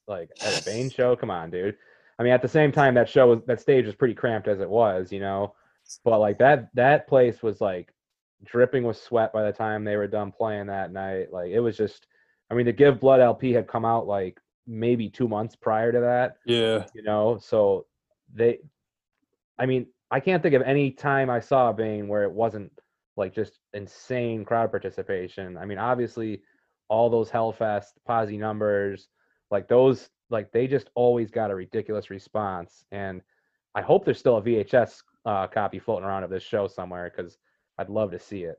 like 0.07 0.29
at 0.41 0.61
a 0.61 0.63
Bane 0.63 0.89
show. 0.97 1.17
Come 1.17 1.29
on, 1.29 1.51
dude. 1.51 1.75
I 2.17 2.23
mean, 2.23 2.31
at 2.31 2.41
the 2.41 2.47
same 2.47 2.71
time, 2.71 2.93
that 2.93 3.09
show 3.09 3.27
was 3.27 3.39
that 3.47 3.59
stage 3.59 3.85
was 3.85 3.95
pretty 3.95 4.13
cramped 4.13 4.47
as 4.47 4.61
it 4.61 4.69
was, 4.69 5.11
you 5.11 5.19
know. 5.19 5.55
But 6.03 6.19
like 6.19 6.37
that 6.39 6.69
that 6.75 7.07
place 7.07 7.41
was 7.41 7.61
like 7.61 7.93
dripping 8.43 8.83
with 8.83 8.97
sweat 8.97 9.33
by 9.33 9.43
the 9.43 9.51
time 9.51 9.83
they 9.83 9.97
were 9.97 10.07
done 10.07 10.31
playing 10.31 10.67
that 10.67 10.91
night. 10.91 11.31
Like 11.31 11.51
it 11.51 11.59
was 11.59 11.77
just, 11.77 12.07
I 12.49 12.53
mean, 12.53 12.65
the 12.65 12.73
Give 12.73 12.99
Blood 12.99 13.19
LP 13.19 13.51
had 13.51 13.67
come 13.67 13.85
out 13.85 14.07
like 14.07 14.39
maybe 14.67 15.09
two 15.09 15.27
months 15.27 15.55
prior 15.55 15.91
to 15.91 15.99
that, 15.99 16.37
Yeah, 16.45 16.85
you 16.93 17.03
know. 17.03 17.39
So 17.41 17.85
they, 18.33 18.59
I 19.57 19.65
mean, 19.65 19.87
I 20.09 20.19
can't 20.19 20.41
think 20.41 20.55
of 20.55 20.61
any 20.63 20.91
time 20.91 21.29
I 21.29 21.39
saw 21.39 21.71
Bane 21.71 22.07
where 22.07 22.23
it 22.23 22.31
wasn't 22.31 22.71
like 23.17 23.33
just 23.33 23.59
insane 23.73 24.45
crowd 24.45 24.71
participation. 24.71 25.57
I 25.57 25.65
mean, 25.65 25.77
obviously, 25.77 26.41
all 26.89 27.09
those 27.09 27.29
Hellfest 27.29 27.91
posse 28.05 28.37
numbers, 28.37 29.07
like 29.49 29.67
those, 29.67 30.09
like 30.29 30.51
they 30.51 30.67
just 30.67 30.89
always 30.95 31.31
got 31.31 31.51
a 31.51 31.55
ridiculous 31.55 32.09
response. 32.09 32.83
And 32.91 33.21
I 33.75 33.81
hope 33.81 34.03
there's 34.03 34.19
still 34.19 34.37
a 34.37 34.41
VHS 34.41 35.01
uh, 35.25 35.47
copy 35.47 35.79
floating 35.79 36.05
around 36.05 36.23
of 36.23 36.29
this 36.29 36.43
show 36.43 36.67
somewhere 36.67 37.11
because 37.15 37.37
I'd 37.77 37.89
love 37.89 38.11
to 38.11 38.19
see 38.19 38.43
it. 38.43 38.57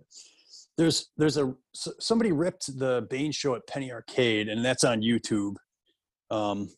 there's 0.77 1.11
there's 1.17 1.37
a 1.37 1.55
somebody 1.75 2.33
ripped 2.33 2.79
the 2.79 3.07
Bane 3.11 3.33
show 3.33 3.55
at 3.55 3.67
Penny 3.67 3.93
Arcade, 3.93 4.49
and 4.49 4.65
that's 4.65 4.85
on 4.85 5.03
YouTube. 5.03 5.57
Um, 6.31 6.69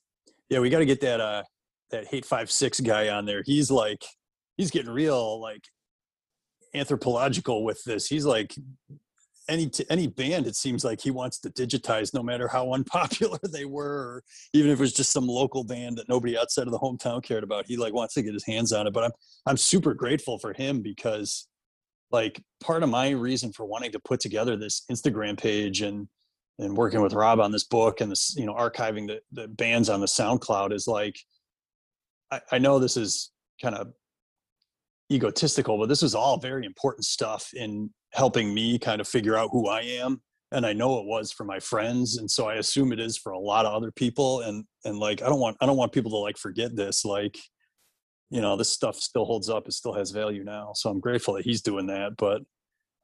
yeah, 0.49 0.59
we 0.61 0.70
got 0.70 0.80
to 0.80 0.87
get 0.87 1.01
that 1.01 1.20
uh 1.20 1.43
that 1.91 2.11
Hate5six 2.11 2.85
guy 2.85 3.09
on 3.09 3.24
there. 3.24 3.43
He's 3.45 3.70
like 3.70 4.05
he's 4.57 4.70
getting 4.70 4.91
real 4.91 5.41
like 5.41 5.64
anthropological 6.74 7.64
with 7.64 7.82
this. 7.85 8.07
He's 8.07 8.26
like 8.26 8.55
any 9.49 9.69
t- 9.69 9.87
any 9.91 10.07
band. 10.07 10.47
It 10.47 10.57
seems 10.57 10.85
like 10.85 11.01
he 11.01 11.11
wants 11.11 11.39
to 11.41 11.51
digitize, 11.51 12.15
no 12.15 12.23
matter 12.23 12.49
how 12.49 12.73
unpopular 12.75 13.39
they 13.51 13.65
were, 13.65 13.85
or 13.85 14.25
even 14.53 14.71
if 14.71 14.79
it 14.79 14.83
was 14.83 14.93
just 14.93 15.13
some 15.13 15.27
local 15.27 15.65
band 15.65 15.99
that 15.99 16.09
nobody 16.09 16.37
outside 16.39 16.67
of 16.67 16.73
the 16.73 16.79
hometown 16.79 17.23
cared 17.23 17.45
about. 17.45 17.67
He 17.67 17.77
like 17.77 17.93
wants 17.93 18.15
to 18.15 18.23
get 18.23 18.35
his 18.35 18.47
hands 18.47 18.73
on 18.73 18.87
it. 18.87 18.93
But 18.93 19.05
I'm 19.05 19.13
I'm 19.47 19.57
super 19.57 19.95
grateful 19.95 20.39
for 20.39 20.53
him 20.53 20.83
because 20.83 21.49
like 22.11 22.43
part 22.63 22.83
of 22.83 22.89
my 22.89 23.11
reason 23.11 23.53
for 23.53 23.67
wanting 23.67 23.93
to 23.93 24.01
put 24.01 24.21
together 24.21 24.57
this 24.57 24.83
Instagram 24.91 25.39
page 25.39 25.83
and 25.83 26.09
and 26.59 26.77
working 26.77 27.03
with 27.03 27.13
Rob 27.13 27.41
on 27.41 27.51
this 27.51 27.65
book 27.65 28.01
and 28.01 28.11
this 28.11 28.35
you 28.37 28.47
know 28.47 28.55
archiving 28.55 29.07
the, 29.07 29.21
the 29.33 29.49
bands 29.49 29.89
on 29.89 30.01
the 30.01 30.07
SoundCloud 30.07 30.73
is 30.73 30.87
like 30.87 31.17
I, 32.31 32.41
I 32.53 32.59
know 32.59 32.79
this 32.79 32.97
is 32.97 33.33
kind 33.61 33.75
of 33.75 33.93
egotistical, 35.13 35.79
but 35.79 35.89
this 35.89 36.03
is 36.03 36.15
all 36.15 36.39
very 36.39 36.65
important 36.65 37.05
stuff 37.05 37.51
in 37.55 37.91
helping 38.15 38.55
me 38.55 38.79
kind 38.79 39.01
of 39.01 39.09
figure 39.09 39.37
out 39.37 39.51
who 39.53 39.69
I 39.69 39.81
am. 39.81 40.23
And 40.53 40.65
I 40.65 40.73
know 40.73 41.01
it 41.01 41.07
was 41.07 41.33
for 41.33 41.45
my 41.45 41.59
friends, 41.59 42.17
and 42.17 42.31
so 42.31 42.49
I 42.49 42.55
assume 42.55 42.93
it 42.93 43.01
is 43.01 43.19
for 43.19 43.33
a 43.33 43.39
lot 43.39 43.67
of 43.67 43.75
other 43.75 43.91
people. 43.91 44.41
And 44.43 44.65
and 44.85 44.99
like 44.99 45.21
I 45.21 45.29
don't 45.29 45.41
want 45.41 45.57
I 45.61 45.67
don't 45.67 45.77
want 45.77 45.93
people 45.93 46.12
to 46.12 46.19
like 46.19 46.39
forget 46.39 46.77
this. 46.77 47.05
Like 47.05 47.37
you 48.31 48.41
know 48.41 48.57
this 48.57 48.71
stuff 48.71 48.97
still 48.97 49.25
holds 49.25 49.49
up. 49.49 49.67
It 49.67 49.73
still 49.73 49.95
has 49.95 50.12
value 50.12 50.45
now. 50.45 50.73
So 50.75 50.91
I'm 50.91 51.01
grateful 51.01 51.35
that 51.35 51.45
he's 51.45 51.62
doing 51.62 51.87
that. 51.89 52.12
But 52.17 52.43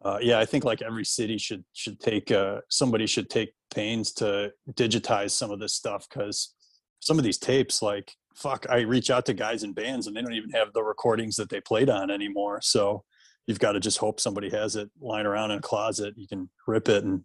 uh, 0.04 0.18
yeah, 0.20 0.38
I 0.38 0.46
think 0.46 0.64
like 0.64 0.80
every 0.80 1.04
city 1.04 1.38
should 1.38 1.64
should 1.72 1.98
take 1.98 2.30
uh, 2.30 2.60
somebody 2.68 3.06
should 3.06 3.28
take 3.28 3.52
pains 3.74 4.12
to 4.12 4.52
digitize 4.72 5.32
some 5.32 5.50
of 5.50 5.58
this 5.58 5.74
stuff 5.74 6.06
because 6.08 6.54
some 7.00 7.18
of 7.18 7.24
these 7.24 7.38
tapes, 7.38 7.82
like 7.82 8.12
fuck, 8.34 8.66
I 8.70 8.80
reach 8.80 9.10
out 9.10 9.26
to 9.26 9.34
guys 9.34 9.64
in 9.64 9.72
bands 9.72 10.06
and 10.06 10.16
they 10.16 10.22
don't 10.22 10.34
even 10.34 10.50
have 10.50 10.72
the 10.72 10.82
recordings 10.82 11.36
that 11.36 11.48
they 11.48 11.60
played 11.60 11.90
on 11.90 12.10
anymore. 12.10 12.60
So 12.62 13.04
you've 13.50 13.58
got 13.58 13.72
to 13.72 13.80
just 13.80 13.98
hope 13.98 14.20
somebody 14.20 14.48
has 14.48 14.76
it 14.76 14.88
lying 15.00 15.26
around 15.26 15.50
in 15.50 15.58
a 15.58 15.60
closet. 15.60 16.14
You 16.16 16.28
can 16.28 16.48
rip 16.68 16.88
it 16.88 17.02
and 17.02 17.24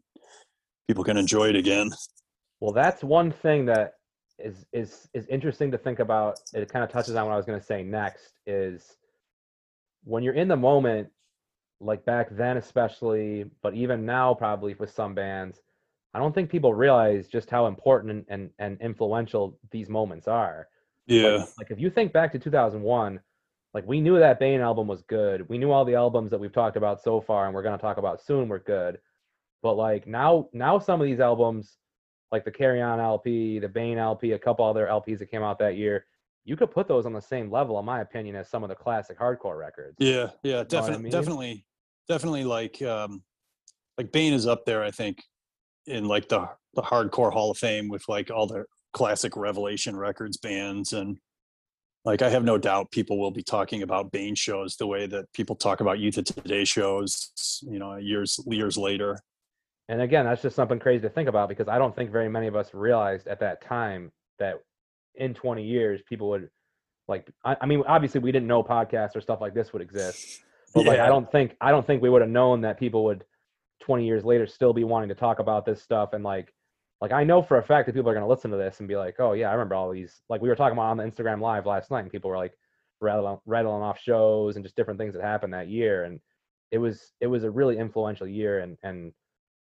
people 0.88 1.04
can 1.04 1.18
enjoy 1.18 1.50
it 1.50 1.56
again. 1.56 1.92
Well, 2.60 2.74
that's 2.74 3.04
one 3.04 3.32
thing 3.32 3.68
that 3.68 3.94
is 4.40 4.66
is 4.74 5.08
is 5.14 5.28
interesting 5.28 5.70
to 5.72 5.78
think 5.78 6.00
about. 6.00 6.40
It 6.52 6.68
kind 6.68 6.84
of 6.84 6.90
touches 6.90 7.14
on 7.14 7.26
what 7.28 7.34
I 7.34 7.38
was 7.38 7.46
going 7.46 7.60
to 7.60 7.66
say 7.66 7.84
next. 7.84 8.40
Is 8.48 8.98
when 10.04 10.24
you're 10.24 10.34
in 10.34 10.48
the 10.48 10.58
moment, 10.58 11.10
like 11.80 12.04
back 12.06 12.30
then 12.32 12.58
especially, 12.58 13.46
but 13.62 13.76
even 13.76 14.04
now 14.04 14.34
probably 14.34 14.74
with 14.74 14.90
some 14.90 15.14
bands, 15.14 15.62
I 16.16 16.20
don't 16.20 16.34
think 16.34 16.50
people 16.50 16.74
realize 16.74 17.28
just 17.28 17.52
how 17.52 17.68
important 17.68 18.26
and 18.30 18.50
and 18.58 18.82
influential 18.82 19.60
these 19.70 19.90
moments 19.90 20.28
are. 20.28 20.70
Yeah. 21.06 21.36
Like, 21.36 21.48
like 21.60 21.72
if 21.72 21.80
you 21.80 21.92
think 21.92 22.14
back 22.14 22.32
to 22.32 22.40
2001, 22.40 23.20
like 23.76 23.86
we 23.86 24.00
knew 24.00 24.18
that 24.18 24.40
Bane 24.40 24.62
album 24.62 24.88
was 24.88 25.02
good. 25.02 25.48
We 25.50 25.58
knew 25.58 25.70
all 25.70 25.84
the 25.84 25.96
albums 25.96 26.32
that 26.32 26.40
we've 26.40 26.54
talked 26.54 26.78
about 26.78 27.04
so 27.04 27.20
far 27.20 27.46
and 27.46 27.54
we're 27.54 27.62
going 27.62 27.78
to 27.78 27.82
talk 27.82 27.98
about 27.98 28.24
soon 28.24 28.48
were 28.48 28.60
good. 28.60 29.00
But 29.62 29.74
like 29.74 30.08
now 30.08 30.48
now 30.54 30.80
some 30.80 31.02
of 31.02 31.06
these 31.06 31.20
albums 31.20 31.78
like 32.32 32.46
the 32.46 32.52
Carry 32.52 32.82
On 32.82 33.02
LP, 33.02 33.60
the 33.60 33.68
Bane 33.68 33.98
LP, 33.98 34.32
a 34.32 34.40
couple 34.40 34.66
other 34.66 34.88
LPs 34.88 35.20
that 35.20 35.30
came 35.30 35.44
out 35.44 35.60
that 35.60 35.76
year, 35.76 36.06
you 36.46 36.56
could 36.56 36.72
put 36.72 36.88
those 36.88 37.06
on 37.06 37.12
the 37.12 37.22
same 37.22 37.52
level 37.52 37.78
in 37.78 37.86
my 37.86 38.00
opinion 38.00 38.38
as 38.38 38.50
some 38.50 38.64
of 38.64 38.70
the 38.70 38.76
classic 38.76 39.20
hardcore 39.20 39.60
records. 39.60 39.98
Yeah, 40.00 40.30
yeah, 40.42 40.60
what 40.60 40.62
I 40.62 40.64
definitely, 40.64 41.04
mean? 41.04 41.12
definitely, 41.12 41.66
definitely. 42.08 42.44
Like, 42.46 42.82
um, 42.82 43.24
like 43.98 44.12
Bane 44.14 44.34
is 44.34 44.48
up 44.48 44.64
there. 44.66 44.84
I 44.84 44.92
think 44.92 45.22
in 45.86 46.06
like 46.06 46.30
the 46.30 46.48
the 46.76 46.82
hardcore 46.82 47.34
Hall 47.34 47.52
of 47.52 47.58
Fame 47.58 47.90
with 47.90 48.08
like 48.08 48.32
all 48.32 48.48
the 48.48 48.66
classic 48.94 49.36
Revelation 49.36 49.98
Records 49.98 50.38
bands 50.38 50.94
and 50.94 51.18
like 52.06 52.22
I 52.22 52.30
have 52.30 52.44
no 52.44 52.58
doubt 52.58 52.92
people 52.92 53.18
will 53.18 53.32
be 53.32 53.44
talking 53.44 53.82
about 53.82 54.12
Bane 54.12 54.36
shows 54.36 54.76
the 54.78 54.86
way 54.86 55.08
that 55.08 55.32
people 55.34 55.56
talk 55.56 55.82
about 55.82 56.00
Youth 56.00 56.18
of 56.18 56.26
Today 56.26 56.64
shows, 56.64 57.64
you 57.68 57.80
know, 57.80 57.96
years 57.96 58.40
years 58.46 58.78
later. 58.78 59.20
And 59.90 60.02
again, 60.02 60.26
that's 60.26 60.42
just 60.42 60.56
something 60.56 60.80
crazy 60.80 61.02
to 61.02 61.10
think 61.10 61.28
about 61.28 61.50
because 61.50 61.68
I 61.68 61.78
don't 61.78 61.96
think 61.96 62.12
very 62.12 62.30
many 62.30 62.48
of 62.48 62.56
us 62.56 62.74
realized 62.74 63.28
at 63.28 63.40
that 63.40 63.62
time 63.62 64.12
that 64.40 64.56
in 65.16 65.34
20 65.34 65.64
years 65.64 66.02
people 66.08 66.30
would 66.30 66.50
like 67.08 67.28
I, 67.44 67.58
I 67.62 67.66
mean 67.66 67.84
obviously 67.88 68.20
we 68.20 68.32
didn't 68.32 68.48
know 68.48 68.64
podcasts 68.64 69.16
or 69.16 69.22
stuff 69.22 69.42
like 69.42 69.56
this 69.56 69.74
would 69.74 69.82
exist. 69.82 70.42
But 70.74 70.86
like 70.86 71.00
I 71.00 71.08
don't 71.08 71.32
think 71.32 71.56
I 71.60 71.72
don't 71.72 71.86
think 71.88 72.04
we 72.04 72.10
would 72.10 72.22
have 72.22 72.30
known 72.30 72.62
that 72.62 72.78
people 72.78 73.04
would 73.06 73.24
20 73.82 74.06
years 74.06 74.24
later 74.24 74.46
still 74.46 74.74
be 74.74 74.84
wanting 74.84 75.10
to 75.10 75.16
talk 75.16 75.40
about 75.40 75.66
this 75.66 75.82
stuff 75.82 76.14
and 76.14 76.24
like 76.24 76.54
like 77.06 77.12
I 77.12 77.24
know 77.24 77.44
for 77.44 77.60
a 77.60 77.64
fact 77.64 77.86
that 77.86 77.94
people 77.94 78.10
are 78.10 78.16
going 78.16 78.26
to 78.26 78.30
listen 78.30 78.50
to 78.50 78.58
this 78.58 78.80
and 78.80 78.88
be 78.88 78.96
like, 78.96 79.20
"Oh 79.20 79.34
yeah, 79.34 79.50
I 79.50 79.54
remember 79.54 79.76
all 79.76 79.92
these." 79.92 80.24
Like 80.28 80.42
we 80.42 80.50
were 80.50 80.56
talking 80.56 80.76
about 80.76 80.90
on 80.90 80.98
the 80.98 81.04
Instagram 81.04 81.40
live 81.40 81.68
last 81.68 81.92
night 81.92 82.00
and 82.00 82.12
people 82.12 82.32
were 82.32 82.38
like 82.38 82.54
rattling 83.00 83.38
rattling 83.46 83.84
off 83.84 84.00
shows 84.02 84.56
and 84.56 84.66
just 84.66 84.76
different 84.76 85.00
things 85.00 85.14
that 85.14 85.22
happened 85.22 85.54
that 85.54 85.68
year 85.68 86.06
and 86.06 86.20
it 86.72 86.80
was 86.80 87.14
it 87.22 87.28
was 87.28 87.44
a 87.44 87.52
really 87.52 87.78
influential 87.78 88.28
year 88.28 88.62
and 88.62 88.76
and 88.82 89.14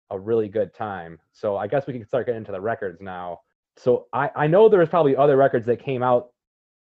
a 0.09 0.19
really 0.19 0.49
good 0.49 0.73
time. 0.73 1.19
So 1.31 1.55
I 1.55 1.67
guess 1.67 1.87
we 1.87 1.93
can 1.93 2.05
start 2.05 2.25
getting 2.25 2.39
into 2.39 2.51
the 2.51 2.59
records 2.59 2.99
now. 2.99 3.39
So 3.77 4.07
I 4.11 4.29
I 4.35 4.47
know 4.47 4.67
there 4.67 4.81
was 4.81 4.89
probably 4.89 5.15
other 5.15 5.37
records 5.37 5.65
that 5.67 5.81
came 5.81 6.03
out 6.03 6.31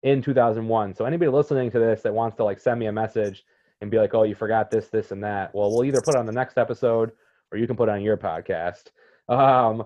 in 0.04 0.22
2001. 0.22 0.94
So 0.94 1.04
anybody 1.04 1.30
listening 1.30 1.70
to 1.72 1.78
this 1.78 2.00
that 2.00 2.14
wants 2.14 2.38
to 2.38 2.44
like 2.44 2.60
send 2.60 2.80
me 2.80 2.86
a 2.86 2.92
message 2.92 3.44
and 3.82 3.90
be 3.90 3.98
like, 3.98 4.14
"Oh, 4.14 4.22
you 4.22 4.34
forgot 4.34 4.70
this, 4.70 4.88
this, 4.88 5.10
and 5.12 5.22
that," 5.22 5.54
well, 5.54 5.70
we'll 5.70 5.84
either 5.84 6.00
put 6.02 6.14
it 6.14 6.18
on 6.18 6.24
the 6.24 6.32
next 6.32 6.56
episode 6.56 7.12
or 7.52 7.58
you 7.58 7.66
can 7.66 7.76
put 7.76 7.90
it 7.90 7.92
on 7.92 8.00
your 8.00 8.16
podcast. 8.16 8.84
Um, 9.28 9.84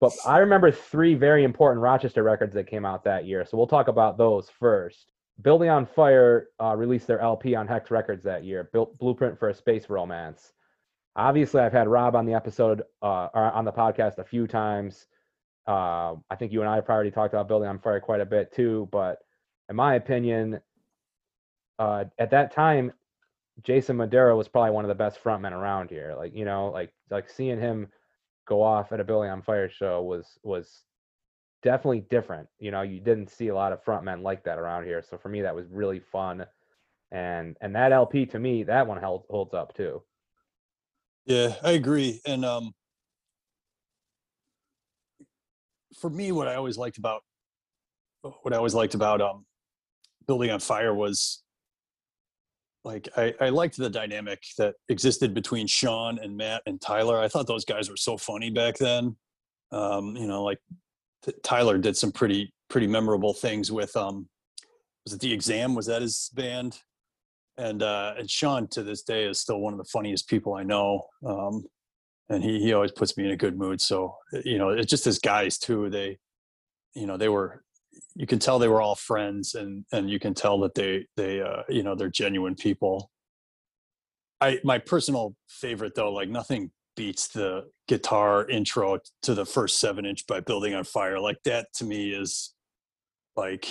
but 0.00 0.12
I 0.26 0.38
remember 0.38 0.70
three 0.70 1.14
very 1.14 1.44
important 1.44 1.82
Rochester 1.82 2.22
records 2.22 2.54
that 2.54 2.66
came 2.66 2.84
out 2.84 3.04
that 3.04 3.24
year. 3.24 3.44
So 3.44 3.56
we'll 3.56 3.66
talk 3.66 3.88
about 3.88 4.18
those 4.18 4.50
first. 4.50 5.12
Building 5.42 5.68
on 5.68 5.86
Fire 5.86 6.48
uh, 6.60 6.74
released 6.76 7.06
their 7.06 7.20
LP 7.20 7.54
on 7.54 7.66
Hex 7.66 7.90
Records 7.90 8.24
that 8.24 8.44
year, 8.44 8.70
Built 8.72 8.96
Blueprint 8.98 9.38
for 9.38 9.48
a 9.50 9.54
Space 9.54 9.88
Romance. 9.88 10.52
Obviously, 11.14 11.60
I've 11.60 11.72
had 11.72 11.88
Rob 11.88 12.14
on 12.14 12.26
the 12.26 12.34
episode 12.34 12.82
uh, 13.02 13.28
or 13.32 13.52
on 13.52 13.64
the 13.64 13.72
podcast 13.72 14.18
a 14.18 14.24
few 14.24 14.46
times. 14.46 15.06
Uh, 15.66 16.14
I 16.30 16.36
think 16.38 16.52
you 16.52 16.60
and 16.60 16.70
I 16.70 16.76
have 16.76 16.88
already 16.88 17.10
talked 17.10 17.34
about 17.34 17.48
Building 17.48 17.68
on 17.68 17.78
Fire 17.78 18.00
quite 18.00 18.20
a 18.20 18.26
bit 18.26 18.52
too. 18.52 18.88
But 18.92 19.18
in 19.68 19.76
my 19.76 19.94
opinion, 19.94 20.60
uh, 21.78 22.04
at 22.18 22.30
that 22.30 22.52
time, 22.52 22.92
Jason 23.62 23.96
Madero 23.96 24.36
was 24.36 24.48
probably 24.48 24.70
one 24.70 24.84
of 24.84 24.88
the 24.88 24.94
best 24.94 25.22
frontmen 25.22 25.52
around 25.52 25.90
here. 25.90 26.14
Like 26.16 26.34
you 26.34 26.44
know, 26.44 26.68
like 26.68 26.92
like 27.10 27.30
seeing 27.30 27.58
him 27.58 27.88
go 28.46 28.62
off 28.62 28.92
at 28.92 29.00
a 29.00 29.04
Building 29.04 29.30
on 29.30 29.42
Fire 29.42 29.68
show 29.68 30.02
was 30.02 30.38
was 30.42 30.82
definitely 31.62 32.00
different. 32.08 32.48
You 32.58 32.70
know, 32.70 32.82
you 32.82 33.00
didn't 33.00 33.30
see 33.30 33.48
a 33.48 33.54
lot 33.54 33.72
of 33.72 33.84
frontmen 33.84 34.22
like 34.22 34.44
that 34.44 34.58
around 34.58 34.84
here. 34.84 35.02
So 35.02 35.18
for 35.18 35.28
me, 35.28 35.42
that 35.42 35.54
was 35.54 35.66
really 35.70 36.00
fun. 36.00 36.46
And 37.10 37.56
and 37.60 37.74
that 37.74 37.92
LP 37.92 38.26
to 38.26 38.38
me, 38.38 38.64
that 38.64 38.86
one 38.86 38.98
held, 38.98 39.24
holds 39.28 39.54
up 39.54 39.74
too. 39.74 40.02
Yeah, 41.24 41.54
I 41.62 41.72
agree. 41.72 42.20
And 42.26 42.44
um 42.44 42.72
for 46.00 46.10
me 46.10 46.30
what 46.30 46.46
I 46.46 46.54
always 46.54 46.76
liked 46.76 46.98
about 46.98 47.22
what 48.42 48.52
I 48.52 48.56
always 48.56 48.74
liked 48.74 48.94
about 48.94 49.20
um 49.20 49.44
building 50.26 50.50
on 50.50 50.60
fire 50.60 50.94
was 50.94 51.42
like 52.86 53.08
I, 53.16 53.34
I 53.40 53.48
liked 53.48 53.76
the 53.76 53.90
dynamic 53.90 54.44
that 54.58 54.76
existed 54.88 55.34
between 55.34 55.66
Sean 55.66 56.20
and 56.20 56.36
Matt 56.36 56.62
and 56.66 56.80
Tyler. 56.80 57.18
I 57.18 57.26
thought 57.26 57.48
those 57.48 57.64
guys 57.64 57.90
were 57.90 57.96
so 57.96 58.16
funny 58.16 58.48
back 58.48 58.76
then. 58.76 59.16
Um, 59.72 60.16
you 60.16 60.28
know, 60.28 60.44
like 60.44 60.60
T- 61.24 61.34
Tyler 61.42 61.78
did 61.78 61.96
some 61.96 62.12
pretty 62.12 62.54
pretty 62.70 62.86
memorable 62.86 63.34
things 63.34 63.72
with 63.72 63.94
um 63.96 64.28
was 65.04 65.12
it 65.12 65.20
the 65.20 65.32
exam? 65.32 65.74
Was 65.74 65.86
that 65.86 66.00
his 66.00 66.30
band? 66.34 66.78
And 67.58 67.82
uh 67.82 68.14
and 68.18 68.30
Sean 68.30 68.68
to 68.68 68.84
this 68.84 69.02
day 69.02 69.24
is 69.24 69.40
still 69.40 69.58
one 69.58 69.72
of 69.72 69.78
the 69.78 69.90
funniest 69.92 70.28
people 70.28 70.54
I 70.54 70.62
know. 70.62 71.06
Um 71.26 71.64
and 72.28 72.44
he 72.44 72.60
he 72.60 72.72
always 72.72 72.92
puts 72.92 73.16
me 73.16 73.24
in 73.24 73.32
a 73.32 73.36
good 73.36 73.58
mood. 73.58 73.80
So 73.80 74.14
you 74.44 74.58
know, 74.58 74.68
it's 74.68 74.90
just 74.90 75.08
as 75.08 75.18
guys 75.18 75.58
too. 75.58 75.90
They, 75.90 76.18
you 76.94 77.06
know, 77.06 77.16
they 77.16 77.28
were. 77.28 77.64
You 78.14 78.26
can 78.26 78.38
tell 78.38 78.58
they 78.58 78.68
were 78.68 78.82
all 78.82 78.94
friends, 78.94 79.54
and 79.54 79.84
and 79.92 80.10
you 80.10 80.18
can 80.18 80.34
tell 80.34 80.58
that 80.60 80.74
they 80.74 81.06
they 81.16 81.40
uh, 81.40 81.62
you 81.68 81.82
know 81.82 81.94
they're 81.94 82.08
genuine 82.08 82.54
people. 82.54 83.10
I 84.40 84.60
my 84.64 84.78
personal 84.78 85.34
favorite 85.48 85.94
though, 85.94 86.12
like 86.12 86.28
nothing 86.28 86.70
beats 86.96 87.28
the 87.28 87.68
guitar 87.88 88.48
intro 88.48 88.98
to 89.22 89.34
the 89.34 89.44
first 89.44 89.78
seven 89.78 90.06
inch 90.06 90.26
by 90.26 90.40
Building 90.40 90.74
on 90.74 90.84
Fire. 90.84 91.20
Like 91.20 91.38
that 91.44 91.68
to 91.74 91.84
me 91.84 92.12
is 92.12 92.54
like 93.36 93.66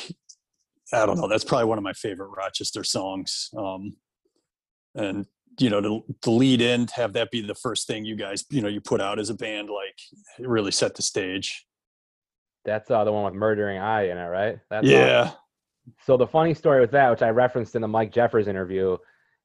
I 0.93 1.05
don't 1.05 1.17
know. 1.17 1.27
That's 1.27 1.43
probably 1.43 1.65
one 1.65 1.77
of 1.77 1.83
my 1.83 1.93
favorite 1.93 2.29
Rochester 2.35 2.83
songs. 2.83 3.49
Um, 3.57 3.97
and 4.93 5.25
you 5.59 5.69
know, 5.69 5.81
to, 5.81 6.03
to 6.21 6.31
lead 6.31 6.61
in, 6.61 6.85
to 6.85 6.93
have 6.95 7.13
that 7.13 7.31
be 7.31 7.41
the 7.41 7.55
first 7.55 7.87
thing 7.87 8.05
you 8.05 8.15
guys, 8.15 8.43
you 8.49 8.61
know, 8.61 8.67
you 8.67 8.81
put 8.81 9.01
out 9.01 9.19
as 9.19 9.29
a 9.29 9.33
band, 9.33 9.69
like 9.69 9.95
it 10.39 10.47
really 10.47 10.71
set 10.71 10.95
the 10.95 11.01
stage. 11.01 11.65
That's 12.65 12.89
uh, 12.89 13.03
the 13.03 13.11
one 13.11 13.25
with 13.25 13.33
Murdering 13.33 13.79
Eye 13.79 14.09
in 14.09 14.17
it, 14.17 14.25
right? 14.25 14.59
That's 14.69 14.87
yeah. 14.87 15.31
So 16.03 16.17
the 16.17 16.27
funny 16.27 16.53
story 16.53 16.81
with 16.81 16.91
that, 16.91 17.11
which 17.11 17.21
I 17.21 17.29
referenced 17.29 17.75
in 17.75 17.81
the 17.81 17.87
Mike 17.87 18.11
Jeffers 18.11 18.47
interview, 18.47 18.97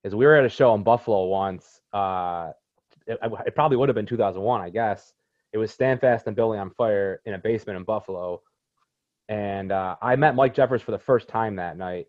is 0.04 0.14
we 0.14 0.24
were 0.24 0.36
at 0.36 0.44
a 0.44 0.48
show 0.48 0.74
in 0.74 0.82
Buffalo 0.82 1.26
once. 1.26 1.80
Uh, 1.92 2.52
it, 3.06 3.18
it 3.46 3.54
probably 3.54 3.76
would 3.76 3.88
have 3.88 3.96
been 3.96 4.06
2001, 4.06 4.60
I 4.60 4.70
guess. 4.70 5.12
It 5.52 5.58
was 5.58 5.70
Standfast 5.70 6.26
and 6.26 6.36
Building 6.36 6.60
on 6.60 6.70
Fire 6.70 7.20
in 7.26 7.34
a 7.34 7.38
basement 7.38 7.76
in 7.76 7.84
Buffalo, 7.84 8.40
and 9.28 9.72
uh, 9.72 9.96
I 10.00 10.16
met 10.16 10.34
Mike 10.34 10.54
Jeffers 10.54 10.82
for 10.82 10.92
the 10.92 10.98
first 10.98 11.28
time 11.28 11.56
that 11.56 11.76
night. 11.76 12.06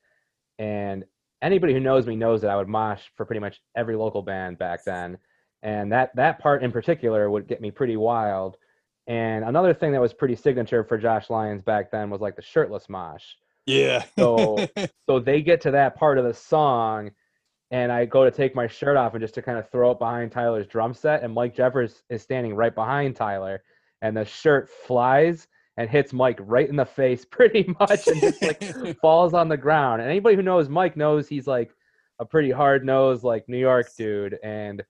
And 0.59 1.05
anybody 1.41 1.74
who 1.74 1.80
knows 1.80 2.05
me 2.05 2.16
knows 2.16 2.41
that 2.41 2.51
I 2.51 2.55
would 2.55 2.68
mosh 2.68 3.01
for 3.16 3.26
pretty 3.26 3.39
much 3.39 3.59
every 3.76 3.95
local 3.95 4.22
band 4.22 4.59
back 4.59 4.84
then, 4.86 5.18
and 5.64 5.91
that 5.91 6.16
that 6.16 6.39
part 6.39 6.64
in 6.64 6.72
particular 6.72 7.30
would 7.30 7.47
get 7.47 7.62
me 7.62 7.72
pretty 7.72 7.97
wild. 7.97 8.57
And 9.08 9.43
another 9.45 9.74
thing 9.74 9.91
that 9.93 10.02
was 10.02 10.14
pretty 10.14 10.36
signature 10.36 10.84
for 10.84 10.97
Josh 10.97 11.30
Lyons 11.30 11.62
back 11.62 11.91
then 11.91 12.10
was 12.10 12.22
like 12.22 12.36
the 12.36 12.41
shirtless 12.41 12.88
mosh. 12.89 13.24
Yeah. 13.66 14.04
So- 14.18 14.68
So 15.10 15.20
they 15.20 15.41
get 15.41 15.60
to 15.62 15.72
that 15.72 15.95
part 15.95 16.18
of 16.18 16.24
the 16.24 16.34
song, 16.34 17.12
and 17.72 17.91
I 17.91 18.06
go 18.06 18.24
to 18.24 18.32
take 18.32 18.56
my 18.56 18.68
shirt 18.68 18.95
off 18.95 19.14
and 19.14 19.22
just 19.22 19.34
to 19.36 19.41
kind 19.41 19.58
of 19.58 19.70
throw 19.70 19.91
it 19.91 19.99
behind 19.99 20.32
Tyler's 20.32 20.68
drum 20.68 20.93
set, 20.93 21.24
and 21.24 21.34
Mike 21.34 21.54
Jeffers 21.56 22.04
is 22.10 22.22
standing 22.22 22.56
right 22.56 22.74
behind 22.74 23.16
Tyler, 23.18 23.62
and 24.02 24.16
the 24.16 24.24
shirt 24.24 24.70
flies 24.70 25.47
and 25.78 25.89
hits 25.89 26.14
Mike 26.14 26.38
right 26.41 26.70
in 26.70 26.76
the 26.78 26.86
face 26.86 27.26
pretty 27.30 27.74
much, 27.80 28.08
and 28.08 28.22
just 28.22 28.41
like 28.41 28.97
falls 29.02 29.34
on 29.34 29.49
the 29.49 29.58
ground. 29.58 30.02
And 30.02 30.10
anybody 30.10 30.36
who 30.38 30.41
knows 30.43 30.70
Mike 30.70 30.95
knows 30.95 31.28
he's 31.28 31.47
like 31.47 31.72
a 32.20 32.26
pretty 32.26 32.52
hard 32.52 32.86
nosed 32.86 33.24
like 33.24 33.49
New 33.49 33.58
York 33.58 33.89
dude, 33.97 34.38
and 34.43 34.84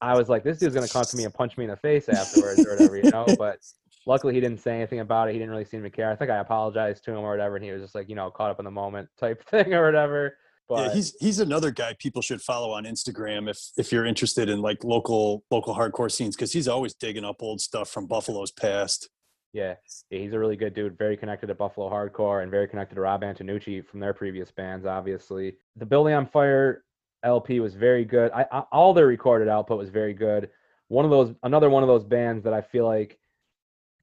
I 0.00 0.16
was 0.16 0.28
like, 0.28 0.44
this 0.44 0.58
dude's 0.58 0.74
gonna 0.74 0.88
come 0.88 1.04
to 1.04 1.16
me 1.16 1.24
and 1.24 1.32
punch 1.32 1.56
me 1.56 1.64
in 1.64 1.70
the 1.70 1.76
face 1.76 2.08
afterwards 2.08 2.64
or 2.66 2.70
whatever, 2.76 2.96
you 2.96 3.10
know. 3.10 3.26
But 3.38 3.58
luckily, 4.06 4.34
he 4.34 4.40
didn't 4.40 4.60
say 4.60 4.76
anything 4.76 5.00
about 5.00 5.28
it. 5.28 5.32
He 5.32 5.38
didn't 5.38 5.50
really 5.50 5.64
seem 5.64 5.82
to 5.82 5.90
care. 5.90 6.10
I 6.10 6.16
think 6.16 6.30
I 6.30 6.38
apologized 6.38 7.04
to 7.04 7.12
him 7.12 7.18
or 7.18 7.30
whatever, 7.30 7.56
and 7.56 7.64
he 7.64 7.70
was 7.70 7.82
just 7.82 7.94
like, 7.94 8.08
you 8.08 8.14
know, 8.14 8.30
caught 8.30 8.50
up 8.50 8.58
in 8.58 8.64
the 8.64 8.70
moment 8.70 9.08
type 9.18 9.44
thing 9.48 9.74
or 9.74 9.84
whatever. 9.84 10.36
But 10.68 10.86
yeah, 10.86 10.94
he's 10.94 11.14
he's 11.20 11.40
another 11.40 11.70
guy 11.70 11.94
people 11.98 12.22
should 12.22 12.40
follow 12.40 12.70
on 12.70 12.84
Instagram 12.84 13.50
if 13.50 13.58
if 13.76 13.92
you're 13.92 14.06
interested 14.06 14.48
in 14.48 14.62
like 14.62 14.82
local 14.82 15.44
local 15.50 15.74
hardcore 15.74 16.10
scenes 16.10 16.36
because 16.36 16.52
he's 16.52 16.68
always 16.68 16.94
digging 16.94 17.24
up 17.24 17.36
old 17.42 17.60
stuff 17.60 17.90
from 17.90 18.06
Buffalo's 18.06 18.50
past. 18.50 19.10
yeah, 19.52 19.74
yeah, 20.10 20.20
he's 20.20 20.32
a 20.32 20.38
really 20.38 20.56
good 20.56 20.74
dude. 20.74 20.96
Very 20.96 21.18
connected 21.18 21.48
to 21.48 21.54
Buffalo 21.54 21.90
hardcore 21.90 22.42
and 22.42 22.50
very 22.50 22.66
connected 22.66 22.94
to 22.94 23.02
Rob 23.02 23.22
Antonucci 23.22 23.86
from 23.86 24.00
their 24.00 24.14
previous 24.14 24.50
bands. 24.50 24.86
Obviously, 24.86 25.56
the 25.76 25.84
Building 25.84 26.14
on 26.14 26.26
Fire 26.26 26.82
LP 27.24 27.60
was 27.60 27.74
very 27.74 28.04
good. 28.04 28.30
I, 28.32 28.46
I 28.52 28.60
all 28.72 28.94
their 28.94 29.06
recorded 29.06 29.48
output 29.48 29.78
was 29.78 29.90
very 29.90 30.14
good. 30.14 30.50
One 30.88 31.04
of 31.04 31.10
those, 31.10 31.34
another 31.42 31.70
one 31.70 31.82
of 31.82 31.88
those 31.88 32.04
bands 32.04 32.44
that 32.44 32.52
I 32.52 32.60
feel 32.60 32.86
like 32.86 33.18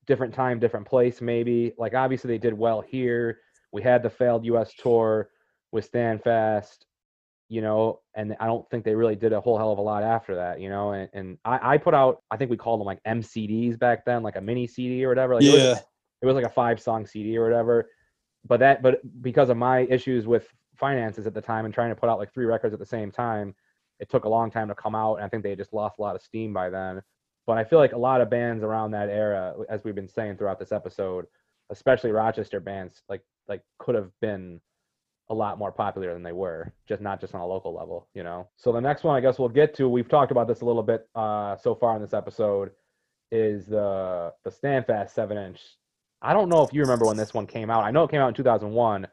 different 0.07 0.33
time, 0.33 0.59
different 0.59 0.87
place. 0.87 1.21
Maybe 1.21 1.73
like 1.77 1.93
obviously 1.93 2.27
they 2.29 2.37
did 2.37 2.53
well 2.53 2.81
here. 2.81 3.39
We 3.71 3.81
had 3.81 4.03
the 4.03 4.09
failed 4.09 4.43
U.S. 4.45 4.73
tour 4.73 5.29
with 5.71 5.89
Standfast, 5.89 6.85
you 7.47 7.61
know, 7.61 7.99
and 8.15 8.35
I 8.39 8.47
don't 8.47 8.69
think 8.69 8.83
they 8.83 8.95
really 8.95 9.15
did 9.15 9.31
a 9.31 9.39
whole 9.39 9.57
hell 9.57 9.71
of 9.71 9.77
a 9.77 9.81
lot 9.81 10.03
after 10.03 10.35
that, 10.35 10.59
you 10.59 10.69
know. 10.69 10.91
And, 10.93 11.09
and 11.13 11.37
I, 11.45 11.73
I 11.75 11.77
put 11.77 11.93
out, 11.93 12.21
I 12.31 12.37
think 12.37 12.49
we 12.51 12.57
called 12.57 12.79
them 12.81 12.85
like 12.87 13.01
MCDs 13.03 13.77
back 13.79 14.03
then, 14.05 14.23
like 14.23 14.35
a 14.35 14.41
mini 14.41 14.67
CD 14.67 15.05
or 15.05 15.09
whatever. 15.09 15.35
Like 15.35 15.43
it 15.45 15.51
was- 15.51 15.61
yeah, 15.61 15.79
it 16.21 16.25
was 16.25 16.35
like 16.35 16.45
a 16.45 16.49
five 16.49 16.81
song 16.81 17.05
CD 17.05 17.37
or 17.37 17.43
whatever. 17.43 17.89
But 18.45 18.59
that, 18.59 18.81
but 18.81 18.99
because 19.21 19.49
of 19.49 19.57
my 19.57 19.81
issues 19.81 20.25
with 20.27 20.47
finances 20.81 21.25
at 21.25 21.33
the 21.33 21.41
time 21.41 21.63
and 21.63 21.73
trying 21.73 21.91
to 21.91 21.95
put 21.95 22.09
out 22.09 22.19
like 22.19 22.33
three 22.33 22.45
records 22.45 22.73
at 22.73 22.79
the 22.79 22.85
same 22.85 23.09
time, 23.09 23.55
it 23.99 24.09
took 24.09 24.25
a 24.25 24.29
long 24.29 24.51
time 24.51 24.67
to 24.67 24.75
come 24.75 24.95
out. 24.95 25.15
And 25.15 25.23
I 25.23 25.29
think 25.29 25.43
they 25.43 25.55
just 25.55 25.71
lost 25.71 25.99
a 25.99 26.01
lot 26.01 26.17
of 26.17 26.21
steam 26.21 26.51
by 26.51 26.69
then. 26.69 27.01
But 27.47 27.57
I 27.57 27.63
feel 27.63 27.79
like 27.79 27.93
a 27.93 27.97
lot 27.97 28.19
of 28.19 28.29
bands 28.29 28.63
around 28.63 28.91
that 28.91 29.07
era, 29.07 29.55
as 29.69 29.83
we've 29.83 29.95
been 29.95 30.09
saying 30.09 30.37
throughout 30.37 30.59
this 30.59 30.73
episode, 30.73 31.25
especially 31.69 32.11
Rochester 32.11 32.59
bands, 32.59 33.01
like 33.07 33.21
like 33.47 33.61
could 33.79 33.95
have 33.95 34.11
been 34.19 34.59
a 35.29 35.33
lot 35.33 35.57
more 35.57 35.71
popular 35.71 36.13
than 36.13 36.23
they 36.23 36.33
were, 36.33 36.73
just 36.87 37.01
not 37.01 37.21
just 37.21 37.33
on 37.33 37.41
a 37.41 37.47
local 37.47 37.73
level, 37.73 38.07
you 38.13 38.23
know. 38.23 38.49
So 38.57 38.71
the 38.71 38.81
next 38.81 39.03
one, 39.03 39.15
I 39.15 39.21
guess 39.21 39.39
we'll 39.39 39.49
get 39.49 39.73
to. 39.75 39.87
We've 39.87 40.09
talked 40.09 40.31
about 40.31 40.47
this 40.47 40.61
a 40.61 40.65
little 40.65 40.83
bit 40.83 41.07
uh, 41.15 41.55
so 41.55 41.73
far 41.73 41.95
in 41.95 42.01
this 42.01 42.13
episode, 42.13 42.71
is 43.31 43.65
the 43.65 44.33
the 44.43 44.51
Standfast 44.51 45.09
seven 45.11 45.37
inch. 45.37 45.59
I 46.21 46.33
don't 46.33 46.49
know 46.49 46.61
if 46.61 46.73
you 46.73 46.81
remember 46.81 47.05
when 47.05 47.17
this 47.17 47.33
one 47.33 47.47
came 47.47 47.69
out. 47.69 47.83
I 47.83 47.91
know 47.91 48.03
it 48.03 48.11
came 48.11 48.21
out 48.21 48.27
in 48.27 48.33
2001, 48.35 49.07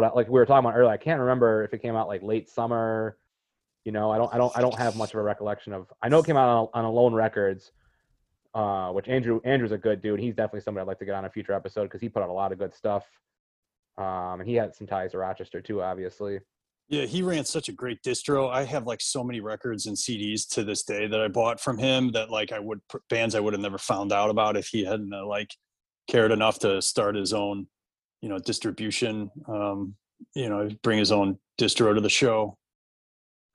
but 0.00 0.12
uh, 0.12 0.12
like 0.14 0.28
we 0.28 0.34
were 0.34 0.46
talking 0.46 0.64
about 0.64 0.78
earlier, 0.78 0.92
I 0.92 0.96
can't 0.96 1.20
remember 1.20 1.64
if 1.64 1.74
it 1.74 1.82
came 1.82 1.96
out 1.96 2.06
like 2.06 2.22
late 2.22 2.48
summer. 2.48 3.16
You 3.84 3.90
know, 3.90 4.10
I 4.10 4.18
don't, 4.18 4.32
I 4.32 4.38
don't, 4.38 4.56
I 4.56 4.60
don't 4.60 4.78
have 4.78 4.96
much 4.96 5.12
of 5.12 5.18
a 5.18 5.22
recollection 5.22 5.72
of. 5.72 5.92
I 6.02 6.08
know 6.08 6.20
it 6.20 6.26
came 6.26 6.36
out 6.36 6.48
on, 6.48 6.68
on 6.74 6.84
Alone 6.84 7.14
Records, 7.14 7.72
uh, 8.54 8.90
which 8.90 9.08
Andrew 9.08 9.40
Andrew's 9.44 9.72
a 9.72 9.78
good 9.78 10.00
dude. 10.00 10.20
He's 10.20 10.34
definitely 10.34 10.60
somebody 10.60 10.82
I'd 10.82 10.88
like 10.88 10.98
to 11.00 11.04
get 11.04 11.14
on 11.14 11.24
a 11.24 11.30
future 11.30 11.52
episode 11.52 11.84
because 11.84 12.00
he 12.00 12.08
put 12.08 12.22
out 12.22 12.28
a 12.28 12.32
lot 12.32 12.52
of 12.52 12.58
good 12.58 12.74
stuff. 12.74 13.04
Um, 13.96 14.40
and 14.40 14.48
he 14.48 14.54
had 14.54 14.74
some 14.74 14.86
ties 14.86 15.12
to 15.12 15.18
Rochester 15.18 15.60
too, 15.60 15.82
obviously. 15.82 16.38
Yeah, 16.88 17.04
he 17.04 17.22
ran 17.22 17.44
such 17.44 17.68
a 17.68 17.72
great 17.72 18.00
distro. 18.02 18.50
I 18.50 18.64
have 18.64 18.86
like 18.86 19.00
so 19.00 19.24
many 19.24 19.40
records 19.40 19.86
and 19.86 19.96
CDs 19.96 20.48
to 20.50 20.62
this 20.62 20.84
day 20.84 21.08
that 21.08 21.20
I 21.20 21.26
bought 21.26 21.60
from 21.60 21.76
him 21.76 22.12
that 22.12 22.30
like 22.30 22.52
I 22.52 22.60
would 22.60 22.80
bands 23.10 23.34
I 23.34 23.40
would 23.40 23.52
have 23.52 23.60
never 23.60 23.78
found 23.78 24.12
out 24.12 24.30
about 24.30 24.56
if 24.56 24.68
he 24.68 24.84
hadn't 24.84 25.12
uh, 25.12 25.26
like 25.26 25.50
cared 26.08 26.30
enough 26.30 26.60
to 26.60 26.80
start 26.80 27.16
his 27.16 27.32
own, 27.32 27.66
you 28.20 28.28
know, 28.28 28.38
distribution. 28.38 29.30
Um, 29.48 29.94
you 30.34 30.48
know, 30.48 30.68
bring 30.82 30.98
his 30.98 31.12
own 31.12 31.38
distro 31.60 31.94
to 31.94 32.00
the 32.00 32.08
show. 32.08 32.56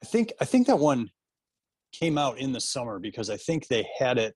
I 0.02 0.06
think 0.06 0.34
I 0.40 0.46
think 0.46 0.68
that 0.68 0.80
one 0.80 1.10
came 1.92 2.18
out 2.18 2.40
in 2.40 2.52
the 2.52 2.60
summer 2.60 3.00
because 3.00 3.30
I 3.30 3.38
think 3.38 3.68
they 3.68 3.88
had 3.98 4.18
it 4.18 4.36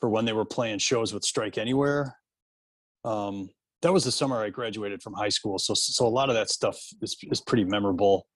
for 0.00 0.08
when 0.08 0.24
they 0.24 0.32
were 0.32 0.44
playing 0.44 0.78
shows 0.78 1.12
with 1.12 1.24
Strike 1.24 1.58
Anywhere. 1.58 2.16
Um, 3.04 3.50
that 3.82 3.92
was 3.92 4.04
the 4.04 4.12
summer 4.12 4.42
I 4.42 4.50
graduated 4.50 5.02
from 5.02 5.14
high 5.14 5.28
school. 5.28 5.58
So, 5.58 5.74
so 5.74 6.06
a 6.06 6.08
lot 6.08 6.28
of 6.28 6.34
that 6.34 6.50
stuff 6.50 6.78
is, 7.02 7.16
is 7.30 7.40
pretty 7.40 7.64
memorable 7.64 8.26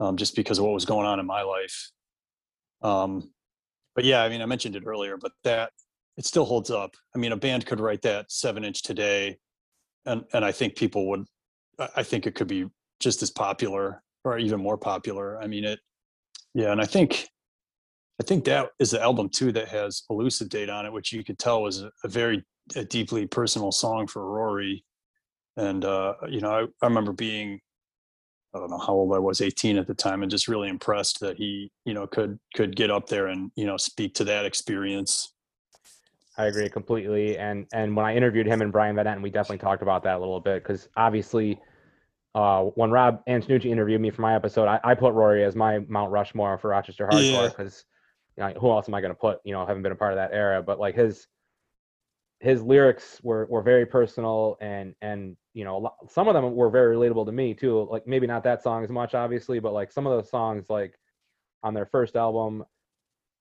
um, 0.00 0.16
just 0.16 0.36
because 0.36 0.58
of 0.58 0.64
what 0.64 0.74
was 0.74 0.84
going 0.84 1.06
on 1.06 1.20
in 1.20 1.26
my 1.26 1.42
life. 1.42 1.90
Um, 2.82 3.32
but 3.94 4.04
yeah, 4.04 4.22
I 4.22 4.28
mean, 4.28 4.42
I 4.42 4.46
mentioned 4.46 4.76
it 4.76 4.84
earlier, 4.86 5.16
but 5.16 5.32
that 5.44 5.72
it 6.16 6.24
still 6.24 6.44
holds 6.44 6.70
up. 6.70 6.94
I 7.14 7.18
mean, 7.18 7.32
a 7.32 7.36
band 7.36 7.66
could 7.66 7.80
write 7.80 8.02
that 8.02 8.30
seven 8.30 8.64
inch 8.64 8.82
today. 8.82 9.38
And, 10.06 10.24
and 10.32 10.44
I 10.44 10.52
think 10.52 10.76
people 10.76 11.08
would, 11.08 11.24
I 11.94 12.02
think 12.02 12.26
it 12.26 12.34
could 12.34 12.48
be 12.48 12.66
just 13.00 13.22
as 13.22 13.30
popular 13.30 14.02
or 14.24 14.38
even 14.38 14.60
more 14.60 14.78
popular. 14.78 15.38
I 15.40 15.46
mean, 15.46 15.64
it, 15.64 15.80
yeah. 16.54 16.72
And 16.72 16.80
I 16.80 16.86
think, 16.86 17.28
I 18.20 18.24
think 18.24 18.44
that 18.44 18.70
is 18.78 18.92
the 18.92 19.02
album 19.02 19.28
too 19.28 19.52
that 19.52 19.68
has 19.68 20.04
elusive 20.08 20.48
Date 20.48 20.70
on 20.70 20.86
it, 20.86 20.92
which 20.92 21.12
you 21.12 21.22
could 21.22 21.38
tell 21.38 21.62
was 21.62 21.82
a, 21.82 21.90
a 22.02 22.08
very 22.08 22.44
a 22.74 22.84
deeply 22.84 23.26
personal 23.26 23.70
song 23.70 24.06
for 24.06 24.24
Rory. 24.24 24.84
And 25.56 25.84
uh, 25.84 26.14
you 26.28 26.40
know, 26.40 26.50
I, 26.50 26.62
I 26.82 26.88
remember 26.88 27.12
being 27.12 27.60
I 28.54 28.58
don't 28.58 28.70
know 28.70 28.78
how 28.78 28.94
old 28.94 29.14
I 29.14 29.18
was, 29.18 29.40
18 29.40 29.76
at 29.76 29.86
the 29.86 29.94
time, 29.94 30.22
and 30.22 30.30
just 30.30 30.48
really 30.48 30.68
impressed 30.68 31.20
that 31.20 31.36
he, 31.36 31.70
you 31.84 31.92
know, 31.92 32.06
could 32.06 32.38
could 32.54 32.74
get 32.74 32.90
up 32.90 33.06
there 33.08 33.26
and 33.26 33.50
you 33.54 33.66
know 33.66 33.76
speak 33.76 34.14
to 34.14 34.24
that 34.24 34.46
experience. 34.46 35.34
I 36.38 36.46
agree 36.46 36.68
completely. 36.68 37.38
And 37.38 37.66
and 37.72 37.96
when 37.96 38.04
I 38.04 38.14
interviewed 38.14 38.46
him 38.46 38.60
and 38.60 38.70
Brian 38.70 38.96
Van 38.96 39.06
Etten, 39.06 39.22
we 39.22 39.30
definitely 39.30 39.58
talked 39.58 39.82
about 39.82 40.02
that 40.04 40.16
a 40.16 40.18
little 40.18 40.40
bit 40.40 40.62
because 40.62 40.88
obviously, 40.96 41.60
uh, 42.34 42.64
when 42.74 42.90
Rob 42.90 43.24
Antonucci 43.26 43.66
interviewed 43.66 44.00
me 44.00 44.10
for 44.10 44.22
my 44.22 44.34
episode, 44.34 44.68
I, 44.68 44.78
I, 44.84 44.94
put 44.94 45.14
Rory 45.14 45.44
as 45.44 45.56
my 45.56 45.78
Mount 45.88 46.12
Rushmore 46.12 46.58
for 46.58 46.68
Rochester 46.68 47.08
hardcore 47.10 47.48
because 47.48 47.84
yeah. 48.36 48.48
you 48.48 48.54
know, 48.54 48.60
who 48.60 48.70
else 48.70 48.88
am 48.88 48.94
I 48.94 49.00
going 49.00 49.12
to 49.12 49.18
put? 49.18 49.40
You 49.44 49.52
know, 49.52 49.62
I 49.62 49.66
haven't 49.66 49.82
been 49.82 49.92
a 49.92 49.96
part 49.96 50.12
of 50.12 50.16
that 50.16 50.32
era, 50.34 50.62
but 50.62 50.78
like 50.78 50.94
his 50.94 51.26
his 52.40 52.62
lyrics 52.62 53.18
were, 53.22 53.46
were 53.46 53.62
very 53.62 53.86
personal 53.86 54.58
and 54.60 54.94
and 55.00 55.36
you 55.54 55.64
know 55.64 55.90
some 56.08 56.28
of 56.28 56.34
them 56.34 56.54
were 56.54 56.68
very 56.68 56.94
relatable 56.94 57.24
to 57.24 57.32
me 57.32 57.54
too 57.54 57.88
like 57.90 58.06
maybe 58.06 58.26
not 58.26 58.44
that 58.44 58.62
song 58.62 58.84
as 58.84 58.90
much 58.90 59.14
obviously 59.14 59.58
but 59.58 59.72
like 59.72 59.90
some 59.90 60.06
of 60.06 60.12
those 60.12 60.30
songs 60.30 60.68
like 60.68 60.98
on 61.62 61.72
their 61.72 61.86
first 61.86 62.14
album 62.14 62.62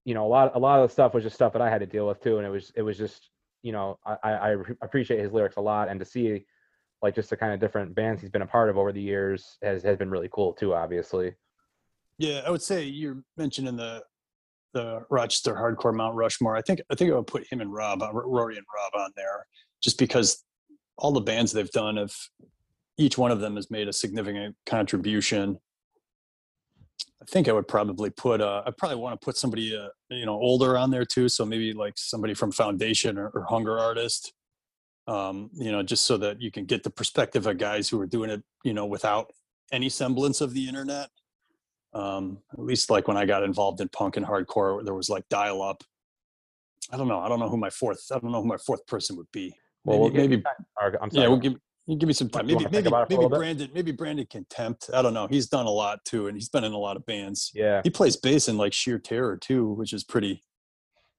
you 0.05 0.13
know 0.13 0.25
a 0.25 0.29
lot 0.29 0.55
a 0.55 0.59
lot 0.59 0.79
of 0.79 0.87
the 0.87 0.93
stuff 0.93 1.13
was 1.13 1.23
just 1.23 1.35
stuff 1.35 1.53
that 1.53 1.61
i 1.61 1.69
had 1.69 1.79
to 1.79 1.85
deal 1.85 2.07
with 2.07 2.21
too 2.21 2.37
and 2.37 2.45
it 2.45 2.49
was 2.49 2.71
it 2.75 2.81
was 2.81 2.97
just 2.97 3.29
you 3.61 3.71
know 3.71 3.99
i 4.05 4.17
i 4.23 4.55
appreciate 4.81 5.19
his 5.19 5.33
lyrics 5.33 5.57
a 5.57 5.61
lot 5.61 5.89
and 5.89 5.99
to 5.99 6.05
see 6.05 6.45
like 7.01 7.15
just 7.15 7.29
the 7.29 7.37
kind 7.37 7.53
of 7.53 7.59
different 7.59 7.93
bands 7.93 8.21
he's 8.21 8.31
been 8.31 8.41
a 8.41 8.47
part 8.47 8.69
of 8.69 8.77
over 8.77 8.91
the 8.91 9.01
years 9.01 9.57
has 9.61 9.83
has 9.83 9.97
been 9.97 10.09
really 10.09 10.29
cool 10.31 10.53
too 10.53 10.73
obviously 10.73 11.33
yeah 12.17 12.41
i 12.45 12.49
would 12.49 12.61
say 12.61 12.83
you're 12.83 13.21
mentioning 13.35 13.75
the 13.75 14.01
the 14.75 15.05
Rochester 15.09 15.55
hardcore 15.55 15.95
Mount 15.95 16.15
Rushmore. 16.15 16.55
I 16.55 16.61
think 16.61 16.81
I 16.91 16.95
think 16.95 17.11
I 17.11 17.15
would 17.15 17.27
put 17.27 17.47
him 17.51 17.61
and 17.61 17.73
Rob, 17.73 18.01
Rory 18.13 18.57
and 18.57 18.65
Rob 18.75 19.01
on 19.01 19.11
there, 19.15 19.47
just 19.81 19.97
because 19.97 20.43
all 20.97 21.13
the 21.13 21.21
bands 21.21 21.51
they've 21.51 21.71
done 21.71 21.97
have 21.97 22.13
each 22.97 23.17
one 23.17 23.31
of 23.31 23.39
them 23.39 23.55
has 23.55 23.71
made 23.71 23.87
a 23.87 23.93
significant 23.93 24.55
contribution. 24.65 25.57
I 27.21 27.25
think 27.25 27.47
I 27.47 27.53
would 27.53 27.67
probably 27.67 28.09
put 28.09 28.41
uh, 28.41 28.63
I 28.65 28.71
probably 28.77 28.97
want 28.97 29.19
to 29.19 29.23
put 29.23 29.37
somebody 29.37 29.75
uh, 29.75 29.87
you 30.09 30.25
know 30.25 30.35
older 30.35 30.77
on 30.77 30.91
there 30.91 31.05
too, 31.05 31.29
so 31.29 31.45
maybe 31.45 31.73
like 31.73 31.93
somebody 31.97 32.33
from 32.33 32.51
Foundation 32.51 33.17
or, 33.17 33.29
or 33.29 33.43
Hunger 33.43 33.77
Artist. 33.79 34.33
Um, 35.07 35.51
you 35.53 35.71
know, 35.71 35.83
just 35.83 36.05
so 36.05 36.17
that 36.17 36.41
you 36.41 36.49
can 36.49 36.65
get 36.65 36.81
the 36.81 36.89
perspective 36.89 37.45
of 37.45 37.59
guys 37.59 37.87
who 37.87 38.01
are 38.01 38.07
doing 38.07 38.31
it, 38.31 38.41
you 38.63 38.73
know, 38.73 38.87
without 38.87 39.31
any 39.71 39.87
semblance 39.87 40.41
of 40.41 40.53
the 40.53 40.67
internet 40.67 41.09
um, 41.95 42.39
at 42.51 42.59
least 42.59 42.89
like 42.89 43.07
when 43.07 43.17
I 43.17 43.25
got 43.25 43.41
involved 43.43 43.79
in 43.79 43.87
punk 43.87 44.17
and 44.17 44.25
hardcore, 44.25 44.83
there 44.83 44.93
was 44.93 45.09
like 45.09 45.27
dial 45.29 45.61
up. 45.61 45.81
I 46.91 46.97
don't 46.97 47.07
know. 47.07 47.19
I 47.19 47.29
don't 47.29 47.39
know 47.39 47.49
who 47.49 47.57
my 47.57 47.69
fourth. 47.69 48.05
I 48.11 48.19
don't 48.19 48.31
know 48.31 48.41
who 48.41 48.47
my 48.47 48.57
fourth 48.57 48.85
person 48.85 49.15
would 49.15 49.31
be. 49.31 49.55
Well, 49.85 50.09
maybe. 50.09 50.13
We'll 50.13 50.27
maybe 50.27 50.43
I'm 51.01 51.09
sorry. 51.09 51.23
Yeah, 51.23 51.29
we'll 51.29 51.39
give. 51.39 51.55
You 51.87 51.95
give 51.95 52.07
me 52.07 52.13
some 52.13 52.29
time. 52.29 52.47
Maybe 52.47 52.65
maybe 52.71 52.89
maybe 53.09 53.27
Brandon 53.27 53.69
maybe 53.73 53.91
Brandon 53.91 54.25
Contempt. 54.29 54.89
I 54.93 55.01
don't 55.03 55.13
know. 55.13 55.27
He's 55.27 55.47
done 55.47 55.67
a 55.67 55.71
lot 55.71 56.03
too, 56.03 56.27
and 56.27 56.35
he's 56.35 56.49
been 56.49 56.63
in 56.63 56.73
a 56.73 56.77
lot 56.77 56.95
of 56.97 57.05
bands. 57.05 57.51
Yeah. 57.53 57.81
He 57.83 57.91
plays 57.91 58.17
bass 58.17 58.47
in 58.47 58.57
like 58.57 58.73
Sheer 58.73 58.97
Terror 58.97 59.37
too, 59.37 59.73
which 59.73 59.93
is 59.93 60.03
pretty 60.03 60.41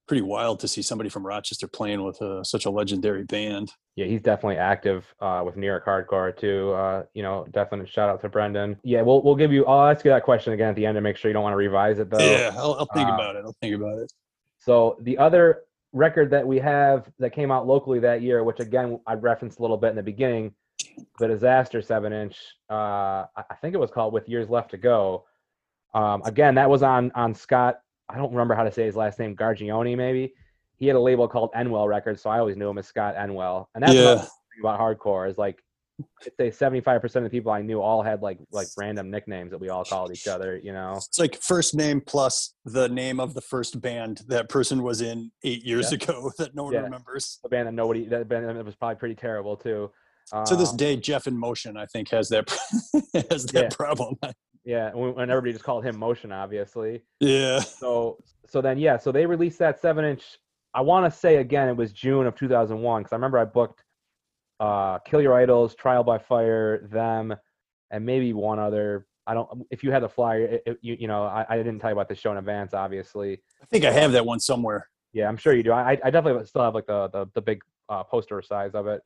pretty 0.08 0.22
wild 0.22 0.60
to 0.60 0.68
see 0.68 0.82
somebody 0.82 1.10
from 1.10 1.26
Rochester 1.26 1.66
playing 1.66 2.02
with 2.04 2.20
uh, 2.22 2.42
such 2.44 2.64
a 2.64 2.70
legendary 2.70 3.24
band. 3.24 3.72
Yeah, 3.96 4.06
he's 4.06 4.20
definitely 4.20 4.56
active 4.56 5.12
uh, 5.20 5.42
with 5.44 5.56
New 5.56 5.66
York 5.66 5.86
Hardcore 5.86 6.36
too. 6.36 6.72
Uh, 6.72 7.04
you 7.14 7.22
know, 7.22 7.46
definite 7.50 7.88
shout 7.88 8.08
out 8.08 8.20
to 8.22 8.28
Brendan. 8.28 8.76
Yeah, 8.82 9.02
we'll 9.02 9.22
we'll 9.22 9.36
give 9.36 9.52
you. 9.52 9.64
I'll 9.66 9.88
ask 9.88 10.04
you 10.04 10.10
that 10.10 10.24
question 10.24 10.52
again 10.52 10.70
at 10.70 10.76
the 10.76 10.86
end 10.86 10.96
to 10.96 11.00
make 11.00 11.16
sure 11.16 11.28
you 11.28 11.32
don't 11.32 11.42
want 11.42 11.52
to 11.52 11.58
revise 11.58 11.98
it 11.98 12.10
though. 12.10 12.18
Yeah, 12.18 12.52
I'll, 12.56 12.74
I'll 12.74 12.88
think 12.92 13.08
uh, 13.08 13.14
about 13.14 13.36
it. 13.36 13.44
I'll 13.44 13.56
think 13.60 13.74
about 13.74 13.98
it. 13.98 14.12
So 14.58 14.96
the 15.00 15.16
other 15.18 15.62
record 15.96 16.30
that 16.30 16.46
we 16.46 16.58
have 16.58 17.10
that 17.18 17.30
came 17.30 17.50
out 17.50 17.66
locally 17.66 17.98
that 18.00 18.22
year, 18.22 18.44
which 18.44 18.60
again 18.60 19.00
I 19.06 19.14
referenced 19.14 19.58
a 19.58 19.62
little 19.62 19.76
bit 19.76 19.90
in 19.90 19.96
the 19.96 20.02
beginning, 20.02 20.54
the 21.18 21.28
Disaster 21.28 21.82
seven 21.82 22.12
inch. 22.12 22.38
Uh, 22.70 23.24
I 23.36 23.54
think 23.60 23.74
it 23.74 23.78
was 23.78 23.90
called 23.90 24.12
With 24.12 24.28
Years 24.28 24.48
Left 24.48 24.70
to 24.72 24.76
Go. 24.76 25.24
Um, 25.94 26.22
again, 26.24 26.54
that 26.56 26.68
was 26.68 26.82
on 26.82 27.10
on 27.14 27.34
Scott 27.34 27.80
I 28.08 28.16
don't 28.16 28.30
remember 28.30 28.54
how 28.54 28.64
to 28.64 28.72
say 28.72 28.84
his 28.84 28.96
last 28.96 29.18
name, 29.18 29.36
Gargione 29.36 29.96
maybe. 29.96 30.34
He 30.76 30.86
had 30.86 30.96
a 30.96 31.00
label 31.00 31.26
called 31.26 31.50
Enwell 31.54 31.88
Records, 31.88 32.22
so 32.22 32.30
I 32.30 32.38
always 32.38 32.56
knew 32.56 32.68
him 32.68 32.78
as 32.78 32.86
Scott 32.86 33.16
Enwell. 33.16 33.66
And 33.74 33.82
that's 33.82 33.94
yeah. 33.94 34.24
about 34.60 34.78
hardcore 34.78 35.28
is 35.28 35.38
like 35.38 35.62
I'd 36.00 36.32
say 36.38 36.50
seventy 36.50 36.80
five 36.80 37.00
percent 37.00 37.24
of 37.24 37.30
the 37.30 37.36
people 37.36 37.52
I 37.52 37.62
knew 37.62 37.80
all 37.80 38.02
had 38.02 38.22
like 38.22 38.38
like 38.50 38.68
random 38.76 39.10
nicknames 39.10 39.50
that 39.50 39.58
we 39.58 39.68
all 39.68 39.84
called 39.84 40.12
each 40.12 40.28
other. 40.28 40.60
You 40.62 40.72
know, 40.72 40.94
it's 40.96 41.18
like 41.18 41.40
first 41.40 41.74
name 41.74 42.00
plus 42.00 42.54
the 42.64 42.88
name 42.88 43.20
of 43.20 43.34
the 43.34 43.40
first 43.40 43.80
band 43.80 44.22
that 44.28 44.48
person 44.48 44.82
was 44.82 45.00
in 45.00 45.30
eight 45.44 45.64
years 45.64 45.90
yeah. 45.90 45.96
ago 45.96 46.30
that 46.38 46.54
no 46.54 46.64
one 46.64 46.74
yeah. 46.74 46.80
remembers. 46.80 47.38
The 47.42 47.48
band 47.48 47.68
that 47.68 47.72
nobody 47.72 48.06
that 48.06 48.28
band 48.28 48.48
that 48.48 48.64
was 48.64 48.76
probably 48.76 48.96
pretty 48.96 49.14
terrible 49.14 49.56
too. 49.56 49.90
to 50.46 50.56
this 50.56 50.70
um, 50.70 50.76
day, 50.76 50.96
Jeff 50.96 51.26
in 51.26 51.38
Motion, 51.38 51.76
I 51.76 51.86
think, 51.86 52.10
has 52.10 52.28
that 52.28 52.48
has 53.30 53.46
that 53.46 53.74
problem. 53.74 54.16
Yeah, 54.64 54.90
and 54.92 55.30
everybody 55.30 55.52
just 55.52 55.64
called 55.64 55.84
him 55.84 55.96
Motion, 55.96 56.32
obviously. 56.32 57.02
Yeah. 57.20 57.60
So 57.60 58.18
so 58.48 58.60
then 58.60 58.78
yeah, 58.78 58.98
so 58.98 59.12
they 59.12 59.24
released 59.24 59.58
that 59.60 59.80
seven 59.80 60.04
inch. 60.04 60.24
I 60.74 60.82
want 60.82 61.10
to 61.10 61.18
say 61.18 61.36
again, 61.36 61.68
it 61.68 61.76
was 61.76 61.92
June 61.92 62.26
of 62.26 62.34
2001 62.34 63.02
because 63.02 63.12
I 63.12 63.16
remember 63.16 63.38
I 63.38 63.46
booked 63.46 63.82
uh, 64.60 64.98
Kill 65.00 65.20
Your 65.20 65.34
Idols, 65.34 65.74
Trial 65.74 66.04
by 66.04 66.18
Fire, 66.18 66.86
them, 66.90 67.34
and 67.90 68.04
maybe 68.04 68.32
one 68.32 68.58
other. 68.58 69.06
I 69.26 69.34
don't. 69.34 69.66
If 69.70 69.82
you 69.82 69.90
had 69.90 70.02
the 70.02 70.08
flyer, 70.08 70.44
it, 70.44 70.62
it, 70.66 70.78
you 70.82 70.96
you 71.00 71.08
know, 71.08 71.24
I, 71.24 71.44
I 71.48 71.56
didn't 71.56 71.80
tell 71.80 71.90
you 71.90 71.94
about 71.94 72.08
the 72.08 72.14
show 72.14 72.30
in 72.30 72.38
advance, 72.38 72.74
obviously. 72.74 73.40
I 73.62 73.66
think 73.66 73.84
I 73.84 73.90
have 73.90 74.12
that 74.12 74.24
one 74.24 74.40
somewhere. 74.40 74.88
Yeah, 75.12 75.28
I'm 75.28 75.36
sure 75.36 75.54
you 75.54 75.62
do. 75.62 75.72
I 75.72 75.98
I 76.04 76.10
definitely 76.10 76.44
still 76.46 76.62
have 76.62 76.74
like 76.74 76.86
the 76.86 77.08
the, 77.08 77.26
the 77.34 77.42
big 77.42 77.62
uh, 77.88 78.04
poster 78.04 78.40
size 78.42 78.74
of 78.74 78.86
it. 78.86 79.02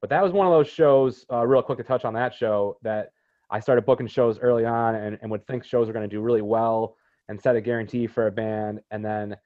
But 0.00 0.10
that 0.10 0.22
was 0.22 0.32
one 0.32 0.46
of 0.46 0.52
those 0.52 0.68
shows. 0.68 1.24
Uh, 1.32 1.46
real 1.46 1.62
quick 1.62 1.78
to 1.78 1.84
touch 1.84 2.04
on 2.04 2.12
that 2.14 2.34
show 2.34 2.76
that 2.82 3.12
I 3.50 3.60
started 3.60 3.86
booking 3.86 4.08
shows 4.08 4.38
early 4.40 4.64
on 4.64 4.94
and, 4.96 5.18
and 5.22 5.30
would 5.30 5.46
think 5.46 5.64
shows 5.64 5.86
were 5.86 5.92
going 5.92 6.08
to 6.08 6.14
do 6.14 6.20
really 6.20 6.42
well 6.42 6.96
and 7.28 7.40
set 7.40 7.54
a 7.54 7.60
guarantee 7.60 8.06
for 8.06 8.26
a 8.26 8.32
band. 8.32 8.80
And 8.90 9.04
then 9.04 9.36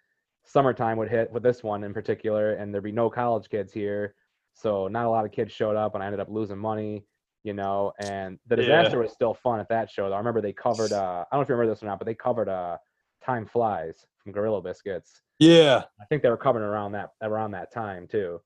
summertime 0.44 0.96
would 0.96 1.10
hit 1.10 1.30
with 1.30 1.42
this 1.42 1.62
one 1.62 1.84
in 1.84 1.92
particular, 1.92 2.54
and 2.54 2.72
there'd 2.72 2.84
be 2.84 2.92
no 2.92 3.10
college 3.10 3.48
kids 3.50 3.72
here. 3.72 4.14
So 4.56 4.88
not 4.88 5.04
a 5.04 5.10
lot 5.10 5.24
of 5.24 5.32
kids 5.32 5.52
showed 5.52 5.76
up, 5.76 5.94
and 5.94 6.02
I 6.02 6.06
ended 6.06 6.20
up 6.20 6.28
losing 6.30 6.58
money, 6.58 7.04
you 7.44 7.52
know. 7.52 7.92
And 8.00 8.38
the 8.46 8.56
disaster 8.56 8.96
yeah. 8.96 9.02
was 9.02 9.12
still 9.12 9.34
fun 9.34 9.60
at 9.60 9.68
that 9.68 9.90
show. 9.90 10.10
I 10.10 10.18
remember 10.18 10.40
they 10.40 10.54
covered, 10.54 10.92
uh, 10.92 11.24
I 11.30 11.34
don't 11.34 11.40
know 11.40 11.42
if 11.42 11.48
you 11.48 11.54
remember 11.54 11.74
this 11.74 11.82
or 11.82 11.86
not, 11.86 11.98
but 11.98 12.06
they 12.06 12.14
covered 12.14 12.48
uh, 12.48 12.78
Time 13.24 13.46
Flies 13.46 14.06
from 14.22 14.32
Gorilla 14.32 14.62
Biscuits. 14.62 15.20
Yeah. 15.38 15.82
I 16.00 16.04
think 16.06 16.22
they 16.22 16.30
were 16.30 16.38
covering 16.38 16.64
around 16.64 16.92
that 16.92 17.10
around 17.22 17.50
that 17.50 17.72
time 17.72 18.08
too. 18.08 18.40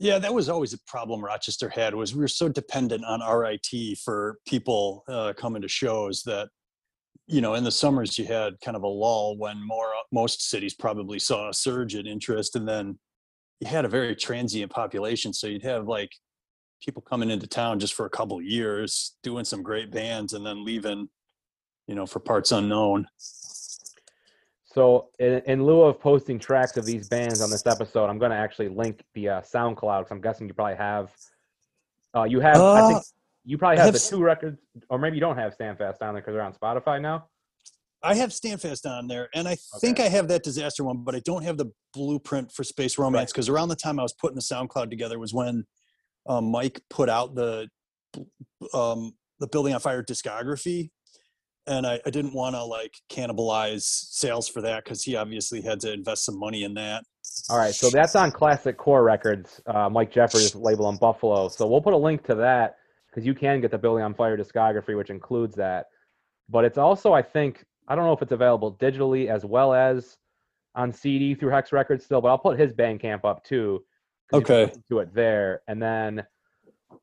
Yeah, 0.00 0.18
that 0.18 0.34
was 0.34 0.48
always 0.48 0.72
a 0.72 0.78
problem 0.86 1.24
Rochester 1.24 1.68
had 1.68 1.94
was 1.94 2.14
we 2.14 2.20
were 2.20 2.28
so 2.28 2.48
dependent 2.48 3.04
on 3.04 3.20
RIT 3.20 3.98
for 4.02 4.38
people 4.46 5.04
uh, 5.06 5.34
coming 5.36 5.62
to 5.62 5.68
shows 5.68 6.22
that 6.24 6.48
you 7.26 7.40
know, 7.40 7.54
in 7.54 7.64
the 7.64 7.70
summers 7.70 8.18
you 8.18 8.26
had 8.26 8.60
kind 8.60 8.76
of 8.76 8.82
a 8.82 8.88
lull 8.88 9.38
when 9.38 9.66
more 9.66 9.92
most 10.12 10.50
cities 10.50 10.74
probably 10.74 11.18
saw 11.18 11.48
a 11.48 11.54
surge 11.54 11.94
in 11.94 12.06
interest, 12.06 12.56
and 12.56 12.68
then 12.68 12.98
you 13.60 13.66
had 13.66 13.84
a 13.84 13.88
very 13.88 14.14
transient 14.16 14.70
population. 14.70 15.32
So 15.32 15.46
you'd 15.46 15.62
have 15.62 15.86
like 15.86 16.12
people 16.84 17.02
coming 17.02 17.30
into 17.30 17.46
town 17.46 17.78
just 17.78 17.94
for 17.94 18.06
a 18.06 18.10
couple 18.10 18.40
years, 18.42 19.16
doing 19.22 19.44
some 19.44 19.62
great 19.62 19.90
bands, 19.90 20.32
and 20.34 20.44
then 20.44 20.64
leaving, 20.64 21.08
you 21.86 21.94
know, 21.94 22.06
for 22.06 22.20
parts 22.20 22.52
unknown. 22.52 23.06
So, 24.66 25.08
in, 25.20 25.40
in 25.46 25.64
lieu 25.64 25.82
of 25.82 26.00
posting 26.00 26.38
tracks 26.38 26.76
of 26.76 26.84
these 26.84 27.08
bands 27.08 27.40
on 27.40 27.48
this 27.48 27.64
episode, 27.66 28.06
I'm 28.06 28.18
going 28.18 28.32
to 28.32 28.36
actually 28.36 28.68
link 28.68 29.02
the 29.14 29.28
uh, 29.28 29.40
SoundCloud 29.40 30.00
because 30.00 30.10
I'm 30.10 30.20
guessing 30.20 30.48
you 30.48 30.54
probably 30.54 30.76
have. 30.76 31.10
Uh, 32.14 32.24
you 32.24 32.40
have, 32.40 32.60
I 32.60 32.88
think, 32.88 32.98
Uh, 32.98 33.02
you 33.44 33.58
probably 33.58 33.76
have, 33.76 33.86
have 33.86 33.94
the 33.94 34.00
two 34.00 34.22
records, 34.22 34.58
or 34.88 34.98
maybe 34.98 35.16
you 35.16 35.20
don't 35.20 35.36
have 35.36 35.54
Standfast 35.56 36.02
on 36.02 36.14
there 36.14 36.22
because 36.22 36.34
they're 36.34 36.42
on 36.42 36.54
Spotify 36.54 37.00
now. 37.00 37.26
I 38.04 38.14
have 38.16 38.30
Standfast 38.30 38.84
on 38.86 39.08
there, 39.08 39.30
and 39.34 39.48
I 39.48 39.56
think 39.80 39.98
I 39.98 40.08
have 40.08 40.28
that 40.28 40.42
disaster 40.42 40.84
one, 40.84 40.98
but 41.04 41.14
I 41.14 41.20
don't 41.20 41.42
have 41.42 41.56
the 41.56 41.72
blueprint 41.94 42.52
for 42.52 42.62
Space 42.62 42.98
Romance 42.98 43.32
because 43.32 43.48
around 43.48 43.68
the 43.68 43.76
time 43.76 43.98
I 43.98 44.02
was 44.02 44.12
putting 44.12 44.34
the 44.34 44.42
SoundCloud 44.42 44.90
together 44.90 45.18
was 45.18 45.32
when 45.32 45.64
um, 46.28 46.50
Mike 46.50 46.82
put 46.90 47.08
out 47.08 47.34
the 47.34 47.68
um, 48.74 49.14
the 49.40 49.48
Building 49.48 49.72
on 49.74 49.80
Fire 49.80 50.02
discography, 50.02 50.90
and 51.66 51.86
I, 51.86 51.98
I 52.04 52.10
didn't 52.10 52.34
want 52.34 52.54
to 52.56 52.62
like 52.62 52.92
cannibalize 53.10 53.82
sales 53.82 54.48
for 54.48 54.60
that 54.60 54.84
because 54.84 55.02
he 55.02 55.16
obviously 55.16 55.62
had 55.62 55.80
to 55.80 55.92
invest 55.92 56.26
some 56.26 56.38
money 56.38 56.64
in 56.64 56.74
that. 56.74 57.04
All 57.48 57.56
right, 57.56 57.74
so 57.74 57.88
that's 57.88 58.14
on 58.16 58.30
Classic 58.30 58.76
Core 58.76 59.02
Records, 59.02 59.62
uh, 59.66 59.88
Mike 59.88 60.12
Jeffers 60.12 60.54
label 60.54 60.84
on 60.86 60.98
Buffalo. 60.98 61.48
So 61.48 61.66
we'll 61.66 61.80
put 61.80 61.94
a 61.94 61.98
link 61.98 62.22
to 62.26 62.34
that 62.34 62.76
because 63.08 63.26
you 63.26 63.34
can 63.34 63.62
get 63.62 63.70
the 63.70 63.78
Building 63.78 64.04
on 64.04 64.14
Fire 64.14 64.36
discography, 64.36 64.94
which 64.94 65.08
includes 65.08 65.56
that. 65.56 65.86
But 66.50 66.66
it's 66.66 66.76
also, 66.76 67.14
I 67.14 67.22
think, 67.22 67.64
I 67.88 67.94
don't 67.94 68.04
know 68.04 68.12
if 68.12 68.22
it's 68.22 68.32
available 68.32 68.76
digitally 68.76 69.28
as 69.28 69.44
well 69.44 69.74
as 69.74 70.16
on 70.74 70.92
CD 70.92 71.34
through 71.34 71.50
Hex 71.50 71.72
Records 71.72 72.04
still, 72.04 72.20
but 72.20 72.28
I'll 72.28 72.38
put 72.38 72.58
his 72.58 72.72
Bandcamp 72.72 73.24
up 73.24 73.44
too. 73.44 73.84
Okay. 74.32 74.72
To 74.88 74.98
it 75.00 75.14
there, 75.14 75.60
and 75.68 75.80
then 75.80 76.24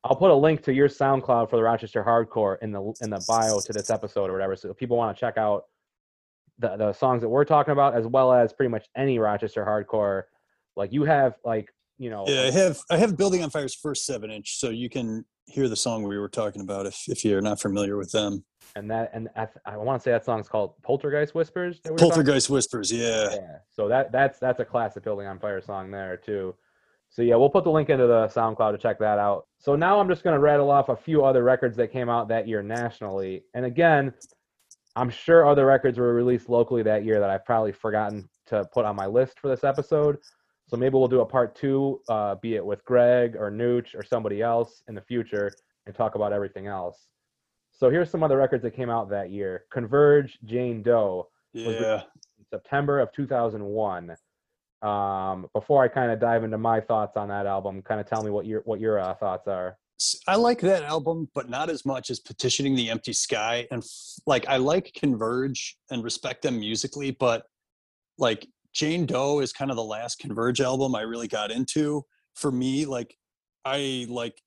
I'll 0.04 0.16
put 0.16 0.32
a 0.32 0.36
link 0.36 0.64
to 0.64 0.74
your 0.74 0.88
SoundCloud 0.90 1.50
for 1.50 1.56
the 1.56 1.64
Rochester 1.64 2.04
Hardcore 2.04 2.58
in 2.62 2.72
the 2.72 2.94
in 3.02 3.10
the 3.10 3.24
bio 3.28 3.60
to 3.60 3.74
this 3.74 3.90
episode 3.90 4.30
or 4.30 4.34
whatever. 4.34 4.56
So 4.56 4.70
if 4.70 4.78
people 4.78 4.98
want 4.98 5.16
to 5.16 5.20
check 5.20 5.38
out 5.38 5.66
the 6.60 6.76
the 6.78 6.94
songs 6.94 7.22
that 7.22 7.30
we're 7.30 7.46
talking 7.46 7.72
about, 7.72 7.96
as 7.96 8.08
well 8.08 8.34
as 8.34 8.54
pretty 8.54 8.70
much 8.70 8.88
any 8.98 9.20
Rochester 9.20 9.66
Hardcore, 9.66 10.24
like 10.76 10.92
you 10.92 11.04
have 11.04 11.36
like 11.46 11.70
you 11.98 12.10
know 12.10 12.26
Yeah, 12.28 12.42
I 12.42 12.52
have 12.52 12.80
I 12.90 12.98
have 12.98 13.16
Building 13.16 13.44
on 13.44 13.50
Fire's 13.50 13.76
first 13.76 14.06
seven 14.06 14.32
inch, 14.32 14.58
so 14.58 14.70
you 14.70 14.90
can 14.90 15.26
hear 15.46 15.68
the 15.68 15.76
song 15.76 16.04
we 16.04 16.18
were 16.18 16.30
talking 16.30 16.62
about 16.62 16.86
if 16.86 17.04
if 17.08 17.26
you're 17.26 17.42
not 17.42 17.60
familiar 17.60 17.98
with 17.98 18.12
them. 18.12 18.44
and 18.76 18.90
that 18.90 19.12
and 19.14 19.30
I, 19.36 19.48
I 19.66 19.78
want 19.78 20.02
to 20.02 20.04
say 20.04 20.12
that 20.12 20.26
song's 20.26 20.48
called 20.48 20.74
Poltergeist 20.82 21.36
Whispers. 21.36 21.82
that 21.84 21.94
we 21.94 21.98
Poltergeist 21.98 22.50
Whispers, 22.50 22.92
yeah. 22.92 23.30
Yeah. 23.32 23.58
So 23.70 23.88
that 23.88 24.12
that's 24.12 24.40
that's 24.40 24.60
a 24.60 24.66
classic 24.66 25.04
Building 25.04 25.28
on 25.28 25.40
Fire 25.40 25.62
song 25.62 25.92
there 25.92 26.18
too. 26.18 26.56
So 27.10 27.22
yeah, 27.22 27.36
we'll 27.36 27.50
put 27.50 27.66
the 27.66 27.72
link 27.72 27.90
into 27.90 28.08
the 28.08 28.28
SoundCloud 28.28 28.72
to 28.72 28.78
check 28.78 28.98
that 29.00 29.20
out. 29.20 29.46
So 29.60 29.76
now 29.76 30.00
I'm 30.00 30.08
just 30.08 30.24
going 30.24 30.34
to 30.34 30.40
rattle 30.40 30.72
off 30.72 30.88
a 30.88 30.96
few 30.96 31.26
other 31.26 31.44
records 31.44 31.76
that 31.76 31.92
came 31.92 32.08
out 32.08 32.30
that 32.30 32.48
year 32.48 32.64
nationally. 32.64 33.44
And 33.54 33.66
again, 33.66 34.14
I'm 34.96 35.10
sure 35.10 35.46
other 35.46 35.66
records 35.66 35.98
were 36.00 36.14
released 36.14 36.48
locally 36.48 36.84
that 36.84 37.04
year 37.04 37.20
that 37.20 37.30
I've 37.30 37.44
probably 37.44 37.74
forgotten 37.74 38.30
to 38.48 38.66
put 38.74 38.86
on 38.86 38.96
my 38.96 39.08
list 39.08 39.40
for 39.40 39.50
this 39.50 39.66
episode. 39.66 40.20
So 40.72 40.78
maybe 40.78 40.94
we'll 40.98 41.10
do 41.10 41.20
a 41.20 41.26
part 41.26 41.54
two, 41.54 42.00
uh, 42.08 42.36
be 42.36 42.56
it 42.56 42.66
with 42.66 42.84
Greg 42.86 43.36
or 43.36 43.52
Nooch 43.52 43.94
or 43.94 44.04
somebody 44.04 44.42
else 44.42 44.84
in 44.88 44.96
the 44.96 45.02
future, 45.02 45.52
and 45.86 45.94
talk 45.94 46.16
about 46.16 46.32
everything 46.32 46.68
else. 46.68 47.08
So 47.74 47.90
here's 47.90 48.10
some 48.10 48.24
other 48.24 48.38
records 48.38 48.64
that 48.64 48.72
came 48.72 48.90
out 48.90 49.10
that 49.10 49.32
year: 49.32 49.66
Converge, 49.70 50.40
Jane 50.46 50.82
Doe, 50.82 51.28
Yeah. 51.52 52.04
September 52.50 53.02
of 53.02 53.12
2001. 53.12 54.16
Um, 54.82 55.48
before 55.54 55.84
I 55.84 55.90
kind 55.90 56.10
of 56.10 56.22
dive 56.22 56.46
into 56.46 56.58
my 56.58 56.80
thoughts 56.80 57.18
on 57.18 57.28
that 57.28 57.46
album, 57.46 57.82
kind 57.82 58.00
of 58.00 58.08
tell 58.08 58.24
me 58.24 58.32
what 58.32 58.46
your 58.46 58.62
what 58.62 58.80
your 58.80 58.98
uh, 58.98 59.14
thoughts 59.16 59.50
are. 59.50 59.78
I 60.26 60.38
like 60.38 60.62
that 60.62 60.84
album, 60.84 61.30
but 61.36 61.50
not 61.50 61.70
as 61.70 61.86
much 61.86 62.10
as 62.10 62.20
Petitioning 62.22 62.76
the 62.76 62.90
Empty 62.90 63.14
Sky. 63.14 63.68
And 63.72 63.84
f- 63.84 64.24
like, 64.26 64.48
I 64.48 64.58
like 64.58 64.94
Converge 64.96 65.78
and 65.92 66.04
respect 66.04 66.42
them 66.42 66.60
musically, 66.60 67.12
but 67.12 67.46
like 68.18 68.48
Jane 68.74 69.06
Doe 69.06 69.40
is 69.40 69.52
kind 69.52 69.72
of 69.72 69.78
the 69.78 69.84
last 69.84 70.20
Converge 70.20 70.62
album 70.62 70.96
I 70.96 71.02
really 71.02 71.28
got 71.28 71.52
into. 71.52 72.06
For 72.36 72.52
me, 72.52 72.86
like, 72.86 73.16
I 73.66 74.06
like 74.10 74.42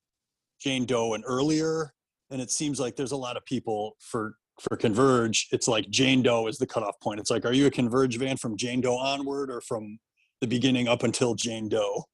Jane 0.60 0.86
Doe 0.86 1.14
and 1.14 1.24
earlier, 1.26 1.92
and 2.30 2.40
it 2.40 2.50
seems 2.50 2.80
like 2.80 2.96
there's 2.96 3.12
a 3.12 3.16
lot 3.16 3.36
of 3.36 3.44
people 3.44 3.96
for 4.00 4.36
for 4.60 4.76
Converge. 4.76 5.48
It's 5.52 5.68
like 5.68 5.90
Jane 5.90 6.22
Doe 6.22 6.46
is 6.46 6.58
the 6.58 6.66
cutoff 6.66 6.98
point. 7.00 7.20
It's 7.20 7.30
like, 7.30 7.44
are 7.44 7.52
you 7.52 7.66
a 7.66 7.70
Converge 7.70 8.18
fan 8.18 8.36
from 8.36 8.56
Jane 8.56 8.80
Doe 8.80 8.96
onward, 8.96 9.50
or 9.50 9.60
from 9.60 9.98
the 10.40 10.46
beginning 10.46 10.88
up 10.88 11.02
until 11.02 11.34
Jane 11.34 11.68
Doe? 11.68 12.04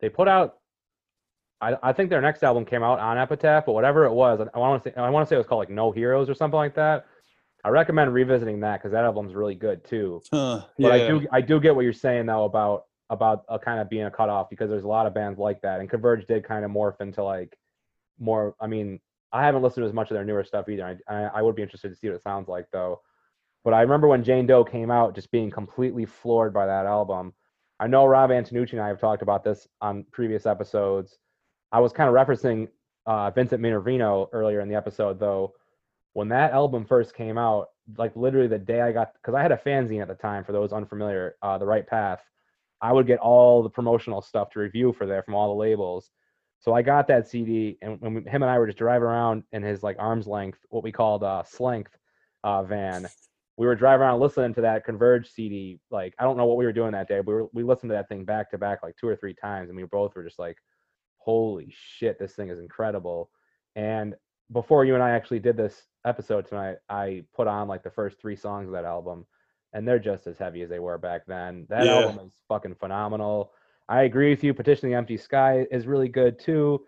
They 0.00 0.08
put 0.08 0.28
out, 0.28 0.58
I, 1.60 1.76
I 1.82 1.92
think 1.92 2.10
their 2.10 2.20
next 2.20 2.42
album 2.42 2.64
came 2.64 2.82
out 2.82 2.98
on 2.98 3.18
Epitaph, 3.18 3.66
but 3.66 3.72
whatever 3.72 4.04
it 4.04 4.12
was, 4.12 4.46
I 4.54 4.58
want 4.58 4.84
to 4.84 4.90
say 4.90 4.94
I 4.96 5.10
want 5.10 5.26
to 5.26 5.28
say 5.28 5.36
it 5.36 5.38
was 5.38 5.46
called 5.46 5.60
like 5.60 5.70
No 5.70 5.92
Heroes 5.92 6.28
or 6.28 6.34
something 6.34 6.56
like 6.56 6.74
that. 6.74 7.06
I 7.64 7.68
recommend 7.68 8.12
revisiting 8.12 8.60
that 8.60 8.78
because 8.78 8.92
that 8.92 9.04
album's 9.04 9.34
really 9.34 9.54
good 9.54 9.84
too. 9.84 10.20
Huh, 10.32 10.64
But 10.78 10.92
I 10.92 11.06
do 11.06 11.26
I 11.30 11.40
do 11.40 11.60
get 11.60 11.74
what 11.74 11.82
you're 11.82 11.92
saying 11.92 12.26
though 12.26 12.44
about 12.44 12.84
about 13.10 13.44
uh, 13.48 13.58
kind 13.58 13.80
of 13.80 13.88
being 13.88 14.04
a 14.04 14.10
cutoff 14.10 14.50
because 14.50 14.70
there's 14.70 14.84
a 14.84 14.88
lot 14.88 15.06
of 15.06 15.14
bands 15.14 15.38
like 15.38 15.60
that, 15.62 15.80
and 15.80 15.88
Converge 15.88 16.26
did 16.26 16.44
kind 16.44 16.64
of 16.64 16.70
morph 16.70 17.00
into 17.00 17.22
like 17.22 17.56
more. 18.18 18.54
I 18.60 18.66
mean, 18.66 19.00
I 19.32 19.44
haven't 19.44 19.62
listened 19.62 19.84
to 19.84 19.88
as 19.88 19.94
much 19.94 20.10
of 20.10 20.14
their 20.14 20.24
newer 20.24 20.44
stuff 20.44 20.68
either. 20.68 20.98
I, 21.08 21.14
I, 21.14 21.22
I 21.38 21.42
would 21.42 21.54
be 21.54 21.62
interested 21.62 21.90
to 21.90 21.94
see 21.96 22.08
what 22.08 22.16
it 22.16 22.22
sounds 22.22 22.48
like 22.48 22.66
though. 22.72 23.00
But 23.64 23.74
I 23.74 23.82
remember 23.82 24.08
when 24.08 24.24
Jane 24.24 24.46
Doe 24.46 24.64
came 24.64 24.90
out, 24.90 25.14
just 25.14 25.30
being 25.30 25.50
completely 25.50 26.04
floored 26.04 26.52
by 26.52 26.66
that 26.66 26.86
album. 26.86 27.32
I 27.78 27.86
know 27.86 28.06
Rob 28.06 28.30
Antonucci 28.30 28.72
and 28.72 28.80
I 28.80 28.88
have 28.88 29.00
talked 29.00 29.22
about 29.22 29.44
this 29.44 29.68
on 29.80 30.04
previous 30.12 30.46
episodes. 30.46 31.18
I 31.70 31.80
was 31.80 31.92
kind 31.92 32.08
of 32.08 32.14
referencing 32.14 32.68
uh, 33.06 33.30
Vincent 33.30 33.62
Minervino 33.62 34.28
earlier 34.32 34.60
in 34.60 34.68
the 34.68 34.74
episode 34.74 35.18
though. 35.18 35.54
When 36.14 36.28
that 36.28 36.52
album 36.52 36.84
first 36.84 37.14
came 37.14 37.38
out, 37.38 37.68
like 37.96 38.14
literally 38.16 38.48
the 38.48 38.58
day 38.58 38.80
I 38.80 38.92
got, 38.92 39.14
because 39.14 39.34
I 39.34 39.42
had 39.42 39.52
a 39.52 39.56
fanzine 39.56 40.02
at 40.02 40.08
the 40.08 40.14
time 40.14 40.44
for 40.44 40.52
those 40.52 40.72
unfamiliar, 40.72 41.36
uh, 41.42 41.58
The 41.58 41.66
Right 41.66 41.86
Path. 41.86 42.22
I 42.80 42.92
would 42.92 43.06
get 43.06 43.20
all 43.20 43.62
the 43.62 43.70
promotional 43.70 44.20
stuff 44.20 44.50
to 44.50 44.60
review 44.60 44.92
for 44.92 45.06
there 45.06 45.22
from 45.22 45.34
all 45.34 45.54
the 45.54 45.60
labels. 45.60 46.10
So 46.58 46.74
I 46.74 46.82
got 46.82 47.08
that 47.08 47.28
CD, 47.28 47.76
and 47.82 48.00
him 48.00 48.42
and 48.42 48.44
I 48.44 48.58
were 48.58 48.66
just 48.66 48.78
driving 48.78 49.08
around 49.08 49.42
in 49.52 49.62
his 49.62 49.82
like 49.82 49.96
arm's 49.98 50.28
length, 50.28 50.58
what 50.70 50.84
we 50.84 50.92
called 50.92 51.24
uh, 51.24 51.42
slength 51.42 51.96
uh, 52.44 52.62
van. 52.62 53.08
We 53.56 53.66
were 53.66 53.74
driving 53.74 54.02
around 54.02 54.20
listening 54.20 54.54
to 54.54 54.60
that 54.60 54.84
Converge 54.84 55.28
CD. 55.28 55.80
Like 55.90 56.14
I 56.20 56.24
don't 56.24 56.36
know 56.36 56.46
what 56.46 56.56
we 56.56 56.64
were 56.64 56.72
doing 56.72 56.92
that 56.92 57.08
day, 57.08 57.16
but 57.16 57.26
we 57.26 57.34
were, 57.34 57.48
we 57.52 57.62
listened 57.64 57.90
to 57.90 57.94
that 57.94 58.08
thing 58.08 58.24
back 58.24 58.50
to 58.50 58.58
back 58.58 58.82
like 58.82 58.96
two 58.96 59.08
or 59.08 59.16
three 59.16 59.34
times, 59.34 59.70
and 59.70 59.76
we 59.76 59.84
both 59.84 60.14
were 60.14 60.22
just 60.22 60.38
like, 60.38 60.56
"Holy 61.18 61.74
shit, 61.76 62.18
this 62.20 62.34
thing 62.34 62.48
is 62.48 62.60
incredible!" 62.60 63.30
And 63.74 64.14
before 64.52 64.84
you 64.84 64.94
and 64.94 65.02
I 65.02 65.10
actually 65.10 65.40
did 65.40 65.56
this 65.56 65.82
episode 66.04 66.46
tonight, 66.46 66.76
I 66.88 67.24
put 67.34 67.46
on 67.46 67.68
like 67.68 67.82
the 67.82 67.90
first 67.90 68.20
three 68.20 68.36
songs 68.36 68.66
of 68.66 68.72
that 68.72 68.84
album, 68.84 69.26
and 69.72 69.86
they're 69.86 69.98
just 69.98 70.26
as 70.26 70.38
heavy 70.38 70.62
as 70.62 70.70
they 70.70 70.78
were 70.78 70.98
back 70.98 71.26
then. 71.26 71.66
That 71.68 71.86
Yeah. 71.86 71.94
album 71.94 72.26
is 72.26 72.32
fucking 72.48 72.74
phenomenal. 72.76 73.52
I 73.88 74.02
agree 74.02 74.30
with 74.30 74.44
you. 74.44 74.54
Petition 74.54 74.88
the 74.88 74.94
Empty 74.94 75.16
Sky 75.16 75.66
is 75.70 75.86
really 75.86 76.08
good 76.08 76.38
too. 76.38 76.86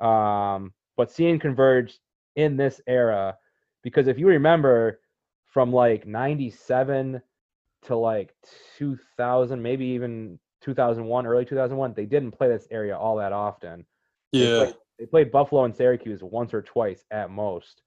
Um, 0.00 0.72
but 0.96 1.10
seeing 1.10 1.38
Converge 1.38 1.98
in 2.34 2.56
this 2.56 2.80
era, 2.86 3.38
because 3.82 4.08
if 4.08 4.18
you 4.18 4.28
remember 4.28 5.00
from 5.44 5.72
like 5.72 6.06
97 6.06 7.22
to 7.82 7.96
like 7.96 8.34
2000, 8.76 9.62
maybe 9.62 9.86
even 9.86 10.38
2001, 10.60 11.26
early 11.26 11.44
2001, 11.44 11.94
they 11.94 12.06
didn't 12.06 12.32
play 12.32 12.48
this 12.48 12.66
area 12.70 12.96
all 12.96 13.16
that 13.16 13.32
often. 13.32 13.86
Yeah. 14.32 14.72
They 14.98 15.06
played 15.06 15.30
Buffalo 15.30 15.64
and 15.64 15.74
Syracuse 15.74 16.22
once 16.22 16.54
or 16.54 16.62
twice 16.62 17.04
at 17.10 17.30
most. 17.30 17.82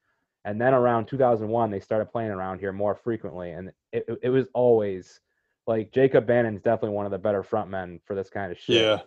And 0.45 0.59
then 0.59 0.73
around 0.73 1.07
2001, 1.07 1.69
they 1.69 1.79
started 1.79 2.11
playing 2.11 2.31
around 2.31 2.59
here 2.59 2.71
more 2.71 2.95
frequently. 2.95 3.51
And 3.51 3.71
it, 3.91 4.05
it, 4.07 4.19
it 4.23 4.29
was 4.29 4.47
always 4.53 5.19
like 5.67 5.91
Jacob 5.91 6.25
Bannon's 6.25 6.61
definitely 6.61 6.95
one 6.95 7.05
of 7.05 7.11
the 7.11 7.17
better 7.17 7.43
frontmen 7.43 7.99
for 8.05 8.15
this 8.15 8.29
kind 8.29 8.51
of 8.51 8.57
shit. 8.57 8.83
Yeah. 8.83 8.99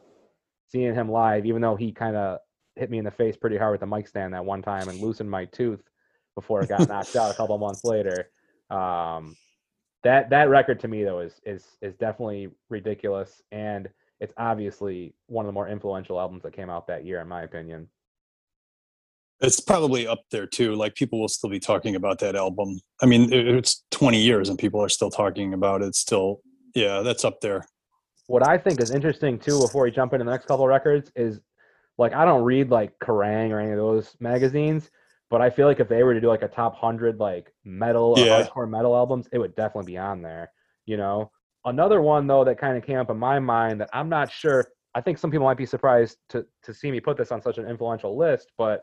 Seeing 0.68 0.94
him 0.94 1.10
live, 1.10 1.46
even 1.46 1.62
though 1.62 1.76
he 1.76 1.92
kind 1.92 2.16
of 2.16 2.38
hit 2.76 2.90
me 2.90 2.98
in 2.98 3.04
the 3.04 3.10
face 3.10 3.36
pretty 3.36 3.56
hard 3.56 3.72
with 3.72 3.80
the 3.80 3.86
mic 3.86 4.08
stand 4.08 4.32
that 4.34 4.44
one 4.44 4.62
time 4.62 4.88
and 4.88 4.98
loosened 5.00 5.30
my 5.30 5.44
tooth 5.46 5.82
before 6.34 6.62
it 6.62 6.68
got 6.68 6.88
knocked 6.88 7.16
out 7.16 7.30
a 7.30 7.34
couple 7.34 7.56
months 7.58 7.84
later. 7.84 8.30
Um, 8.70 9.36
that 10.02 10.30
that 10.30 10.48
record 10.48 10.80
to 10.80 10.88
me 10.88 11.04
though 11.04 11.20
is 11.20 11.40
is 11.44 11.76
is 11.80 11.94
definitely 11.96 12.48
ridiculous 12.70 13.42
and 13.52 13.88
it's 14.22 14.32
obviously 14.36 15.14
one 15.26 15.44
of 15.44 15.48
the 15.48 15.52
more 15.52 15.68
influential 15.68 16.20
albums 16.20 16.44
that 16.44 16.52
came 16.52 16.70
out 16.70 16.86
that 16.86 17.04
year 17.04 17.20
in 17.20 17.28
my 17.28 17.42
opinion. 17.42 17.88
It's 19.40 19.58
probably 19.58 20.06
up 20.06 20.20
there 20.30 20.46
too. 20.46 20.76
Like 20.76 20.94
people 20.94 21.20
will 21.20 21.28
still 21.28 21.50
be 21.50 21.58
talking 21.58 21.96
about 21.96 22.20
that 22.20 22.36
album. 22.36 22.78
I 23.02 23.06
mean, 23.06 23.32
it's 23.32 23.82
20 23.90 24.20
years 24.22 24.48
and 24.48 24.56
people 24.56 24.80
are 24.80 24.88
still 24.88 25.10
talking 25.10 25.52
about 25.52 25.82
it. 25.82 25.96
Still, 25.96 26.40
yeah, 26.76 27.00
that's 27.00 27.24
up 27.24 27.40
there. 27.40 27.66
What 28.28 28.46
I 28.46 28.56
think 28.56 28.80
is 28.80 28.92
interesting 28.92 29.40
too, 29.40 29.58
before 29.60 29.82
we 29.82 29.90
jump 29.90 30.12
into 30.12 30.24
the 30.24 30.30
next 30.30 30.46
couple 30.46 30.64
of 30.64 30.68
records, 30.68 31.10
is 31.16 31.40
like 31.98 32.14
I 32.14 32.24
don't 32.24 32.44
read 32.44 32.70
like 32.70 32.96
Kerrang 33.00 33.50
or 33.50 33.58
any 33.58 33.72
of 33.72 33.78
those 33.78 34.16
magazines, 34.20 34.90
But 35.28 35.40
I 35.42 35.50
feel 35.50 35.66
like 35.66 35.80
if 35.80 35.88
they 35.88 36.04
were 36.04 36.14
to 36.14 36.20
do 36.20 36.28
like 36.28 36.42
a 36.42 36.48
top 36.48 36.76
hundred 36.76 37.18
like 37.18 37.52
metal 37.64 38.14
or 38.16 38.24
Yeah. 38.24 38.44
hardcore 38.44 38.70
metal 38.70 38.94
albums, 38.94 39.28
it 39.32 39.38
would 39.38 39.56
definitely 39.56 39.92
be 39.92 39.98
on 39.98 40.22
there. 40.22 40.52
You 40.86 40.98
know, 40.98 41.32
another 41.64 42.00
one 42.02 42.26
though 42.26 42.44
that 42.44 42.58
kind 42.58 42.76
of 42.76 42.84
came 42.84 42.98
up 42.98 43.10
in 43.10 43.18
my 43.18 43.38
mind 43.38 43.80
that 43.80 43.90
I'm 43.92 44.08
not 44.08 44.30
sure. 44.30 44.64
I 44.94 45.00
think 45.00 45.16
some 45.18 45.30
people 45.30 45.46
might 45.46 45.56
be 45.56 45.66
surprised 45.66 46.18
to 46.30 46.44
to 46.64 46.74
see 46.74 46.90
me 46.90 47.00
put 47.00 47.16
this 47.16 47.32
on 47.32 47.40
such 47.42 47.58
an 47.58 47.66
influential 47.66 48.16
list, 48.16 48.52
but 48.58 48.82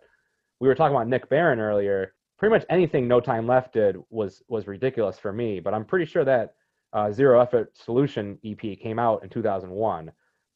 we 0.60 0.68
were 0.68 0.76
talking 0.76 0.96
about 0.96 1.08
Nick 1.08 1.30
Barron 1.30 1.60
earlier. 1.60 2.14
Pretty 2.38 2.54
much 2.54 2.66
anything 2.70 3.08
No 3.08 3.20
Time 3.20 3.46
Left 3.48 3.74
did 3.74 3.98
was 4.10 4.42
was 4.48 4.68
ridiculous 4.68 5.20
for 5.20 5.32
me, 5.34 5.60
but 5.60 5.74
I'm 5.74 5.86
pretty 5.86 6.06
sure 6.06 6.24
that 6.26 6.54
uh, 6.94 7.12
Zero 7.12 7.40
Effort 7.40 7.78
Solution 7.78 8.40
EP 8.46 8.80
came 8.80 8.98
out 8.98 9.24
in 9.24 9.30
2001, 9.30 10.12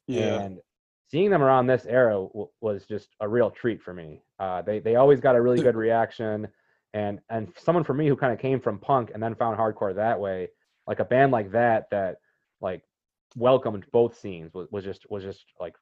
Yeah. 0.08 0.42
and 0.42 0.60
seeing 1.12 1.30
them 1.30 1.44
around 1.44 1.68
this 1.68 1.86
era 1.86 2.14
w- 2.14 2.48
was 2.62 2.86
just 2.86 3.10
a 3.20 3.28
real 3.28 3.52
treat 3.52 3.82
for 3.84 3.94
me. 3.94 4.24
Uh, 4.40 4.62
they 4.64 4.80
they 4.80 4.96
always 4.96 5.20
got 5.20 5.36
a 5.36 5.42
really 5.42 5.62
good 5.62 5.76
reaction, 5.76 6.48
and 6.96 7.20
and 7.30 7.54
someone 7.58 7.84
for 7.84 7.94
me 7.94 8.08
who 8.08 8.16
kind 8.16 8.34
of 8.34 8.40
came 8.40 8.60
from 8.60 8.80
punk 8.80 9.12
and 9.14 9.22
then 9.22 9.36
found 9.36 9.58
hardcore 9.60 9.94
that 9.94 10.20
way, 10.20 10.50
like 10.88 11.00
a 11.00 11.06
band 11.06 11.32
like 11.32 11.52
that 11.52 11.86
that 11.92 12.18
like 12.62 12.84
welcomed 13.36 13.86
both 13.92 14.20
scenes 14.20 14.54
was, 14.54 14.68
was 14.72 14.84
just 14.84 15.10
was 15.10 15.24
just 15.24 15.46
like 15.60 15.76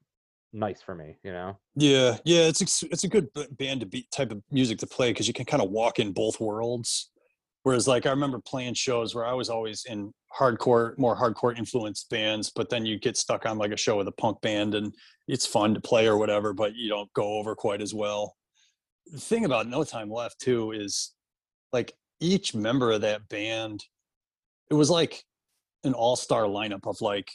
nice 0.53 0.81
for 0.81 0.95
me, 0.95 1.17
you 1.23 1.31
know. 1.31 1.57
Yeah, 1.75 2.17
yeah, 2.25 2.41
it's 2.41 2.83
it's 2.83 3.03
a 3.03 3.09
good 3.09 3.29
band 3.57 3.81
to 3.81 3.85
be 3.85 4.07
type 4.11 4.31
of 4.31 4.41
music 4.51 4.79
to 4.79 4.87
play 4.87 5.11
because 5.11 5.27
you 5.27 5.33
can 5.33 5.45
kind 5.45 5.63
of 5.63 5.69
walk 5.69 5.99
in 5.99 6.11
both 6.11 6.39
worlds. 6.39 7.11
Whereas, 7.63 7.87
like, 7.87 8.07
I 8.07 8.09
remember 8.09 8.39
playing 8.39 8.73
shows 8.73 9.13
where 9.13 9.25
I 9.25 9.33
was 9.33 9.49
always 9.49 9.85
in 9.85 10.11
hardcore, 10.37 10.97
more 10.97 11.15
hardcore 11.15 11.55
influenced 11.55 12.09
bands, 12.09 12.51
but 12.55 12.69
then 12.69 12.85
you 12.85 12.97
get 12.97 13.17
stuck 13.17 13.45
on 13.45 13.59
like 13.59 13.71
a 13.71 13.77
show 13.77 13.97
with 13.97 14.07
a 14.07 14.13
punk 14.13 14.41
band 14.41 14.73
and 14.73 14.93
it's 15.27 15.45
fun 15.45 15.75
to 15.75 15.79
play 15.79 16.07
or 16.07 16.17
whatever, 16.17 16.53
but 16.53 16.75
you 16.75 16.89
don't 16.89 17.11
go 17.13 17.33
over 17.37 17.55
quite 17.55 17.81
as 17.81 17.93
well. 17.93 18.35
The 19.05 19.19
thing 19.19 19.45
about 19.45 19.67
No 19.67 19.83
Time 19.83 20.09
Left 20.09 20.39
too 20.39 20.71
is 20.71 21.13
like 21.71 21.93
each 22.19 22.55
member 22.55 22.91
of 22.91 23.01
that 23.01 23.27
band, 23.29 23.83
it 24.71 24.73
was 24.73 24.89
like 24.89 25.23
an 25.83 25.93
all 25.93 26.15
star 26.15 26.43
lineup 26.43 26.87
of 26.87 27.01
like 27.01 27.29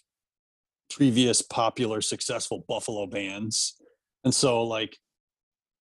previous 0.91 1.43
popular 1.43 2.01
successful 2.01 2.65
buffalo 2.67 3.07
bands. 3.07 3.77
And 4.25 4.35
so 4.35 4.65
like 4.65 4.97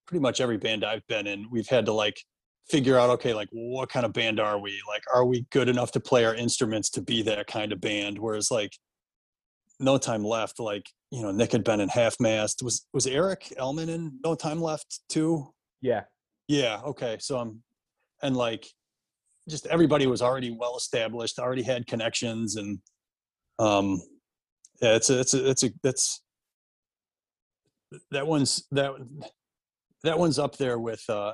pretty 0.05 0.21
much 0.21 0.39
every 0.39 0.57
band 0.57 0.85
i've 0.85 1.05
been 1.07 1.25
in 1.25 1.47
we've 1.49 1.67
had 1.67 1.87
to 1.87 1.91
like 1.91 2.15
figure 2.69 2.99
out 2.99 3.09
okay 3.09 3.33
like 3.33 3.47
what 3.51 3.89
kind 3.89 4.05
of 4.05 4.13
band 4.13 4.39
are 4.39 4.59
we? 4.59 4.79
Like 4.87 5.01
are 5.13 5.25
we 5.25 5.45
good 5.51 5.69
enough 5.69 5.91
to 5.93 5.99
play 5.99 6.25
our 6.25 6.35
instruments 6.35 6.89
to 6.91 7.01
be 7.01 7.21
that 7.23 7.47
kind 7.47 7.71
of 7.71 7.79
band? 7.79 8.19
Whereas 8.19 8.51
like 8.51 8.71
no 9.79 9.97
time 9.97 10.23
left 10.23 10.59
like 10.59 10.89
you 11.11 11.21
know 11.21 11.31
nick 11.31 11.51
had 11.51 11.63
been 11.63 11.79
in 11.79 11.89
half 11.89 12.17
mast 12.19 12.63
was 12.63 12.87
was 12.93 13.05
eric 13.07 13.53
elman 13.57 13.89
in 13.89 14.19
no 14.23 14.35
time 14.35 14.61
left 14.61 15.01
too? 15.09 15.53
Yeah, 15.81 16.03
yeah 16.47 16.81
okay 16.85 17.17
so 17.19 17.37
i'm 17.37 17.61
and 18.21 18.35
like 18.37 18.67
just 19.49 19.65
everybody 19.67 20.07
was 20.07 20.21
already 20.21 20.51
well 20.51 20.75
established 20.77 21.39
already 21.39 21.63
had 21.63 21.87
connections 21.87 22.55
and 22.55 22.79
um 23.59 24.01
yeah 24.81 24.95
it's 24.95 25.09
a 25.09 25.19
it's 25.19 25.33
a 25.33 25.49
it's 25.49 25.63
a 25.63 25.69
that's 25.83 26.21
that 28.11 28.25
one's 28.25 28.65
that 28.71 28.91
that 30.03 30.17
one's 30.17 30.39
up 30.39 30.57
there 30.57 30.79
with 30.79 31.03
uh 31.09 31.33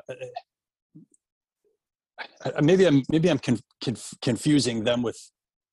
maybe 2.61 2.85
i'm 2.85 3.01
maybe 3.09 3.29
i'm 3.29 3.39
conf- 3.39 3.61
conf- 3.83 4.13
confusing 4.21 4.83
them 4.83 5.01
with 5.01 5.17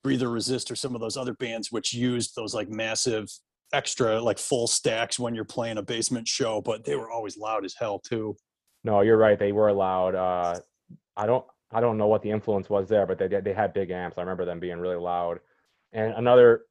breather 0.03 0.31
resist 0.31 0.71
or 0.71 0.77
some 0.77 0.95
of 0.95 1.01
those 1.01 1.17
other 1.17 1.35
bands 1.35 1.71
which 1.71 1.93
used 1.93 2.35
those 2.37 2.55
like 2.55 2.69
massive 2.71 3.29
extra 3.75 4.21
like 4.21 4.39
full 4.39 4.67
stacks 4.67 5.19
when 5.19 5.35
you're 5.35 5.45
playing 5.45 5.77
a 5.77 5.83
basement 5.83 6.27
show 6.27 6.61
but 6.63 6.85
they 6.85 6.97
were 6.97 7.11
always 7.11 7.37
loud 7.37 7.65
as 7.65 7.75
hell 7.79 7.99
too 7.99 8.35
no, 8.85 9.01
you're 9.01 9.17
right. 9.17 9.39
They 9.39 9.53
were 9.53 9.73
loud. 9.73 10.15
Uh, 10.15 10.61
I 11.17 11.27
don't 11.27 11.45
I 11.73 11.81
don't 11.81 11.99
know 11.99 12.07
what 12.07 12.23
the 12.23 12.31
influence 12.31 12.71
was 12.71 12.89
there, 12.89 13.07
but 13.07 13.19
they 13.19 13.29
they 13.29 13.53
had 13.53 13.73
big 13.75 13.91
amps. 13.91 14.17
I 14.19 14.23
remember 14.23 14.45
them 14.45 14.61
being 14.61 14.79
really 14.79 14.97
loud. 14.97 15.41
And 15.93 16.13
another, 16.15 16.63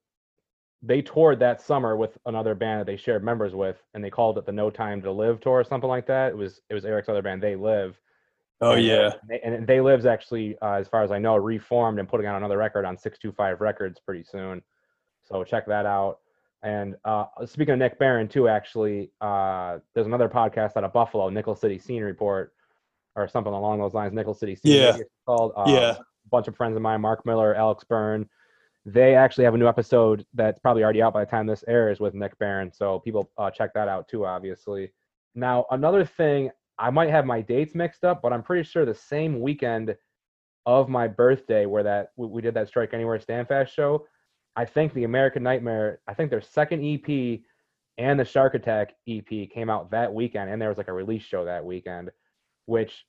they 0.81 1.01
toured 1.01 1.39
that 1.39 1.61
summer 1.61 1.95
with 1.95 2.17
another 2.25 2.55
band 2.55 2.79
that 2.79 2.85
they 2.85 2.97
shared 2.97 3.23
members 3.23 3.53
with, 3.55 3.81
and 3.93 4.03
they 4.03 4.09
called 4.09 4.37
it 4.37 4.45
the 4.45 4.51
No 4.51 4.69
Time 4.69 5.01
to 5.03 5.11
Live 5.11 5.39
tour 5.39 5.53
or 5.59 5.63
something 5.63 5.89
like 5.89 6.07
that. 6.07 6.29
It 6.29 6.37
was 6.37 6.61
it 6.69 6.73
was 6.73 6.85
Eric's 6.85 7.09
other 7.09 7.21
band, 7.21 7.41
They 7.41 7.55
Live. 7.55 7.99
oh 8.61 8.71
And, 8.71 8.79
uh, 8.79 8.81
yeah 8.83 9.11
they- 9.27 9.39
and 9.41 9.67
They 9.67 9.81
Live's 9.81 10.05
actually, 10.05 10.57
uh, 10.61 10.73
as 10.73 10.87
far 10.87 11.03
as 11.03 11.11
I 11.11 11.19
know, 11.19 11.35
reformed 11.35 11.99
and 11.99 12.07
putting 12.09 12.25
out 12.27 12.37
another 12.37 12.57
record 12.57 12.85
on 12.85 12.97
Six 12.97 13.19
Two 13.19 13.31
Five 13.31 13.61
Records 13.61 13.99
pretty 13.99 14.23
soon. 14.23 14.61
So 15.23 15.43
check 15.43 15.65
that 15.67 15.85
out. 15.85 16.19
And 16.63 16.95
uh, 17.05 17.25
speaking 17.45 17.73
of 17.73 17.79
Nick 17.79 17.99
Barron 17.99 18.27
too, 18.27 18.47
actually, 18.47 19.11
uh, 19.21 19.77
there's 19.93 20.07
another 20.07 20.27
podcast 20.27 20.75
out 20.75 20.83
of 20.83 20.91
Buffalo, 20.91 21.29
Nickel 21.29 21.55
City 21.55 21.77
Scene 21.77 22.01
Report, 22.01 22.51
or 23.17 23.27
something 23.27 23.51
along 23.53 23.79
those 23.79 23.93
lines. 23.93 24.13
Nickel 24.13 24.33
City 24.33 24.55
Scene. 24.55 24.73
Yeah. 24.73 24.95
it's 24.97 25.09
called. 25.25 25.51
Uh, 25.57 25.65
Yeah. 25.67 25.95
A 25.97 26.29
bunch 26.29 26.47
of 26.47 26.55
friends 26.55 26.75
of 26.75 26.81
mine, 26.81 27.01
Mark 27.01 27.25
Miller, 27.25 27.55
Alex 27.55 27.83
Byrne. 27.83 28.27
They 28.85 29.15
actually 29.15 29.43
have 29.45 29.53
a 29.53 29.57
new 29.57 29.67
episode 29.67 30.25
that's 30.33 30.59
probably 30.59 30.83
already 30.83 31.01
out 31.01 31.13
by 31.13 31.25
the 31.25 31.31
time 31.31 31.45
this 31.45 31.63
airs 31.67 31.99
with 31.99 32.13
Nick 32.13 32.37
Barron. 32.37 32.71
So 32.71 32.99
people 32.99 33.29
uh, 33.37 33.49
check 33.51 33.73
that 33.73 33.87
out 33.87 34.07
too, 34.07 34.25
obviously. 34.25 34.93
Now, 35.35 35.65
another 35.71 36.05
thing, 36.05 36.51
I 36.77 36.89
might 36.89 37.09
have 37.09 37.25
my 37.25 37.41
dates 37.41 37.75
mixed 37.75 38.03
up, 38.03 38.21
but 38.21 38.31
I'm 38.33 38.43
pretty 38.43 38.63
sure 38.63 38.85
the 38.85 38.93
same 38.93 39.41
weekend 39.41 39.95
of 40.65 40.89
my 40.89 41.07
birthday 41.07 41.65
where 41.65 41.83
that 41.83 42.09
we 42.17 42.27
we 42.27 42.41
did 42.41 42.53
that 42.53 42.67
Strike 42.67 42.93
Anywhere 42.93 43.19
Standfast 43.19 43.73
show, 43.73 44.05
I 44.57 44.65
think 44.65 44.93
the 44.93 45.05
American 45.05 45.43
Nightmare, 45.43 45.99
I 46.07 46.13
think 46.13 46.29
their 46.29 46.41
second 46.41 46.83
EP 46.83 47.39
and 47.97 48.19
the 48.19 48.25
Shark 48.25 48.53
Attack 48.53 48.93
EP 49.07 49.49
came 49.49 49.69
out 49.69 49.91
that 49.91 50.13
weekend, 50.13 50.49
and 50.49 50.61
there 50.61 50.69
was 50.69 50.77
like 50.77 50.89
a 50.89 50.93
release 50.93 51.23
show 51.23 51.45
that 51.45 51.63
weekend, 51.63 52.11
which 52.67 53.05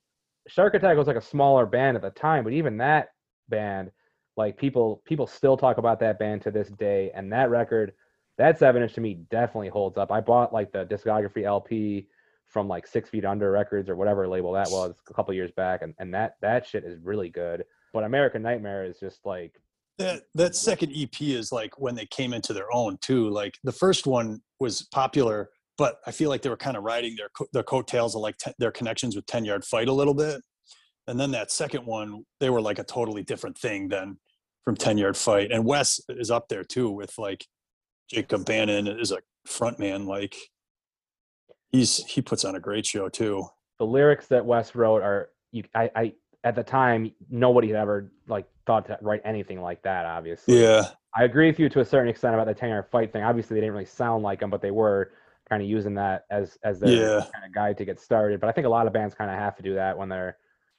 Shark 0.49 0.75
Attack 0.75 0.97
was 0.97 1.07
like 1.07 1.17
a 1.17 1.21
smaller 1.21 1.67
band 1.67 1.97
at 1.97 2.03
the 2.03 2.11
time, 2.11 2.43
but 2.43 2.55
even 2.55 2.79
that 2.79 3.11
band, 3.49 3.91
like 4.37 4.57
people 4.57 5.03
people 5.05 5.27
still 5.27 5.57
talk 5.57 5.79
about 5.79 6.01
that 6.01 6.19
band 6.19 6.43
to 6.43 6.51
this 6.51 6.69
day, 6.69 7.11
and 7.15 7.31
that 7.33 7.51
record, 7.51 7.93
that 8.39 8.59
seven 8.59 8.83
inch 8.83 8.95
to 8.95 9.01
me 9.01 9.15
definitely 9.31 9.69
holds 9.69 9.99
up. 9.99 10.11
I 10.11 10.21
bought 10.21 10.53
like 10.53 10.73
the 10.73 10.87
discography 10.87 11.45
LP 11.45 12.07
from 12.47 12.67
like 12.67 12.87
Six 12.87 13.11
Feet 13.11 13.25
Under 13.25 13.51
Records 13.51 13.91
or 13.91 13.97
whatever 13.97 14.27
label 14.27 14.53
that 14.53 14.71
was 14.71 14.95
a 15.09 15.13
couple 15.13 15.35
years 15.35 15.53
back, 15.53 15.83
and, 15.83 15.95
and 15.99 16.15
that 16.15 16.37
that 16.41 16.67
shit 16.67 16.85
is 16.85 16.99
really 17.03 17.29
good. 17.29 17.65
But 17.93 18.05
American 18.05 18.43
Nightmare 18.43 18.85
is 18.85 18.99
just 18.99 19.27
like 19.27 19.61
that 19.99 20.23
that 20.35 20.57
second 20.57 20.93
EP 20.97 21.21
is 21.21 21.53
like 21.53 21.79
when 21.79 21.95
they 21.95 22.07
came 22.07 22.33
into 22.33 22.53
their 22.53 22.73
own 22.73 22.97
too. 23.01 23.29
Like 23.29 23.59
the 23.65 23.73
first 23.73 24.07
one 24.07 24.41
was 24.61 24.83
popular, 24.83 25.51
but 25.79 26.01
I 26.07 26.11
feel 26.11 26.29
like 26.29 26.43
they 26.43 26.51
were 26.51 26.57
kind 26.57 26.77
of 26.77 26.83
riding 26.83 27.15
their 27.17 27.31
co- 27.31 27.47
their 27.53 27.63
coattails 27.63 28.15
of 28.15 28.21
like 28.21 28.37
te- 28.37 28.53
their 28.59 28.73
connections 28.73 29.17
with 29.17 29.25
Ten 29.27 29.45
Yard 29.45 29.65
Fight 29.65 29.89
a 29.89 29.93
little 29.93 30.15
bit. 30.15 30.43
And 31.07 31.19
then 31.19 31.31
that 31.31 31.51
second 31.51 31.87
one, 31.87 32.25
they 32.41 32.51
were 32.51 32.61
like 32.61 32.79
a 32.79 32.85
totally 32.85 33.23
different 33.23 33.57
thing 33.57 33.89
than 33.89 34.19
from 34.65 34.77
Ten 34.77 34.99
Yard 34.99 35.17
Fight. 35.17 35.51
And 35.51 35.65
Wes 35.65 36.01
is 36.11 36.31
up 36.31 36.49
there 36.49 36.65
too 36.65 36.91
with 36.91 37.17
like 37.17 37.47
Jacob 38.11 38.45
Bannon 38.45 38.87
is 38.87 39.13
a 39.13 39.19
front 39.47 39.79
man. 39.79 40.05
Like 40.05 40.37
he's 41.71 42.05
he 42.05 42.21
puts 42.21 42.45
on 42.45 42.57
a 42.57 42.61
great 42.61 42.85
show 42.85 43.09
too. 43.09 43.47
the 43.79 43.87
lyrics 43.87 44.27
that 44.27 44.45
Wes 44.45 44.75
wrote 44.75 45.03
are 45.03 45.31
you 45.53 45.63
I, 45.75 45.91
I 45.95 46.13
at 46.45 46.55
the 46.55 46.63
time 46.63 47.13
nobody 47.31 47.69
had 47.69 47.77
ever 47.77 48.13
like 48.27 48.47
thought 48.67 48.87
to 48.87 48.99
write 49.01 49.23
anything 49.25 49.61
like 49.61 49.83
that 49.83 50.05
obviously 50.07 50.63
Yeah, 50.63 50.89
I 51.17 51.25
agree 51.25 51.47
with 51.47 51.59
you 51.59 51.69
to 51.71 51.81
a 51.81 51.85
certain 51.85 52.09
extent 52.09 52.35
about 52.35 52.47
the 52.47 52.55
10 52.55 52.69
yard 52.69 52.87
fight 52.91 53.13
thing 53.13 53.23
obviously 53.23 53.55
they 53.55 53.61
didn't 53.61 53.73
really 53.73 53.87
sound 53.87 54.23
like 54.23 54.41
them 54.41 54.51
but 54.51 54.61
they 54.61 54.71
were 54.71 55.13
kind 55.49 55.63
of 55.63 55.69
using 55.69 55.95
that 55.95 56.25
as 56.31 56.59
as 56.63 56.81
their 56.81 56.93
Yeah. 56.93 57.25
kind 57.33 57.45
of 57.47 57.53
guide 57.55 57.77
to 57.79 57.85
get 57.85 58.01
started 58.01 58.41
but 58.41 58.49
I 58.49 58.53
think 58.53 58.67
a 58.67 58.71
lot 58.71 58.87
of 58.87 58.93
bands 58.93 59.15
kind 59.15 59.31
of 59.31 59.37
have 59.39 59.57
to 59.57 59.63
do 59.63 59.75
that 59.75 59.97
when 59.97 60.09
they're 60.09 60.37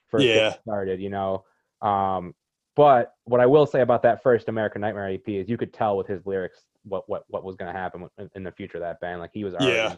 first 0.07 0.27
Yeah. 0.27 0.53
started 0.61 0.99
you 1.01 1.09
know 1.09 1.45
um 1.81 2.33
but 2.75 3.13
what 3.25 3.41
I 3.41 3.45
will 3.45 3.65
say 3.65 3.81
about 3.81 4.03
that 4.03 4.23
first 4.23 4.47
American 4.47 4.81
Nightmare 4.81 5.09
EP 5.09 5.27
is 5.27 5.49
you 5.49 5.57
could 5.57 5.73
tell 5.73 5.97
with 5.97 6.07
his 6.07 6.25
lyrics 6.25 6.63
what 6.83 7.07
what 7.09 7.23
what 7.27 7.43
was 7.43 7.55
going 7.55 7.71
to 7.73 7.77
happen 7.79 8.07
in, 8.35 8.43
the 8.43 8.51
future 8.51 8.77
of 8.77 8.81
that 8.81 8.99
band 9.01 9.19
like 9.19 9.31
he 9.33 9.43
was 9.43 9.53
already 9.55 9.73
Yeah. 9.73 9.95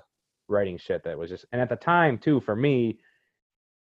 writing 0.47 0.77
shit 0.77 1.03
that 1.03 1.17
was 1.17 1.29
just 1.29 1.45
and 1.51 1.61
at 1.61 1.69
the 1.69 1.75
time 1.75 2.17
too 2.17 2.41
for 2.41 2.55
me 2.55 2.97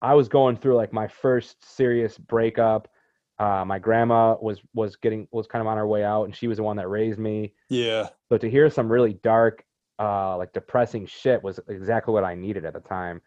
i 0.02 0.14
was 0.14 0.28
going 0.28 0.56
through 0.56 0.76
like 0.76 0.92
my 0.92 1.08
first 1.08 1.64
serious 1.76 2.16
breakup 2.18 2.88
uh, 3.38 3.64
my 3.64 3.78
grandma 3.78 4.36
was 4.40 4.60
was 4.74 4.96
getting 4.96 5.26
was 5.32 5.46
kind 5.46 5.62
of 5.62 5.66
on 5.66 5.78
her 5.78 5.86
way 5.86 6.04
out 6.04 6.24
and 6.24 6.36
she 6.36 6.46
was 6.46 6.58
the 6.58 6.62
one 6.62 6.76
that 6.76 6.88
raised 6.88 7.18
me 7.18 7.54
yeah, 7.70 8.08
so 8.28 8.36
to 8.36 8.50
hear 8.50 8.68
some 8.68 8.90
really 8.92 9.14
dark 9.22 9.64
uh 10.00 10.36
like 10.36 10.52
depressing 10.52 11.06
shit 11.06 11.42
was 11.42 11.60
exactly 11.68 12.12
what 12.14 12.24
i 12.24 12.34
needed 12.34 12.64
at 12.64 12.72
the 12.74 12.80
time. 12.80 13.20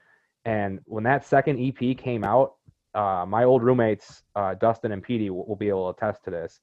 And 0.45 0.79
when 0.85 1.03
that 1.05 1.25
second 1.25 1.59
ep 1.59 1.97
came 1.97 2.23
out 2.23 2.55
uh 2.95 3.25
my 3.27 3.43
old 3.43 3.63
roommates 3.63 4.23
uh 4.35 4.55
dustin 4.55 4.91
and 4.91 5.03
Petey 5.03 5.29
will, 5.29 5.45
will 5.47 5.55
be 5.55 5.69
able 5.69 5.93
to 5.93 5.97
attest 5.97 6.23
to 6.25 6.31
this. 6.31 6.59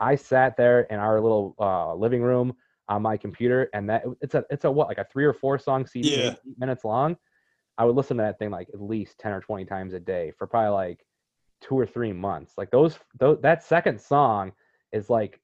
I 0.00 0.14
sat 0.14 0.56
there 0.56 0.82
in 0.82 0.98
our 0.98 1.20
little 1.20 1.54
uh 1.58 1.94
living 1.94 2.22
room 2.22 2.54
on 2.88 3.02
my 3.02 3.16
computer 3.16 3.68
and 3.74 3.90
that 3.90 4.04
it's 4.22 4.34
a 4.34 4.44
it's 4.48 4.64
a 4.64 4.70
what 4.70 4.88
like 4.88 4.98
a 4.98 5.06
three 5.12 5.24
or 5.24 5.34
four 5.34 5.58
song 5.58 5.86
cd 5.86 6.08
Yeah. 6.08 6.30
eight 6.46 6.58
minutes 6.58 6.84
long? 6.84 7.16
I 7.76 7.84
would 7.84 7.96
listen 7.96 8.16
to 8.16 8.22
that 8.22 8.38
thing 8.38 8.50
like 8.50 8.68
at 8.74 8.80
least 8.80 9.18
10 9.18 9.32
or 9.32 9.40
20 9.40 9.64
times 9.64 9.92
a 9.94 10.00
day 10.00 10.32
for 10.36 10.46
probably 10.46 10.70
like 10.70 11.04
two 11.60 11.78
or 11.78 11.86
three 11.86 12.12
months. 12.12 12.54
Like 12.56 12.70
those, 12.70 12.98
those 13.18 13.38
that 13.42 13.62
second 13.62 14.00
song 14.00 14.52
is 14.92 15.10
like 15.10 15.40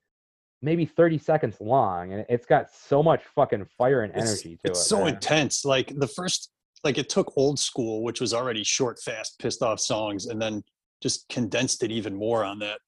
maybe 0.65 0.87
30 0.87 1.19
seconds 1.19 1.61
long 1.61 2.13
and 2.13 2.25
it's 2.29 2.47
got 2.47 2.71
so 2.73 3.03
much 3.03 3.23
fucking 3.35 3.67
fire 3.77 4.01
and 4.03 4.13
It's- 4.13 4.29
energy 4.31 4.57
to 4.65 4.71
it's 4.71 4.81
it 4.81 4.83
so 4.85 5.05
man. 5.05 5.15
intense. 5.15 5.65
Like 5.65 5.93
the 5.99 6.09
first 6.09 6.51
like 6.83 6.99
it 6.99 7.09
took 7.09 7.33
old 7.37 7.59
school, 7.59 8.03
which 8.03 8.21
was 8.21 8.35
already 8.35 8.63
short, 8.65 8.99
fast, 9.01 9.39
pissed 9.39 9.63
off 9.63 9.81
songs, 9.81 10.27
and 10.27 10.41
then 10.41 10.63
just 11.03 11.27
condensed 11.29 11.83
it 11.83 11.91
even 11.91 12.15
more 12.15 12.45
on 12.45 12.59
that 12.61 12.79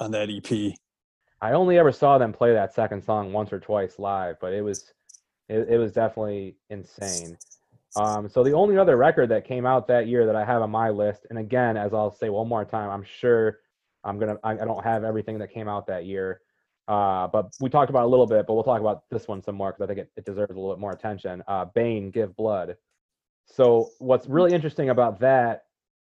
on 0.00 0.10
that 0.12 0.28
EP. 0.30 0.74
I 1.42 1.52
only 1.52 1.78
ever 1.78 1.92
saw 1.92 2.16
them 2.18 2.32
play 2.32 2.52
that 2.54 2.74
second 2.74 3.02
song 3.02 3.32
once 3.32 3.52
or 3.52 3.60
twice 3.60 3.98
live, 3.98 4.36
but 4.40 4.52
it 4.52 4.62
was 4.62 4.90
it, 5.48 5.68
it 5.68 5.78
was 5.78 5.92
definitely 5.92 6.56
insane. 6.70 7.36
Um, 7.96 8.28
so 8.28 8.42
the 8.44 8.52
only 8.52 8.76
other 8.76 8.96
record 8.96 9.28
that 9.30 9.46
came 9.46 9.64
out 9.64 9.86
that 9.88 10.06
year 10.06 10.26
that 10.26 10.36
I 10.36 10.44
have 10.44 10.60
on 10.60 10.70
my 10.70 10.90
list, 10.90 11.26
and 11.30 11.38
again, 11.38 11.76
as 11.78 11.94
I'll 11.94 12.10
say 12.10 12.28
one 12.28 12.48
more 12.48 12.64
time, 12.64 12.90
I'm 12.90 13.04
sure 13.04 13.60
I'm 14.04 14.18
gonna 14.18 14.36
I, 14.44 14.52
I 14.52 14.64
don't 14.64 14.84
have 14.84 15.04
everything 15.04 15.38
that 15.38 15.50
came 15.52 15.68
out 15.68 15.86
that 15.86 16.04
year, 16.04 16.40
uh, 16.88 17.26
but 17.28 17.52
we 17.60 17.68
talked 17.68 17.90
about 17.90 18.04
a 18.04 18.08
little 18.08 18.26
bit, 18.26 18.46
but 18.46 18.54
we'll 18.54 18.62
talk 18.64 18.80
about 18.80 19.02
this 19.10 19.26
one 19.26 19.42
some 19.42 19.56
more 19.56 19.72
because 19.72 19.82
I 19.82 19.86
think 19.86 19.98
it, 19.98 20.10
it 20.16 20.24
deserves 20.24 20.52
a 20.52 20.54
little 20.54 20.74
bit 20.74 20.80
more 20.80 20.92
attention. 20.92 21.42
Uh, 21.48 21.64
Bane, 21.64 22.10
Give 22.10 22.34
Blood. 22.36 22.76
So 23.46 23.90
what's 23.98 24.26
really 24.26 24.52
interesting 24.52 24.90
about 24.90 25.20
that, 25.20 25.64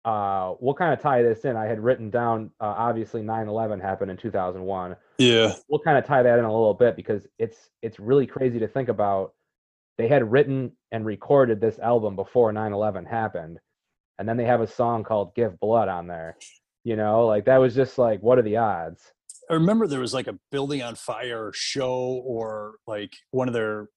uh, 0.05 0.55
we'll 0.61 0.75
kind 0.75 0.93
of 0.93 1.01
tie 1.01 1.23
this 1.23 1.45
in. 1.45 1.57
I 1.57 1.67
had 1.67 1.81
written 1.81 2.09
down, 2.11 2.51
uh, 2.61 2.75
obviously 2.77 3.23
9/11 3.23 3.81
happened 3.81 4.11
in 4.11 4.17
2001. 4.17 4.97
Yeah, 5.19 5.55
We'll 5.69 5.81
kind 5.81 5.99
of 5.99 6.07
tie 6.07 6.23
that 6.23 6.39
in 6.39 6.45
a 6.45 6.53
little 6.53 6.75
bit 6.75 6.97
because 6.97 7.27
it's 7.39 7.71
it's 7.83 8.01
really 8.01 8.27
crazy 8.27 8.59
to 8.61 8.69
think 8.69 8.89
about. 8.89 9.35
They 9.99 10.09
had 10.09 10.31
written 10.31 10.73
and 10.93 11.05
recorded 11.05 11.61
this 11.61 11.79
album 11.79 12.17
before 12.17 12.53
9/11 12.53 13.07
happened, 13.07 13.59
and 14.19 14.29
then 14.29 14.37
they 14.37 14.47
have 14.47 14.63
a 14.63 14.67
song 14.67 15.05
called 15.05 15.35
"Give 15.35 15.59
Blood" 15.61 15.89
on 15.89 16.07
there. 16.07 16.37
You 16.85 16.97
know, 16.97 17.27
like 17.27 17.45
that 17.45 17.59
was 17.59 17.75
just 17.75 17.99
like, 17.99 18.23
what 18.23 18.39
are 18.39 18.43
the 18.43 18.57
odds? 18.57 19.13
I 19.51 19.55
remember 19.55 19.87
there 19.87 20.01
was 20.01 20.15
like 20.15 20.29
a 20.29 20.39
building 20.53 20.81
on 20.81 20.95
fire 20.95 21.51
show, 21.53 22.23
or 22.25 22.77
like 22.87 23.17
one 23.33 23.49
of 23.49 23.55
their 23.55 23.89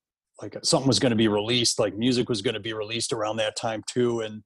like 0.42 0.58
something 0.64 0.88
was 0.88 1.00
going 1.00 1.12
to 1.12 1.16
be 1.16 1.28
released, 1.28 1.80
like 1.80 1.96
music 1.96 2.28
was 2.28 2.42
going 2.42 2.56
to 2.56 2.60
be 2.60 2.74
released 2.74 3.14
around 3.14 3.38
that 3.38 3.56
time 3.56 3.84
too, 3.88 4.22
and 4.22 4.44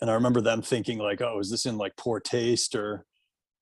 and 0.00 0.10
I 0.10 0.14
remember 0.14 0.42
them 0.42 0.60
thinking 0.60 0.98
like, 0.98 1.22
oh, 1.22 1.38
is 1.40 1.50
this 1.50 1.64
in 1.64 1.78
like 1.78 1.96
poor 1.96 2.20
taste 2.20 2.74
or 2.74 3.06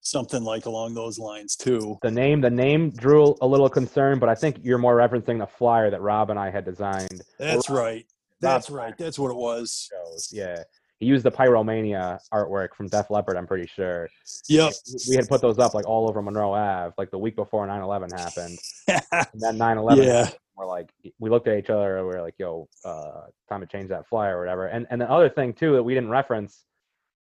something 0.01 0.43
like 0.43 0.65
along 0.65 0.93
those 0.93 1.17
lines 1.17 1.55
too? 1.55 1.97
The 2.01 2.11
name, 2.11 2.41
the 2.41 2.49
name 2.49 2.91
drew 2.91 3.35
a 3.41 3.47
little 3.47 3.69
concern, 3.69 4.19
but 4.19 4.27
I 4.27 4.35
think 4.35 4.57
you're 4.61 4.77
more 4.77 4.97
referencing 4.97 5.39
the 5.39 5.47
flyer 5.47 5.89
that 5.89 6.01
Rob 6.01 6.31
and 6.31 6.39
I 6.39 6.49
had 6.49 6.65
designed. 6.65 7.21
That's 7.39 7.69
Rob 7.69 7.77
right. 7.77 8.05
That's 8.41 8.69
right. 8.69 8.97
That's 8.97 9.17
what 9.17 9.31
it 9.31 9.37
was. 9.37 9.89
shows. 9.89 10.29
Yeah, 10.33 10.63
he 11.03 11.09
used 11.09 11.25
the 11.25 11.31
Pyromania 11.31 12.19
artwork 12.33 12.73
from 12.75 12.87
Def 12.87 13.09
Leppard. 13.09 13.35
I'm 13.35 13.45
pretty 13.45 13.67
sure. 13.67 14.09
Yep. 14.47 14.73
we 15.09 15.15
had 15.15 15.27
put 15.27 15.41
those 15.41 15.59
up 15.59 15.73
like 15.73 15.85
all 15.85 16.07
over 16.09 16.21
Monroe 16.21 16.53
Ave, 16.53 16.93
like 16.97 17.11
the 17.11 17.17
week 17.17 17.35
before 17.35 17.67
9/11 17.67 18.17
happened. 18.17 18.57
And 19.33 19.41
then 19.41 19.57
9/11, 19.57 19.97
Yeah. 19.97 20.13
happened, 20.25 20.39
we're 20.55 20.65
like, 20.67 20.91
we 21.19 21.29
looked 21.29 21.47
at 21.47 21.57
each 21.57 21.69
other 21.69 21.97
and 21.97 22.07
we 22.07 22.13
were 22.13 22.21
like, 22.21 22.35
"Yo, 22.37 22.67
uh, 22.85 23.21
time 23.49 23.59
to 23.61 23.67
change 23.67 23.89
that 23.89 24.07
flyer 24.07 24.37
or 24.37 24.39
whatever." 24.39 24.67
And 24.67 24.87
and 24.89 25.01
the 25.01 25.09
other 25.09 25.29
thing 25.29 25.53
too 25.53 25.73
that 25.73 25.83
we 25.83 25.93
didn't 25.93 26.09
reference 26.09 26.63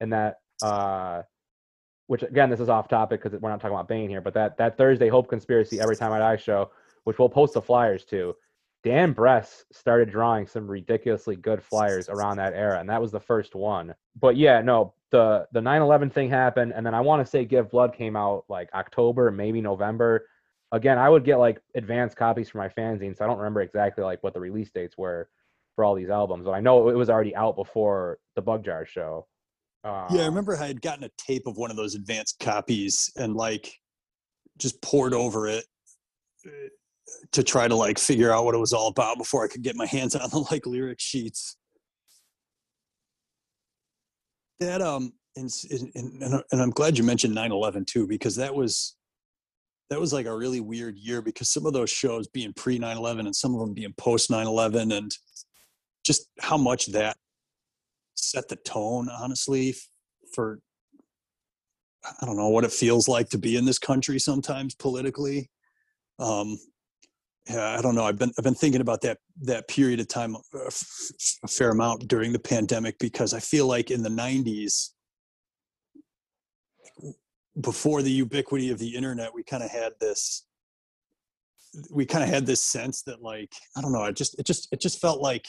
in 0.00 0.10
that, 0.10 0.40
uh, 0.62 1.22
which 2.06 2.22
again, 2.22 2.50
this 2.50 2.60
is 2.60 2.68
off 2.68 2.88
topic 2.88 3.22
because 3.22 3.38
we're 3.40 3.50
not 3.50 3.60
talking 3.60 3.74
about 3.74 3.88
Bane 3.88 4.08
here, 4.08 4.20
but 4.20 4.34
that 4.34 4.56
that 4.58 4.76
Thursday 4.76 5.08
Hope 5.08 5.28
conspiracy 5.28 5.80
every 5.80 5.96
time 5.96 6.12
I 6.12 6.18
die 6.18 6.36
show, 6.36 6.70
which 7.04 7.18
we'll 7.18 7.28
post 7.28 7.54
the 7.54 7.62
flyers 7.62 8.04
to. 8.06 8.34
Dan 8.84 9.12
Bress 9.12 9.64
started 9.70 10.10
drawing 10.10 10.46
some 10.46 10.68
ridiculously 10.68 11.36
good 11.36 11.62
flyers 11.62 12.08
around 12.08 12.38
that 12.38 12.52
era, 12.54 12.80
and 12.80 12.88
that 12.90 13.00
was 13.00 13.12
the 13.12 13.20
first 13.20 13.54
one. 13.54 13.94
But 14.18 14.36
yeah, 14.36 14.60
no, 14.60 14.94
the 15.10 15.46
the 15.52 15.60
9/11 15.60 16.12
thing 16.12 16.28
happened, 16.28 16.72
and 16.74 16.84
then 16.84 16.94
I 16.94 17.00
want 17.00 17.24
to 17.24 17.30
say 17.30 17.44
Give 17.44 17.70
Blood 17.70 17.94
came 17.94 18.16
out 18.16 18.44
like 18.48 18.70
October, 18.74 19.30
maybe 19.30 19.60
November. 19.60 20.26
Again, 20.72 20.98
I 20.98 21.08
would 21.08 21.24
get 21.24 21.36
like 21.36 21.60
advanced 21.74 22.16
copies 22.16 22.48
for 22.48 22.58
my 22.58 22.68
fanzine, 22.68 23.16
so 23.16 23.24
I 23.24 23.28
don't 23.28 23.38
remember 23.38 23.60
exactly 23.60 24.02
like 24.02 24.22
what 24.22 24.34
the 24.34 24.40
release 24.40 24.70
dates 24.70 24.98
were 24.98 25.28
for 25.76 25.84
all 25.84 25.94
these 25.94 26.10
albums, 26.10 26.44
but 26.44 26.52
I 26.52 26.60
know 26.60 26.88
it 26.88 26.96
was 26.96 27.08
already 27.08 27.36
out 27.36 27.56
before 27.56 28.18
the 28.34 28.42
Bug 28.42 28.64
Jar 28.64 28.84
show. 28.84 29.26
Uh, 29.84 30.06
Yeah, 30.10 30.22
I 30.22 30.26
remember 30.26 30.56
I 30.56 30.66
had 30.66 30.82
gotten 30.82 31.04
a 31.04 31.10
tape 31.16 31.46
of 31.46 31.56
one 31.56 31.70
of 31.70 31.76
those 31.76 31.94
advanced 31.94 32.38
copies 32.40 33.10
and 33.16 33.34
like 33.34 33.72
just 34.58 34.80
poured 34.82 35.14
over 35.14 35.48
it 35.48 35.64
to 37.32 37.42
try 37.42 37.68
to 37.68 37.74
like 37.74 37.98
figure 37.98 38.32
out 38.32 38.44
what 38.44 38.54
it 38.54 38.58
was 38.58 38.72
all 38.72 38.88
about 38.88 39.18
before 39.18 39.44
I 39.44 39.48
could 39.48 39.62
get 39.62 39.76
my 39.76 39.86
hands 39.86 40.14
on 40.14 40.28
the 40.30 40.46
like 40.50 40.66
lyric 40.66 41.00
sheets. 41.00 41.56
That 44.60 44.80
um 44.80 45.12
and 45.36 45.50
and 45.94 46.42
and, 46.52 46.60
I'm 46.60 46.70
glad 46.70 46.98
you 46.98 47.04
mentioned 47.04 47.36
9/11 47.36 47.86
too 47.86 48.06
because 48.06 48.36
that 48.36 48.54
was 48.54 48.96
that 49.90 50.00
was 50.00 50.12
like 50.12 50.26
a 50.26 50.36
really 50.36 50.60
weird 50.60 50.96
year 50.98 51.20
because 51.22 51.50
some 51.50 51.66
of 51.66 51.72
those 51.72 51.90
shows 51.90 52.28
being 52.28 52.52
pre 52.54 52.78
9/11 52.78 53.20
and 53.20 53.34
some 53.34 53.54
of 53.54 53.60
them 53.60 53.74
being 53.74 53.94
post 53.96 54.30
9/11 54.30 54.96
and 54.96 55.10
just 56.04 56.28
how 56.40 56.56
much 56.56 56.86
that 56.86 57.16
set 58.14 58.48
the 58.48 58.56
tone 58.56 59.08
honestly 59.08 59.74
for 60.34 60.60
i 62.20 62.26
don't 62.26 62.36
know 62.36 62.48
what 62.48 62.64
it 62.64 62.72
feels 62.72 63.08
like 63.08 63.28
to 63.28 63.38
be 63.38 63.56
in 63.56 63.64
this 63.64 63.78
country 63.78 64.18
sometimes 64.18 64.74
politically 64.74 65.50
um 66.18 66.58
i 67.50 67.80
don't 67.82 67.94
know 67.94 68.04
i've 68.04 68.18
been 68.18 68.32
i've 68.38 68.44
been 68.44 68.54
thinking 68.54 68.80
about 68.80 69.00
that 69.00 69.18
that 69.40 69.66
period 69.68 70.00
of 70.00 70.08
time 70.08 70.34
a 70.34 70.66
f- 70.66 71.10
a 71.42 71.48
fair 71.48 71.70
amount 71.70 72.06
during 72.08 72.32
the 72.32 72.38
pandemic 72.38 72.98
because 72.98 73.34
i 73.34 73.40
feel 73.40 73.66
like 73.66 73.90
in 73.90 74.02
the 74.02 74.08
90s 74.08 74.90
before 77.60 78.00
the 78.02 78.10
ubiquity 78.10 78.70
of 78.70 78.78
the 78.78 78.94
internet 78.94 79.34
we 79.34 79.42
kind 79.42 79.62
of 79.62 79.70
had 79.70 79.92
this 80.00 80.46
we 81.90 82.06
kind 82.06 82.22
of 82.22 82.30
had 82.30 82.46
this 82.46 82.62
sense 82.62 83.02
that 83.02 83.22
like 83.22 83.52
i 83.76 83.80
don't 83.80 83.92
know 83.92 84.04
it 84.04 84.16
just 84.16 84.38
it 84.38 84.46
just 84.46 84.68
it 84.72 84.80
just 84.80 85.00
felt 85.00 85.20
like 85.20 85.46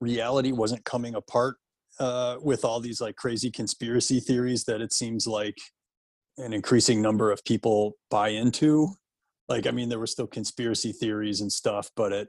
reality 0.00 0.52
wasn't 0.52 0.84
coming 0.84 1.14
apart 1.14 1.56
uh, 1.98 2.36
with 2.40 2.64
all 2.64 2.80
these 2.80 3.00
like 3.00 3.16
crazy 3.16 3.50
conspiracy 3.50 4.20
theories 4.20 4.64
that 4.64 4.80
it 4.80 4.92
seems 4.92 5.26
like 5.26 5.58
an 6.38 6.52
increasing 6.52 7.02
number 7.02 7.30
of 7.30 7.44
people 7.44 7.96
buy 8.10 8.28
into. 8.28 8.88
Like, 9.50 9.66
I 9.66 9.72
mean, 9.72 9.88
there 9.88 9.98
were 9.98 10.06
still 10.06 10.28
conspiracy 10.28 10.92
theories 10.92 11.40
and 11.40 11.52
stuff, 11.52 11.90
but 11.96 12.12
it 12.12 12.28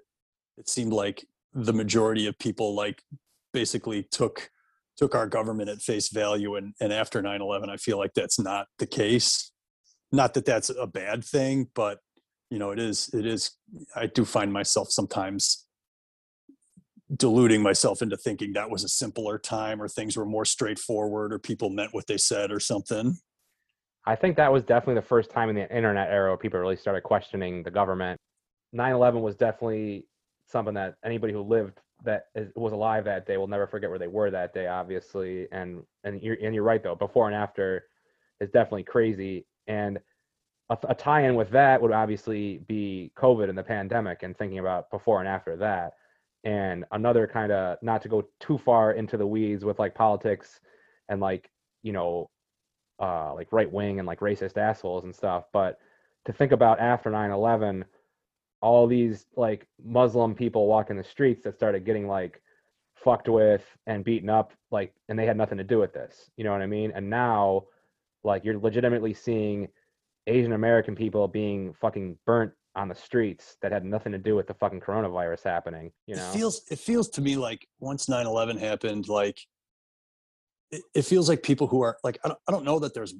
it 0.57 0.67
seemed 0.67 0.91
like 0.91 1.25
the 1.53 1.71
majority 1.71 2.27
of 2.27 2.37
people 2.39 2.75
like 2.75 3.03
basically 3.53 4.03
took 4.03 4.49
took 4.97 5.15
our 5.15 5.27
government 5.27 5.69
at 5.69 5.81
face 5.81 6.09
value. 6.09 6.55
And 6.55 6.73
and 6.81 6.91
after 6.91 7.21
9-11, 7.21 7.69
I 7.69 7.77
feel 7.77 7.99
like 7.99 8.13
that's 8.15 8.39
not 8.39 8.67
the 8.79 8.87
case. 8.87 9.51
Not 10.11 10.33
that 10.33 10.45
that's 10.45 10.69
a 10.69 10.87
bad 10.87 11.23
thing, 11.23 11.69
but 11.75 11.99
you 12.49 12.59
know, 12.59 12.71
it 12.71 12.79
is. 12.79 13.09
It 13.13 13.25
is. 13.25 13.51
I 13.95 14.07
do 14.07 14.25
find 14.25 14.51
myself 14.51 14.91
sometimes 14.91 15.67
deluding 17.15 17.61
myself 17.61 18.01
into 18.01 18.17
thinking 18.17 18.53
that 18.53 18.69
was 18.69 18.83
a 18.83 18.89
simpler 18.89 19.37
time 19.37 19.81
or 19.81 19.87
things 19.87 20.17
were 20.17 20.25
more 20.25 20.45
straightforward 20.45 21.33
or 21.33 21.39
people 21.39 21.69
meant 21.69 21.93
what 21.93 22.07
they 22.07 22.17
said 22.17 22.51
or 22.51 22.59
something. 22.59 23.17
I 24.05 24.15
think 24.15 24.35
that 24.37 24.51
was 24.51 24.63
definitely 24.63 24.95
the 24.95 25.07
first 25.07 25.29
time 25.29 25.49
in 25.49 25.55
the 25.55 25.75
internet 25.75 26.09
era 26.09 26.35
people 26.37 26.59
really 26.59 26.75
started 26.75 27.01
questioning 27.01 27.63
the 27.63 27.71
government. 27.71 28.19
9/11 28.73 29.21
was 29.21 29.35
definitely 29.35 30.07
something 30.45 30.73
that 30.73 30.95
anybody 31.03 31.33
who 31.33 31.41
lived 31.41 31.79
that 32.03 32.25
was 32.55 32.73
alive 32.73 33.05
that 33.05 33.27
day 33.27 33.37
will 33.37 33.47
never 33.47 33.67
forget 33.67 33.89
where 33.89 33.99
they 33.99 34.07
were 34.07 34.31
that 34.31 34.53
day, 34.53 34.67
obviously. 34.67 35.47
And 35.51 35.83
and 36.03 36.21
you're 36.21 36.37
and 36.41 36.55
you're 36.55 36.63
right 36.63 36.81
though, 36.81 36.95
before 36.95 37.27
and 37.27 37.35
after 37.35 37.85
is 38.39 38.49
definitely 38.49 38.83
crazy. 38.83 39.45
And 39.67 39.99
a, 40.69 40.77
a 40.89 40.95
tie-in 40.95 41.35
with 41.35 41.51
that 41.51 41.81
would 41.81 41.91
obviously 41.91 42.59
be 42.67 43.11
COVID 43.15 43.49
and 43.49 43.57
the 43.57 43.63
pandemic, 43.63 44.23
and 44.23 44.35
thinking 44.35 44.59
about 44.59 44.89
before 44.89 45.19
and 45.19 45.27
after 45.27 45.55
that. 45.57 45.93
And 46.43 46.85
another 46.91 47.27
kind 47.27 47.51
of 47.51 47.77
not 47.83 48.01
to 48.01 48.09
go 48.09 48.27
too 48.39 48.57
far 48.57 48.93
into 48.93 49.17
the 49.17 49.27
weeds 49.27 49.63
with 49.63 49.77
like 49.79 49.93
politics 49.93 50.59
and 51.09 51.21
like 51.21 51.51
you 51.83 51.93
know 51.93 52.29
uh, 53.01 53.33
like 53.33 53.51
right 53.51 53.71
wing 53.71 53.99
and 53.99 54.07
like 54.07 54.19
racist 54.19 54.57
assholes 54.57 55.03
and 55.03 55.15
stuff. 55.15 55.45
But 55.51 55.79
to 56.25 56.33
think 56.33 56.51
about 56.51 56.79
after 56.79 57.09
9 57.09 57.31
11, 57.31 57.83
all 58.61 58.87
these 58.87 59.25
like 59.35 59.67
Muslim 59.83 60.35
people 60.35 60.67
walking 60.67 60.95
the 60.95 61.03
streets 61.03 61.43
that 61.43 61.55
started 61.55 61.83
getting 61.83 62.07
like 62.07 62.41
fucked 63.03 63.27
with 63.27 63.63
and 63.87 64.03
beaten 64.03 64.29
up, 64.29 64.53
like, 64.69 64.93
and 65.09 65.17
they 65.17 65.25
had 65.25 65.37
nothing 65.37 65.57
to 65.57 65.63
do 65.63 65.79
with 65.79 65.93
this. 65.93 66.29
You 66.37 66.43
know 66.43 66.51
what 66.51 66.61
I 66.61 66.67
mean? 66.67 66.91
And 66.93 67.09
now, 67.09 67.63
like, 68.23 68.45
you're 68.45 68.59
legitimately 68.59 69.13
seeing 69.13 69.67
Asian 70.27 70.53
American 70.53 70.95
people 70.95 71.27
being 71.27 71.73
fucking 71.73 72.17
burnt 72.25 72.51
on 72.75 72.87
the 72.87 72.95
streets 72.95 73.57
that 73.61 73.71
had 73.71 73.83
nothing 73.83 74.11
to 74.11 74.17
do 74.17 74.35
with 74.35 74.47
the 74.47 74.53
fucking 74.53 74.79
coronavirus 74.79 75.43
happening. 75.43 75.91
You 76.05 76.15
know? 76.15 76.29
It 76.29 76.33
feels 76.33 76.61
it 76.69 76.79
feels 76.79 77.09
to 77.09 77.21
me 77.21 77.35
like 77.35 77.67
once 77.79 78.05
9/11 78.07 78.59
happened, 78.59 79.09
like 79.09 79.39
it, 80.71 81.05
feels 81.05 81.27
like 81.29 81.43
people 81.43 81.67
who 81.67 81.81
are 81.81 81.97
like 82.03 82.17
I 82.23 82.31
don't, 82.49 82.65
know 82.65 82.79
that 82.79 82.93
there's 82.93 83.13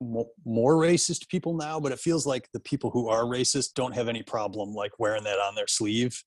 mo- 0.00 0.30
more 0.44 0.74
racist 0.74 1.28
people 1.28 1.54
now, 1.54 1.78
but 1.80 1.92
it 1.92 1.98
feels 1.98 2.26
like 2.26 2.48
the 2.52 2.60
people 2.60 2.90
who 2.90 3.08
are 3.08 3.24
racist 3.24 3.74
don't 3.74 3.94
have 3.94 4.08
any 4.08 4.22
problem 4.22 4.74
like 4.74 4.98
wearing 4.98 5.24
that 5.24 5.38
on 5.38 5.54
their 5.54 5.66
sleeve, 5.66 6.22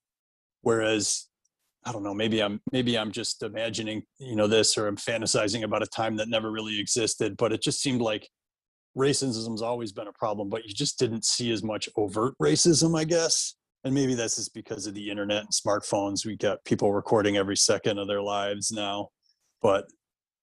whereas 0.62 1.28
I 1.86 1.91
don't 1.91 2.04
know 2.04 2.14
maybe 2.14 2.41
I'm 2.41 2.62
maybe 2.72 2.98
I'm 2.98 3.12
just 3.12 3.44
imagining 3.44 4.04
you 4.20 4.36
know 4.36 4.48
this 4.48 4.78
or 4.78 4.88
I'm 4.88 4.98
fantasizing 4.98 5.64
about 5.64 5.84
a 5.84 5.88
time 5.88 6.16
that 6.18 6.30
never 6.30 6.52
really 6.52 6.80
existed, 6.80 7.38
but 7.38 7.52
it 7.52 7.62
just 7.62 7.82
seemed 7.82 8.02
like 8.02 8.30
racism's 8.98 9.62
always 9.62 9.91
been 9.91 10.08
a 10.08 10.14
problem, 10.14 10.49
but 10.49 10.66
you 10.66 10.74
just 10.74 10.98
didn't 10.99 11.24
see 11.24 11.52
as 11.52 11.64
much 11.64 11.88
overt 11.95 12.34
racism, 12.41 12.98
I 12.98 13.04
guess. 13.04 13.56
and 13.84 13.94
maybe 13.94 14.16
that's 14.16 14.36
just 14.38 14.54
because 14.54 14.88
of 14.88 14.95
the 14.95 15.10
internet 15.10 15.44
and 15.44 15.52
smartphones. 15.52 16.26
We 16.26 16.36
got 16.36 16.66
people 16.66 16.91
recording 16.91 17.38
every 17.38 17.56
second 17.56 17.99
of 17.99 18.08
their 18.08 18.22
lives 18.22 18.72
now. 18.72 19.10
But 19.62 19.86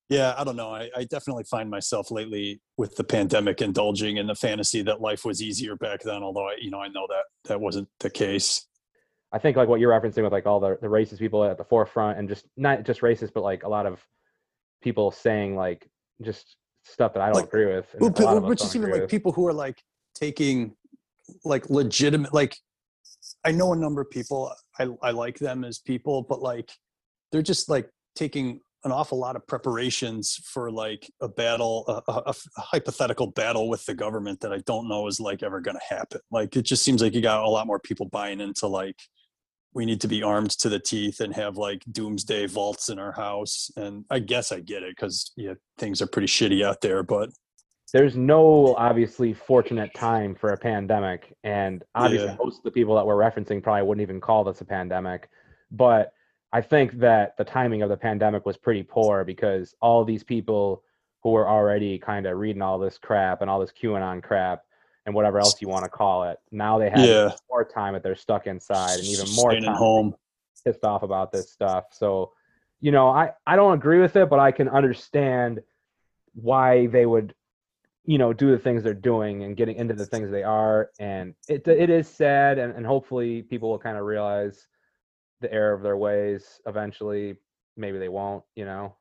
yeah, 0.09 0.35
I 0.36 0.44
don't 0.44 0.56
know. 0.56 0.70
I, 0.70 0.90
I 0.94 1.05
definitely 1.05 1.44
find 1.44 1.70
myself 1.70 2.10
lately 2.10 2.60
with 2.76 2.97
the 2.97 3.05
pandemic 3.05 3.62
indulging 3.62 4.18
in 4.18 4.26
the 4.26 4.35
fantasy 4.35 4.82
that 4.82 5.01
life 5.01 5.24
was 5.24 5.43
easier 5.43 5.76
back 5.76 6.01
then. 6.02 6.22
Although 6.22 6.48
I, 6.48 6.56
you 6.60 6.70
know, 6.70 6.81
I 6.81 6.89
know 6.89 7.06
that 7.09 7.24
that 7.48 7.60
wasn't 7.60 7.89
the 8.01 8.10
case. 8.10 8.66
I 9.32 9.39
think 9.39 9.56
like 9.56 9.68
what 9.68 9.81
you're 9.81 9.90
referencing 9.90 10.22
with 10.22 10.32
like 10.32 10.47
all 10.47 10.60
the, 10.60 10.78
the 10.81 10.86
racist 10.89 11.18
people 11.18 11.43
at 11.44 11.59
the 11.59 11.64
forefront 11.64 12.18
and 12.18 12.28
just 12.28 12.47
not 12.56 12.85
just 12.85 13.01
racist, 13.01 13.32
but 13.35 13.43
like 13.43 13.64
a 13.64 13.68
lot 13.68 13.86
of 13.86 14.05
people 14.82 15.10
saying 15.10 15.56
like 15.56 15.89
just 16.22 16.56
stuff 16.85 17.14
that 17.14 17.20
I 17.22 17.26
don't 17.26 17.36
Like, 17.36 17.47
agree 17.47 17.66
with. 17.66 17.86
Well, 17.98 18.10
a 18.14 18.22
lot 18.22 18.32
pe- 18.32 18.36
of 18.36 18.44
which 18.44 18.62
is 18.62 18.76
even 18.76 18.90
like 18.90 19.02
with. 19.02 19.10
people 19.10 19.32
who 19.32 19.47
are 19.47 19.52
like 19.52 19.81
taking 20.14 20.76
like 21.44 21.70
legitimate 21.70 22.32
like 22.35 22.56
I 23.44 23.51
know 23.52 23.72
a 23.72 23.76
number 23.76 24.02
of 24.02 24.10
people 24.10 24.52
I 24.78 24.89
I 25.02 25.10
like 25.10 25.39
them 25.39 25.64
as 25.64 25.78
people 25.78 26.22
but 26.22 26.43
like 26.43 26.70
they're 27.32 27.43
just 27.43 27.70
like 27.70 27.89
taking 28.14 28.60
an 28.85 28.93
awful 28.93 29.19
lot 29.19 29.35
of 29.36 29.47
preparations 29.47 30.39
for 30.44 30.70
like 30.70 31.11
a 31.20 31.28
battle 31.28 31.85
a 32.09 32.35
hypothetical 32.56 33.27
battle 33.28 33.69
with 33.69 33.85
the 33.86 33.94
government 33.94 34.40
that 34.40 34.52
I 34.52 34.59
don't 34.66 34.89
know 34.89 35.06
is 35.06 35.20
like 35.20 35.43
ever 35.43 35.61
going 35.61 35.77
to 35.77 35.94
happen 35.94 36.20
like 36.31 36.56
it 36.56 36.62
just 36.62 36.82
seems 36.85 37.02
like 37.02 37.15
you 37.15 37.20
got 37.23 37.43
a 37.43 37.48
lot 37.48 37.66
more 37.66 37.78
people 37.78 38.06
buying 38.06 38.40
into 38.40 38.66
like 38.66 38.97
we 39.73 39.85
need 39.85 40.01
to 40.02 40.09
be 40.09 40.23
armed 40.23 40.51
to 40.51 40.69
the 40.69 40.78
teeth 40.78 41.20
and 41.20 41.35
have 41.35 41.56
like 41.56 41.82
doomsday 41.90 42.47
vaults 42.47 42.89
in 42.90 42.98
our 42.98 43.12
house 43.12 43.70
and 43.77 44.05
I 44.11 44.19
guess 44.20 44.52
I 44.52 44.61
get 44.61 44.82
it 44.82 44.97
cuz 44.97 45.32
yeah 45.36 45.55
things 45.78 46.02
are 46.02 46.06
pretty 46.06 46.28
shitty 46.28 46.62
out 46.65 46.81
there 46.81 47.02
but 47.02 47.31
there's 47.93 48.16
no 48.16 48.74
obviously 48.77 49.32
fortunate 49.32 49.94
time 49.94 50.35
for 50.35 50.51
a 50.51 50.56
pandemic 50.56 51.32
and 51.44 51.85
obviously 51.94 52.28
Yeah. 52.28 52.36
most 52.43 52.59
of 52.59 52.65
the 52.65 52.70
people 52.70 52.94
that 52.97 53.06
we're 53.06 53.16
referencing 53.16 53.62
probably 53.62 53.82
wouldn't 53.82 54.02
even 54.02 54.20
call 54.20 54.44
this 54.44 54.61
a 54.61 54.65
pandemic 54.65 55.28
but 55.70 56.12
i 56.55 56.60
think 56.62 56.93
that 56.98 57.36
the 57.36 57.44
timing 57.44 57.82
of 57.82 57.90
the 57.90 57.97
pandemic 57.97 58.47
was 58.47 58.56
pretty 58.56 58.82
poor 58.82 59.24
because 59.24 59.74
all 59.82 60.05
these 60.05 60.24
people 60.24 60.82
who 61.22 61.31
were 61.31 61.48
already 61.48 61.98
kind 61.98 62.26
of 62.26 62.39
reading 62.39 62.62
all 62.62 62.78
this 62.78 62.97
crap 62.97 63.40
and 63.43 63.51
all 63.51 63.60
this 63.60 63.72
qanon 63.72 64.22
crap 64.22 64.62
and 65.06 65.14
whatever 65.14 65.39
else 65.39 65.60
you 65.60 65.68
want 65.68 65.85
to 65.85 65.90
call 65.90 66.24
it 66.24 66.39
now 66.51 66.78
they 66.78 66.89
have 66.90 66.98
Yeah. 67.06 67.32
more 67.51 67.64
time 67.64 67.93
that 67.94 68.02
they're 68.02 68.14
stuck 68.14 68.47
inside 68.47 68.98
and 69.01 69.09
even 69.09 69.28
more 69.31 69.51
Staying 69.51 69.64
time 69.64 69.74
at 69.74 69.78
home. 69.78 70.14
pissed 70.64 70.85
off 70.85 71.02
about 71.02 71.31
this 71.32 71.51
stuff. 71.51 71.85
So, 71.93 72.32
you 72.81 72.90
know, 72.90 73.09
I 73.09 73.32
I 73.47 73.55
don't 73.56 73.74
agree 73.74 74.01
with 74.01 74.16
it, 74.16 74.31
but 74.31 74.39
I 74.39 74.51
can 74.51 74.68
understand 74.68 75.60
why 76.35 76.86
they 76.86 77.05
would, 77.06 77.35
you 78.06 78.18
know, 78.18 78.32
do 78.32 78.51
the 78.51 78.59
things 78.59 78.82
they're 78.82 78.94
doing 78.94 79.44
and 79.44 79.56
getting 79.56 79.76
into 79.76 79.94
the 79.94 80.06
things 80.06 80.31
they 80.31 80.43
are. 80.43 80.90
And 80.98 81.35
it 81.48 81.66
it 81.68 81.90
is 81.90 82.09
sad, 82.09 82.59
and, 82.59 82.74
and 82.74 82.86
hopefully 82.86 83.43
people 83.43 83.70
will 83.70 83.78
kind 83.78 83.98
of 83.98 84.05
realize 84.05 84.66
the 85.45 85.53
error 85.53 85.73
of 85.73 85.83
their 85.83 85.97
ways 85.97 86.61
eventually. 86.66 87.37
Maybe 87.77 87.99
they 87.99 88.09
won't, 88.09 88.45
you 88.55 88.65
know. 88.65 88.97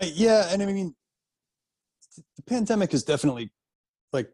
Yeah, 0.00 0.48
and 0.52 0.62
I 0.62 0.66
mean, 0.66 0.94
the 2.36 2.42
pandemic 2.42 2.94
is 2.94 3.02
definitely 3.02 3.50
like 4.12 4.30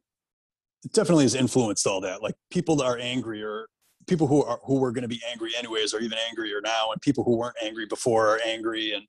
it 0.85 0.93
definitely 0.93 1.25
has 1.25 1.35
influenced 1.35 1.87
all 1.87 2.03
that. 2.03 2.23
Like 2.23 2.35
people 2.51 2.83
are 2.83 2.99
angry 2.99 3.43
or 3.43 3.69
people 4.07 4.27
who 4.27 4.45
are 4.45 4.61
who 4.65 4.79
were 4.79 4.93
going 4.93 5.03
to 5.03 5.09
be 5.09 5.23
angry 5.31 5.53
anyways 5.57 5.95
are 5.95 6.01
even 6.01 6.19
angrier 6.29 6.61
now, 6.63 6.91
and 6.93 7.01
people 7.01 7.25
who 7.25 7.37
weren't 7.37 7.57
angry 7.63 7.87
before 7.87 8.29
are 8.29 8.41
angry. 8.45 8.93
And 8.93 9.05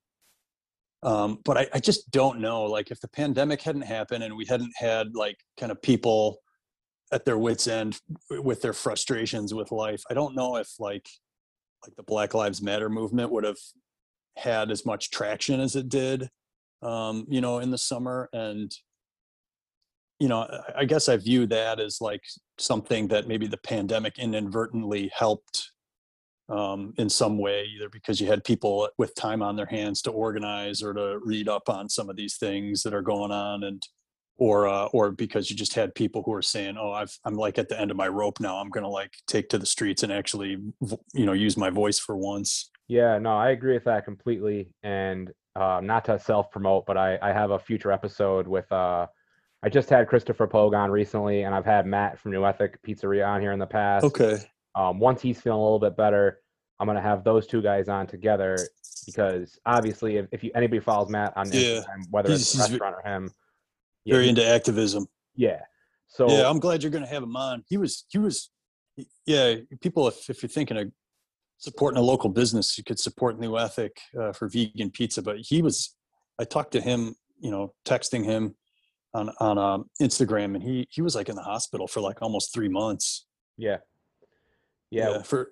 um, 1.02 1.38
but 1.44 1.58
I, 1.58 1.68
I 1.74 1.78
just 1.78 2.10
don't 2.10 2.40
know. 2.40 2.64
Like 2.64 2.90
if 2.90 3.00
the 3.00 3.08
pandemic 3.08 3.62
hadn't 3.62 3.82
happened 3.82 4.24
and 4.24 4.36
we 4.36 4.46
hadn't 4.46 4.72
had 4.76 5.14
like 5.14 5.38
kind 5.58 5.70
of 5.70 5.80
people 5.82 6.38
at 7.12 7.24
their 7.24 7.38
wits 7.38 7.66
end 7.68 8.00
with 8.30 8.62
their 8.62 8.72
frustrations 8.72 9.52
with 9.52 9.70
life, 9.72 10.02
I 10.10 10.14
don't 10.14 10.34
know 10.34 10.56
if 10.56 10.68
like 10.78 11.06
like 11.86 11.96
the 11.96 12.02
Black 12.02 12.34
Lives 12.34 12.62
Matter 12.62 12.88
movement 12.88 13.30
would 13.30 13.44
have 13.44 13.58
had 14.36 14.70
as 14.70 14.84
much 14.84 15.10
traction 15.10 15.60
as 15.60 15.76
it 15.76 15.88
did 15.88 16.28
um, 16.82 17.26
you 17.28 17.40
know, 17.40 17.58
in 17.58 17.70
the 17.70 17.78
summer. 17.78 18.28
And, 18.32 18.72
you 20.18 20.28
know, 20.28 20.46
I- 20.74 20.84
guess 20.84 21.08
I 21.08 21.16
view 21.16 21.46
that 21.46 21.80
as 21.80 22.00
like 22.00 22.22
something 22.58 23.08
that 23.08 23.28
maybe 23.28 23.46
the 23.46 23.56
pandemic 23.58 24.18
inadvertently 24.18 25.10
helped 25.14 25.70
um, 26.48 26.94
in 26.96 27.08
some 27.08 27.38
way, 27.38 27.64
either 27.74 27.88
because 27.88 28.20
you 28.20 28.28
had 28.28 28.44
people 28.44 28.88
with 28.98 29.14
time 29.16 29.42
on 29.42 29.56
their 29.56 29.66
hands 29.66 30.00
to 30.02 30.12
organize 30.12 30.80
or 30.80 30.94
to 30.94 31.18
read 31.24 31.48
up 31.48 31.68
on 31.68 31.88
some 31.88 32.08
of 32.08 32.16
these 32.16 32.36
things 32.36 32.82
that 32.84 32.94
are 32.94 33.02
going 33.02 33.32
on 33.32 33.64
and 33.64 33.82
or 34.38 34.66
uh, 34.68 34.86
or 34.86 35.10
because 35.10 35.50
you 35.50 35.56
just 35.56 35.74
had 35.74 35.94
people 35.94 36.22
who 36.24 36.32
are 36.34 36.42
saying, 36.42 36.76
"Oh, 36.78 36.90
I've, 36.92 37.16
I'm 37.24 37.34
like 37.36 37.58
at 37.58 37.68
the 37.68 37.80
end 37.80 37.90
of 37.90 37.96
my 37.96 38.08
rope 38.08 38.38
now. 38.40 38.56
I'm 38.56 38.68
going 38.70 38.84
to 38.84 38.90
like 38.90 39.14
take 39.26 39.48
to 39.50 39.58
the 39.58 39.66
streets 39.66 40.02
and 40.02 40.12
actually, 40.12 40.58
vo- 40.82 41.00
you 41.14 41.24
know, 41.26 41.32
use 41.32 41.56
my 41.56 41.70
voice 41.70 41.98
for 41.98 42.16
once." 42.16 42.70
Yeah, 42.88 43.18
no, 43.18 43.36
I 43.36 43.50
agree 43.50 43.74
with 43.74 43.84
that 43.84 44.04
completely. 44.04 44.68
And 44.82 45.30
uh, 45.56 45.80
not 45.82 46.04
to 46.04 46.18
self 46.18 46.50
promote, 46.50 46.86
but 46.86 46.96
I, 46.96 47.18
I 47.22 47.32
have 47.32 47.50
a 47.50 47.58
future 47.58 47.90
episode 47.90 48.46
with, 48.46 48.70
uh, 48.70 49.06
I 49.62 49.68
just 49.70 49.88
had 49.88 50.06
Christopher 50.06 50.46
Pogue 50.46 50.74
on 50.74 50.90
recently, 50.90 51.42
and 51.42 51.54
I've 51.54 51.64
had 51.64 51.86
Matt 51.86 52.18
from 52.20 52.30
New 52.32 52.44
Ethic 52.44 52.78
Pizzeria 52.86 53.26
on 53.26 53.40
here 53.40 53.52
in 53.52 53.58
the 53.58 53.66
past. 53.66 54.04
Okay. 54.04 54.36
Um, 54.76 55.00
once 55.00 55.22
he's 55.22 55.40
feeling 55.40 55.58
a 55.58 55.62
little 55.62 55.80
bit 55.80 55.96
better, 55.96 56.40
I'm 56.78 56.86
going 56.86 56.96
to 56.96 57.02
have 57.02 57.24
those 57.24 57.46
two 57.46 57.62
guys 57.62 57.88
on 57.88 58.06
together 58.06 58.56
because 59.06 59.58
obviously, 59.64 60.18
if, 60.18 60.26
if 60.30 60.44
you 60.44 60.50
anybody 60.54 60.78
follows 60.80 61.08
Matt 61.08 61.32
on 61.36 61.50
Yeah. 61.50 61.60
Instagram, 61.80 62.10
whether 62.10 62.28
He's- 62.28 62.54
it's 62.54 62.66
ve- 62.68 62.72
restaurant 62.74 62.96
or 63.02 63.10
him, 63.10 63.30
yeah, 64.06 64.14
Very 64.14 64.28
into 64.28 64.46
activism. 64.46 65.06
yeah. 65.34 65.60
So, 66.08 66.30
yeah 66.30 66.48
i'm 66.48 66.60
glad 66.60 66.82
you're 66.82 66.92
going 66.92 67.04
to 67.04 67.10
have 67.10 67.22
him 67.22 67.36
on 67.36 67.62
he 67.68 67.76
was 67.76 68.06
he 68.08 68.18
was 68.18 68.50
yeah 69.26 69.56
people 69.82 70.06
if, 70.08 70.30
if 70.30 70.40
you're 70.42 70.48
thinking 70.48 70.78
of 70.78 70.86
supporting 71.58 71.98
a 71.98 72.02
local 72.02 72.30
business 72.30 72.78
you 72.78 72.84
could 72.84 72.98
support 72.98 73.38
new 73.38 73.58
ethic 73.58 73.98
uh, 74.18 74.32
for 74.32 74.48
vegan 74.48 74.90
pizza 74.90 75.20
but 75.20 75.36
he 75.38 75.60
was 75.60 75.94
i 76.38 76.44
talked 76.44 76.72
to 76.72 76.80
him 76.80 77.14
you 77.40 77.50
know 77.50 77.74
texting 77.84 78.24
him 78.24 78.54
on 79.12 79.30
on 79.40 79.58
um, 79.58 79.90
instagram 80.00 80.54
and 80.54 80.62
he 80.62 80.86
he 80.90 81.02
was 81.02 81.14
like 81.16 81.28
in 81.28 81.36
the 81.36 81.42
hospital 81.42 81.86
for 81.88 82.00
like 82.00 82.22
almost 82.22 82.54
three 82.54 82.68
months 82.68 83.26
yeah. 83.58 83.78
Yeah. 84.90 85.22
for 85.22 85.50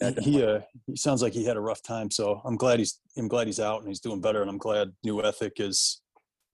Yeah, 0.00 0.10
he, 0.20 0.32
he 0.32 0.44
uh 0.44 0.60
he 0.86 0.96
sounds 0.96 1.22
like 1.22 1.32
he 1.32 1.44
had 1.44 1.56
a 1.56 1.60
rough 1.60 1.82
time 1.82 2.10
so 2.10 2.40
i'm 2.44 2.56
glad 2.56 2.78
he's 2.78 3.00
i'm 3.16 3.28
glad 3.28 3.46
he's 3.48 3.60
out 3.60 3.80
and 3.80 3.88
he's 3.88 4.00
doing 4.00 4.20
better 4.20 4.40
and 4.42 4.50
i'm 4.50 4.58
glad 4.58 4.92
new 5.02 5.22
ethic 5.24 5.54
is 5.58 6.02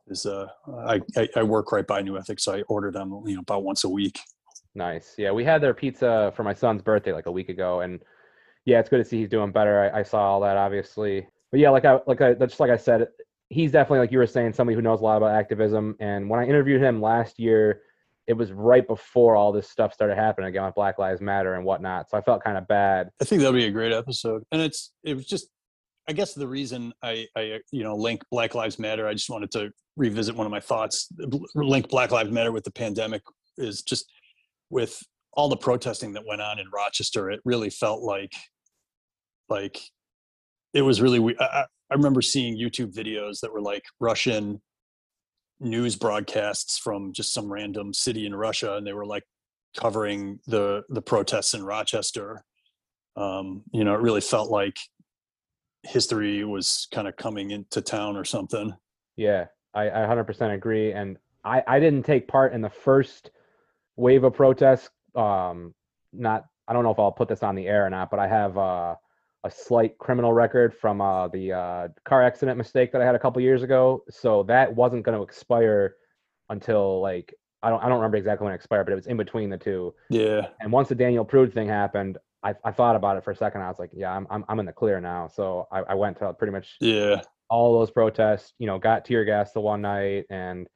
is 0.08 0.26
uh 0.26 0.46
i 0.86 1.00
i, 1.16 1.28
I 1.36 1.42
work 1.42 1.72
right 1.72 1.86
by 1.86 2.02
new 2.02 2.18
ethic 2.18 2.38
so 2.38 2.54
i 2.54 2.62
order 2.62 2.90
them 2.90 3.22
you 3.26 3.34
know 3.34 3.40
about 3.40 3.64
once 3.64 3.84
a 3.84 3.88
week 3.88 4.18
Nice. 4.74 5.14
Yeah, 5.16 5.30
we 5.30 5.44
had 5.44 5.60
their 5.60 5.74
pizza 5.74 6.32
for 6.34 6.42
my 6.42 6.52
son's 6.54 6.82
birthday 6.82 7.12
like 7.12 7.26
a 7.26 7.32
week 7.32 7.48
ago, 7.48 7.80
and 7.80 8.02
yeah, 8.64 8.80
it's 8.80 8.88
good 8.88 8.98
to 8.98 9.04
see 9.04 9.18
he's 9.18 9.28
doing 9.28 9.52
better. 9.52 9.92
I, 9.94 10.00
I 10.00 10.02
saw 10.02 10.22
all 10.22 10.40
that 10.40 10.56
obviously, 10.56 11.26
but 11.50 11.60
yeah, 11.60 11.70
like 11.70 11.84
I 11.84 12.00
like 12.06 12.20
I 12.20 12.34
just 12.34 12.58
like 12.58 12.70
I 12.70 12.76
said, 12.76 13.08
he's 13.50 13.70
definitely 13.70 14.00
like 14.00 14.10
you 14.10 14.18
were 14.18 14.26
saying 14.26 14.52
somebody 14.52 14.74
who 14.74 14.82
knows 14.82 15.00
a 15.00 15.04
lot 15.04 15.16
about 15.16 15.30
activism. 15.30 15.96
And 16.00 16.28
when 16.28 16.40
I 16.40 16.46
interviewed 16.46 16.82
him 16.82 17.00
last 17.00 17.38
year, 17.38 17.82
it 18.26 18.32
was 18.32 18.50
right 18.50 18.86
before 18.86 19.36
all 19.36 19.52
this 19.52 19.70
stuff 19.70 19.94
started 19.94 20.16
happening 20.16 20.48
again 20.48 20.64
with 20.64 20.74
Black 20.74 20.98
Lives 20.98 21.20
Matter 21.20 21.54
and 21.54 21.64
whatnot. 21.64 22.10
So 22.10 22.18
I 22.18 22.20
felt 22.20 22.42
kind 22.42 22.58
of 22.58 22.66
bad. 22.66 23.10
I 23.20 23.24
think 23.24 23.42
that'll 23.42 23.54
be 23.54 23.66
a 23.66 23.70
great 23.70 23.92
episode. 23.92 24.42
And 24.50 24.60
it's 24.60 24.92
it 25.04 25.14
was 25.14 25.26
just 25.26 25.46
I 26.08 26.14
guess 26.14 26.34
the 26.34 26.48
reason 26.48 26.92
I 27.00 27.28
I 27.36 27.60
you 27.70 27.84
know 27.84 27.94
link 27.94 28.22
Black 28.32 28.56
Lives 28.56 28.80
Matter, 28.80 29.06
I 29.06 29.12
just 29.12 29.30
wanted 29.30 29.52
to 29.52 29.70
revisit 29.96 30.34
one 30.34 30.46
of 30.46 30.50
my 30.50 30.60
thoughts. 30.60 31.08
Link 31.54 31.88
Black 31.88 32.10
Lives 32.10 32.30
Matter 32.30 32.52
with 32.52 32.64
the 32.64 32.70
pandemic 32.70 33.22
is 33.56 33.82
just 33.82 34.10
with 34.70 35.00
all 35.32 35.48
the 35.48 35.56
protesting 35.56 36.12
that 36.12 36.26
went 36.26 36.40
on 36.40 36.58
in 36.58 36.66
Rochester. 36.72 37.30
It 37.30 37.40
really 37.44 37.70
felt 37.70 38.02
like 38.02 38.32
like 39.48 39.78
it 40.72 40.82
was 40.82 41.00
really 41.00 41.36
I- 41.38 41.66
I 41.90 41.94
remember 41.94 42.22
seeing 42.22 42.58
YouTube 42.58 42.94
videos 42.94 43.40
that 43.40 43.52
were 43.52 43.60
like 43.60 43.84
Russian 44.00 44.62
news 45.60 45.96
broadcasts 45.96 46.78
from 46.78 47.12
just 47.12 47.32
some 47.32 47.52
random 47.52 47.92
city 47.92 48.26
in 48.26 48.34
Russia, 48.34 48.76
and 48.76 48.86
they 48.86 48.94
were 48.94 49.06
like 49.06 49.24
covering 49.76 50.40
the 50.46 50.82
the 50.88 51.02
protests 51.02 51.54
in 51.54 51.62
Rochester 51.64 52.44
um, 53.16 53.62
you 53.72 53.84
know, 53.84 53.94
it 53.94 54.00
really 54.00 54.20
felt 54.20 54.50
like 54.50 54.76
history 55.82 56.44
was 56.44 56.88
kind 56.92 57.06
of 57.06 57.16
coming 57.16 57.50
into 57.50 57.80
town 57.80 58.16
or 58.16 58.24
something. 58.24 58.74
Yeah, 59.16 59.46
I, 59.74 59.88
I 59.88 60.06
100% 60.06 60.54
agree. 60.54 60.92
And 60.92 61.18
I, 61.44 61.62
I 61.66 61.80
didn't 61.80 62.04
take 62.04 62.28
part 62.28 62.52
in 62.52 62.62
the 62.62 62.70
first 62.70 63.30
wave 63.96 64.24
of 64.24 64.34
protests. 64.34 64.90
Um, 65.14 65.74
not, 66.12 66.46
I 66.66 66.72
don't 66.72 66.84
know 66.84 66.90
if 66.90 66.98
I'll 66.98 67.12
put 67.12 67.28
this 67.28 67.42
on 67.42 67.54
the 67.54 67.66
air 67.66 67.86
or 67.86 67.90
not, 67.90 68.10
but 68.10 68.18
I 68.18 68.28
have 68.28 68.56
uh, 68.56 68.94
a 69.44 69.50
slight 69.50 69.98
criminal 69.98 70.32
record 70.32 70.74
from 70.74 71.00
uh, 71.00 71.28
the 71.28 71.52
uh, 71.52 71.88
car 72.04 72.22
accident 72.22 72.56
mistake 72.56 72.92
that 72.92 73.02
I 73.02 73.04
had 73.04 73.14
a 73.14 73.18
couple 73.18 73.42
years 73.42 73.62
ago. 73.62 74.02
So 74.10 74.42
that 74.44 74.74
wasn't 74.74 75.04
going 75.04 75.16
to 75.16 75.22
expire 75.22 75.96
until 76.48 77.00
like 77.00 77.34
I 77.62 77.70
don't 77.70 77.82
I 77.82 77.88
don't 77.88 77.98
remember 77.98 78.16
exactly 78.18 78.44
when 78.44 78.52
it 78.52 78.56
expired, 78.56 78.84
but 78.84 78.92
it 78.92 78.96
was 78.96 79.06
in 79.06 79.16
between 79.16 79.50
the 79.50 79.56
two. 79.56 79.94
Yeah, 80.10 80.48
And 80.60 80.70
once 80.70 80.88
the 80.88 80.94
Daniel 80.94 81.24
Prude 81.24 81.52
thing 81.52 81.68
happened, 81.68 82.18
I, 82.42 82.54
I 82.62 82.72
thought 82.72 82.94
about 82.94 83.16
it 83.16 83.24
for 83.24 83.30
a 83.30 83.36
second. 83.36 83.62
I 83.62 83.68
was 83.68 83.78
like, 83.78 83.90
yeah, 83.92 84.12
I'm 84.12 84.26
I'm, 84.30 84.44
I'm 84.48 84.60
in 84.60 84.66
the 84.66 84.72
clear 84.72 85.00
now. 85.00 85.28
So 85.28 85.66
I, 85.72 85.80
I 85.80 85.94
went 85.94 86.18
to 86.18 86.32
pretty 86.34 86.52
much 86.52 86.76
yeah, 86.80 87.22
all 87.54 87.78
those 87.78 87.90
protests, 87.90 88.52
you 88.58 88.66
know, 88.66 88.78
got 88.78 89.04
tear 89.04 89.24
gas 89.24 89.52
the 89.52 89.60
one 89.60 89.82
night 89.82 90.24
and 90.30 90.66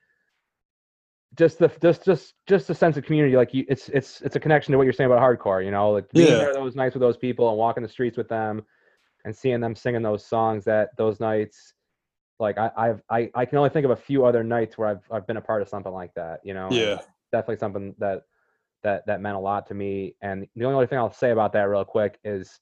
just 1.36 1.58
the 1.58 1.70
just 1.82 2.04
just 2.04 2.34
just 2.46 2.70
a 2.70 2.74
sense 2.74 2.96
of 2.96 3.04
community. 3.04 3.36
Like 3.36 3.52
you, 3.52 3.64
it's 3.68 3.88
it's 3.90 4.20
it's 4.22 4.36
a 4.36 4.40
connection 4.40 4.72
to 4.72 4.78
what 4.78 4.84
you're 4.84 4.92
saying 4.92 5.10
about 5.10 5.20
hardcore. 5.22 5.64
You 5.64 5.70
know, 5.70 5.90
like 5.90 6.08
being 6.12 6.28
Yeah. 6.28 6.36
there 6.36 6.54
those 6.54 6.74
nights 6.74 6.94
with 6.94 7.02
those 7.02 7.16
people 7.16 7.48
and 7.48 7.58
walking 7.58 7.82
the 7.82 7.88
streets 7.88 8.16
with 8.16 8.28
them, 8.28 8.62
and 9.24 9.36
seeing 9.36 9.60
them 9.60 9.74
singing 9.74 10.02
those 10.02 10.24
songs 10.24 10.64
that 10.64 10.90
those 10.96 11.20
nights. 11.20 11.74
Like 12.40 12.56
I, 12.56 12.70
I've 12.76 13.02
I, 13.10 13.30
I 13.34 13.44
can 13.44 13.58
only 13.58 13.70
think 13.70 13.84
of 13.84 13.90
a 13.90 13.96
few 13.96 14.24
other 14.24 14.42
nights 14.44 14.78
where 14.78 14.88
I've 14.88 15.04
I've 15.10 15.26
been 15.26 15.36
a 15.36 15.42
part 15.42 15.60
of 15.62 15.68
something 15.68 15.92
like 15.92 16.14
that. 16.14 16.40
You 16.44 16.54
know. 16.54 16.68
Yeah. 16.70 17.00
definitely 17.32 17.58
something 17.58 17.94
that 17.98 18.22
that 18.84 19.04
that 19.06 19.20
meant 19.20 19.36
a 19.36 19.40
lot 19.40 19.66
to 19.66 19.74
me. 19.74 20.14
And 20.22 20.46
the 20.56 20.64
only 20.64 20.76
other 20.78 20.86
thing 20.86 20.98
I'll 20.98 21.12
say 21.12 21.30
about 21.30 21.52
that 21.52 21.68
real 21.68 21.84
quick 21.84 22.18
is 22.24 22.58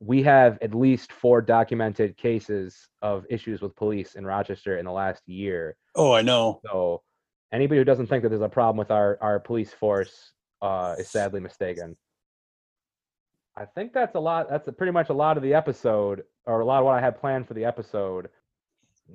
we 0.00 0.22
have 0.22 0.58
at 0.60 0.74
least 0.74 1.12
four 1.12 1.40
documented 1.40 2.16
cases 2.16 2.88
of 3.02 3.24
issues 3.30 3.62
with 3.62 3.74
police 3.76 4.14
in 4.14 4.26
Rochester 4.26 4.78
in 4.78 4.84
the 4.84 4.92
last 4.92 5.22
year. 5.26 5.76
Oh, 5.94 6.12
I 6.12 6.22
know. 6.22 6.60
So 6.66 7.02
anybody 7.52 7.78
who 7.78 7.84
doesn't 7.84 8.08
think 8.08 8.22
that 8.22 8.28
there's 8.28 8.42
a 8.42 8.48
problem 8.48 8.76
with 8.76 8.90
our 8.90 9.18
our 9.20 9.40
police 9.40 9.72
force 9.72 10.32
uh, 10.62 10.96
is 10.98 11.08
sadly 11.10 11.40
mistaken. 11.40 11.96
I 13.56 13.64
think 13.64 13.92
that's 13.92 14.16
a 14.16 14.20
lot. 14.20 14.50
That's 14.50 14.66
a, 14.66 14.72
pretty 14.72 14.92
much 14.92 15.10
a 15.10 15.14
lot 15.14 15.36
of 15.36 15.42
the 15.42 15.54
episode, 15.54 16.24
or 16.44 16.60
a 16.60 16.64
lot 16.64 16.80
of 16.80 16.86
what 16.86 16.94
I 16.94 17.00
had 17.00 17.20
planned 17.20 17.46
for 17.46 17.54
the 17.54 17.64
episode. 17.64 18.28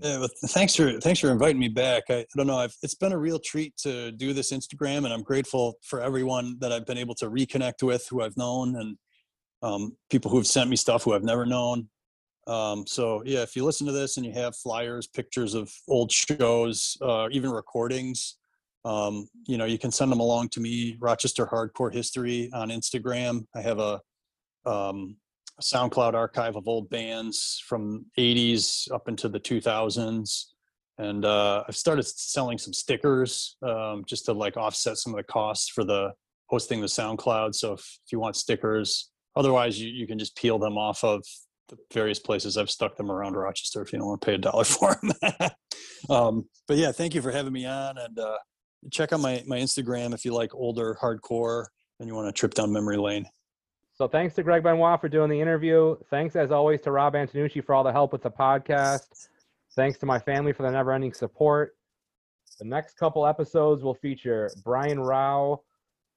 Yeah, 0.02 0.20
but 0.20 0.32
thanks 0.52 0.76
for 0.76 1.00
thanks 1.00 1.20
for 1.20 1.30
inviting 1.30 1.60
me 1.60 1.68
back. 1.68 2.04
I, 2.10 2.20
I 2.20 2.26
don't 2.38 2.48
know. 2.48 2.58
I've, 2.58 2.76
it's 2.84 2.96
been 2.96 3.12
a 3.12 3.18
real 3.18 3.40
treat 3.40 3.76
to 3.78 4.12
do 4.12 4.34
this 4.34 4.54
Instagram, 4.54 5.04
and 5.04 5.12
I'm 5.14 5.24
grateful 5.24 5.76
for 5.84 6.02
everyone 6.02 6.58
that 6.60 6.72
I've 6.72 6.86
been 6.86 6.98
able 6.98 7.16
to 7.16 7.30
reconnect 7.30 7.84
with, 7.84 8.08
who 8.10 8.22
I've 8.22 8.38
known, 8.38 8.76
and 8.78 8.98
um, 9.62 9.96
people 10.10 10.32
who 10.32 10.38
have 10.38 10.48
sent 10.48 10.70
me 10.70 10.76
stuff 10.76 11.04
who 11.04 11.14
I've 11.14 11.24
never 11.24 11.46
known. 11.46 11.88
Um, 12.48 12.88
so 12.88 13.22
yeah, 13.26 13.42
if 13.42 13.56
you 13.56 13.64
listen 13.64 13.86
to 13.88 13.94
this 13.94 14.18
and 14.18 14.26
you 14.26 14.32
have 14.34 14.56
flyers, 14.56 15.08
pictures 15.08 15.54
of 15.54 15.72
old 15.88 16.12
shows, 16.12 16.98
uh, 17.02 17.28
even 17.32 17.52
recordings, 17.52 18.38
um, 18.86 19.28
you 19.46 19.58
know, 19.58 19.66
you 19.66 19.78
can 19.78 19.92
send 19.92 20.12
them 20.12 20.20
along 20.20 20.50
to 20.50 20.60
me. 20.60 20.98
Rochester 21.00 21.46
Hardcore 21.46 21.94
History 21.94 22.50
on 22.54 22.70
Instagram. 22.70 23.46
I 23.54 23.62
have 23.62 23.80
a 23.80 24.02
um, 24.66 25.18
SoundCloud 25.62 26.14
archive 26.14 26.56
of 26.56 26.68
old 26.68 26.90
bands 26.90 27.62
from 27.68 28.06
80s 28.18 28.92
up 28.92 29.08
into 29.08 29.28
the 29.28 29.40
2000s. 29.40 30.46
And 30.98 31.24
uh, 31.24 31.64
I've 31.68 31.78
started 31.78 32.04
selling 32.04 32.58
some 32.58 32.74
stickers 32.74 33.58
um, 33.62 34.04
just 34.08 34.26
to 34.26 34.34
like 34.34 34.58
offset 34.58 34.98
some 34.98 35.14
of 35.14 35.18
the 35.18 35.24
costs 35.24 35.70
for 35.70 35.84
the 35.84 36.12
hosting 36.48 36.82
the 36.82 36.88
SoundCloud. 36.88 37.56
So 37.56 37.74
if, 37.74 37.80
if 37.80 38.12
you 38.12 38.20
want 38.20 38.36
stickers, 38.36 39.12
otherwise 39.36 39.80
you, 39.80 39.90
you 39.90 40.08
can 40.08 40.20
just 40.20 40.36
peel 40.36 40.60
them 40.60 40.78
off 40.78 41.04
of 41.04 41.24
the 41.70 41.78
various 41.94 42.20
places 42.20 42.58
I've 42.58 42.70
stuck 42.70 42.96
them 42.96 43.12
around 43.12 43.34
Rochester 43.34 43.82
if 43.82 43.94
you 43.94 44.00
don't 44.00 44.08
want 44.08 44.22
to 44.22 44.26
pay 44.26 44.36
a 44.36 44.38
dollar 44.38 44.64
for 44.66 45.00
them. 45.02 45.50
um, 46.10 46.50
but 46.68 46.78
yeah, 46.78 46.92
thank 46.92 47.16
you 47.16 47.22
for 47.22 47.32
having 47.32 47.54
me 47.54 47.66
on 47.66 47.98
and 47.98 48.18
uh, 48.20 48.38
check 48.92 49.14
out 49.14 49.20
my, 49.20 49.44
my 49.46 49.58
Instagram 49.58 50.14
if 50.14 50.26
you 50.26 50.34
like 50.34 50.54
older 50.56 50.98
hardcore 51.02 51.66
and 52.00 52.08
you 52.08 52.16
want 52.16 52.28
to 52.28 52.32
trip 52.32 52.54
down 52.54 52.72
memory 52.72 52.98
lane. 52.98 53.26
So 53.94 54.08
thanks 54.08 54.34
to 54.36 54.44
Greg 54.44 54.64
Benoit 54.64 55.02
for 55.02 55.10
doing 55.10 55.30
the 55.30 55.40
interview. 55.40 55.98
Thanks 56.10 56.36
as 56.36 56.52
always 56.52 56.80
to 56.82 56.92
Rob 56.92 57.16
Antonucci 57.16 57.64
for 57.64 57.76
all 57.76 57.84
the 57.84 57.92
help 57.92 58.14
with 58.14 58.24
the 58.24 58.32
podcast. 58.32 59.28
Thanks 59.76 60.00
to 60.00 60.06
my 60.06 60.20
family 60.20 60.54
for 60.54 60.64
the 60.64 60.72
never-ending 60.72 61.14
support. 61.14 61.76
The 62.60 62.66
next 62.66 62.98
couple 62.98 63.28
episodes 63.28 63.84
will 63.84 63.96
feature 63.96 64.50
Brian 64.64 65.00
Rao, 65.00 65.62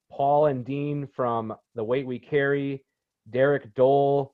Paul 0.09 0.45
and 0.45 0.65
Dean 0.65 1.07
from 1.07 1.53
The 1.75 1.83
Weight 1.83 2.07
We 2.07 2.19
Carry, 2.19 2.83
Derek 3.29 3.73
Dole, 3.75 4.33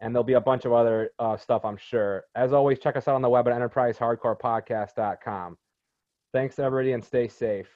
and 0.00 0.14
there'll 0.14 0.24
be 0.24 0.34
a 0.34 0.40
bunch 0.40 0.64
of 0.64 0.72
other 0.72 1.10
uh, 1.18 1.36
stuff, 1.36 1.64
I'm 1.64 1.76
sure. 1.76 2.24
As 2.34 2.52
always, 2.52 2.78
check 2.78 2.96
us 2.96 3.08
out 3.08 3.14
on 3.14 3.22
the 3.22 3.28
web 3.28 3.48
at 3.48 3.54
enterprisehardcorepodcast.com. 3.54 5.56
Thanks, 6.32 6.58
everybody, 6.58 6.92
and 6.92 7.04
stay 7.04 7.28
safe. 7.28 7.68